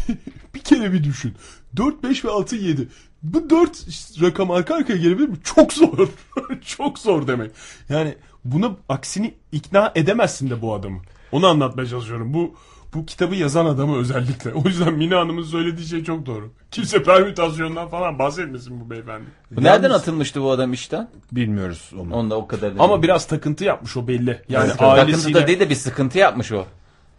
bir 0.55 0.61
kere 0.61 0.93
bir 0.93 1.05
düşün. 1.05 1.35
4, 1.77 2.03
5 2.03 2.25
ve 2.25 2.31
6, 2.31 2.57
7. 2.57 2.89
Bu 3.23 3.51
4 3.51 3.87
rakam 4.23 4.51
arka 4.51 4.75
arkaya 4.75 4.97
gelebilir 4.97 5.29
mi? 5.29 5.37
Çok 5.45 5.73
zor. 5.73 6.09
Çok 6.67 6.99
zor 6.99 7.27
demek. 7.27 7.51
Yani 7.89 8.15
buna 8.45 8.77
aksini 8.89 9.35
ikna 9.53 9.93
edemezsin 9.95 10.51
de 10.51 10.63
bu 10.63 10.75
adamı. 10.75 10.99
Onu 11.33 11.47
anlatmaya 11.47 11.87
çalışıyorum. 11.87 12.35
Bu 12.35 12.55
bu 12.95 13.07
kitabı 13.07 13.35
yazan 13.35 13.67
adamı 13.67 13.97
özellikle. 13.97 14.53
O 14.53 14.63
yüzden 14.65 14.95
Mine 14.95 15.15
Hanım'ın 15.15 15.43
söylediği 15.43 15.87
şey 15.87 16.05
çok 16.05 16.27
doğru. 16.27 16.53
Kimse 16.71 17.03
permütasyondan 17.03 17.89
falan 17.89 18.19
bahsetmesin 18.19 18.81
bu 18.81 18.91
beyefendi. 18.91 19.25
Bu 19.51 19.63
Nereden 19.63 19.91
atılmıştı 19.91 20.43
bu 20.43 20.51
adam 20.51 20.73
işten? 20.73 21.09
Bilmiyoruz 21.33 21.91
onu. 22.01 22.15
Onda 22.15 22.37
o 22.37 22.47
kadar. 22.47 22.73
Ama 22.79 23.03
biraz 23.03 23.27
takıntı 23.27 23.65
yapmış 23.65 23.97
o 23.97 24.09
belli. 24.09 24.43
Yani 24.49 24.69
takıntı 24.69 24.85
ailesiyle 24.85 25.43
da 25.43 25.47
değil 25.47 25.61
de 25.61 25.71
bir 25.71 25.75
sıkıntı 25.75 26.19
yapmış 26.19 26.53
o. 26.53 26.67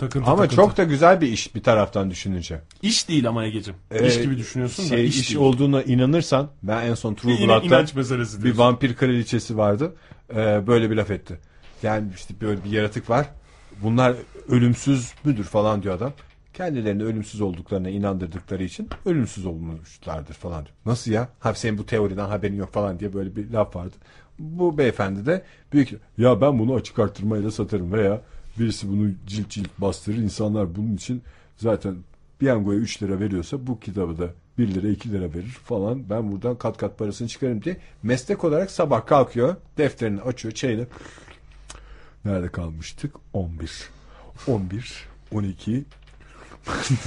takıntı 0.01 0.25
Ama 0.31 0.35
takıntı. 0.35 0.55
çok 0.55 0.77
da 0.77 0.83
güzel 0.83 1.21
bir 1.21 1.27
iş 1.27 1.55
bir 1.55 1.63
taraftan 1.63 2.11
düşününce. 2.11 2.61
iş 2.81 3.09
değil 3.09 3.27
ama 3.27 3.45
Ege'cim. 3.45 3.75
Ee, 3.91 4.07
iş 4.07 4.21
gibi 4.21 4.37
düşünüyorsun 4.37 4.85
da 4.85 4.89
şey, 4.89 5.07
iş, 5.07 5.19
iş, 5.19 5.29
değil. 5.29 5.39
olduğuna 5.39 5.81
inanırsan 5.83 6.49
ben 6.63 6.85
en 6.85 6.93
son 6.93 7.13
True 7.13 7.31
Bir 7.31 7.47
Blood'da 7.47 7.83
bir 7.85 7.87
diyorsun. 8.43 8.57
vampir 8.57 8.95
kraliçesi 8.95 9.57
vardı. 9.57 9.95
Ee, 10.35 10.67
böyle 10.67 10.91
bir 10.91 10.95
laf 10.95 11.11
etti. 11.11 11.39
Yani 11.83 12.07
işte 12.15 12.33
böyle 12.41 12.63
bir 12.63 12.69
yaratık 12.69 13.09
var. 13.09 13.25
Bunlar 13.83 14.15
ölümsüz 14.49 15.13
müdür 15.23 15.43
falan 15.43 15.83
diyor 15.83 15.95
adam. 15.95 16.13
Kendilerini 16.53 17.03
ölümsüz 17.03 17.41
olduklarına 17.41 17.89
inandırdıkları 17.89 18.63
için 18.63 18.89
ölümsüz 19.05 19.45
olmuşlardır 19.45 20.33
falan 20.33 20.65
diyor. 20.65 20.75
Nasıl 20.85 21.11
ya? 21.11 21.29
Ha 21.39 21.53
senin 21.53 21.77
bu 21.77 21.85
teoriden 21.85 22.25
haberin 22.25 22.55
yok 22.55 22.73
falan 22.73 22.99
diye 22.99 23.13
böyle 23.13 23.35
bir 23.35 23.49
laf 23.51 23.75
vardı. 23.75 23.95
Bu 24.39 24.77
beyefendi 24.77 25.25
de 25.25 25.43
büyük 25.73 25.89
ya 26.17 26.41
ben 26.41 26.59
bunu 26.59 26.75
açık 26.75 26.99
arttırmayla 26.99 27.51
satarım 27.51 27.93
veya 27.93 28.21
birisi 28.61 28.89
bunu 28.89 29.11
cilt 29.27 29.49
cilt 29.49 29.69
bastırır. 29.77 30.17
İnsanlar 30.17 30.75
bunun 30.75 30.95
için 30.95 31.21
zaten 31.57 31.95
piyangoya 32.39 32.79
3 32.79 33.03
lira 33.03 33.19
veriyorsa 33.19 33.67
bu 33.67 33.79
kitabı 33.79 34.17
da 34.17 34.29
1 34.57 34.73
lira 34.73 34.87
2 34.87 35.11
lira 35.11 35.33
verir 35.33 35.57
falan. 35.63 36.09
Ben 36.09 36.31
buradan 36.31 36.57
kat 36.57 36.77
kat 36.77 36.97
parasını 36.97 37.27
çıkarım 37.27 37.63
diye 37.63 37.77
meslek 38.03 38.43
olarak 38.43 38.71
sabah 38.71 39.05
kalkıyor 39.05 39.55
defterini 39.77 40.21
açıyor 40.21 40.53
çayını 40.53 40.87
Nerede 42.25 42.49
kalmıştık? 42.49 43.15
11. 43.33 43.89
11, 44.47 45.07
12 45.31 45.83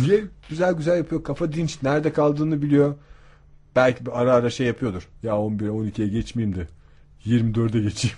diye 0.03 0.25
güzel 0.49 0.75
güzel 0.75 0.97
yapıyor. 0.97 1.25
Kafa 1.25 1.53
dinç. 1.53 1.83
Nerede 1.83 2.13
kaldığını 2.13 2.63
biliyor. 2.63 2.95
Belki 3.77 4.11
ara 4.13 4.33
ara 4.33 4.51
şey 4.51 4.67
yapıyordur. 4.67 5.09
Ya 5.23 5.39
11, 5.39 5.69
12'ye 5.69 6.09
geçmeyeyim 6.09 6.57
de 6.57 6.69
24'e 7.27 7.81
geçeyim. 7.81 8.17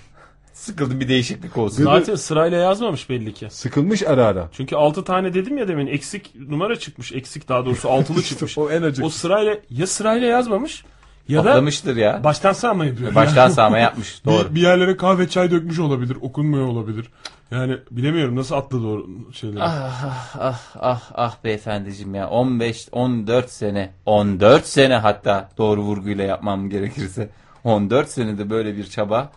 Sıkıldım 0.56 1.00
bir 1.00 1.08
değişiklik 1.08 1.56
olsun. 1.56 1.84
Zaten 1.84 2.14
sırayla 2.14 2.58
yazmamış 2.58 3.10
belli 3.10 3.34
ki. 3.34 3.48
Sıkılmış 3.50 4.02
ara 4.02 4.24
ara. 4.26 4.48
Çünkü 4.52 4.76
6 4.76 5.04
tane 5.04 5.34
dedim 5.34 5.58
ya 5.58 5.68
demin 5.68 5.86
eksik 5.86 6.34
numara 6.48 6.76
çıkmış. 6.78 7.12
Eksik 7.12 7.48
daha 7.48 7.66
doğrusu 7.66 7.90
altılı 7.90 8.22
çıkmış. 8.22 8.58
o 8.58 8.70
en 8.70 8.82
acık. 8.82 9.04
O 9.04 9.10
sırayla 9.10 9.56
ya 9.70 9.86
sırayla 9.86 10.26
yazmamış 10.28 10.84
ya 11.28 11.44
da 11.44 11.50
Atlamıştır 11.50 11.96
ya. 11.96 12.24
baştan 12.24 12.52
sağma 12.52 12.84
yapıyor. 12.84 13.14
Baştan 13.14 13.42
Yani. 13.42 13.52
sağma 13.54 13.78
yapmış. 13.78 14.24
Doğru. 14.24 14.50
Bir, 14.50 14.54
bir 14.54 14.60
yerlere 14.60 14.96
kahve 14.96 15.28
çay 15.28 15.50
dökmüş 15.50 15.78
olabilir. 15.78 16.16
Okunmuyor 16.20 16.66
olabilir. 16.66 17.06
Yani 17.50 17.76
bilemiyorum 17.90 18.36
nasıl 18.36 18.54
atladı 18.54 18.86
o 18.86 19.06
şeyleri. 19.32 19.62
Ah 19.62 20.04
ah 20.04 20.36
ah 20.40 20.60
ah 20.80 21.10
ah 21.14 21.36
beyefendiciğim 21.44 22.14
ya 22.14 22.28
15 22.30 22.88
14 22.92 23.50
sene 23.50 23.92
14 24.06 24.66
sene 24.66 24.94
hatta 24.96 25.48
doğru 25.58 25.80
vurguyla 25.82 26.24
yapmam 26.24 26.70
gerekirse 26.70 27.28
14 27.64 28.08
senede 28.08 28.50
böyle 28.50 28.76
bir 28.76 28.84
çaba. 28.84 29.30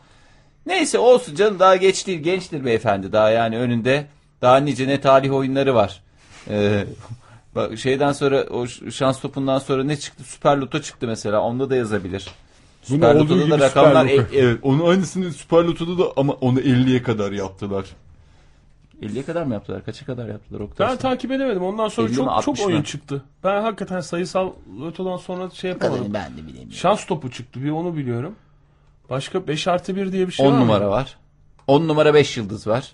Neyse 0.70 1.00
olsun 1.00 1.36
canım 1.36 1.60
daha 1.60 1.76
geç 1.76 2.08
değil 2.08 2.20
gençtir 2.20 2.66
beyefendi 2.66 3.12
daha 3.12 3.30
yani 3.30 3.58
önünde 3.58 4.06
daha 4.42 4.58
nice 4.58 4.88
ne 4.88 5.02
tarih 5.02 5.34
oyunları 5.34 5.76
var. 5.76 6.02
Ee, 6.50 6.86
bak 7.56 7.78
şeyden 7.78 8.12
sonra 8.12 8.44
o 8.44 8.68
şans 8.92 9.20
topundan 9.22 9.60
sonra 9.60 9.84
ne 9.84 9.98
çıktı 10.00 10.24
Süper 10.24 10.58
Loto 10.58 10.82
çıktı 10.82 11.08
mesela 11.08 11.42
onda 11.42 11.70
da 11.70 11.76
yazabilir. 11.76 12.28
Bunu 12.90 12.96
Süper 12.96 13.16
olduğu 13.16 13.38
Loto'da 13.40 13.60
da 13.60 13.66
rakamlar 13.66 14.06
Loto. 14.06 14.22
e- 14.22 14.38
evet 14.40 14.60
onun 14.64 14.90
aynısını 14.90 15.32
Süper 15.34 15.64
Loto'da 15.64 16.04
da 16.04 16.12
ama 16.18 16.34
onu 16.34 16.60
50'ye 16.60 17.04
kadar 17.04 17.32
yaptılar. 17.32 17.86
50'ye 19.02 19.24
kadar 19.24 19.44
mı 19.44 19.54
yaptılar? 19.54 19.86
Kaça 19.86 20.06
kadar 20.06 20.28
yaptılar 20.28 20.60
Oktay? 20.60 20.88
Ben 20.88 20.98
takip 20.98 21.32
edemedim. 21.32 21.64
Ondan 21.64 21.88
sonra 21.88 22.08
50 22.08 22.12
mi, 22.12 22.18
çok 22.18 22.28
60 22.30 22.60
çok 22.60 22.68
oyun 22.68 22.80
mı? 22.80 22.86
çıktı. 22.86 23.24
Ben 23.44 23.62
hakikaten 23.62 24.02
sayısal 24.02 24.52
lotodan 24.80 25.18
sonra 25.18 25.50
şey 25.50 25.70
yapamadım. 25.70 26.14
ben 26.14 26.32
de 26.32 26.38
bilemiyorum. 26.38 26.72
Şans 26.72 27.06
topu 27.06 27.32
çıktı. 27.32 27.64
Bir 27.64 27.70
onu 27.70 27.98
biliyorum. 27.98 28.36
Başka 29.10 29.48
5 29.48 29.68
artı 29.68 29.96
1 29.96 30.12
diye 30.12 30.28
bir 30.28 30.32
şey 30.32 30.46
10 30.48 30.52
var 30.52 30.58
mı? 30.58 30.64
numara 30.64 30.90
var. 30.90 31.18
10 31.68 31.88
numara 31.88 32.14
5 32.14 32.38
yıldız 32.38 32.68
var. 32.68 32.92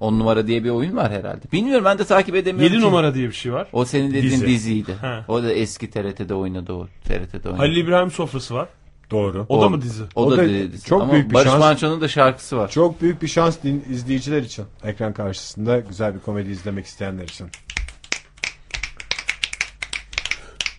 10 0.00 0.18
numara 0.18 0.46
diye 0.46 0.64
bir 0.64 0.70
oyun 0.70 0.96
var 0.96 1.12
herhalde. 1.12 1.52
Bilmiyorum 1.52 1.84
ben 1.84 1.98
de 1.98 2.04
takip 2.04 2.34
edemiyorum. 2.34 2.74
7 2.74 2.82
ki. 2.82 2.88
numara 2.88 3.14
diye 3.14 3.28
bir 3.28 3.32
şey 3.32 3.52
var. 3.52 3.66
O 3.72 3.84
senin 3.84 4.08
dediğin 4.10 4.24
Dizi. 4.32 4.46
diziydi. 4.46 4.92
Ha. 5.00 5.24
O 5.28 5.42
da 5.42 5.52
eski 5.52 5.90
TRT'de 5.90 6.34
oynadı 6.34 6.72
o. 6.72 6.86
TRT'de 7.04 7.48
oynadı. 7.48 7.56
Halil 7.62 7.76
İbrahim 7.76 8.10
sofrası 8.10 8.54
var. 8.54 8.68
Doğru. 9.10 9.46
O, 9.48 9.62
da 9.62 9.68
mı 9.68 9.82
dizi? 9.82 10.02
O, 10.14 10.24
O 10.24 10.30
da, 10.30 10.36
da 10.36 10.48
dizi. 10.48 10.84
çok 10.84 11.02
Ama 11.02 11.12
büyük 11.12 11.28
bir 11.30 11.34
Barış 11.34 11.50
şans. 11.50 11.60
Manço'nun 11.60 12.00
da 12.00 12.08
şarkısı 12.08 12.56
var. 12.56 12.70
Çok 12.70 13.02
büyük 13.02 13.22
bir 13.22 13.28
şans 13.28 13.56
din, 13.62 13.84
izleyiciler 13.90 14.42
için. 14.42 14.64
Ekran 14.84 15.12
karşısında 15.12 15.80
güzel 15.80 16.14
bir 16.14 16.20
komedi 16.20 16.50
izlemek 16.50 16.86
isteyenler 16.86 17.24
için. 17.24 17.46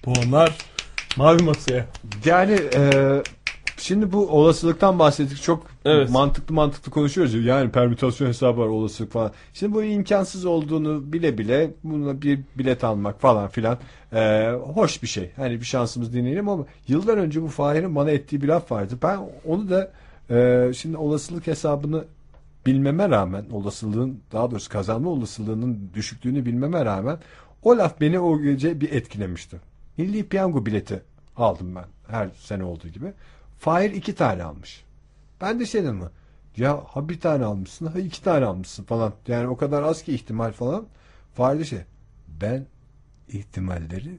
Puanlar 0.03 0.51
mavi 1.17 1.43
masaya. 1.43 1.85
Yani 2.25 2.59
e, 2.75 2.81
şimdi 3.83 4.11
bu 4.11 4.27
olasılıktan 4.27 4.99
bahsettik. 4.99 5.41
Çok 5.41 5.67
Evet. 5.85 6.09
mantıklı 6.09 6.55
mantıklı 6.55 6.91
konuşuyoruz. 6.91 7.33
ya. 7.33 7.41
Yani 7.41 7.71
permütasyon 7.71 8.27
hesabı 8.27 8.61
var 8.61 8.67
olasılık 8.67 9.11
falan. 9.11 9.31
Şimdi 9.53 9.73
bu 9.73 9.83
imkansız 9.83 10.45
olduğunu 10.45 11.13
bile 11.13 11.37
bile 11.37 11.71
buna 11.83 12.21
bir 12.21 12.39
bilet 12.57 12.83
almak 12.83 13.21
falan 13.21 13.47
filan 13.47 13.77
e, 14.13 14.51
hoş 14.73 15.03
bir 15.03 15.07
şey. 15.07 15.31
Hani 15.35 15.59
bir 15.59 15.65
şansımız 15.65 16.13
deneyelim 16.13 16.49
ama 16.49 16.65
yıllar 16.87 17.17
önce 17.17 17.41
bu 17.41 17.47
Fahir'in 17.47 17.95
bana 17.95 18.11
ettiği 18.11 18.41
bir 18.41 18.47
laf 18.47 18.71
vardı. 18.71 18.97
Ben 19.03 19.19
onu 19.47 19.69
da 19.69 19.91
e, 20.29 20.71
şimdi 20.73 20.97
olasılık 20.97 21.47
hesabını 21.47 22.03
bilmeme 22.65 23.09
rağmen 23.09 23.45
olasılığın 23.51 24.19
daha 24.31 24.51
doğrusu 24.51 24.69
kazanma 24.71 25.09
olasılığının 25.09 25.89
düşüklüğünü 25.93 26.45
bilmeme 26.45 26.85
rağmen 26.85 27.17
o 27.63 27.77
laf 27.77 28.01
beni 28.01 28.19
o 28.19 28.41
gece 28.41 28.81
bir 28.81 28.91
etkilemişti. 28.91 29.57
Milli 29.97 30.27
piyango 30.27 30.65
bileti 30.65 31.01
aldım 31.37 31.75
ben 31.75 31.85
her 32.07 32.29
sene 32.39 32.63
olduğu 32.63 32.87
gibi. 32.87 33.13
Fahir 33.63 33.91
iki 33.91 34.15
tane 34.15 34.43
almış. 34.43 34.83
Ben 35.41 35.59
de 35.59 35.65
şey 35.65 35.83
dedim 35.83 36.01
ya 36.57 36.83
ha 36.87 37.09
bir 37.09 37.19
tane 37.19 37.45
almışsın 37.45 37.85
ha 37.85 37.99
iki 37.99 38.23
tane 38.23 38.45
almışsın 38.45 38.83
falan. 38.83 39.13
Yani 39.27 39.47
o 39.47 39.57
kadar 39.57 39.83
az 39.83 40.03
ki 40.03 40.13
ihtimal 40.13 40.51
falan. 40.51 40.85
Fahir 41.33 41.59
de 41.59 41.65
şey 41.65 41.79
ben 42.27 42.65
ihtimalleri 43.27 44.17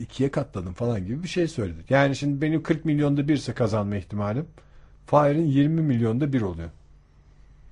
ikiye 0.00 0.30
katladım 0.30 0.72
falan 0.72 1.06
gibi 1.06 1.22
bir 1.22 1.28
şey 1.28 1.48
söyledi. 1.48 1.84
Yani 1.88 2.16
şimdi 2.16 2.42
benim 2.42 2.62
40 2.62 2.84
milyonda 2.84 3.28
birse 3.28 3.52
kazanma 3.54 3.96
ihtimalim 3.96 4.46
Fahir'in 5.06 5.46
20 5.46 5.80
milyonda 5.80 6.32
bir 6.32 6.42
oluyor. 6.42 6.70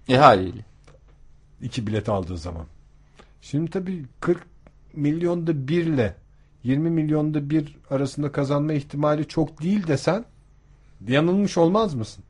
E 0.09 0.16
haliyle. 0.16 0.64
iki 1.62 1.86
bilet 1.86 2.09
aldığı 2.09 2.38
zaman. 2.38 2.66
Şimdi 3.40 3.70
tabii 3.70 4.05
40 4.20 4.47
milyonda 4.93 5.68
birle 5.68 6.16
20 6.62 6.90
milyonda 6.90 7.51
bir 7.51 7.76
arasında 7.90 8.32
kazanma 8.32 8.72
ihtimali 8.72 9.28
çok 9.28 9.62
değil 9.62 9.86
desen 9.86 10.24
yanılmış 11.09 11.59
olmaz 11.59 11.94
mısın? 11.94 12.24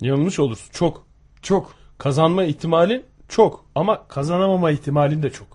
Yanılmış 0.00 0.38
olursun. 0.38 0.70
Çok. 0.72 1.06
Çok. 1.42 1.74
Kazanma 1.98 2.44
ihtimalin 2.44 3.02
çok. 3.28 3.64
Ama 3.74 4.08
kazanamama 4.08 4.70
ihtimalin 4.70 5.22
de 5.22 5.30
çok. 5.30 5.46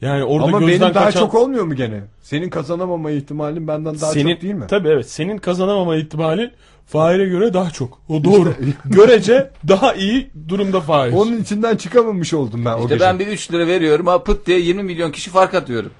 Yani 0.00 0.24
orada 0.24 0.44
Ama 0.46 0.58
gözden 0.58 0.80
benim 0.80 0.94
daha 0.94 1.04
kaçan... 1.04 1.20
çok 1.20 1.34
olmuyor 1.34 1.64
mu 1.64 1.74
gene? 1.74 2.00
Senin 2.22 2.50
kazanamama 2.50 3.10
ihtimalin 3.10 3.68
benden 3.68 4.00
daha 4.00 4.12
senin, 4.12 4.32
çok 4.32 4.42
değil 4.42 4.54
mi? 4.54 4.66
Tabii 4.68 4.88
evet. 4.88 5.10
Senin 5.10 5.38
kazanamama 5.38 5.96
ihtimalin 5.96 6.52
Fahir'e 6.86 7.24
göre 7.28 7.54
daha 7.54 7.70
çok. 7.70 7.98
O 8.08 8.24
doğru. 8.24 8.54
Görece 8.84 9.50
daha 9.68 9.94
iyi 9.94 10.30
durumda 10.48 10.80
Fahir. 10.80 11.12
Onun 11.12 11.36
içinden 11.42 11.76
çıkamamış 11.76 12.34
oldum 12.34 12.64
ben 12.64 12.72
o 12.72 12.76
İşte 12.80 12.94
gece. 12.94 13.04
ben 13.04 13.18
bir 13.18 13.26
3 13.26 13.52
lira 13.52 13.66
veriyorum 13.66 14.06
ha 14.06 14.22
pıt 14.22 14.46
diye 14.46 14.58
20 14.58 14.82
milyon 14.82 15.10
kişi 15.12 15.30
fark 15.30 15.54
atıyorum. 15.54 15.90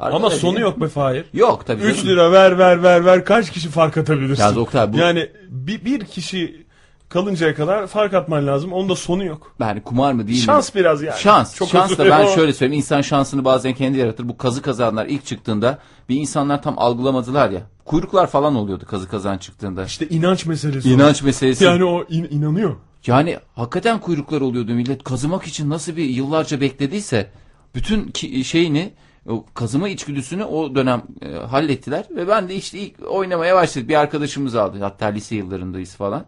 Ama 0.00 0.16
Arkadaş 0.16 0.32
sonu 0.34 0.54
ya. 0.54 0.60
yok 0.60 0.80
be 0.80 0.88
Fahir. 0.88 1.24
Yok 1.34 1.66
tabii. 1.66 1.82
3 1.82 1.96
canım. 1.96 2.08
lira 2.08 2.32
ver 2.32 2.58
ver 2.58 2.82
ver 2.82 3.04
ver 3.04 3.24
kaç 3.24 3.50
kişi 3.50 3.68
fark 3.68 3.96
atabilirsin? 3.96 4.42
Yalnız 4.42 4.56
Oktay 4.58 4.92
bu- 4.92 4.96
Yani 4.96 5.28
bir, 5.48 5.84
bir 5.84 6.00
kişi 6.04 6.66
kalıncaya 7.08 7.54
kadar 7.54 7.86
fark 7.86 8.14
atman 8.14 8.46
lazım. 8.46 8.72
Onda 8.72 8.96
sonu 8.96 9.24
yok. 9.24 9.54
Yani 9.60 9.82
kumar 9.82 10.12
mı 10.12 10.26
değil 10.26 10.38
mi? 10.38 10.44
Şans 10.44 10.74
biraz 10.74 11.02
yani. 11.02 11.18
Şans. 11.20 11.56
Çok 11.56 11.68
Şans 11.68 11.98
da 11.98 12.04
ben 12.04 12.10
ama- 12.10 12.26
şöyle 12.30 12.52
söyleyeyim. 12.52 12.78
İnsan 12.78 13.00
şansını 13.00 13.44
bazen 13.44 13.72
kendi 13.74 13.98
yaratır. 13.98 14.28
Bu 14.28 14.36
kazı 14.38 14.62
kazanlar 14.62 15.06
ilk 15.06 15.26
çıktığında 15.26 15.78
bir 16.08 16.16
insanlar 16.16 16.62
tam 16.62 16.74
algılamadılar 16.78 17.50
ya. 17.50 17.60
Kuyruklar 17.84 18.26
falan 18.26 18.54
oluyordu 18.54 18.84
kazı 18.86 19.08
kazan 19.08 19.38
çıktığında. 19.38 19.84
İşte 19.84 20.08
inanç 20.08 20.46
meselesi. 20.46 20.90
İnanç 20.92 21.22
meselesi. 21.22 21.64
Yani 21.64 21.84
o 21.84 22.04
in- 22.08 22.28
inanıyor. 22.30 22.76
Yani 23.06 23.38
hakikaten 23.54 24.00
kuyruklar 24.00 24.40
oluyordu 24.40 24.72
millet. 24.72 25.04
Kazımak 25.04 25.44
için 25.46 25.70
nasıl 25.70 25.96
bir 25.96 26.04
yıllarca 26.04 26.60
beklediyse 26.60 27.30
bütün 27.74 28.08
ki- 28.10 28.44
şeyini 28.44 28.92
o 29.28 29.44
kazıma 29.54 29.88
içgüdüsünü 29.88 30.44
o 30.44 30.74
dönem 30.74 31.02
e, 31.22 31.32
hallettiler 31.32 32.04
ve 32.10 32.28
ben 32.28 32.48
de 32.48 32.54
işte 32.54 32.78
ilk 32.78 32.94
oynamaya 33.10 33.54
başladık. 33.54 33.88
Bir 33.88 33.94
arkadaşımız 33.94 34.54
aldı. 34.54 34.78
Hatta 34.80 35.06
lise 35.06 35.36
yıllarındayız 35.36 35.94
falan. 35.94 36.26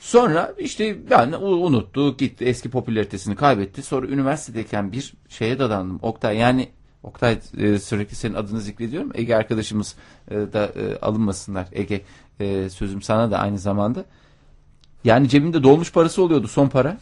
Sonra 0.00 0.54
işte 0.58 1.10
ben 1.10 1.32
unuttu 1.32 2.16
gitti 2.16 2.44
eski 2.44 2.70
popülaritesini 2.70 3.36
kaybetti. 3.36 3.82
Sonra 3.82 4.06
üniversitedeyken 4.06 4.92
bir 4.92 5.14
şeye 5.28 5.58
dadandım. 5.58 5.98
Oktay 6.02 6.36
yani 6.36 6.68
Oktay 7.06 7.38
e, 7.58 7.78
sürekli 7.78 8.16
senin 8.16 8.34
adını 8.34 8.60
zikrediyorum. 8.60 9.10
Ege 9.14 9.36
arkadaşımız 9.36 9.96
e, 10.30 10.34
da 10.34 10.66
e, 10.66 10.98
alınmasınlar. 11.02 11.68
Ege 11.72 12.02
e, 12.40 12.70
sözüm 12.70 13.02
sana 13.02 13.30
da 13.30 13.38
aynı 13.38 13.58
zamanda. 13.58 14.04
Yani 15.04 15.28
cebimde 15.28 15.62
dolmuş 15.62 15.92
parası 15.92 16.22
oluyordu 16.22 16.48
son 16.48 16.68
para. 16.68 16.98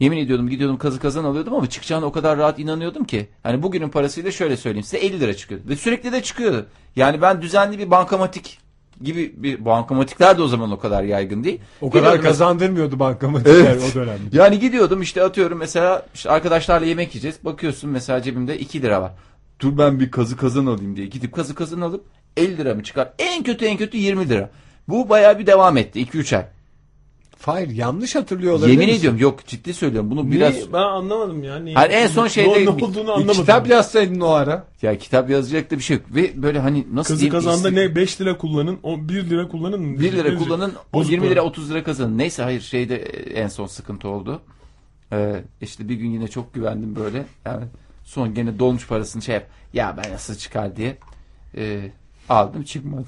Yemin 0.00 0.18
ediyordum 0.18 0.48
gidiyordum 0.48 0.78
kazı 0.78 1.00
kazan 1.00 1.24
alıyordum 1.24 1.54
ama 1.54 1.66
çıkacağına 1.68 2.06
o 2.06 2.12
kadar 2.12 2.38
rahat 2.38 2.58
inanıyordum 2.58 3.04
ki. 3.04 3.28
Hani 3.42 3.62
bugünün 3.62 3.88
parasıyla 3.88 4.30
şöyle 4.30 4.56
söyleyeyim 4.56 4.84
size 4.84 4.98
50 4.98 5.20
lira 5.20 5.34
çıkıyordu. 5.34 5.68
Ve 5.68 5.76
sürekli 5.76 6.12
de 6.12 6.22
çıkıyordu. 6.22 6.66
Yani 6.96 7.22
ben 7.22 7.42
düzenli 7.42 7.78
bir 7.78 7.90
bankamatik 7.90 8.58
gibi 9.02 9.34
bir 9.36 9.64
bankamatikler 9.64 10.38
de 10.38 10.42
o 10.42 10.48
zaman 10.48 10.72
o 10.72 10.78
kadar 10.78 11.02
yaygın 11.02 11.44
değil. 11.44 11.60
O 11.80 11.90
kadar 11.90 12.02
Gidiyordum 12.02 12.24
kazandırmıyordu 12.24 12.98
bankamatikler 12.98 13.54
Evet. 13.54 13.82
o 13.92 13.94
dönemde. 13.94 14.22
Yani 14.32 14.58
gidiyordum 14.58 15.02
işte 15.02 15.22
atıyorum 15.22 15.58
mesela 15.58 16.06
işte 16.14 16.30
arkadaşlarla 16.30 16.86
yemek 16.86 17.14
yiyeceğiz. 17.14 17.44
Bakıyorsun 17.44 17.90
mesela 17.90 18.22
cebimde 18.22 18.58
2 18.58 18.82
lira 18.82 19.02
var. 19.02 19.12
Dur 19.60 19.78
ben 19.78 20.00
bir 20.00 20.10
kazı 20.10 20.36
kazan 20.36 20.66
alayım 20.66 20.96
diye 20.96 21.06
gidip 21.06 21.32
kazı 21.34 21.54
kazan 21.54 21.80
alıp 21.80 22.04
50 22.36 22.58
lira 22.58 22.74
mı 22.74 22.82
çıkar? 22.82 23.12
En 23.18 23.42
kötü 23.42 23.64
en 23.64 23.76
kötü 23.76 23.96
20 23.96 24.28
lira. 24.28 24.50
Bu 24.88 25.08
bayağı 25.08 25.38
bir 25.38 25.46
devam 25.46 25.76
etti 25.76 26.00
2-3 26.02 26.36
ay. 26.36 26.44
Hayır 27.42 27.70
yanlış 27.70 28.14
hatırlıyor 28.14 28.52
olabilir 28.52 28.70
Yemin 28.72 28.86
misin? 28.86 28.98
ediyorum 29.00 29.18
yok 29.18 29.46
ciddi 29.46 29.74
söylüyorum 29.74 30.10
bunu 30.10 30.30
Niye? 30.30 30.32
biraz 30.40 30.72
Ben 30.72 30.78
anlamadım 30.78 31.44
ya. 31.44 31.58
Niye? 31.58 31.74
Hayır, 31.74 31.90
en 31.90 32.06
son 32.06 32.26
şeyde 32.26 32.64
ne, 32.64 32.68
olduğunu 32.70 33.12
anlamadım. 33.12 33.40
Kitap 33.40 33.68
yazsaydın 33.68 34.20
o 34.20 34.28
ara. 34.28 34.66
ya 34.82 34.98
kitap 34.98 35.30
yazacak 35.30 35.70
da 35.70 35.76
bir 35.78 35.82
şey 35.82 35.96
yok. 35.96 36.06
Ve 36.14 36.42
böyle 36.42 36.58
hani 36.58 36.86
nasıl 36.92 37.14
Kızı 37.14 37.20
diyeyim? 37.20 37.32
kazanda 37.32 37.70
ne 37.70 37.96
5 37.96 38.20
lira 38.20 38.38
kullanın, 38.38 38.78
o 38.82 39.08
1 39.08 39.30
lira 39.30 39.48
kullanın. 39.48 40.00
1 40.00 40.12
lira 40.12 40.24
Bozuk 40.32 40.38
kullanın 40.48 40.74
o 40.92 40.98
para. 41.02 41.10
20 41.12 41.30
lira 41.30 41.42
30 41.42 41.70
lira 41.70 41.84
kazanın. 41.84 42.18
Neyse 42.18 42.42
hayır 42.42 42.60
şeyde 42.60 42.96
e, 42.96 43.40
en 43.40 43.48
son 43.48 43.66
sıkıntı 43.66 44.08
oldu. 44.08 44.42
Ee, 45.12 45.44
işte 45.60 45.88
bir 45.88 45.94
gün 45.94 46.10
yine 46.10 46.28
çok 46.28 46.54
güvendim 46.54 46.96
böyle. 46.96 47.26
Yani 47.44 47.64
son 48.04 48.34
gene 48.34 48.58
dolmuş 48.58 48.86
parasını 48.86 49.22
şey 49.22 49.34
yap. 49.34 49.46
Ya 49.72 49.96
ben 50.04 50.12
nasıl 50.12 50.34
çıkar 50.34 50.76
diye. 50.76 50.96
Ee, 51.56 51.90
aldım 52.28 52.62
çıkmadı. 52.62 53.06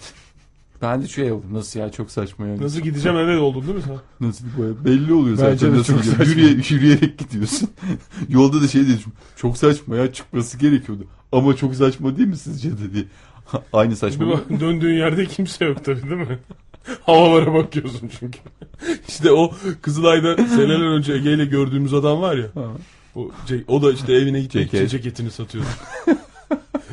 Ben 0.83 1.03
de 1.03 1.09
şey 1.09 1.33
oldum. 1.33 1.49
Nasıl 1.53 1.81
ya 1.81 1.93
çok 1.93 2.11
saçma 2.11 2.47
ya. 2.47 2.61
Nasıl 2.61 2.81
gideceğim 2.81 3.19
eve 3.19 3.39
oldun 3.39 3.63
değil 3.63 3.75
mi 3.75 3.83
sen? 3.83 4.27
Nasıl 4.29 4.45
böyle 4.59 4.85
belli 4.85 5.13
oluyor 5.13 5.39
Bence 5.39 5.51
zaten 5.57 5.75
de 5.75 5.79
nasıl 5.79 5.95
çok 5.95 6.05
saçma. 6.05 6.25
Yürüye, 6.25 6.49
yürüyerek 6.71 7.19
gidiyorsun. 7.19 7.69
Yolda 8.29 8.63
da 8.63 8.69
şey 8.69 8.83
dedim. 8.83 9.13
Çok 9.37 9.57
saçma 9.57 9.97
ya 9.97 10.13
çıkması 10.13 10.59
gerekiyordu. 10.59 11.05
Ama 11.33 11.57
çok 11.57 11.75
saçma 11.75 12.17
değil 12.17 12.29
mi 12.29 12.37
sizce 12.37 12.71
dedi. 12.71 13.07
Aynı 13.73 13.97
saçma. 13.97 14.27
Bir 14.27 14.31
bak, 14.31 14.61
döndüğün 14.61 14.95
yerde 14.95 15.27
kimse 15.27 15.65
yok 15.65 15.85
tabii 15.85 16.03
değil 16.03 16.13
mi? 16.29 16.39
Havalara 17.07 17.55
bakıyorsun 17.55 18.11
çünkü. 18.21 18.39
işte 19.09 19.33
o 19.33 19.53
Kızılay'da 19.83 20.37
seneler 20.37 20.97
önce 20.97 21.13
Ege 21.13 21.33
ile 21.33 21.45
gördüğümüz 21.45 21.95
adam 21.95 22.21
var 22.21 22.37
ya. 22.37 22.47
O, 23.15 23.31
ce- 23.49 23.65
o 23.69 23.83
da 23.83 23.93
işte 23.93 24.13
evine 24.13 24.41
gitmek 24.41 24.67
için 24.67 24.77
Ceket. 24.79 24.91
ceketini 24.91 25.31
satıyordu. 25.31 25.69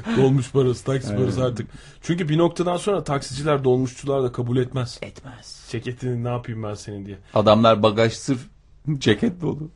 Dolmuş 0.17 0.51
parası, 0.51 0.85
taksi 0.85 1.15
parası 1.15 1.43
artık. 1.43 1.67
Çünkü 2.01 2.29
bir 2.29 2.37
noktadan 2.37 2.77
sonra 2.77 3.03
taksiciler 3.03 3.63
dolmuşçular 3.63 4.23
da 4.23 4.31
kabul 4.31 4.57
etmez. 4.57 4.99
Etmez. 5.01 5.65
Ceketini 5.69 6.23
ne 6.23 6.29
yapayım 6.29 6.63
ben 6.63 6.73
senin 6.73 7.05
diye. 7.05 7.17
Adamlar 7.33 7.83
bagaj 7.83 8.13
sırf 8.13 8.39
ceket 8.97 9.41
dolu. 9.41 9.69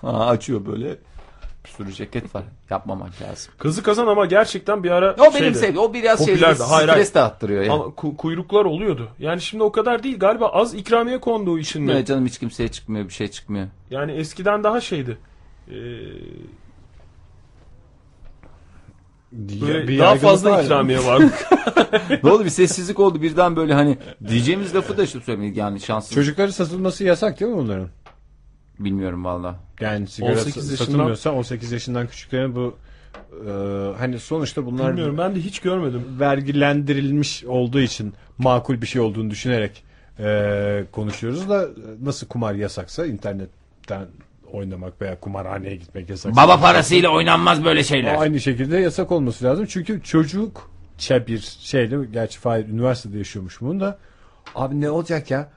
Ha, 0.00 0.26
açıyor 0.26 0.66
böyle. 0.66 0.96
Bir 1.64 1.68
sürü 1.70 1.92
ceket 1.92 2.34
var. 2.34 2.42
Yapmamak 2.70 3.22
lazım. 3.22 3.52
Kızı 3.58 3.82
kazan 3.82 4.06
ama 4.06 4.26
gerçekten 4.26 4.84
bir 4.84 4.90
ara 4.90 5.16
O 5.18 5.34
benim 5.34 5.54
sevdiğim. 5.54 5.78
O 5.78 5.94
biraz 5.94 6.26
şey 6.26 6.36
stres 6.36 7.14
de 7.14 7.20
attırıyor 7.20 7.62
ya. 7.62 7.72
Ama 7.72 7.84
ku- 7.84 8.16
kuyruklar 8.16 8.64
oluyordu. 8.64 9.08
Yani 9.18 9.40
şimdi 9.40 9.62
o 9.62 9.72
kadar 9.72 10.02
değil. 10.02 10.18
Galiba 10.18 10.48
az 10.48 10.74
ikramiye 10.74 11.20
konduğu 11.20 11.58
için 11.58 11.82
mi? 11.82 12.04
Canım 12.04 12.26
hiç 12.26 12.38
kimseye 12.38 12.68
çıkmıyor 12.68 13.04
bir 13.08 13.12
şey 13.12 13.28
çıkmıyor. 13.28 13.66
Yani 13.90 14.12
eskiden 14.12 14.64
daha 14.64 14.80
şeydi. 14.80 15.18
Ee, 15.68 15.74
böyle 19.32 19.88
Bir 19.88 19.98
daha 19.98 20.14
fazla 20.14 20.50
var 20.50 20.64
ikramiye 20.64 21.04
vardı. 21.04 21.30
ne 22.22 22.30
oldu 22.30 22.44
bir 22.44 22.50
sessizlik 22.50 23.00
oldu 23.00 23.22
birden 23.22 23.56
böyle 23.56 23.74
hani 23.74 23.98
diyeceğimiz 24.28 24.74
lafı 24.74 24.96
da 24.98 25.02
işte 25.04 25.20
söylemedik 25.20 25.56
yani 25.56 25.80
şanssız. 25.80 26.14
Çocukların 26.14 26.50
satılması 26.50 27.04
yasak 27.04 27.40
değil 27.40 27.50
mi 27.52 27.56
bunların? 27.56 27.88
Bilmiyorum 28.78 29.24
valla. 29.24 29.56
Yani 29.80 30.06
sigara 30.06 30.32
18 30.32 30.46
18 30.56 30.70
yaşından- 30.70 30.86
satılmıyorsa 30.86 31.32
18 31.32 31.72
yaşından 31.72 32.06
küçüklerin 32.06 32.56
bu 32.56 32.76
e, 33.46 33.50
hani 33.98 34.18
sonuçta 34.18 34.66
bunlar 34.66 34.88
Bilmiyorum 34.88 35.18
ben 35.18 35.34
de 35.34 35.40
hiç 35.40 35.58
görmedim. 35.60 36.02
vergilendirilmiş 36.20 37.44
olduğu 37.44 37.80
için 37.80 38.12
makul 38.38 38.80
bir 38.82 38.86
şey 38.86 39.00
olduğunu 39.00 39.30
düşünerek 39.30 39.84
e, 40.18 40.84
konuşuyoruz 40.92 41.48
da 41.48 41.68
nasıl 42.02 42.26
kumar 42.26 42.54
yasaksa 42.54 43.06
internetten 43.06 44.06
oynamak 44.52 45.00
veya 45.02 45.20
kumarhaneye 45.20 45.76
gitmek 45.76 46.10
yasaksa. 46.10 46.42
Baba 46.42 46.60
parasıyla 46.60 47.08
oynanmaz 47.10 47.64
böyle 47.64 47.84
şeyler. 47.84 48.14
Aynı 48.20 48.40
şekilde 48.40 48.76
yasak 48.78 49.12
olması 49.12 49.44
lazım. 49.44 49.66
Çünkü 49.68 50.02
çocukça 50.02 51.26
bir 51.26 51.38
şeyle 51.60 51.96
gerçi 52.12 52.38
Fahir 52.38 52.68
üniversitede 52.68 53.18
yaşıyormuş 53.18 53.60
bunu 53.60 53.80
da 53.80 53.98
abi 54.54 54.80
ne 54.80 54.90
olacak 54.90 55.30
ya 55.30 55.50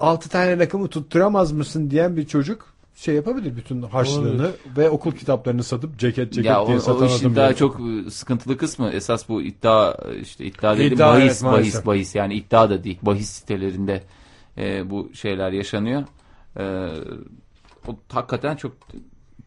6 0.00 0.28
tane 0.28 0.58
rakamı 0.58 0.88
tutturamaz 0.88 1.52
mısın 1.52 1.90
diyen 1.90 2.16
bir 2.16 2.26
çocuk 2.26 2.66
şey 2.94 3.14
yapabilir 3.14 3.56
bütün 3.56 3.82
harçlığını 3.82 4.28
Olabilir. 4.42 4.50
ve 4.76 4.90
okul 4.90 5.12
kitaplarını 5.12 5.62
satıp 5.64 5.98
ceket 5.98 6.32
ceket 6.32 6.50
Ya 6.50 6.62
o, 6.62 6.66
diye 6.66 6.76
o 6.76 6.80
satan 6.80 7.06
işin 7.06 7.20
adam 7.20 7.36
daha 7.36 7.46
yani. 7.46 7.56
çok 7.56 7.80
e, 8.06 8.10
sıkıntılı 8.10 8.56
kısmı 8.56 8.90
esas 8.90 9.28
bu 9.28 9.42
iddia 9.42 9.94
işte 10.22 10.44
iddia 10.44 10.76
dedim 10.78 10.92
İddia, 10.92 11.08
bahis 11.12 11.22
evet, 11.32 11.42
maalesef. 11.42 11.74
bahis 11.74 11.86
bahis 11.86 12.14
yani 12.14 12.34
iddia 12.34 12.70
da 12.70 12.84
değil 12.84 12.98
bahis 13.02 13.30
sitelerinde 13.30 14.02
e, 14.58 14.90
bu 14.90 15.10
şeyler 15.14 15.52
yaşanıyor. 15.52 16.02
E, 16.58 16.86
o 17.88 17.96
hakikaten 18.08 18.56
çok 18.56 18.72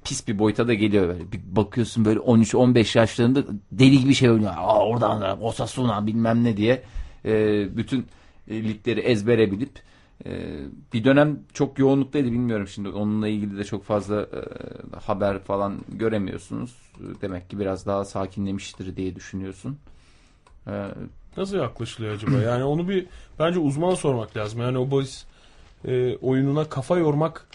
pis 0.03 0.27
bir 0.27 0.39
boyuta 0.39 0.67
da 0.67 0.73
geliyor 0.73 1.07
böyle. 1.07 1.31
Bir 1.31 1.41
bakıyorsun 1.45 2.05
böyle 2.05 2.19
13-15 2.19 2.97
yaşlarında 2.97 3.43
deli 3.71 3.99
gibi 3.99 4.13
şey 4.13 4.29
oynuyor. 4.29 4.51
Aa, 4.57 4.85
oradan 4.85 5.21
da 5.21 5.37
Osasuna 5.41 6.07
bilmem 6.07 6.43
ne 6.43 6.57
diye 6.57 6.83
e, 7.25 7.65
bütün 7.77 8.07
e, 8.47 8.63
ligleri 8.63 8.99
ezbere 8.99 9.51
bilip 9.51 9.79
e, 10.25 10.31
bir 10.93 11.03
dönem 11.03 11.39
çok 11.53 11.79
yoğunluktaydı 11.79 12.31
bilmiyorum 12.31 12.67
şimdi 12.67 12.89
onunla 12.89 13.27
ilgili 13.27 13.57
de 13.57 13.63
çok 13.63 13.83
fazla 13.83 14.21
e, 14.21 14.39
haber 15.05 15.39
falan 15.39 15.79
göremiyorsunuz. 15.89 16.75
Demek 17.21 17.49
ki 17.49 17.59
biraz 17.59 17.85
daha 17.85 18.05
sakinlemiştir 18.05 18.95
diye 18.95 19.15
düşünüyorsun. 19.15 19.77
E, 20.67 20.85
Nasıl 21.37 21.57
yaklaşılıyor 21.57 22.13
acaba? 22.15 22.37
Yani 22.37 22.63
onu 22.63 22.89
bir 22.89 23.05
bence 23.39 23.59
uzmana 23.59 23.95
sormak 23.95 24.37
lazım. 24.37 24.61
Yani 24.61 24.77
o 24.77 24.91
bahis 24.91 25.25
e, 25.85 26.15
oyununa 26.17 26.69
kafa 26.69 26.97
yormak 26.97 27.47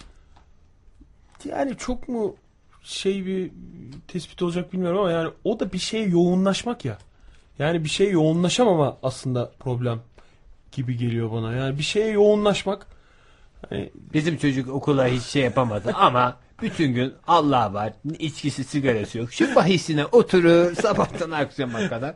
yani 1.44 1.76
çok 1.76 2.08
mu 2.08 2.36
şey 2.82 3.26
bir 3.26 3.50
tespit 4.08 4.42
olacak 4.42 4.72
bilmiyorum 4.72 4.98
ama 4.98 5.10
yani 5.10 5.30
o 5.44 5.60
da 5.60 5.72
bir 5.72 5.78
şeye 5.78 6.08
yoğunlaşmak 6.08 6.84
ya. 6.84 6.98
Yani 7.58 7.84
bir 7.84 7.88
şeye 7.88 8.10
yoğunlaşamama 8.10 8.96
aslında 9.02 9.52
problem 9.60 10.00
gibi 10.72 10.96
geliyor 10.96 11.32
bana. 11.32 11.52
Yani 11.52 11.78
bir 11.78 11.82
şeye 11.82 12.10
yoğunlaşmak 12.10 12.86
hani 13.68 13.90
Bizim 14.14 14.36
çocuk 14.36 14.68
okula 14.68 15.06
hiç 15.06 15.22
şey 15.22 15.42
yapamadı 15.42 15.92
ama 15.94 16.36
bütün 16.62 16.94
gün 16.94 17.14
Allah 17.26 17.74
var 17.74 17.92
içkisi 18.18 18.64
sigarası 18.64 19.18
yok. 19.18 19.32
Şu 19.32 19.54
bahisine 19.54 20.06
oturur 20.06 20.74
sabahtan 20.74 21.30
akşama 21.30 21.88
kadar. 21.88 22.14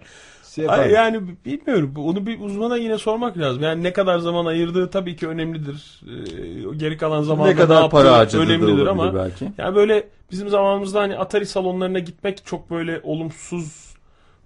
Şey 0.54 0.64
yapar. 0.64 0.78
Ay, 0.78 0.90
yani 0.90 1.20
bilmiyorum. 1.44 1.94
Onu 1.96 2.26
bir 2.26 2.40
uzmana 2.40 2.76
yine 2.76 2.98
sormak 2.98 3.38
lazım. 3.38 3.62
Yani 3.62 3.82
ne 3.82 3.92
kadar 3.92 4.18
zaman 4.18 4.46
ayırdığı 4.46 4.90
tabii 4.90 5.16
ki 5.16 5.28
önemlidir. 5.28 6.00
Ee, 6.06 6.76
geri 6.76 6.96
kalan 6.96 7.22
zamanda 7.22 7.50
Ne 7.50 7.56
kadar 7.56 7.74
yaptığı 7.74 7.90
para 7.90 8.12
harcadığı 8.12 8.42
önemlidir 8.42 8.86
ama 8.86 9.14
belki. 9.14 9.52
yani 9.58 9.74
böyle 9.76 10.08
bizim 10.30 10.48
zamanımızda 10.48 11.00
hani 11.00 11.18
Atari 11.18 11.46
salonlarına 11.46 11.98
gitmek 11.98 12.46
çok 12.46 12.70
böyle 12.70 13.00
olumsuz 13.02 13.92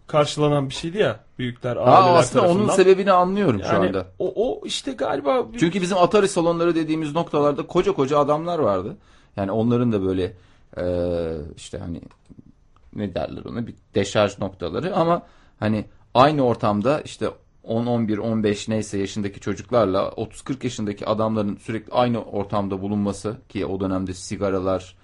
karşılanan 0.06 0.68
bir 0.68 0.74
şeydi 0.74 0.98
ya 0.98 1.20
büyükler 1.38 1.76
aileler 1.76 1.92
Aa, 1.92 2.18
aslında 2.18 2.40
tarafından. 2.42 2.64
onun 2.66 2.74
sebebini 2.76 3.12
anlıyorum 3.12 3.60
şu 3.62 3.74
Yani 3.74 3.86
anda. 3.86 4.06
O, 4.18 4.32
o 4.36 4.66
işte 4.66 4.92
galiba 4.92 5.52
bir- 5.52 5.58
Çünkü 5.58 5.82
bizim 5.82 5.98
Atari 5.98 6.28
salonları 6.28 6.74
dediğimiz 6.74 7.14
noktalarda 7.14 7.66
koca 7.66 7.92
koca 7.92 8.18
adamlar 8.18 8.58
vardı. 8.58 8.96
Yani 9.36 9.50
onların 9.50 9.92
da 9.92 10.02
böyle 10.04 10.32
e, 10.78 10.84
işte 11.56 11.78
hani 11.78 12.00
ne 12.96 13.14
derler 13.14 13.44
ona 13.44 13.66
bir 13.66 13.74
deşarj 13.94 14.38
noktaları 14.38 14.96
ama 14.96 15.22
hani 15.60 15.84
aynı 16.16 16.42
ortamda 16.42 17.00
işte 17.00 17.28
10, 17.62 17.86
11, 17.86 18.18
15 18.18 18.68
neyse 18.68 18.98
yaşındaki 18.98 19.40
çocuklarla 19.40 19.98
30-40 20.00 20.64
yaşındaki 20.64 21.06
adamların 21.06 21.56
sürekli 21.56 21.92
aynı 21.92 22.24
ortamda 22.24 22.82
bulunması 22.82 23.36
ki 23.48 23.66
o 23.66 23.80
dönemde 23.80 24.14
sigaralar 24.14 24.96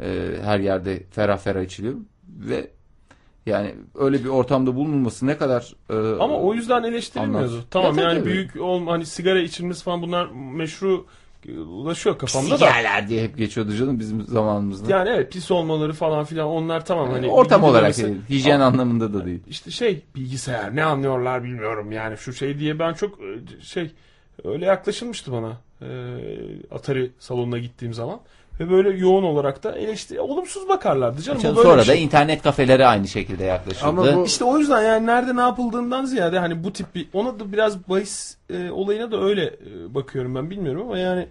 e, 0.00 0.36
her 0.42 0.60
yerde 0.60 1.02
ferah 1.10 1.38
ferah 1.38 1.62
içiliyor 1.62 1.94
ve 2.28 2.70
yani 3.46 3.74
öyle 3.94 4.24
bir 4.24 4.28
ortamda 4.28 4.74
bulunulması 4.76 5.26
ne 5.26 5.36
kadar 5.36 5.74
e, 5.90 5.94
ama 6.22 6.40
o 6.40 6.54
yüzden 6.54 6.82
eleştirilmiyordu. 6.82 7.38
Anlarsın. 7.46 7.64
Tamam 7.70 7.98
Ya, 7.98 8.04
yani 8.04 8.18
tabii. 8.18 8.30
büyük 8.30 8.56
olma 8.60 8.92
hani 8.92 9.06
sigara 9.06 9.40
içilmesi 9.40 9.84
falan 9.84 10.02
bunlar 10.02 10.28
meşru 10.54 11.06
ulaşıyor 11.46 12.18
kafamda 12.18 12.50
da. 12.50 12.56
sigarlar 12.56 13.08
diye 13.08 13.22
hep 13.22 13.38
geçiyordu 13.38 13.74
canım 13.76 13.98
bizim 13.98 14.22
zamanımızda. 14.22 14.92
Yani 14.92 15.08
evet 15.08 15.32
pis 15.32 15.50
olmaları 15.50 15.92
falan 15.92 16.24
filan 16.24 16.48
onlar 16.48 16.84
tamam 16.84 17.10
hani 17.10 17.28
Ortam 17.28 17.64
olarak 17.64 17.96
değil, 17.96 18.16
hijyen 18.28 18.60
anlamında 18.60 19.14
da 19.14 19.26
değil. 19.26 19.40
İşte 19.48 19.70
şey 19.70 20.02
bilgisayar 20.14 20.76
ne 20.76 20.84
anlıyorlar 20.84 21.44
bilmiyorum 21.44 21.92
yani 21.92 22.16
şu 22.16 22.32
şey 22.32 22.58
diye 22.58 22.78
ben 22.78 22.92
çok 22.92 23.20
e, 23.20 23.62
şey 23.62 23.90
öyle 24.44 24.64
yaklaşılmıştı 24.64 25.32
bana 25.32 25.60
e, 25.82 25.88
Atari 26.70 27.10
salonuna 27.18 27.58
gittiğim 27.58 27.94
zaman 27.94 28.20
ve 28.60 28.70
böyle 28.70 28.90
yoğun 28.90 29.22
olarak 29.22 29.64
da 29.64 29.72
eleştiri 29.72 30.20
olumsuz 30.20 30.68
bakarlardı 30.68 31.22
canım. 31.22 31.40
Canım 31.40 31.56
sonra 31.56 31.82
bir 31.82 31.88
da 31.88 31.94
şey. 31.94 32.04
internet 32.04 32.42
kafelere 32.42 32.86
aynı 32.86 33.08
şekilde 33.08 33.44
yaklaşıldı. 33.44 34.24
İşte 34.24 34.44
o 34.44 34.58
yüzden 34.58 34.82
yani 34.82 35.06
nerede 35.06 35.36
ne 35.36 35.40
yapıldığından 35.40 36.04
ziyade 36.04 36.38
hani 36.38 36.64
bu 36.64 36.72
tip 36.72 36.94
bir 36.94 37.08
ona 37.12 37.40
da 37.40 37.52
biraz 37.52 37.88
bahis 37.88 38.36
e, 38.50 38.70
olayına 38.70 39.12
da 39.12 39.22
öyle 39.22 39.44
e, 39.44 39.94
bakıyorum 39.94 40.34
ben 40.34 40.50
bilmiyorum 40.50 40.82
ama 40.82 40.98
yani 40.98 41.26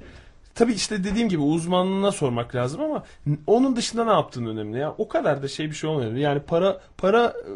tabii 0.55 0.73
işte 0.73 1.03
dediğim 1.03 1.29
gibi 1.29 1.41
uzmanına 1.41 2.11
sormak 2.11 2.55
lazım 2.55 2.81
ama 2.81 3.03
onun 3.47 3.75
dışında 3.75 4.05
ne 4.05 4.11
yaptığın 4.11 4.45
önemli. 4.45 4.79
Ya 4.79 4.95
o 4.97 5.07
kadar 5.07 5.43
da 5.43 5.47
şey 5.47 5.69
bir 5.69 5.75
şey 5.75 5.89
olmuyor. 5.89 6.13
Yani 6.13 6.39
para 6.39 6.81
para 6.97 7.23
e, 7.25 7.51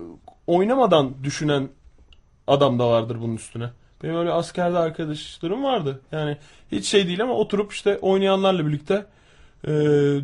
oynamadan 0.48 1.14
düşünen 1.24 1.70
adam 2.48 2.80
da 2.80 2.90
vardır 2.90 3.18
bunun 3.22 3.36
üstüne. 3.36 3.70
Benim 4.04 4.16
öyle 4.16 4.32
askerde 4.32 4.78
arkadaşlarım 4.78 5.64
vardı. 5.64 6.02
Yani 6.12 6.38
hiç 6.72 6.86
şey 6.86 7.08
değil 7.08 7.24
ama 7.24 7.34
oturup 7.34 7.72
işte 7.72 7.98
oynayanlarla 8.02 8.68
birlikte 8.68 9.06
e, 9.68 9.72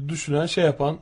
düşünen 0.09 0.45
şey 0.45 0.63
yapan 0.63 0.97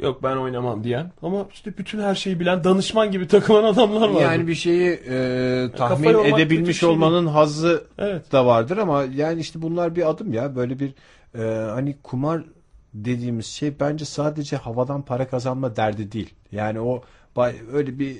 yok 0.00 0.22
ben 0.22 0.36
oynamam 0.36 0.84
diyen 0.84 1.12
ama 1.22 1.46
işte 1.52 1.78
bütün 1.78 2.00
her 2.00 2.14
şeyi 2.14 2.40
bilen 2.40 2.64
danışman 2.64 3.10
gibi 3.10 3.28
takılan 3.28 3.64
adamlar 3.64 4.08
vardı. 4.08 4.22
Yani 4.22 4.46
bir 4.46 4.54
şeyi 4.54 4.90
e, 4.90 5.70
Kafa 5.76 5.88
tahmin 5.88 6.24
bir 6.24 6.34
edebilmiş 6.34 6.80
şey 6.80 6.88
olmanın 6.88 7.26
hazzı 7.26 7.84
Evet. 7.98 8.32
da 8.32 8.46
vardır 8.46 8.76
ama 8.76 9.04
yani 9.14 9.40
işte 9.40 9.62
bunlar 9.62 9.96
bir 9.96 10.10
adım 10.10 10.32
ya 10.32 10.56
böyle 10.56 10.78
bir 10.78 10.94
e, 11.34 11.42
hani 11.70 11.96
kumar 12.02 12.42
dediğimiz 12.94 13.46
şey 13.46 13.80
bence 13.80 14.04
sadece 14.04 14.56
havadan 14.56 15.02
para 15.02 15.28
kazanma 15.28 15.76
derdi 15.76 16.12
değil. 16.12 16.34
Yani 16.52 16.80
o 16.80 17.02
öyle 17.72 17.98
bir 17.98 18.16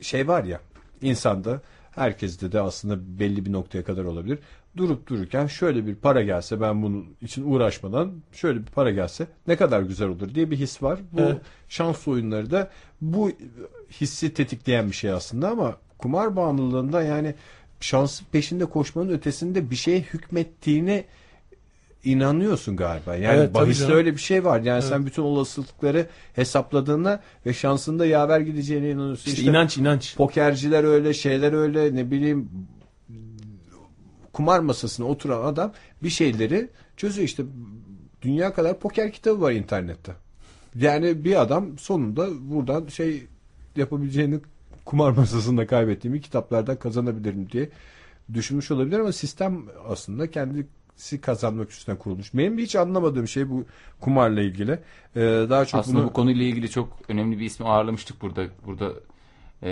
şey 0.00 0.28
var 0.28 0.44
ya 0.44 0.60
insanda 1.02 1.60
herkeste 1.90 2.52
de 2.52 2.60
aslında 2.60 3.18
belli 3.18 3.46
bir 3.46 3.52
noktaya 3.52 3.84
kadar 3.84 4.04
olabilir. 4.04 4.38
Durup 4.76 5.06
dururken 5.06 5.46
şöyle 5.46 5.86
bir 5.86 5.94
para 5.94 6.22
gelse 6.22 6.60
ben 6.60 6.82
bunun 6.82 7.06
için 7.22 7.50
uğraşmadan 7.52 8.12
şöyle 8.32 8.58
bir 8.60 8.66
para 8.72 8.90
gelse 8.90 9.26
ne 9.46 9.56
kadar 9.56 9.80
güzel 9.82 10.08
olur 10.08 10.34
diye 10.34 10.50
bir 10.50 10.56
his 10.56 10.82
var. 10.82 10.98
Bu 11.12 11.20
Evet. 11.20 11.36
şans 11.68 12.08
oyunları 12.08 12.50
da 12.50 12.70
bu 13.00 13.30
hissi 14.00 14.34
tetikleyen 14.34 14.88
bir 14.88 14.96
şey 14.96 15.10
aslında 15.10 15.48
ama 15.48 15.76
kumar 15.98 16.36
bağımlılığında 16.36 17.02
yani 17.02 17.34
şansın 17.80 18.26
peşinde 18.32 18.64
koşmanın 18.66 19.10
ötesinde 19.10 19.70
bir 19.70 19.76
şeye 19.76 20.00
hükmettiğine 20.00 21.04
inanıyorsun 22.04 22.76
galiba. 22.76 23.16
Yani 23.16 23.38
Evet, 23.38 23.54
bahiste 23.54 23.92
öyle 23.92 24.12
bir 24.12 24.20
şey 24.20 24.44
var. 24.44 24.60
Yani 24.60 24.78
Evet. 24.80 24.84
sen 24.84 25.06
bütün 25.06 25.22
olasılıkları 25.22 26.06
hesapladığına 26.34 27.20
ve 27.46 27.52
şansında 27.54 28.06
yaver 28.06 28.40
gideceğine 28.40 28.90
inanıyorsun. 28.90 29.30
İşte 29.30 29.42
inanç, 29.42 29.76
inanç. 29.78 30.16
Pokerciler 30.16 30.84
öyle, 30.84 31.14
şeyler 31.14 31.52
öyle, 31.52 31.94
ne 31.94 32.10
bileyim 32.10 32.48
kumar 34.32 34.60
masasına 34.60 35.06
oturan 35.06 35.44
adam 35.44 35.72
bir 36.02 36.10
şeyleri 36.10 36.68
çözüyor 36.96 37.28
işte. 37.28 37.42
Dünya 38.22 38.54
kadar 38.54 38.78
poker 38.78 39.12
kitabı 39.12 39.40
var 39.40 39.52
internette. 39.52 40.12
Yani 40.74 41.24
bir 41.24 41.40
adam 41.40 41.78
sonunda 41.78 42.28
buradan 42.40 42.86
şey 42.86 43.26
yapabileceğini 43.76 44.40
kumar 44.84 45.10
masasında 45.16 45.66
kaybettiğimi 45.66 46.20
kitaplardan 46.20 46.76
kazanabilirim 46.76 47.50
diye 47.50 47.68
düşünmüş 48.34 48.70
olabilir 48.70 48.98
ama 48.98 49.12
sistem 49.12 49.64
aslında 49.88 50.30
kendisi 50.30 51.20
kazanmak 51.20 51.70
üstüne 51.70 51.98
kurulmuş. 51.98 52.34
Benim 52.34 52.58
hiç 52.58 52.76
anlamadığım 52.76 53.28
şey 53.28 53.50
bu 53.50 53.64
kumarla 54.00 54.42
ilgili. 54.42 54.72
Ee, 55.16 55.20
daha 55.50 55.64
çok 55.64 55.80
Aslında 55.80 55.98
bunu 55.98 56.06
bu 56.06 56.12
konuyla 56.12 56.44
ilgili 56.44 56.70
çok 56.70 56.98
önemli 57.08 57.38
bir 57.38 57.44
ismi 57.44 57.66
ağırlamıştık 57.66 58.22
burada. 58.22 58.46
Burada 58.66 58.92
e, 59.62 59.70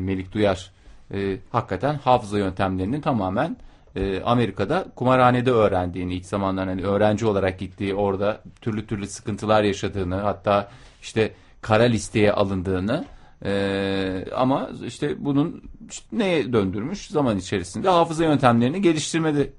Melik 0.00 0.32
Duyar 0.32 0.72
e, 1.12 1.38
hakikaten 1.52 1.94
hafıza 1.94 2.38
yöntemlerinin 2.38 3.00
tamamen 3.00 3.56
e, 3.98 4.22
Amerika'da 4.22 4.86
kumarhanede 4.96 5.50
öğrendiğini 5.50 6.14
ilk 6.14 6.26
zamanlar 6.26 6.68
hani 6.68 6.82
öğrenci 6.82 7.26
olarak 7.26 7.58
gittiği 7.58 7.94
orada 7.94 8.40
türlü 8.60 8.86
türlü 8.86 9.06
sıkıntılar 9.06 9.62
yaşadığını 9.62 10.14
hatta 10.14 10.70
işte 11.02 11.32
kara 11.60 11.82
listeye 11.82 12.32
alındığını 12.32 13.04
e, 13.44 14.24
ama 14.36 14.70
işte 14.86 15.24
bunun 15.24 15.62
işte 15.90 16.06
neye 16.12 16.52
döndürmüş 16.52 17.06
zaman 17.08 17.38
içerisinde 17.38 17.88
hafıza 17.88 18.24
yöntemlerini 18.24 18.82
geliştirmede 18.82 19.52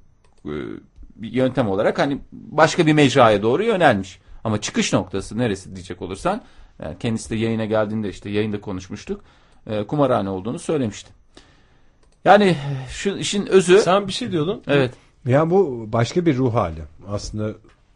e, 0.46 0.54
yöntem 1.22 1.70
olarak 1.70 2.00
hani 2.00 2.20
başka 2.32 2.86
bir 2.86 2.94
mecraya 2.94 3.42
doğru 3.42 3.64
yönelmiş. 3.64 4.20
Ama 4.44 4.62
çıkış 4.62 4.94
noktası 4.94 5.38
neresi 5.38 5.76
diyecek 5.76 6.02
olursan 6.02 6.42
kendisi 7.00 7.30
de 7.30 7.36
yayına 7.36 7.66
geldiğinde 7.66 8.10
işte 8.10 8.30
yayında 8.30 8.62
konuşmuştuk. 8.62 9.22
E, 9.68 9.88
kumarhane 9.88 10.30
olduğunu 10.30 10.60
söylemişti. 10.60 11.19
Yani 12.26 12.56
şu 12.90 13.18
işin 13.18 13.46
özü 13.46 13.78
Sen 13.80 14.08
bir 14.08 14.14
şey 14.14 14.32
diyordun. 14.32 14.64
Evet. 14.68 14.94
Ya 15.26 15.50
bu 15.50 15.86
başka 15.94 16.26
bir 16.26 16.38
ruh 16.38 16.54
hali. 16.54 16.82
Aslında 17.08 17.54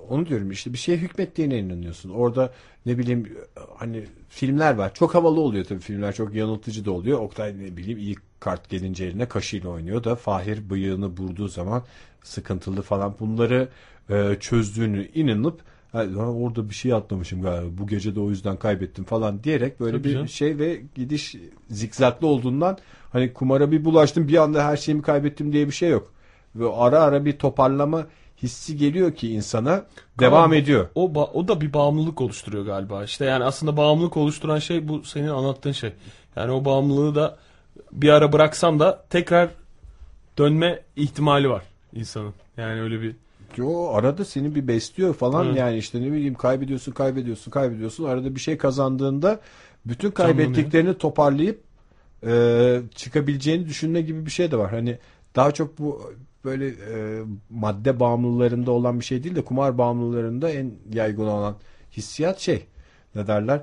onu 0.09 0.25
diyorum 0.25 0.51
işte 0.51 0.73
bir 0.73 0.77
şeye 0.77 0.97
hükmettiğine 0.97 1.57
inanıyorsun. 1.59 2.09
Orada 2.09 2.53
ne 2.85 2.97
bileyim 2.97 3.37
hani 3.77 4.05
filmler 4.29 4.75
var. 4.75 4.93
Çok 4.93 5.15
havalı 5.15 5.39
oluyor 5.39 5.65
tabii 5.65 5.79
filmler. 5.79 6.15
Çok 6.15 6.35
yanıltıcı 6.35 6.85
da 6.85 6.91
oluyor. 6.91 7.19
Oktay 7.19 7.59
ne 7.59 7.77
bileyim 7.77 7.99
iyi 7.99 8.15
kart 8.39 8.69
gelince 8.69 9.05
eline 9.05 9.27
kaşıyla 9.27 9.69
oynuyor 9.69 10.03
da 10.03 10.15
Fahir 10.15 10.69
bıyığını 10.69 11.05
vurduğu 11.05 11.47
zaman 11.47 11.83
sıkıntılı 12.23 12.81
falan 12.81 13.15
bunları 13.19 13.69
e, 14.09 14.37
çözdüğünü 14.39 15.07
inanıp 15.13 15.61
"Ha, 15.93 15.99
lan 15.99 16.41
orada 16.41 16.69
bir 16.69 16.73
şey 16.75 16.93
atlamışım 16.93 17.41
galiba 17.41 17.77
bu 17.77 17.87
gece 17.87 18.15
de 18.15 18.19
o 18.19 18.29
yüzden 18.29 18.57
kaybettim 18.57 19.03
falan 19.05 19.43
diyerek 19.43 19.79
böyle 19.79 19.97
Tabii 19.97 20.03
bir 20.07 20.13
canım. 20.13 20.27
şey 20.27 20.57
ve 20.57 20.81
gidiş 20.95 21.35
zikzaklı 21.69 22.27
olduğundan 22.27 22.77
hani 23.11 23.33
kumara 23.33 23.71
bir 23.71 23.85
bulaştım 23.85 24.27
bir 24.27 24.37
anda 24.37 24.65
her 24.65 24.77
şeyimi 24.77 25.01
kaybettim 25.01 25.53
diye 25.53 25.67
bir 25.67 25.71
şey 25.71 25.89
yok. 25.89 26.13
Ve 26.55 26.73
ara 26.75 26.99
ara 27.01 27.25
bir 27.25 27.37
toparlama 27.37 28.05
hissi 28.43 28.77
geliyor 28.77 29.13
ki 29.15 29.31
insana 29.33 29.85
devam 30.19 30.43
Ama 30.43 30.55
ediyor. 30.55 30.87
O 30.95 31.13
o 31.33 31.47
da 31.47 31.61
bir 31.61 31.73
bağımlılık 31.73 32.21
oluşturuyor 32.21 32.65
galiba. 32.65 33.03
İşte 33.03 33.25
yani 33.25 33.43
aslında 33.43 33.77
bağımlılık 33.77 34.17
oluşturan 34.17 34.59
şey 34.59 34.87
bu 34.87 35.03
senin 35.03 35.27
anlattığın 35.27 35.71
şey. 35.71 35.93
Yani 36.35 36.51
o 36.51 36.65
bağımlılığı 36.65 37.15
da 37.15 37.37
bir 37.91 38.09
ara 38.09 38.33
bıraksan 38.33 38.79
da 38.79 39.05
tekrar 39.09 39.49
dönme 40.37 40.79
ihtimali 40.95 41.49
var 41.49 41.63
insanın. 41.93 42.33
Yani 42.57 42.81
öyle 42.81 43.01
bir 43.01 43.15
Yo 43.57 43.87
arada 43.87 44.25
seni 44.25 44.55
bir 44.55 44.67
besliyor 44.67 45.13
falan 45.13 45.45
Evet. 45.47 45.57
yani 45.57 45.77
işte 45.77 46.01
ne 46.01 46.11
bileyim 46.11 46.33
kaybediyorsun 46.33 46.91
kaybediyorsun 46.91 47.51
kaybediyorsun 47.51 48.03
arada 48.03 48.35
bir 48.35 48.39
şey 48.39 48.57
kazandığında 48.57 49.39
bütün 49.85 50.11
kaybettiklerini 50.11 50.97
toparlayıp 50.97 51.61
e, 52.25 52.81
çıkabileceğini 52.95 53.65
düşünme 53.65 54.01
gibi 54.01 54.25
bir 54.25 54.31
şey 54.31 54.51
de 54.51 54.57
var. 54.57 54.71
Hani 54.71 54.97
daha 55.35 55.51
çok 55.51 55.79
bu 55.79 56.13
böyle 56.45 56.67
e, 56.67 57.23
madde 57.49 57.99
bağımlılarında 57.99 58.71
olan 58.71 58.99
bir 58.99 59.05
şey 59.05 59.23
değil 59.23 59.35
de 59.35 59.45
kumar 59.45 59.77
bağımlılarında 59.77 60.49
en 60.49 60.73
yaygın 60.93 61.27
olan 61.27 61.55
hissiyat 61.97 62.39
şey 62.39 62.65
ne 63.15 63.27
derler 63.27 63.61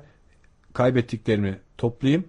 kaybettiklerimi 0.73 1.59
toplayayım 1.77 2.25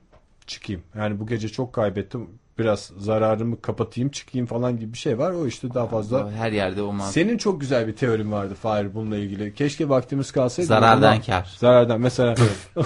çıkayım. 0.47 0.83
Yani 0.95 1.21
bu 1.21 1.27
gece 1.27 1.49
çok 1.49 1.73
kaybettim 1.73 2.29
biraz 2.59 2.93
zararımı 2.99 3.61
kapatayım 3.61 4.11
çıkayım 4.11 4.47
falan 4.47 4.79
gibi 4.79 4.93
bir 4.93 4.99
şey 4.99 5.19
var. 5.19 5.31
O 5.31 5.47
işte 5.47 5.75
daha 5.75 5.87
fazla 5.87 6.31
her 6.33 6.53
yerde 6.53 6.83
o 6.83 6.93
mantık. 6.93 7.15
senin 7.15 7.39
çok 7.39 7.61
güzel 7.61 7.87
bir 7.87 7.97
teorin 7.97 8.33
vardı 8.33 8.55
Fahir 8.55 8.95
bununla 8.95 9.17
ilgili. 9.17 9.55
Keşke 9.55 9.89
vaktimiz 9.89 10.33
kalsaydı. 10.33 10.67
Zarardan 10.69 11.13
Ama- 11.13 11.23
kar. 11.23 11.55
Zarardan. 11.59 12.01
Mesela 12.01 12.35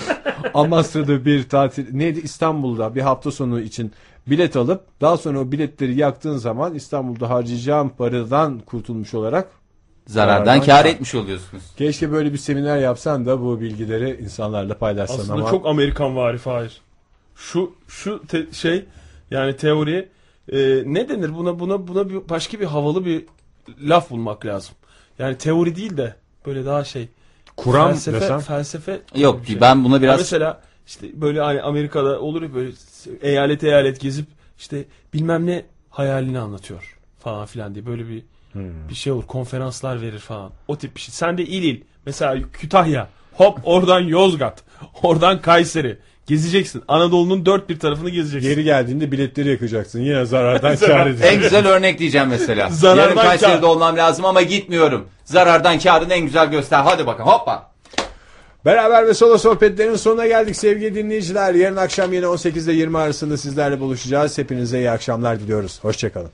Amasra'da 0.55 1.25
bir 1.25 1.49
tatil 1.49 1.95
neydi 1.95 2.21
İstanbul'da 2.21 2.95
bir 2.95 3.01
hafta 3.01 3.31
sonu 3.31 3.61
için 3.61 3.93
bilet 4.27 4.57
alıp 4.57 4.85
daha 5.01 5.17
sonra 5.17 5.39
o 5.41 5.53
biletleri 5.53 5.99
yaktığın 5.99 6.37
zaman 6.37 6.75
İstanbul'da 6.75 7.31
harcayacağım 7.31 7.89
paradan 7.89 8.59
kurtulmuş 8.59 9.15
olarak 9.15 9.49
zarardan 10.07 10.61
kar 10.61 10.85
etmiş 10.85 11.15
oluyorsunuz. 11.15 11.63
Keşke 11.77 12.13
böyle 12.13 12.33
bir 12.33 12.39
seminer 12.39 12.79
yapsan 12.79 13.27
da 13.27 13.41
bu 13.41 13.61
bilgileri 13.61 14.21
insanlarla 14.23 14.79
paylaşsan 14.79 15.19
aslında 15.19 15.33
ama 15.33 15.51
çok 15.51 15.67
Amerikan 15.67 16.17
vari 16.17 16.39
Fahir. 16.39 16.81
Şu 17.37 17.75
şu 17.89 18.23
te- 18.29 18.53
şey 18.53 18.85
yani 19.31 19.57
teori 19.57 20.09
e, 20.53 20.83
ne 20.87 21.09
denir 21.09 21.35
buna 21.35 21.59
buna 21.59 21.89
buna 21.89 22.09
bir, 22.11 22.29
başka 22.29 22.61
bir 22.61 22.65
havalı 22.67 23.05
bir 23.05 23.25
laf 23.81 24.11
bulmak 24.11 24.47
lazım. 24.47 24.75
Yani 25.19 25.39
teori 25.39 25.77
değil 25.77 25.97
de 25.97 26.15
böyle 26.47 26.65
daha 26.65 26.85
şey 26.85 27.09
Kuram 27.57 27.89
felsefe, 27.91 28.21
desem? 28.21 28.41
felsefe 28.41 29.01
Yok, 29.17 29.47
şey. 29.47 29.61
ben 29.61 29.85
buna 29.85 30.03
biraz- 30.03 30.13
Ya 30.13 30.19
mesela 30.19 30.61
işte 30.87 31.07
böyle 31.21 31.41
hani 31.41 31.63
Amerika'da 31.63 32.21
olur 32.21 32.43
ya 32.43 32.55
böyle 32.55 32.71
eyalet 33.23 33.65
eyalet 33.65 34.01
gezip 34.01 34.27
işte 34.59 34.85
bilmem 35.15 35.47
ne 35.47 35.65
hayalini 35.91 36.39
anlatıyor 36.39 36.99
falan 37.19 37.47
filan 37.47 37.75
diye 37.75 37.87
böyle 37.87 38.09
bir 38.09 38.23
Hmm. 38.53 38.89
bir 38.89 38.95
şey 38.95 39.13
olur 39.13 39.27
konferanslar 39.27 40.01
verir 40.03 40.19
falan 40.19 40.51
o 40.69 40.79
tip 40.79 40.97
bir 40.97 41.01
şey. 41.01 41.13
Sen 41.15 41.39
de 41.39 41.45
il 41.47 41.63
il 41.63 41.81
mesela 42.07 42.43
Kütahya 42.53 43.09
hop 43.33 43.59
oradan 43.65 44.01
Yozgat 44.01 44.63
oradan 45.03 45.41
Kayseri 45.41 45.99
gezeceksin 46.27 46.83
Anadolu'nun 46.89 47.47
dört 47.47 47.69
bir 47.69 47.79
tarafını 47.79 48.11
gezeceksin. 48.11 48.49
geri 48.51 48.65
geldiğinde 48.65 49.13
biletleri 49.13 49.49
yakacaksın. 49.51 50.01
Yine 50.01 50.25
zarardan 50.25 50.77
kar 50.87 51.07
En 51.07 51.11
edeceksin. 51.11 51.41
güzel 51.41 51.67
örnek 51.69 51.99
diyeceğim 51.99 52.29
mesela. 52.29 52.69
Zarardan 52.71 53.03
Yarın 53.03 53.15
Kayseri'de 53.29 53.61
kar. 53.61 53.63
olmam 53.69 53.97
lazım 53.97 54.25
ama 54.25 54.43
gitmiyorum. 54.43 55.07
Zarardan 55.25 55.79
karın 55.79 56.11
en 56.11 56.21
güzel 56.21 56.51
göster. 56.51 56.83
Hadi 56.83 57.07
bakalım 57.07 57.31
hoppa. 57.31 57.71
Beraber 58.65 59.07
ve 59.07 59.15
solo 59.15 59.39
sohbetlerin 59.39 59.97
sonuna 59.97 60.27
geldik 60.27 60.57
sevgili 60.57 60.95
dinleyiciler. 60.95 61.55
Yarın 61.55 61.77
akşam 61.77 62.13
yine 62.13 62.27
18 62.27 62.69
ile 62.69 62.75
20 62.77 62.99
arasında 62.99 63.37
sizlerle 63.37 63.81
buluşacağız. 63.81 64.39
Hepinize 64.39 64.79
iyi 64.79 64.91
akşamlar 64.91 65.41
diliyoruz. 65.41 65.79
Hoşçakalın. 65.83 66.31